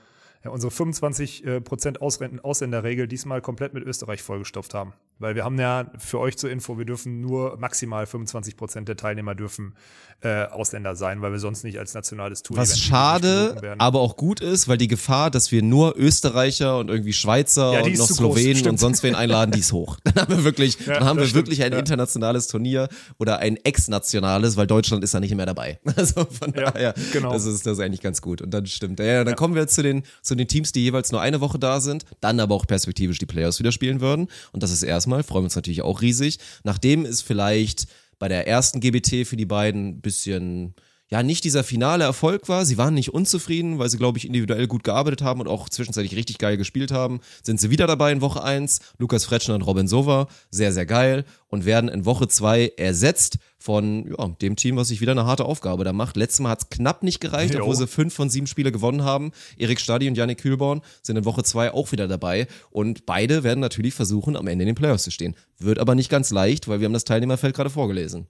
ja, 0.44 0.50
unsere 0.50 0.72
25% 0.72 1.44
äh, 1.44 1.60
Prozent 1.60 2.00
Ausren- 2.00 2.40
Ausländerregel 2.40 3.06
diesmal 3.06 3.40
komplett 3.40 3.74
mit 3.74 3.84
Österreich 3.84 4.22
vollgestopft 4.22 4.74
haben. 4.74 4.92
Weil 5.22 5.34
wir 5.36 5.44
haben 5.44 5.58
ja 5.58 5.86
für 5.98 6.18
euch 6.18 6.36
zur 6.36 6.50
Info, 6.50 6.78
wir 6.78 6.84
dürfen 6.84 7.20
nur 7.20 7.56
maximal 7.58 8.06
25 8.06 8.56
Prozent 8.56 8.88
der 8.88 8.96
Teilnehmer 8.96 9.34
dürfen 9.34 9.74
äh, 10.22 10.44
Ausländer 10.46 10.94
sein, 10.94 11.20
weil 11.20 11.32
wir 11.32 11.38
sonst 11.38 11.64
nicht 11.64 11.78
als 11.78 11.94
nationales 11.94 12.42
Tour 12.42 12.56
Was 12.56 12.78
schade, 12.78 13.76
aber 13.78 14.00
auch 14.00 14.16
gut 14.16 14.40
ist, 14.40 14.68
weil 14.68 14.78
die 14.78 14.88
Gefahr, 14.88 15.30
dass 15.30 15.50
wir 15.50 15.62
nur 15.62 15.96
Österreicher 15.96 16.78
und 16.78 16.90
irgendwie 16.90 17.12
Schweizer 17.12 17.72
Ja, 17.72 17.82
und 17.82 17.92
noch 17.98 18.06
groß, 18.06 18.16
Slowenen 18.16 18.56
stimmt. 18.56 18.68
und 18.68 18.78
sonst 18.78 19.02
wen 19.02 19.14
einladen, 19.14 19.52
die 19.52 19.60
ist 19.60 19.72
hoch. 19.72 19.98
Dann 20.04 20.14
haben 20.14 20.36
wir 20.36 20.44
wirklich, 20.44 20.78
Ja, 20.86 20.94
dann 20.94 21.04
haben 21.04 21.18
wir 21.18 21.26
stimmt, 21.26 21.46
wirklich 21.46 21.62
ein 21.62 21.72
ja. 21.72 21.78
internationales 21.78 22.46
Turnier 22.46 22.88
oder 23.18 23.38
ein 23.38 23.56
ex-nationales, 23.56 24.56
weil 24.56 24.66
Deutschland 24.66 25.02
ist 25.02 25.14
da 25.14 25.20
nicht 25.20 25.34
mehr 25.34 25.46
dabei. 25.46 25.78
Also 25.94 26.24
von 26.24 26.52
daher, 26.52 26.94
genau. 27.12 27.32
das 27.32 27.44
ist 27.44 27.66
das 27.66 27.74
ist 27.74 27.84
eigentlich 27.84 28.00
ganz 28.00 28.22
gut. 28.22 28.40
Und 28.40 28.52
dann 28.52 28.66
stimmt. 28.66 28.98
Ja, 28.98 29.24
dann 29.24 29.36
kommen 29.36 29.54
wir 29.54 29.66
zu 29.68 29.82
den, 29.82 30.02
zu 30.22 30.34
den 30.34 30.48
Teams, 30.48 30.72
die 30.72 30.82
jeweils 30.82 31.12
nur 31.12 31.20
eine 31.20 31.40
Woche 31.40 31.58
da 31.58 31.80
sind, 31.80 32.04
dann 32.20 32.40
aber 32.40 32.54
auch 32.54 32.66
perspektivisch 32.66 33.18
die 33.18 33.26
Playoffs 33.26 33.58
wieder 33.58 33.72
spielen 33.72 34.00
würden. 34.00 34.28
Und 34.52 34.62
das 34.62 34.70
ist 34.72 34.82
erstmal, 34.82 35.11
freuen 35.22 35.42
wir 35.42 35.46
uns 35.46 35.56
natürlich 35.56 35.82
auch 35.82 36.00
riesig. 36.00 36.38
Nachdem 36.64 37.04
ist 37.04 37.22
vielleicht 37.22 37.86
bei 38.18 38.28
der 38.28 38.46
ersten 38.46 38.80
GBT 38.80 39.26
für 39.26 39.36
die 39.36 39.46
beiden 39.46 39.88
ein 39.88 40.00
bisschen 40.00 40.74
ja, 41.12 41.22
nicht 41.22 41.44
dieser 41.44 41.62
finale 41.62 42.04
Erfolg 42.04 42.48
war. 42.48 42.64
Sie 42.64 42.78
waren 42.78 42.94
nicht 42.94 43.12
unzufrieden, 43.12 43.78
weil 43.78 43.90
sie, 43.90 43.98
glaube 43.98 44.16
ich, 44.16 44.26
individuell 44.26 44.66
gut 44.66 44.82
gearbeitet 44.82 45.20
haben 45.20 45.42
und 45.42 45.46
auch 45.46 45.68
zwischenzeitlich 45.68 46.16
richtig 46.16 46.38
geil 46.38 46.56
gespielt 46.56 46.90
haben. 46.90 47.20
Sind 47.42 47.60
sie 47.60 47.68
wieder 47.68 47.86
dabei 47.86 48.12
in 48.12 48.22
Woche 48.22 48.42
1. 48.42 48.80
Lukas 48.96 49.26
Fretschner 49.26 49.54
und 49.54 49.60
Robin 49.60 49.86
Sova, 49.86 50.26
sehr, 50.50 50.72
sehr 50.72 50.86
geil. 50.86 51.26
Und 51.48 51.66
werden 51.66 51.90
in 51.90 52.06
Woche 52.06 52.28
2 52.28 52.72
ersetzt 52.78 53.36
von 53.58 54.14
ja, 54.18 54.26
dem 54.40 54.56
Team, 54.56 54.76
was 54.76 54.88
sich 54.88 55.02
wieder 55.02 55.12
eine 55.12 55.26
harte 55.26 55.44
Aufgabe 55.44 55.84
da 55.84 55.92
macht. 55.92 56.16
Letztes 56.16 56.40
Mal 56.40 56.48
hat 56.48 56.62
es 56.62 56.70
knapp 56.70 57.02
nicht 57.02 57.20
gereicht, 57.20 57.52
Jo. 57.52 57.60
obwohl 57.60 57.76
sie 57.76 57.86
fünf 57.86 58.14
von 58.14 58.30
sieben 58.30 58.46
Spiele 58.46 58.72
gewonnen 58.72 59.04
haben. 59.04 59.32
Erik 59.58 59.80
Stadi 59.80 60.08
und 60.08 60.16
Yannick 60.16 60.38
Kühlborn 60.38 60.80
sind 61.02 61.18
in 61.18 61.26
Woche 61.26 61.42
2 61.42 61.74
auch 61.74 61.92
wieder 61.92 62.08
dabei. 62.08 62.46
Und 62.70 63.04
beide 63.04 63.42
werden 63.42 63.60
natürlich 63.60 63.92
versuchen, 63.92 64.34
am 64.34 64.46
Ende 64.46 64.62
in 64.62 64.68
den 64.68 64.76
Playoffs 64.76 65.04
zu 65.04 65.10
stehen. 65.10 65.36
Wird 65.58 65.78
aber 65.78 65.94
nicht 65.94 66.08
ganz 66.08 66.30
leicht, 66.30 66.68
weil 66.68 66.80
wir 66.80 66.86
haben 66.86 66.94
das 66.94 67.04
Teilnehmerfeld 67.04 67.54
gerade 67.54 67.68
vorgelesen. 67.68 68.28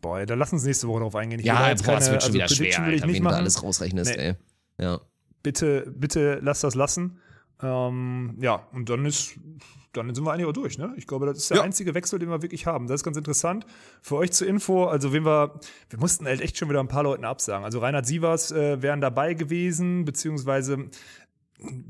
Boah, 0.00 0.24
da 0.24 0.34
lass 0.34 0.52
uns 0.52 0.64
nächste 0.64 0.86
Woche 0.88 1.00
drauf 1.00 1.14
eingehen. 1.16 1.40
Ich 1.40 1.46
Ja, 1.46 1.58
boah, 1.60 1.68
jetzt 1.68 1.80
es 1.80 1.86
keine- 1.86 1.98
wird 2.00 2.06
schon 2.06 2.14
also 2.14 2.34
wieder 2.34 2.44
Prediction 2.46 2.66
schwer, 2.66 2.84
Alter, 2.84 3.06
nicht 3.06 3.16
wen 3.16 3.24
du 3.24 3.30
da 3.30 3.36
alles 3.36 3.62
rausrechnest, 3.62 4.16
Nee. 4.16 4.22
ey. 4.22 4.34
Ja. 4.78 5.00
bitte, 5.42 5.92
bitte 5.96 6.38
lass 6.42 6.60
das 6.60 6.74
lassen. 6.74 7.18
Ähm, 7.60 8.36
ja, 8.40 8.66
und 8.72 8.88
dann 8.88 9.04
ist, 9.04 9.34
dann 9.92 10.12
sind 10.14 10.24
wir 10.24 10.32
eigentlich 10.32 10.46
auch 10.46 10.52
durch, 10.52 10.78
ne? 10.78 10.94
Ich 10.96 11.06
glaube, 11.06 11.26
das 11.26 11.38
ist 11.38 11.50
der 11.50 11.58
Ja. 11.58 11.62
einzige 11.64 11.94
Wechsel, 11.94 12.18
den 12.18 12.28
wir 12.28 12.42
wirklich 12.42 12.66
haben. 12.66 12.86
Das 12.86 13.00
ist 13.00 13.04
ganz 13.04 13.16
interessant. 13.16 13.66
Für 14.00 14.16
euch 14.16 14.32
zur 14.32 14.46
Info, 14.48 14.84
also 14.86 15.12
wenn 15.12 15.24
wir, 15.24 15.60
wir 15.90 15.98
mussten 15.98 16.26
halt 16.26 16.40
echt 16.40 16.56
schon 16.58 16.68
wieder 16.70 16.80
ein 16.80 16.88
paar 16.88 17.02
Leuten 17.04 17.24
absagen. 17.24 17.64
Also 17.64 17.78
Reinhard 17.80 18.06
Sievers 18.06 18.50
äh, 18.52 18.82
wären 18.82 19.00
dabei 19.00 19.34
gewesen, 19.34 20.04
beziehungsweise 20.04 20.86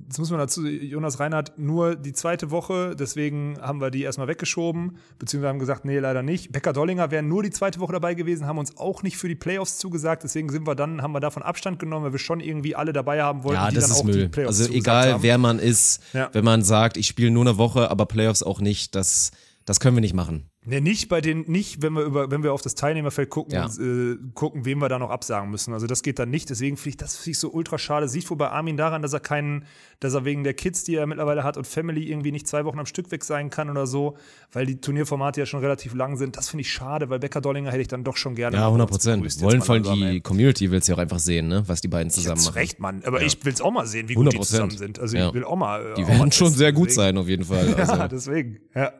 Jetzt 0.06 0.18
muss 0.18 0.30
man 0.30 0.38
dazu, 0.38 0.66
Jonas 0.66 1.18
Reinhardt 1.20 1.58
nur 1.58 1.96
die 1.96 2.12
zweite 2.12 2.50
Woche, 2.50 2.94
deswegen 2.94 3.56
haben 3.60 3.80
wir 3.80 3.90
die 3.90 4.02
erstmal 4.02 4.28
weggeschoben, 4.28 4.98
beziehungsweise 5.18 5.48
haben 5.48 5.58
gesagt, 5.58 5.84
nee, 5.86 5.98
leider 5.98 6.22
nicht. 6.22 6.52
Becker 6.52 6.72
Dollinger 6.74 7.10
wären 7.10 7.28
nur 7.28 7.42
die 7.42 7.50
zweite 7.50 7.80
Woche 7.80 7.92
dabei 7.92 8.12
gewesen, 8.14 8.46
haben 8.46 8.58
uns 8.58 8.76
auch 8.76 9.02
nicht 9.02 9.16
für 9.16 9.28
die 9.28 9.34
Playoffs 9.34 9.78
zugesagt, 9.78 10.22
deswegen 10.24 10.50
sind 10.50 10.66
wir 10.66 10.74
dann, 10.74 11.00
haben 11.00 11.12
wir 11.12 11.20
davon 11.20 11.42
Abstand 11.42 11.78
genommen, 11.78 12.04
weil 12.04 12.12
wir 12.12 12.18
schon 12.18 12.40
irgendwie 12.40 12.76
alle 12.76 12.92
dabei 12.92 13.22
haben 13.22 13.42
wollten, 13.44 13.62
Ja, 13.62 13.68
die 13.70 13.76
das 13.76 13.84
dann 13.84 13.92
ist 13.94 14.00
auch 14.02 14.06
die 14.06 14.12
Müll. 14.18 14.28
Playoffs 14.28 14.60
Also 14.60 14.72
egal, 14.72 15.12
haben. 15.14 15.22
wer 15.22 15.38
man 15.38 15.58
ist, 15.58 16.02
Ja. 16.12 16.28
wenn 16.32 16.44
man 16.44 16.62
sagt, 16.62 16.96
ich 16.98 17.06
spiele 17.06 17.30
nur 17.30 17.46
eine 17.46 17.56
Woche, 17.56 17.90
aber 17.90 18.04
Playoffs 18.04 18.42
auch 18.42 18.60
nicht, 18.60 18.94
das, 18.94 19.30
das 19.64 19.80
können 19.80 19.96
wir 19.96 20.00
nicht 20.00 20.14
machen. 20.14 20.48
Nee, 20.64 20.80
nicht 20.80 21.08
bei 21.08 21.20
den, 21.20 21.40
nicht, 21.50 21.82
wenn 21.82 21.92
wir 21.94 22.02
über, 22.04 22.30
wenn 22.30 22.44
wir 22.44 22.52
auf 22.52 22.62
das 22.62 22.76
Teilnehmerfeld 22.76 23.30
gucken 23.30 23.52
Ja. 23.54 23.64
und 23.64 23.78
äh, 23.80 24.16
gucken, 24.34 24.64
wem 24.64 24.78
wir 24.80 24.88
da 24.88 25.00
noch 25.00 25.10
absagen 25.10 25.50
müssen. 25.50 25.74
Also 25.74 25.88
das 25.88 26.02
geht 26.04 26.20
dann 26.20 26.30
nicht. 26.30 26.50
Deswegen 26.50 26.76
finde 26.76 26.90
ich 26.90 26.96
das 26.98 27.16
finde 27.16 27.30
ich 27.32 27.38
so 27.40 27.50
ultra 27.52 27.78
schade. 27.78 28.08
Sieht 28.08 28.30
wohl 28.30 28.36
bei 28.36 28.48
Armin 28.48 28.76
daran, 28.76 29.02
dass 29.02 29.12
er 29.12 29.18
keinen, 29.18 29.64
dass 29.98 30.14
er 30.14 30.24
wegen 30.24 30.44
der 30.44 30.54
Kids, 30.54 30.84
die 30.84 30.94
er 30.94 31.06
mittlerweile 31.08 31.42
hat 31.42 31.56
und 31.56 31.66
Family 31.66 32.04
irgendwie 32.08 32.30
nicht 32.30 32.46
zwei 32.46 32.64
Wochen 32.64 32.78
am 32.78 32.86
Stück 32.86 33.10
weg 33.10 33.24
sein 33.24 33.50
kann 33.50 33.70
oder 33.70 33.88
so, 33.88 34.16
weil 34.52 34.66
die 34.66 34.80
Turnierformate 34.80 35.40
ja 35.40 35.46
schon 35.46 35.58
relativ 35.60 35.94
lang 35.94 36.16
sind. 36.16 36.36
Das 36.36 36.48
finde 36.48 36.60
ich 36.60 36.70
schade, 36.72 37.10
weil 37.10 37.18
Becker 37.18 37.40
Dollinger 37.40 37.70
hätte 37.72 37.82
ich 37.82 37.88
dann 37.88 38.04
doch 38.04 38.16
schon 38.16 38.36
gerne. 38.36 38.54
Ja, 38.56 38.62
mal 38.62 38.66
100 38.68 38.88
bei 38.88 38.94
uns 38.94 39.04
Prozent. 39.04 39.42
Wollen 39.42 39.62
voll 39.62 39.76
langsam, 39.78 39.98
die 39.98 40.04
ey. 40.04 40.20
Community 40.20 40.70
will 40.70 40.78
es 40.78 40.86
ja 40.86 40.94
auch 40.94 41.00
einfach 41.00 41.18
sehen, 41.18 41.48
ne? 41.48 41.64
was 41.66 41.80
die 41.80 41.88
beiden 41.88 42.10
zusammen 42.10 42.38
Zu 42.38 42.50
machen. 42.50 42.58
Recht, 42.58 42.78
Mann. 42.78 43.02
Aber 43.04 43.20
Ja. 43.20 43.26
ich 43.26 43.44
will 43.44 43.52
es 43.52 43.60
auch 43.60 43.72
mal 43.72 43.86
sehen, 43.86 44.08
wie 44.08 44.14
gut 44.14 44.32
die 44.32 44.36
100%. 44.38 44.42
zusammen 44.44 44.70
sind. 44.78 45.00
Also 45.00 45.16
Ja. 45.16 45.26
ich 45.28 45.34
will 45.34 45.42
auch 45.44 45.56
mal. 45.56 45.84
äh, 45.86 45.94
Die 45.94 46.04
auch 46.04 46.08
werden 46.08 46.30
schon 46.30 46.52
sehr 46.52 46.72
gut 46.72 46.88
Deswegen- 46.90 47.02
sein, 47.02 47.18
auf 47.18 47.28
jeden 47.28 47.44
Fall. 47.44 47.74
Also, 47.76 47.92
Ja, 47.94 48.06
deswegen, 48.08 48.58
ja. 48.76 48.92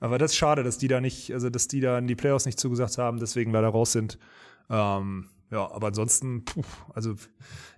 Aber 0.00 0.18
das 0.18 0.32
ist 0.32 0.38
schade, 0.38 0.62
dass 0.62 0.78
die 0.78 0.88
da 0.88 1.00
nicht, 1.00 1.32
also 1.32 1.50
dass 1.50 1.68
die 1.68 1.80
da 1.80 1.98
in 1.98 2.06
die 2.06 2.16
Playoffs 2.16 2.46
nicht 2.46 2.58
zugesagt 2.58 2.98
haben, 2.98 3.20
deswegen 3.20 3.52
leider 3.52 3.68
raus 3.68 3.92
sind. 3.92 4.18
Ähm, 4.70 5.28
ja, 5.50 5.68
aber 5.70 5.88
ansonsten, 5.88 6.44
puh, 6.44 6.62
also 6.94 7.10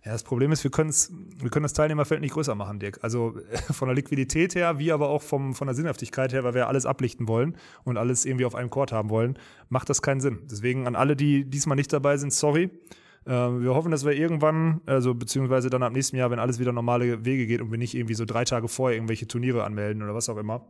ja, 0.05 0.13
das 0.13 0.23
Problem 0.23 0.53
ist, 0.53 0.63
wir, 0.63 0.71
können's, 0.71 1.11
wir 1.39 1.49
können 1.49 1.63
das 1.63 1.73
Teilnehmerfeld 1.73 2.21
nicht 2.21 2.35
größer 2.35 2.55
machen, 2.55 2.79
Dirk. 2.79 2.99
Also 3.03 3.35
von 3.71 3.89
der 3.89 3.95
Liquidität 3.95 4.55
her, 4.55 4.79
wie 4.79 4.93
aber 4.93 5.09
auch 5.09 5.23
vom, 5.23 5.55
von 5.55 5.67
der 5.67 5.75
Sinnhaftigkeit 5.75 6.33
her, 6.33 6.45
weil 6.45 6.55
wir 6.55 6.69
alles 6.69 6.85
ablichten 6.85 7.29
wollen 7.29 7.57
und 7.85 7.97
alles 7.97 8.25
irgendwie 8.27 8.45
auf 8.45 8.55
einem 8.55 8.69
Court 8.69 8.93
haben 8.93 9.09
wollen, 9.09 9.39
macht 9.69 9.89
das 9.89 10.03
keinen 10.03 10.21
Sinn. 10.21 10.41
Deswegen 10.51 10.87
an 10.87 10.97
alle, 10.97 11.17
die 11.17 11.49
diesmal 11.49 11.77
nicht 11.77 11.93
dabei 11.93 12.19
sind, 12.19 12.33
sorry. 12.33 12.71
Äh, 13.25 13.31
wir 13.31 13.75
hoffen, 13.75 13.91
dass 13.91 14.05
wir 14.05 14.13
irgendwann, 14.13 14.83
also 14.85 15.15
beziehungsweise 15.15 15.71
dann 15.71 15.83
ab 15.83 15.95
nächstem 15.95 16.19
Jahr, 16.19 16.31
wenn 16.31 16.39
alles 16.41 16.59
wieder 16.59 16.73
normale 16.73 17.25
Wege 17.25 17.47
geht 17.47 17.63
und 17.63 17.71
wir 17.71 17.79
nicht 17.79 17.95
irgendwie 17.95 18.15
so 18.15 18.27
drei 18.27 18.45
Tage 18.45 18.69
vorher 18.69 18.97
irgendwelche 18.97 19.27
Turniere 19.27 19.65
anmelden 19.65 20.03
oder 20.03 20.15
was 20.15 20.29
auch 20.29 20.37
immer, 20.37 20.67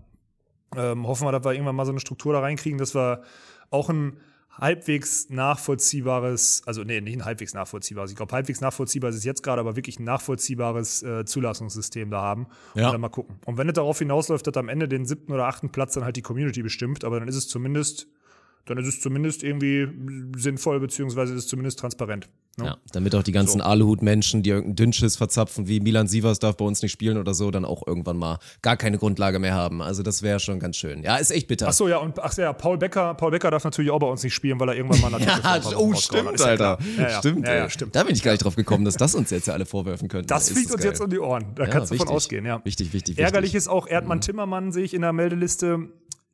ähm, 0.77 1.07
hoffen 1.07 1.27
wir, 1.27 1.33
dass 1.33 1.45
wir 1.45 1.53
irgendwann 1.53 1.77
mal 1.77 1.85
so 1.87 1.93
eine 1.93 2.01
Struktur 2.01 2.33
da 2.33 2.41
reinkriegen, 2.41 2.79
dass 2.79 2.95
wir 2.95 3.23
auch 3.71 3.89
ein 3.89 4.17
halbwegs 4.51 5.31
nachvollziehbares, 5.31 6.63
also 6.67 6.85
nee, 6.85 7.01
nicht 7.01 7.17
ein 7.17 7.25
halbwegs 7.25 7.55
nachvollziehbares, 7.55 8.11
ich 8.11 8.17
glaube, 8.17 8.33
halbwegs 8.35 8.61
nachvollziehbar 8.61 9.11
ist 9.11 9.17
es 9.17 9.25
jetzt 9.25 9.43
gerade, 9.43 9.61
aber 9.61 9.77
wirklich 9.77 9.99
ein 9.99 10.05
nachvollziehbares 10.05 11.03
äh, 11.03 11.25
Zulassungssystem 11.25 12.11
da 12.11 12.21
haben 12.21 12.47
Ja. 12.75 12.87
und 12.87 12.93
dann 12.93 13.01
mal 13.01 13.09
gucken. 13.09 13.37
Und 13.47 13.57
wenn 13.57 13.69
es 13.69 13.75
darauf 13.75 13.99
hinausläuft, 13.99 14.47
dass 14.47 14.57
am 14.57 14.69
Ende 14.69 14.89
den 14.89 15.07
siebten 15.07 15.33
oder 15.33 15.47
achten 15.47 15.71
Platz 15.71 15.95
dann 15.95 16.05
halt 16.05 16.17
die 16.17 16.23
Community 16.23 16.63
bestimmt, 16.63 17.05
aber 17.05 17.19
dann 17.19 17.29
ist 17.29 17.37
es 17.37 17.49
zumindest, 17.49 18.09
dann 18.67 18.79
ist 18.79 18.87
es 18.87 19.01
zumindest 19.01 19.43
irgendwie 19.43 19.89
sinnvoll, 20.37 20.81
beziehungsweise 20.81 21.33
ist 21.35 21.41
es 21.41 21.49
zumindest 21.49 21.79
transparent. 21.79 22.29
Ne? 22.59 22.67
Ja, 22.67 22.77
damit 22.93 23.15
auch 23.15 23.23
die 23.23 23.33
ganzen 23.33 23.59
So. 23.61 23.65
Aluhut-Menschen, 23.65 24.43
die 24.43 24.51
irgendeinen 24.51 24.77
Dünnschiss 24.77 25.17
verzapfen, 25.17 25.69
wie 25.69 25.81
Milan 25.81 26.07
Sievers 26.07 26.39
darf 26.39 26.59
bei 26.59 26.67
uns 26.67 26.83
nicht 26.83 26.93
spielen 26.93 27.17
oder 27.17 27.33
so, 27.33 27.51
dann 27.51 27.65
auch 27.65 27.87
irgendwann 27.87 28.19
mal 28.19 28.39
gar 28.61 28.77
keine 28.77 28.99
Grundlage 28.99 29.39
mehr 29.39 29.55
haben. 29.55 29.81
Also 29.81 30.03
das 30.03 30.23
wäre 30.23 30.39
schon 30.39 30.61
ganz 30.61 30.77
schön. 30.77 31.03
Ja, 31.03 31.17
ist 31.17 31.31
echt 31.31 31.49
bitter. 31.49 31.69
Ach 31.69 31.73
so, 31.73 31.89
ja, 31.89 31.97
und 31.97 32.19
ach 32.19 32.37
ja, 32.37 32.53
Paul 32.53 32.77
Becker, 32.77 33.15
Paul 33.15 33.31
Becker 33.31 33.51
darf 33.51 33.65
natürlich 33.65 33.91
auch 33.91 33.99
bei 34.01 34.07
uns 34.07 34.23
nicht 34.23 34.35
spielen, 34.35 34.61
weil 34.61 34.69
er 34.69 34.77
irgendwann 34.77 35.01
mal 35.01 35.11
vor 35.63 35.73
Ja, 35.73 35.79
oh, 35.79 35.95
stimmt, 35.95 36.39
ja 36.39 36.45
Alter. 36.45 36.79
Ja. 36.99 37.19
Stimmt, 37.19 37.49
ja, 37.49 37.71
stimmt. 37.71 37.97
Da 37.97 38.05
bin 38.05 38.15
ich 38.15 38.23
gar 38.23 38.33
nicht 38.33 38.45
drauf 38.45 38.55
gekommen, 38.55 38.85
dass 38.85 38.97
das 38.97 39.15
uns 39.15 39.31
jetzt 39.31 39.47
ja 39.47 39.55
alle 39.55 39.65
vorwerfen 39.65 40.09
könnten. 40.09 40.27
Das 40.29 40.51
fliegt 40.51 40.71
uns 40.73 40.83
geil. 40.83 40.91
jetzt 40.91 41.01
um 41.01 41.09
die 41.09 41.19
Ohren. 41.19 41.47
Da 41.55 41.67
kannst 41.67 41.91
du 41.91 41.97
von 41.97 42.05
wichtig. 42.07 42.15
ausgehen, 42.17 42.45
ja. 42.45 42.61
Wichtig, 42.65 42.93
wichtig, 42.93 43.19
Ärgerlich 43.19 43.55
wichtig. 43.55 43.57
ist 43.59 43.69
auch 43.69 43.87
Erdmann 43.87 44.21
Timmermann, 44.21 44.73
sehe 44.73 44.85
ich 44.85 44.93
in 44.93 45.01
der 45.01 45.15
Meldeliste. 45.15 45.89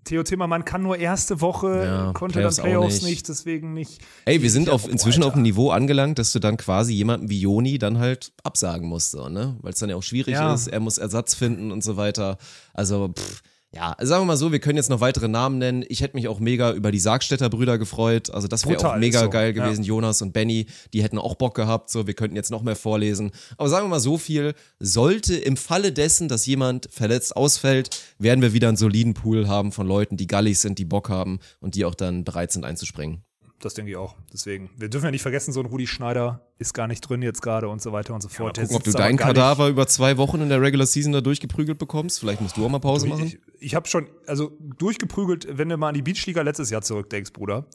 Theo 0.04 0.22
Timmermann 0.22 0.64
kann 0.64 0.82
nur 0.82 0.96
erste 0.96 1.40
Woche, 1.42 1.84
Ja, 1.84 2.12
konnte 2.14 2.34
Playoffs 2.38 2.56
dann 2.56 2.64
Playoffs 2.66 2.94
nicht. 3.02 3.04
nicht. 3.10 3.28
deswegen 3.28 3.74
nicht. 3.74 4.00
Ey, 4.24 4.40
wir 4.42 4.50
sind 4.50 4.70
auf, 4.70 4.86
oh, 4.86 4.88
inzwischen 4.88 5.22
Alter. 5.22 5.28
auf 5.28 5.34
einem 5.34 5.42
Niveau 5.42 5.70
angelangt, 5.70 6.18
dass 6.18 6.32
du 6.32 6.38
dann 6.38 6.56
quasi 6.56 6.94
jemanden 6.94 7.28
wie 7.28 7.40
Joni 7.40 7.78
dann 7.78 7.98
halt 7.98 8.32
absagen 8.42 8.88
musst, 8.88 9.10
so, 9.10 9.28
ne? 9.28 9.56
Weil 9.60 9.72
es 9.74 9.78
dann 9.80 9.90
ja 9.90 9.96
auch 9.96 10.02
schwierig 10.02 10.34
Ja. 10.34 10.54
ist, 10.54 10.66
er 10.68 10.80
muss 10.80 10.96
Ersatz 10.98 11.34
finden 11.34 11.70
und 11.72 11.84
so 11.84 11.96
weiter. 11.98 12.38
Also, 12.72 13.08
pff, 13.08 13.42
ja, 13.70 13.94
sagen 14.00 14.22
wir 14.22 14.26
mal 14.26 14.36
so, 14.38 14.50
wir 14.50 14.60
können 14.60 14.76
jetzt 14.78 14.88
noch 14.88 15.00
weitere 15.00 15.28
Namen 15.28 15.58
nennen. 15.58 15.84
Ich 15.88 16.00
hätte 16.00 16.16
mich 16.16 16.26
auch 16.26 16.40
mega 16.40 16.72
über 16.72 16.90
die 16.90 16.98
Sargstädter 16.98 17.50
Brüder 17.50 17.76
gefreut. 17.76 18.30
Also 18.30 18.48
das 18.48 18.66
wäre 18.66 18.92
auch 18.92 18.96
mega 18.96 19.20
so, 19.20 19.30
geil 19.30 19.54
ja. 19.54 19.62
gewesen. 19.62 19.84
Jonas 19.84 20.22
und 20.22 20.32
Benny, 20.32 20.66
die 20.94 21.02
hätten 21.02 21.18
auch 21.18 21.34
Bock 21.34 21.54
gehabt. 21.54 21.90
So, 21.90 22.06
wir 22.06 22.14
könnten 22.14 22.34
jetzt 22.34 22.50
noch 22.50 22.62
mehr 22.62 22.76
vorlesen. 22.76 23.30
Aber 23.58 23.68
sagen 23.68 23.84
wir 23.84 23.90
mal 23.90 24.00
so 24.00 24.16
viel, 24.16 24.54
sollte 24.78 25.36
im 25.36 25.58
Falle 25.58 25.92
dessen, 25.92 26.28
dass 26.28 26.46
jemand 26.46 26.88
verletzt 26.90 27.36
ausfällt, 27.36 27.90
werden 28.18 28.40
wir 28.40 28.54
wieder 28.54 28.68
einen 28.68 28.78
soliden 28.78 29.12
Pool 29.12 29.48
haben 29.48 29.70
von 29.70 29.86
Leuten, 29.86 30.16
die 30.16 30.26
gallig 30.26 30.58
sind, 30.58 30.78
die 30.78 30.86
Bock 30.86 31.10
haben 31.10 31.38
und 31.60 31.74
die 31.74 31.84
auch 31.84 31.94
dann 31.94 32.24
bereit 32.24 32.52
sind 32.52 32.64
einzuspringen. 32.64 33.22
Das 33.60 33.74
denke 33.74 33.90
ich 33.90 33.96
auch. 33.96 34.14
Deswegen, 34.32 34.70
wir 34.76 34.88
dürfen 34.88 35.06
ja 35.06 35.10
nicht 35.10 35.22
vergessen, 35.22 35.52
so 35.52 35.58
ein 35.60 35.66
Rudi 35.66 35.88
Schneider 35.88 36.42
ist 36.58 36.74
gar 36.74 36.86
nicht 36.86 37.00
drin 37.00 37.22
jetzt 37.22 37.42
gerade 37.42 37.68
und 37.68 37.82
so 37.82 37.90
weiter 37.92 38.14
und 38.14 38.20
so 38.22 38.28
fort. 38.28 38.56
Der 38.56 38.64
Gucken, 38.64 38.76
ob 38.76 38.84
du 38.84 38.92
deinen 38.92 39.16
gar 39.16 39.26
nicht- 39.28 39.36
Kadaver 39.36 39.68
über 39.68 39.86
zwei 39.88 40.16
Wochen 40.16 40.40
in 40.40 40.48
der 40.48 40.60
Regular 40.62 40.86
Season 40.86 41.12
da 41.12 41.20
durchgeprügelt 41.20 41.76
bekommst. 41.78 42.20
Vielleicht 42.20 42.40
musst 42.40 42.56
du 42.56 42.64
auch 42.64 42.68
mal 42.68 42.78
Pause 42.78 43.08
machen. 43.08 43.24
Ich, 43.26 43.38
ich 43.58 43.74
habe 43.74 43.88
schon, 43.88 44.06
also 44.28 44.52
durchgeprügelt, 44.78 45.48
wenn 45.58 45.68
du 45.68 45.76
mal 45.76 45.88
an 45.88 45.94
die 45.94 46.02
Beachliga 46.02 46.42
letztes 46.42 46.70
Jahr 46.70 46.82
zurückdenkst, 46.82 47.32
Bruder. 47.32 47.66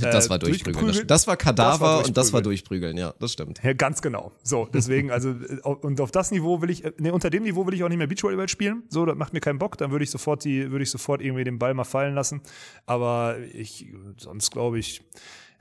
Das 0.00 0.26
äh, 0.26 0.30
war 0.30 0.38
durchprügeln. 0.38 1.06
Das 1.06 1.26
war 1.26 1.36
Kadaver 1.36 1.70
Das 1.70 1.80
war 1.80 2.04
und 2.06 2.16
das 2.16 2.32
war 2.32 2.42
durchprügeln. 2.42 2.96
Ja, 2.96 3.14
das 3.18 3.32
stimmt. 3.32 3.60
Ja, 3.62 3.72
ganz 3.72 4.00
genau. 4.02 4.32
So, 4.42 4.68
deswegen, 4.72 5.10
also, 5.10 5.30
äh, 5.30 5.60
und 5.62 6.00
auf 6.00 6.10
das 6.10 6.30
Niveau 6.30 6.62
will 6.62 6.70
ich, 6.70 6.84
nee, 6.98 7.10
unter 7.10 7.30
dem 7.30 7.42
Niveau 7.42 7.66
will 7.66 7.74
ich 7.74 7.82
auch 7.82 7.88
nicht 7.88 7.98
mehr 7.98 8.06
Beachvolleyball 8.06 8.48
spielen. 8.48 8.84
So, 8.88 9.04
das 9.06 9.16
macht 9.16 9.32
mir 9.32 9.40
keinen 9.40 9.58
Bock. 9.58 9.76
Dann 9.78 9.90
würde 9.90 10.04
ich 10.04 10.10
sofort 10.10 10.44
die, 10.44 10.70
würde 10.70 10.82
ich 10.82 10.90
sofort 10.90 11.20
irgendwie 11.20 11.44
den 11.44 11.58
Ball 11.58 11.74
mal 11.74 11.84
fallen 11.84 12.14
lassen. 12.14 12.42
Aber 12.86 13.36
ich, 13.52 13.92
sonst 14.18 14.50
glaube 14.50 14.78
ich, 14.78 15.02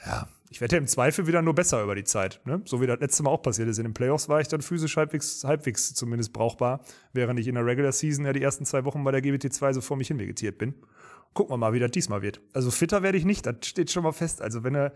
ja, 0.06 0.28
ich 0.50 0.62
werde 0.62 0.76
ja 0.76 0.80
im 0.80 0.88
Zweifel 0.88 1.28
wieder 1.28 1.42
nur 1.42 1.56
besser 1.56 1.84
über 1.84 1.96
die 1.96 2.04
Zeit. 2.04 2.40
Ne? 2.46 2.62
So 2.66 2.82
wie 2.82 2.88
das 2.88 3.00
letzte 3.00 3.24
Mal 3.24 3.32
auch 3.32 3.42
passiert 3.42 3.68
ist. 3.68 3.78
In 3.78 3.86
den 3.86 3.94
Playoffs 3.94 4.30
war 4.30 4.40
ich 4.40 4.48
dann 4.48 4.62
physisch 4.62 4.96
halbwegs, 4.96 5.44
halbwegs 5.44 5.94
zumindest 5.94 6.32
brauchbar, 6.34 6.82
während 7.14 7.40
ich 7.40 7.48
in 7.48 7.56
der 7.56 7.66
Regular 7.66 7.92
Season 7.92 8.26
ja 8.26 8.34
die 8.34 8.42
ersten 8.42 8.66
zwei 8.66 8.86
Wochen 8.86 9.04
bei 9.04 9.12
der 9.12 9.22
GBT 9.22 9.52
2 9.52 9.74
so 9.74 9.82
vor 9.82 9.98
mich 9.98 10.08
hin 10.08 10.20
vegetiert 10.20 10.58
bin. 10.58 10.76
Gucken 11.36 11.54
wir 11.54 11.58
mal, 11.58 11.74
wie 11.74 11.80
das 11.80 11.92
diesmal 11.92 12.24
wird. 12.24 12.42
Also 12.54 12.72
fitter 12.72 13.04
werde 13.04 13.18
ich 13.20 13.26
nicht, 13.26 13.46
das 13.46 13.58
steht 13.64 13.92
schon 13.92 14.02
mal 14.04 14.14
fest. 14.14 14.42
Also 14.42 14.64
wenn 14.64 14.74
er, 14.74 14.94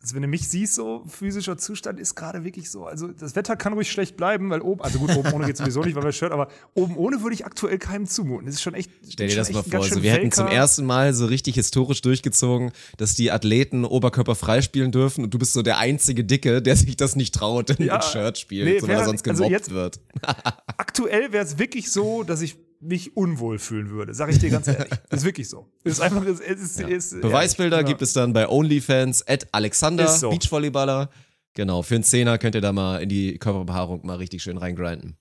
also 0.00 0.14
wenn 0.14 0.22
du 0.22 0.28
mich 0.28 0.48
siehst, 0.48 0.76
so 0.76 1.02
physischer 1.08 1.58
Zustand 1.58 1.98
ist 1.98 2.14
gerade 2.14 2.44
wirklich 2.44 2.70
so. 2.70 2.86
Also 2.86 3.08
das 3.08 3.34
Wetter 3.34 3.56
kann 3.56 3.72
ruhig 3.72 3.90
schlecht 3.90 4.16
bleiben, 4.16 4.48
weil 4.50 4.60
oben, 4.60 4.80
also 4.82 5.00
gut, 5.00 5.16
oben 5.16 5.32
ohne 5.32 5.46
geht 5.46 5.56
sowieso 5.56 5.82
nicht, 5.82 5.96
weil 5.96 6.04
wir 6.04 6.12
Shirt, 6.12 6.30
aber 6.30 6.46
oben 6.74 6.96
ohne 6.96 7.22
würde 7.22 7.34
ich 7.34 7.44
aktuell 7.44 7.76
keinem 7.78 8.06
zumuten. 8.06 8.46
Das 8.46 8.54
ist 8.54 8.62
schon 8.62 8.74
echt. 8.74 8.88
Stell 9.10 9.26
dir 9.26 9.34
das 9.34 9.50
mal 9.52 9.58
ein 9.58 9.64
vor. 9.68 9.82
So, 9.82 9.94
schön 9.94 10.02
wir 10.04 10.12
hätten 10.12 10.30
zum 10.30 10.46
ersten 10.46 10.86
Mal 10.86 11.12
so 11.12 11.26
richtig 11.26 11.56
historisch 11.56 12.02
durchgezogen, 12.02 12.70
dass 12.96 13.14
die 13.14 13.32
Athleten 13.32 13.84
oberkörperfrei 13.84 14.62
spielen 14.62 14.92
dürfen 14.92 15.24
und 15.24 15.34
du 15.34 15.38
bist 15.40 15.52
so 15.54 15.62
der 15.62 15.78
einzige 15.78 16.22
Dicke, 16.24 16.62
der 16.62 16.76
sich 16.76 16.96
das 16.96 17.16
nicht 17.16 17.34
traut 17.34 17.68
und 17.70 17.80
Ja. 17.80 17.94
mit 17.94 18.04
Shirt 18.04 18.38
spielt, 18.38 18.68
Nee, 18.68 18.78
so, 18.78 18.86
weil 18.86 18.94
er 18.94 18.98
wär- 19.00 19.06
sonst 19.06 19.26
also 19.28 19.42
gemobbt 19.42 19.50
jetzt- 19.60 19.70
wird. 19.72 19.98
Aktuell 20.76 21.32
wäre 21.32 21.44
es 21.44 21.58
wirklich 21.58 21.90
so, 21.90 22.22
dass 22.22 22.42
ich 22.42 22.56
mich 22.80 23.16
unwohl 23.16 23.58
fühlen 23.58 23.90
würde, 23.90 24.14
sag 24.14 24.30
ich 24.30 24.38
dir 24.38 24.50
ganz 24.50 24.68
ehrlich. 24.68 24.90
Das 25.08 25.20
ist 25.20 25.24
wirklich 25.24 25.48
so. 25.48 25.66
Ist 25.84 26.00
einfach, 26.00 26.24
es 26.24 26.40
ist, 26.40 26.80
es 26.80 27.12
ist, 27.12 27.20
Beweisbilder 27.20 27.78
ja, 27.78 27.82
gibt 27.82 28.02
es 28.02 28.12
dann 28.12 28.32
bei 28.32 28.48
OnlyFans 28.48 29.26
at 29.26 29.46
Alexander, 29.52 30.04
Ist 30.04 30.20
so. 30.20 30.30
Beachvolleyballer. 30.30 31.10
Genau, 31.54 31.82
für 31.82 31.96
einen 31.96 32.04
Zehner 32.04 32.38
könnt 32.38 32.54
ihr 32.54 32.60
da 32.60 32.72
mal 32.72 33.02
in 33.02 33.08
die 33.08 33.36
Körperbehaarung 33.38 34.06
mal 34.06 34.16
richtig 34.16 34.42
schön 34.44 34.58
reingrinden. 34.58 35.16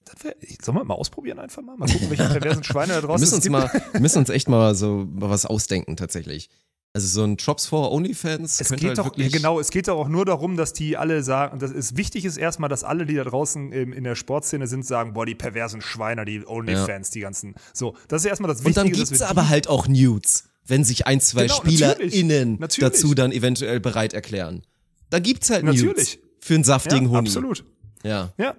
Sollen 0.62 0.78
wir 0.78 0.84
mal 0.84 0.94
ausprobieren 0.94 1.40
einfach 1.40 1.64
mal? 1.64 1.76
Mal 1.78 1.90
gucken, 1.90 2.12
welche 2.12 2.24
perversen 2.30 2.64
Schweine 2.64 2.94
da 2.94 3.02
Wir 3.02 3.08
draußen 3.08 3.22
müssen 3.22 3.32
es 3.32 3.34
uns 3.34 3.44
gibt. 3.44 3.52
mal, 3.54 3.94
wir 3.94 4.02
müssen 4.02 4.20
uns 4.20 4.30
echt 4.30 4.48
mal 4.48 4.76
so 4.76 5.08
was 5.14 5.48
ausdenken 5.48 5.96
tatsächlich. 5.98 6.50
Also 6.94 7.08
so 7.08 7.24
ein 7.24 7.38
Drops 7.38 7.68
for 7.68 7.92
OnlyFans 7.92 8.60
Es 8.60 8.70
geht 8.70 8.84
halt 8.84 8.98
doch, 8.98 9.06
wirklich 9.06 9.32
genau, 9.32 9.60
es 9.60 9.70
geht 9.70 9.88
doch 9.88 9.98
auch 9.98 10.08
nur 10.08 10.26
darum, 10.26 10.58
dass 10.58 10.74
die 10.74 10.98
alle 10.98 11.22
sagen, 11.22 11.60
dass 11.60 11.70
es 11.72 11.96
wichtig 11.96 12.26
ist 12.26 12.38
erstmal, 12.38 12.70
dass 12.70 12.84
alle, 12.84 13.06
die 13.06 13.14
da 13.16 13.24
draußen 13.24 13.72
im, 13.72 13.94
in 13.94 14.04
der 14.04 14.16
Sportszene 14.16 14.66
sind, 14.68 14.86
sagen, 14.86 15.14
boah, 15.14 15.26
die 15.26 15.36
perversen 15.36 15.82
Schweiner, 15.82 16.26
die 16.26 16.48
Onlyfans, 16.48 17.12
die 17.12 17.20
ganzen. 17.20 17.54
So, 17.74 17.96
das 18.08 18.24
ist 18.24 18.30
erstmal 18.30 18.50
das 18.50 18.60
Und 18.62 18.66
Wichtige. 18.68 18.90
dann 18.90 18.94
gibt's 18.94 19.20
wir 19.20 19.30
aber 19.30 19.48
halt 19.48 19.68
auch 19.68 19.88
Nudes, 19.88 20.46
wenn 20.66 20.84
sich 20.84 21.06
ein, 21.06 21.22
zwei 21.22 21.44
Genau, 21.44 21.56
SpielerInnen 21.56 22.58
dazu 22.80 23.14
dann 23.14 23.32
eventuell 23.32 23.80
bereit 23.80 24.14
erklären. 24.14 24.64
Da 25.10 25.20
gibt's 25.20 25.50
halt 25.52 25.66
Natürlich. 25.66 25.86
Nudes 25.86 26.18
für 26.40 26.56
einen 26.56 26.64
saftigen 26.64 27.06
ja, 27.06 27.10
Huni. 27.12 27.28
absolut. 27.28 27.64
Ja, 28.04 28.34
Ja, 28.38 28.56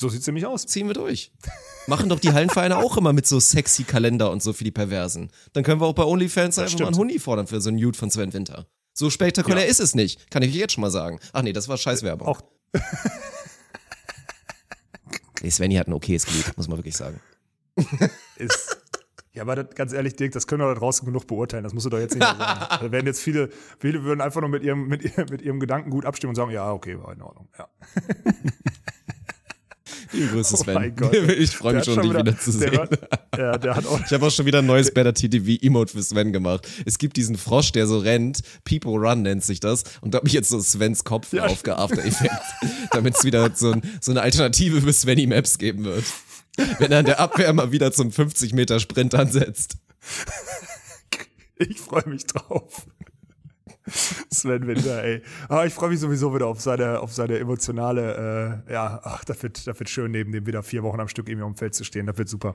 so 0.00 0.08
sieht's 0.08 0.26
nämlich 0.26 0.46
aus. 0.46 0.66
ziehen 0.66 0.86
wir 0.86 0.94
durch. 0.94 1.32
Machen 1.86 2.08
doch 2.08 2.20
die 2.20 2.32
Hallenvereine 2.32 2.76
auch 2.78 2.96
immer 2.96 3.12
mit 3.12 3.26
so 3.26 3.40
sexy 3.40 3.84
Kalender 3.84 4.30
und 4.30 4.42
so 4.42 4.52
für 4.52 4.64
die 4.64 4.70
Perversen. 4.70 5.30
Dann 5.54 5.64
können 5.64 5.80
wir 5.80 5.86
auch 5.86 5.94
bei 5.94 6.04
OnlyFans 6.04 6.58
einfach 6.58 6.78
mal 6.78 6.86
einen 6.86 6.94
stimmt. 6.94 6.96
Huni 7.10 7.18
fordern 7.18 7.46
für 7.46 7.60
so 7.60 7.70
ein 7.70 7.76
Nude 7.76 7.96
von 7.98 8.10
Sven 8.10 8.32
Winter. 8.32 8.66
So 8.94 9.10
spektakulär 9.10 9.64
Ja. 9.64 9.70
ist 9.70 9.80
es 9.80 9.94
nicht. 9.94 10.30
Kann 10.30 10.42
ich 10.42 10.54
jetzt 10.54 10.72
schon 10.74 10.82
mal 10.82 10.90
sagen. 10.90 11.18
Ach 11.32 11.42
nee, 11.42 11.52
das 11.52 11.68
war 11.68 11.76
Scheißwerbung. 11.76 12.26
Auch 12.28 12.40
Nee, 15.42 15.50
Svenny 15.50 15.76
hat 15.76 15.86
ein 15.86 15.92
okayes 15.92 16.26
Glied, 16.26 16.56
muss 16.56 16.66
man 16.68 16.78
wirklich 16.78 16.96
sagen. 16.96 17.20
ist. 18.36 18.76
Ja, 19.32 19.42
aber 19.42 19.54
das, 19.54 19.72
ganz 19.76 19.92
ehrlich, 19.92 20.16
Dirk, 20.16 20.32
das 20.32 20.48
können 20.48 20.62
wir 20.62 20.74
da 20.74 20.80
draußen 20.80 21.06
genug 21.06 21.28
beurteilen. 21.28 21.62
Das 21.62 21.72
musst 21.72 21.86
du 21.86 21.90
doch 21.90 21.98
jetzt 22.00 22.14
nicht 22.16 22.26
mehr 22.26 22.36
sagen. 22.36 22.66
Da 22.86 22.90
werden 22.90 23.06
jetzt 23.06 23.20
viele, 23.20 23.50
viele 23.78 24.02
würden 24.02 24.20
einfach 24.20 24.40
nur 24.40 24.50
mit 24.50 24.64
ihrem, 24.64 24.88
mit, 24.88 25.04
ihrem- 25.04 25.28
mit 25.30 25.42
ihrem 25.42 25.60
Gedanken 25.60 25.90
gut 25.90 26.04
abstimmen 26.06 26.30
und 26.30 26.34
sagen, 26.34 26.50
ja, 26.50 26.72
okay, 26.72 26.98
war 27.00 27.12
in 27.12 27.22
Ordnung. 27.22 27.48
Ja. 27.56 27.68
Liebe 30.18 30.32
Grüße, 30.32 30.54
Oh 30.54 30.62
Sven. 30.62 30.74
mein 30.74 30.96
Gott. 30.96 31.14
Ich 31.14 31.50
freue 31.56 31.74
mich 31.74 31.84
schon, 31.84 32.02
dich 32.02 32.10
wieder 32.10 32.38
zu 32.38 32.52
der 32.52 32.70
sehen. 32.70 32.78
Hat, 32.78 33.00
ja, 33.36 33.58
der 33.58 33.76
hat 33.76 33.86
auch. 33.86 34.00
Ich 34.04 34.12
habe 34.12 34.26
auch 34.26 34.30
schon 34.30 34.46
wieder 34.46 34.58
ein 34.58 34.66
neues 34.66 34.90
Better 34.92 35.14
TTV 35.14 35.62
Emote 35.62 35.92
für 35.92 36.02
Sven 36.02 36.32
gemacht. 36.32 36.66
Es 36.84 36.98
gibt 36.98 37.16
diesen 37.16 37.36
Frosch, 37.36 37.72
der 37.72 37.86
so 37.86 37.98
rennt. 37.98 38.40
People 38.64 38.92
Run 38.92 39.22
nennt 39.22 39.44
sich 39.44 39.60
das. 39.60 39.84
Und 40.00 40.14
da 40.14 40.18
habe 40.18 40.26
ich 40.28 40.34
jetzt 40.34 40.48
so 40.48 40.60
Svens 40.60 41.04
Kopf 41.04 41.32
Ja, 41.32 41.46
auf 41.46 41.66
After 41.66 42.04
Effects, 42.04 42.46
damit 42.90 43.16
es 43.16 43.24
wieder 43.24 43.50
so, 43.54 43.72
ein, 43.72 43.82
so 44.00 44.10
eine 44.10 44.22
Alternative 44.22 44.80
für 44.82 44.92
Svenny 44.92 45.26
Maps 45.26 45.58
geben 45.58 45.84
wird. 45.84 46.04
Wenn 46.78 46.90
er 46.90 46.98
an 47.00 47.04
der 47.04 47.20
Abwehr 47.20 47.52
mal 47.52 47.70
wieder 47.70 47.92
zum 47.92 48.10
50 48.10 48.52
Meter 48.52 48.80
Sprint 48.80 49.14
ansetzt. 49.14 49.76
Ich 51.56 51.80
freue 51.80 52.08
mich 52.08 52.24
drauf. 52.26 52.86
Sven 54.32 54.66
Winter, 54.66 55.02
ey. 55.02 55.22
Aber 55.48 55.66
ich 55.66 55.74
freue 55.74 55.90
mich 55.90 56.00
sowieso 56.00 56.34
wieder 56.34 56.46
auf 56.46 56.60
seine, 56.60 57.00
auf 57.00 57.12
seine 57.12 57.38
emotionale, 57.38 58.62
äh, 58.68 58.72
ja, 58.72 59.00
ach, 59.02 59.24
das 59.24 59.42
wird, 59.42 59.66
das 59.66 59.78
wird 59.78 59.88
schön, 59.88 60.10
neben 60.10 60.32
dem 60.32 60.46
wieder 60.46 60.62
vier 60.62 60.82
Wochen 60.82 61.00
am 61.00 61.08
Stück 61.08 61.28
irgendwie 61.28 61.44
auf 61.44 61.52
dem 61.52 61.56
Feld 61.56 61.74
zu 61.74 61.84
stehen. 61.84 62.06
Das 62.06 62.16
wird 62.18 62.28
super. 62.28 62.54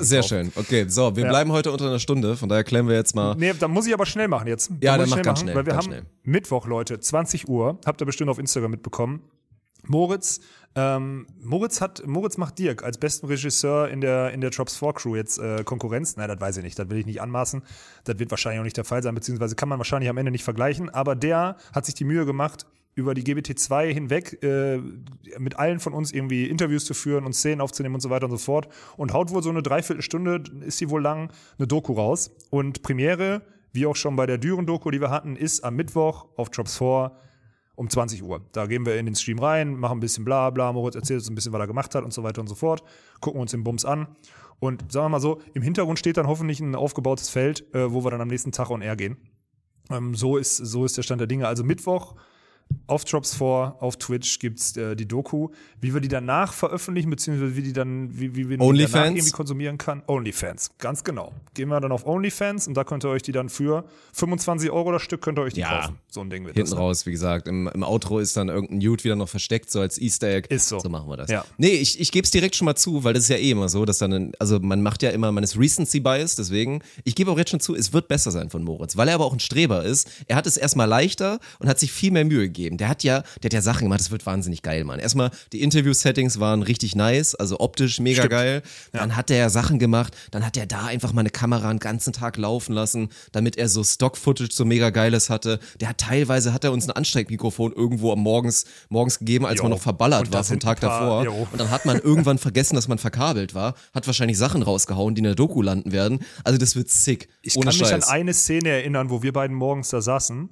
Sehr 0.00 0.20
drauf. 0.20 0.28
schön. 0.28 0.52
Okay, 0.54 0.86
so, 0.88 1.14
wir 1.16 1.24
Ja. 1.24 1.28
bleiben 1.28 1.52
heute 1.52 1.70
unter 1.70 1.86
einer 1.86 1.98
Stunde. 1.98 2.36
Von 2.36 2.48
daher 2.48 2.64
klären 2.64 2.88
wir 2.88 2.94
jetzt 2.94 3.14
mal. 3.14 3.34
Nee, 3.36 3.52
dann 3.58 3.70
muss 3.72 3.86
ich 3.86 3.92
aber 3.92 4.06
schnell 4.06 4.28
machen 4.28 4.46
jetzt. 4.48 4.70
Ja, 4.80 4.96
dann 4.96 5.08
mach 5.10 5.20
ganz 5.20 5.40
schnell, 5.40 5.54
Weil 5.54 5.66
wir 5.66 5.74
haben 5.76 5.82
schnell. 5.82 6.02
Mittwoch, 6.22 6.66
Leute, 6.66 6.98
20 7.00 7.48
Uhr. 7.48 7.78
Habt 7.84 8.00
ihr 8.00 8.06
bestimmt 8.06 8.30
auf 8.30 8.38
Instagram 8.38 8.70
mitbekommen. 8.70 9.22
Moritz, 9.86 10.40
ähm, 10.74 11.26
Moritz 11.40 11.80
hat, 11.80 12.06
Moritz 12.06 12.36
macht 12.36 12.58
Dirk 12.58 12.84
als 12.84 12.98
besten 12.98 13.26
Regisseur 13.26 13.88
in 13.88 14.02
der, 14.02 14.32
in 14.32 14.42
der 14.42 14.50
Drops 14.50 14.76
4 14.76 14.92
Crew 14.92 15.16
jetzt 15.16 15.38
äh, 15.38 15.64
Konkurrenz. 15.64 16.16
Nein, 16.16 16.28
das 16.28 16.40
weiß 16.40 16.58
ich 16.58 16.64
nicht, 16.64 16.78
das 16.78 16.90
will 16.90 16.98
ich 16.98 17.06
nicht 17.06 17.22
anmaßen. 17.22 17.62
Das 18.04 18.18
wird 18.18 18.30
wahrscheinlich 18.30 18.60
auch 18.60 18.64
nicht 18.64 18.76
der 18.76 18.84
Fall 18.84 19.02
sein, 19.02 19.14
beziehungsweise 19.14 19.56
kann 19.56 19.70
man 19.70 19.78
wahrscheinlich 19.78 20.10
am 20.10 20.18
Ende 20.18 20.30
nicht 20.30 20.44
vergleichen. 20.44 20.90
Aber 20.90 21.14
der 21.14 21.56
hat 21.72 21.86
sich 21.86 21.94
die 21.94 22.04
Mühe 22.04 22.26
gemacht, 22.26 22.66
über 22.94 23.14
die 23.14 23.22
GBT2 23.22 23.92
hinweg 23.92 24.42
äh, 24.42 24.78
mit 25.38 25.58
allen 25.58 25.80
von 25.80 25.92
uns 25.92 26.12
irgendwie 26.12 26.46
Interviews 26.46 26.86
zu 26.86 26.94
führen 26.94 27.24
und 27.24 27.34
Szenen 27.34 27.60
aufzunehmen 27.60 27.94
und 27.94 28.00
so 28.00 28.10
weiter 28.10 28.24
und 28.24 28.32
so 28.32 28.38
fort. 28.38 28.68
Und 28.96 29.12
haut 29.12 29.30
wohl 29.30 29.42
so 29.42 29.50
eine 29.50 29.62
Dreiviertelstunde, 29.62 30.42
ist 30.64 30.78
sie 30.78 30.90
wohl 30.90 31.02
lang, 31.02 31.30
eine 31.58 31.66
Doku 31.66 31.92
raus. 31.92 32.30
Und 32.50 32.82
Premiere, 32.82 33.42
wie 33.72 33.86
auch 33.86 33.96
schon 33.96 34.16
bei 34.16 34.26
der 34.26 34.38
Düren-Doku, 34.38 34.90
die 34.90 35.00
wir 35.00 35.10
hatten, 35.10 35.36
ist 35.36 35.62
am 35.62 35.76
Mittwoch 35.76 36.26
auf 36.36 36.48
Drops 36.50 36.78
4 36.78 37.12
um 37.76 37.88
20 37.88 38.22
Uhr. 38.22 38.40
Da 38.52 38.66
gehen 38.66 38.84
wir 38.84 38.96
in 38.96 39.06
den 39.06 39.14
Stream 39.14 39.38
rein, 39.38 39.76
machen 39.76 39.98
ein 39.98 40.00
bisschen 40.00 40.24
bla 40.24 40.50
bla, 40.50 40.72
Moritz 40.72 40.96
erzählt 40.96 41.20
uns 41.20 41.30
ein 41.30 41.34
bisschen, 41.34 41.52
was 41.52 41.60
er 41.60 41.66
gemacht 41.66 41.94
hat 41.94 42.04
und 42.04 42.12
so 42.12 42.22
weiter 42.22 42.40
und 42.40 42.48
so 42.48 42.54
fort, 42.54 42.82
gucken 43.20 43.40
uns 43.40 43.52
den 43.52 43.62
Bums 43.62 43.84
an. 43.84 44.08
Und 44.58 44.90
sagen 44.90 45.04
wir 45.04 45.10
mal 45.10 45.20
so, 45.20 45.40
im 45.52 45.62
Hintergrund 45.62 45.98
steht 45.98 46.16
dann 46.16 46.26
hoffentlich 46.26 46.60
ein 46.60 46.74
aufgebautes 46.74 47.28
Feld, 47.28 47.72
äh, 47.74 47.92
wo 47.92 48.04
wir 48.04 48.10
dann 48.10 48.22
am 48.22 48.28
nächsten 48.28 48.52
Tag 48.52 48.70
on 48.70 48.80
air 48.80 48.96
gehen. 48.96 49.18
Ähm, 49.90 50.14
so, 50.14 50.38
ist, 50.38 50.56
so 50.56 50.84
ist 50.84 50.96
der 50.96 51.02
Stand 51.02 51.20
der 51.20 51.28
Dinge. 51.28 51.46
Also 51.46 51.62
Mittwoch 51.62 52.16
auf 52.88 53.04
Drops 53.04 53.34
4, 53.34 53.76
auf 53.80 53.96
Twitch 53.96 54.38
gibt's 54.38 54.76
äh, 54.76 54.94
die 54.94 55.06
Doku. 55.08 55.48
Wie 55.80 55.92
wir 55.92 56.00
die 56.00 56.08
danach 56.08 56.52
veröffentlichen, 56.52 57.10
beziehungsweise 57.10 57.56
wie 57.56 57.62
die 57.62 57.72
dann, 57.72 58.08
wie, 58.18 58.34
wie 58.36 58.48
wir 58.48 58.58
die 58.58 58.86
danach 58.86 59.06
irgendwie 59.06 59.30
konsumieren 59.30 59.76
kann. 59.76 60.02
OnlyFans, 60.06 60.70
ganz 60.78 61.02
genau. 61.02 61.32
Gehen 61.54 61.68
wir 61.68 61.80
dann 61.80 61.90
auf 61.92 62.06
OnlyFans 62.06 62.68
und 62.68 62.74
da 62.76 62.84
könnt 62.84 63.04
ihr 63.04 63.08
euch 63.08 63.22
die 63.22 63.32
dann 63.32 63.48
für 63.48 63.84
25 64.12 64.70
Euro 64.70 64.92
das 64.92 65.02
Stück 65.02 65.20
könnt 65.20 65.38
ihr 65.38 65.42
euch 65.42 65.54
die 65.54 65.60
Ja. 65.60 65.80
kaufen. 65.82 65.98
So 66.08 66.20
ein 66.20 66.30
Ding 66.30 66.44
wird 66.44 66.54
Hinten 66.56 66.70
das. 66.70 66.78
ne? 66.78 66.84
raus, 66.84 67.06
wie 67.06 67.10
gesagt. 67.10 67.48
Im, 67.48 67.66
Im 67.68 67.82
Outro 67.82 68.20
ist 68.20 68.36
dann 68.36 68.48
irgendein 68.48 68.78
Nude 68.78 69.02
wieder 69.04 69.16
noch 69.16 69.28
versteckt, 69.28 69.70
so 69.70 69.80
als 69.80 69.98
Easter 70.00 70.28
Egg. 70.28 70.48
Ist 70.54 70.68
so. 70.68 70.78
So 70.78 70.88
machen 70.88 71.08
wir 71.08 71.16
das. 71.16 71.28
Ja. 71.30 71.44
Nee, 71.58 71.70
ich, 71.74 72.00
ich 72.00 72.12
gebe 72.12 72.24
es 72.24 72.30
direkt 72.30 72.54
schon 72.56 72.66
mal 72.66 72.76
zu, 72.76 73.02
weil 73.04 73.14
das 73.14 73.24
ist 73.24 73.28
ja 73.30 73.36
eh 73.36 73.50
immer 73.50 73.68
so, 73.68 73.84
dass 73.84 73.98
dann, 73.98 74.32
also 74.38 74.60
man 74.60 74.80
macht 74.82 75.02
ja 75.02 75.10
immer, 75.10 75.32
man 75.32 75.42
ist 75.42 75.58
Recency 75.58 76.00
Bias, 76.00 76.36
deswegen, 76.36 76.82
ich 77.04 77.14
gebe 77.16 77.30
auch 77.32 77.38
jetzt 77.38 77.50
schon 77.50 77.60
zu, 77.60 77.74
es 77.74 77.92
wird 77.92 78.06
besser 78.08 78.30
sein 78.30 78.48
von 78.50 78.62
Moritz, 78.62 78.96
weil 78.96 79.08
er 79.08 79.16
aber 79.16 79.24
auch 79.24 79.32
ein 79.32 79.40
Streber 79.40 79.84
ist. 79.84 80.08
Er 80.28 80.36
hat 80.36 80.46
es 80.46 80.56
erstmal 80.56 80.88
leichter 80.88 81.40
und 81.58 81.68
hat 81.68 81.78
sich 81.80 81.90
viel 81.92 82.10
mehr 82.12 82.24
Mühe 82.24 82.42
gegeben. 82.42 82.55
Der 82.56 82.88
hat 82.88 83.04
ja, 83.04 83.22
der 83.42 83.48
hat 83.48 83.52
ja 83.52 83.60
Sachen 83.60 83.82
gemacht, 83.84 84.00
das 84.00 84.10
wird 84.10 84.24
wahnsinnig 84.26 84.62
geil, 84.62 84.84
Mann. 84.84 84.98
Erstmal, 84.98 85.30
die 85.52 85.62
Interview-Settings 85.62 86.40
waren 86.40 86.62
richtig 86.62 86.94
nice, 86.96 87.34
also 87.34 87.60
optisch 87.60 88.00
mega 88.00 88.22
Stimmt. 88.22 88.30
geil. 88.30 88.62
Dann 88.92 89.14
hat 89.16 89.30
er 89.30 89.36
ja 89.36 89.48
Sachen 89.50 89.78
gemacht, 89.78 90.16
dann 90.30 90.44
hat 90.44 90.56
er 90.56 90.66
da 90.66 90.86
einfach 90.86 91.12
mal 91.12 91.20
eine 91.20 91.30
Kamera 91.30 91.68
einen 91.68 91.78
ganzen 91.78 92.12
Tag 92.12 92.36
laufen 92.36 92.72
lassen, 92.72 93.08
damit 93.32 93.56
er 93.56 93.68
so 93.68 93.84
Stock-Footage 93.84 94.52
so 94.52 94.64
mega 94.64 94.90
geiles 94.90 95.30
hatte. 95.30 95.58
Der 95.80 95.88
hat 95.90 95.98
teilweise, 95.98 96.52
hat 96.52 96.64
er 96.64 96.72
uns 96.72 96.88
ein 96.88 96.92
Ansteckmikrofon 96.92 97.72
irgendwo 97.72 98.12
am 98.12 98.20
morgens, 98.20 98.64
morgens 98.88 99.18
gegeben, 99.18 99.46
als 99.46 99.58
Jo. 99.58 99.64
man 99.64 99.70
noch 99.72 99.80
verballert 99.82 100.32
war 100.32 100.42
vom 100.44 100.60
Tag 100.60 100.80
davor. 100.80 101.24
jo. 101.24 101.46
Und 101.52 101.60
dann 101.60 101.70
hat 101.70 101.84
man 101.84 101.98
irgendwann 101.98 102.38
vergessen, 102.38 102.74
dass 102.74 102.88
man 102.88 102.98
verkabelt 102.98 103.54
war, 103.54 103.74
hat 103.94 104.06
wahrscheinlich 104.06 104.38
Sachen 104.38 104.62
rausgehauen, 104.62 105.14
die 105.14 105.20
in 105.20 105.24
der 105.24 105.34
Doku 105.34 105.62
landen 105.62 105.92
werden. 105.92 106.20
Also 106.44 106.58
das 106.58 106.76
wird 106.76 106.88
sick. 106.88 107.28
Ich 107.42 107.56
Ohne 107.56 107.66
kann 107.66 107.78
mich 107.78 107.88
Scheiß. 107.88 108.08
an 108.08 108.14
eine 108.14 108.34
Szene 108.34 108.70
erinnern, 108.70 109.10
wo 109.10 109.22
wir 109.22 109.32
beiden 109.32 109.56
morgens 109.56 109.88
da 109.90 110.00
saßen 110.00 110.48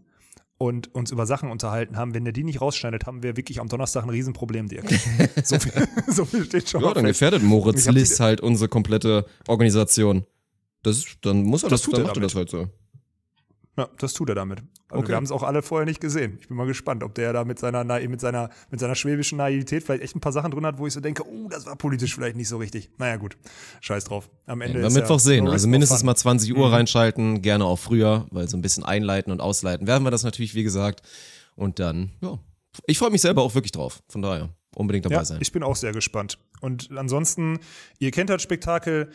und 0.58 0.94
uns 0.94 1.10
über 1.10 1.26
Sachen 1.26 1.50
unterhalten 1.50 1.96
haben. 1.96 2.14
Wenn 2.14 2.24
der 2.24 2.32
die 2.32 2.44
nicht 2.44 2.60
rausschneidet, 2.60 3.06
haben 3.06 3.22
wir 3.22 3.36
wirklich 3.36 3.60
am 3.60 3.68
Donnerstag 3.68 4.04
ein 4.04 4.10
Riesenproblem, 4.10 4.68
Dirk. 4.68 4.88
so, 5.44 5.58
viel, 5.58 5.72
so 6.08 6.24
viel 6.24 6.44
steht 6.44 6.68
schon 6.68 6.82
ja, 6.82 6.94
dann 6.94 7.04
gefährdet 7.04 7.42
Moritz 7.42 7.86
List 7.86 8.20
halt 8.20 8.40
unsere 8.40 8.68
komplette 8.68 9.26
Organisation. 9.48 10.24
Das 10.82 10.98
ist, 10.98 11.18
dann 11.22 11.42
muss 11.42 11.62
er 11.62 11.70
Das 11.70 11.80
das, 11.80 11.86
tut 11.86 11.94
dann 11.94 12.02
er 12.02 12.06
macht 12.06 12.16
er 12.16 12.22
das 12.22 12.34
halt 12.34 12.50
so. 12.50 12.68
Ja, 13.76 13.88
das 13.98 14.12
tut 14.12 14.28
er 14.28 14.34
damit. 14.36 14.60
Also 14.88 15.00
Okay. 15.02 15.08
Wir 15.08 15.16
haben 15.16 15.24
es 15.24 15.32
auch 15.32 15.42
alle 15.42 15.62
vorher 15.62 15.84
nicht 15.84 16.00
gesehen. 16.00 16.38
Ich 16.40 16.46
bin 16.48 16.56
mal 16.56 16.66
gespannt, 16.66 17.02
ob 17.02 17.14
der 17.16 17.32
da 17.32 17.44
mit 17.44 17.58
seiner, 17.58 17.82
mit 17.84 18.20
seiner, 18.20 18.50
mit 18.70 18.78
seiner 18.78 18.94
schwäbischen 18.94 19.38
Naivität 19.38 19.82
vielleicht 19.82 20.02
echt 20.04 20.14
ein 20.14 20.20
paar 20.20 20.30
Sachen 20.32 20.52
drin 20.52 20.64
hat, 20.64 20.78
wo 20.78 20.86
ich 20.86 20.92
so 20.92 21.00
denke, 21.00 21.24
oh, 21.26 21.48
das 21.48 21.66
war 21.66 21.74
politisch 21.74 22.14
vielleicht 22.14 22.36
nicht 22.36 22.48
so 22.48 22.58
richtig. 22.58 22.90
Naja, 22.98 23.16
gut. 23.16 23.36
Scheiß 23.80 24.04
drauf. 24.04 24.30
Am 24.46 24.60
Ende 24.60 24.78
Wir 24.80 24.86
ist 24.86 24.94
Mittwoch 24.94 25.10
ja 25.16 25.18
sehen. 25.18 25.44
no 25.46 25.50
Also 25.50 25.66
mindestens 25.66 26.04
mal 26.04 26.14
20 26.14 26.52
Mhm. 26.52 26.60
Uhr 26.60 26.72
reinschalten, 26.72 27.42
gerne 27.42 27.64
auch 27.64 27.78
früher, 27.78 28.26
weil 28.30 28.48
so 28.48 28.56
ein 28.56 28.62
bisschen 28.62 28.84
einleiten 28.84 29.32
und 29.32 29.40
ausleiten 29.40 29.86
werden 29.88 30.04
wir 30.04 30.10
das 30.12 30.22
natürlich, 30.22 30.54
wie 30.54 30.62
gesagt. 30.62 31.02
Und 31.56 31.78
dann, 31.80 32.12
ja. 32.20 32.38
Ich 32.86 32.98
freue 32.98 33.10
mich 33.10 33.20
selber 33.22 33.42
auch 33.42 33.54
wirklich 33.54 33.72
drauf. 33.72 34.02
Von 34.08 34.22
daher, 34.22 34.50
unbedingt 34.76 35.04
dabei 35.06 35.16
Ja, 35.16 35.24
sein. 35.24 35.38
ich 35.40 35.50
bin 35.52 35.62
auch 35.64 35.76
sehr 35.76 35.92
gespannt. 35.92 36.38
Und 36.60 36.90
ansonsten, 36.96 37.58
ihr 37.98 38.10
kennt 38.12 38.30
das 38.30 38.42
Spektakel. 38.42 39.10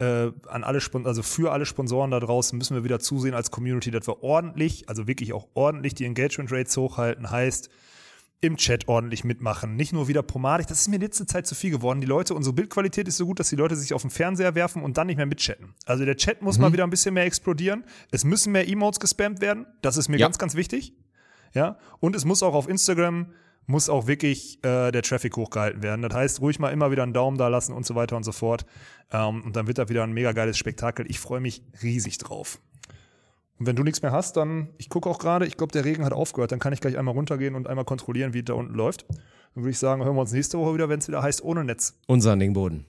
Äh, 0.00 0.32
an 0.48 0.64
alle 0.64 0.80
Spon 0.80 1.06
also 1.06 1.22
für 1.22 1.52
alle 1.52 1.66
Sponsoren 1.66 2.10
da 2.10 2.18
draußen 2.18 2.58
müssen 2.58 2.74
wir 2.74 2.82
wieder 2.84 2.98
zusehen 2.98 3.32
als 3.34 3.50
Community, 3.52 3.90
dass 3.92 4.08
wir 4.08 4.22
ordentlich, 4.24 4.88
also 4.88 5.06
wirklich 5.06 5.32
auch 5.32 5.46
ordentlich 5.54 5.94
die 5.94 6.04
Engagement 6.04 6.50
Rates 6.50 6.76
hochhalten. 6.76 7.30
Heißt, 7.30 7.68
im 8.40 8.56
Chat 8.58 8.88
ordentlich 8.88 9.24
mitmachen, 9.24 9.74
nicht 9.76 9.92
nur 9.94 10.06
wieder 10.08 10.22
pomadig. 10.22 10.66
Das 10.66 10.80
ist 10.80 10.88
mir 10.88 10.96
in 10.96 11.02
letzter 11.02 11.26
Zeit 11.26 11.46
zu 11.46 11.54
viel 11.54 11.70
geworden. 11.70 12.00
Die 12.02 12.06
Leute, 12.06 12.34
unsere 12.34 12.52
Bildqualität 12.52 13.08
ist 13.08 13.16
so 13.16 13.24
gut, 13.24 13.40
dass 13.40 13.48
die 13.48 13.56
Leute 13.56 13.74
sich 13.76 13.94
auf 13.94 14.02
den 14.02 14.10
Fernseher 14.10 14.54
werfen 14.54 14.82
und 14.82 14.98
dann 14.98 15.06
nicht 15.06 15.16
mehr 15.16 15.24
mitchatten. 15.26 15.74
Also 15.86 16.04
der 16.04 16.16
Chat 16.16 16.42
muss 16.42 16.58
mal 16.58 16.72
wieder 16.72 16.84
ein 16.84 16.90
bisschen 16.90 17.14
mehr 17.14 17.24
explodieren. 17.24 17.84
Es 18.10 18.24
müssen 18.24 18.52
mehr 18.52 18.68
Emotes 18.68 19.00
gespammt 19.00 19.40
werden. 19.40 19.64
Das 19.80 19.96
ist 19.96 20.08
mir 20.08 20.18
Ja. 20.18 20.26
ganz, 20.26 20.36
ganz 20.38 20.56
wichtig. 20.56 20.92
Ja, 21.54 21.78
und 22.00 22.16
es 22.16 22.24
muss 22.24 22.42
auch 22.42 22.52
auf 22.54 22.68
Instagram, 22.68 23.28
muss 23.66 23.88
auch 23.88 24.06
wirklich 24.06 24.58
äh, 24.64 24.90
der 24.90 25.02
Traffic 25.02 25.36
hochgehalten 25.36 25.82
werden. 25.82 26.02
Das 26.02 26.14
heißt, 26.14 26.40
ruhig 26.40 26.58
mal 26.58 26.70
immer 26.70 26.90
wieder 26.90 27.02
einen 27.02 27.12
Daumen 27.12 27.38
da 27.38 27.48
lassen 27.48 27.72
und 27.72 27.86
so 27.86 27.94
weiter 27.94 28.16
und 28.16 28.24
so 28.24 28.32
fort. 28.32 28.66
Ähm, 29.12 29.42
und 29.42 29.56
dann 29.56 29.66
wird 29.66 29.78
da 29.78 29.88
wieder 29.88 30.02
ein 30.02 30.12
mega 30.12 30.32
geiles 30.32 30.58
Spektakel. 30.58 31.06
Ich 31.08 31.18
freue 31.18 31.40
mich 31.40 31.62
riesig 31.82 32.18
drauf. 32.18 32.60
Und 33.58 33.66
wenn 33.66 33.76
du 33.76 33.84
nichts 33.84 34.02
mehr 34.02 34.12
hast, 34.12 34.36
dann, 34.36 34.68
ich 34.78 34.88
gucke 34.88 35.08
auch 35.08 35.18
gerade, 35.18 35.46
ich 35.46 35.56
glaube, 35.56 35.72
der 35.72 35.84
Regen 35.84 36.04
hat 36.04 36.12
aufgehört. 36.12 36.52
Dann 36.52 36.58
kann 36.58 36.72
ich 36.72 36.80
gleich 36.80 36.98
einmal 36.98 37.14
runtergehen 37.14 37.54
und 37.54 37.68
einmal 37.68 37.84
kontrollieren, 37.84 38.34
wie 38.34 38.40
es 38.40 38.44
da 38.44 38.54
unten 38.54 38.74
läuft. 38.74 39.06
Dann 39.54 39.62
würde 39.62 39.70
ich 39.70 39.78
sagen, 39.78 40.04
hören 40.04 40.16
wir 40.16 40.22
uns 40.22 40.32
nächste 40.32 40.58
Woche 40.58 40.74
wieder, 40.74 40.88
wenn 40.88 40.98
es 40.98 41.06
wieder 41.06 41.22
heißt, 41.22 41.42
ohne 41.44 41.64
Netz. 41.64 41.94
Unser 42.06 42.36
Dingboden. 42.36 42.82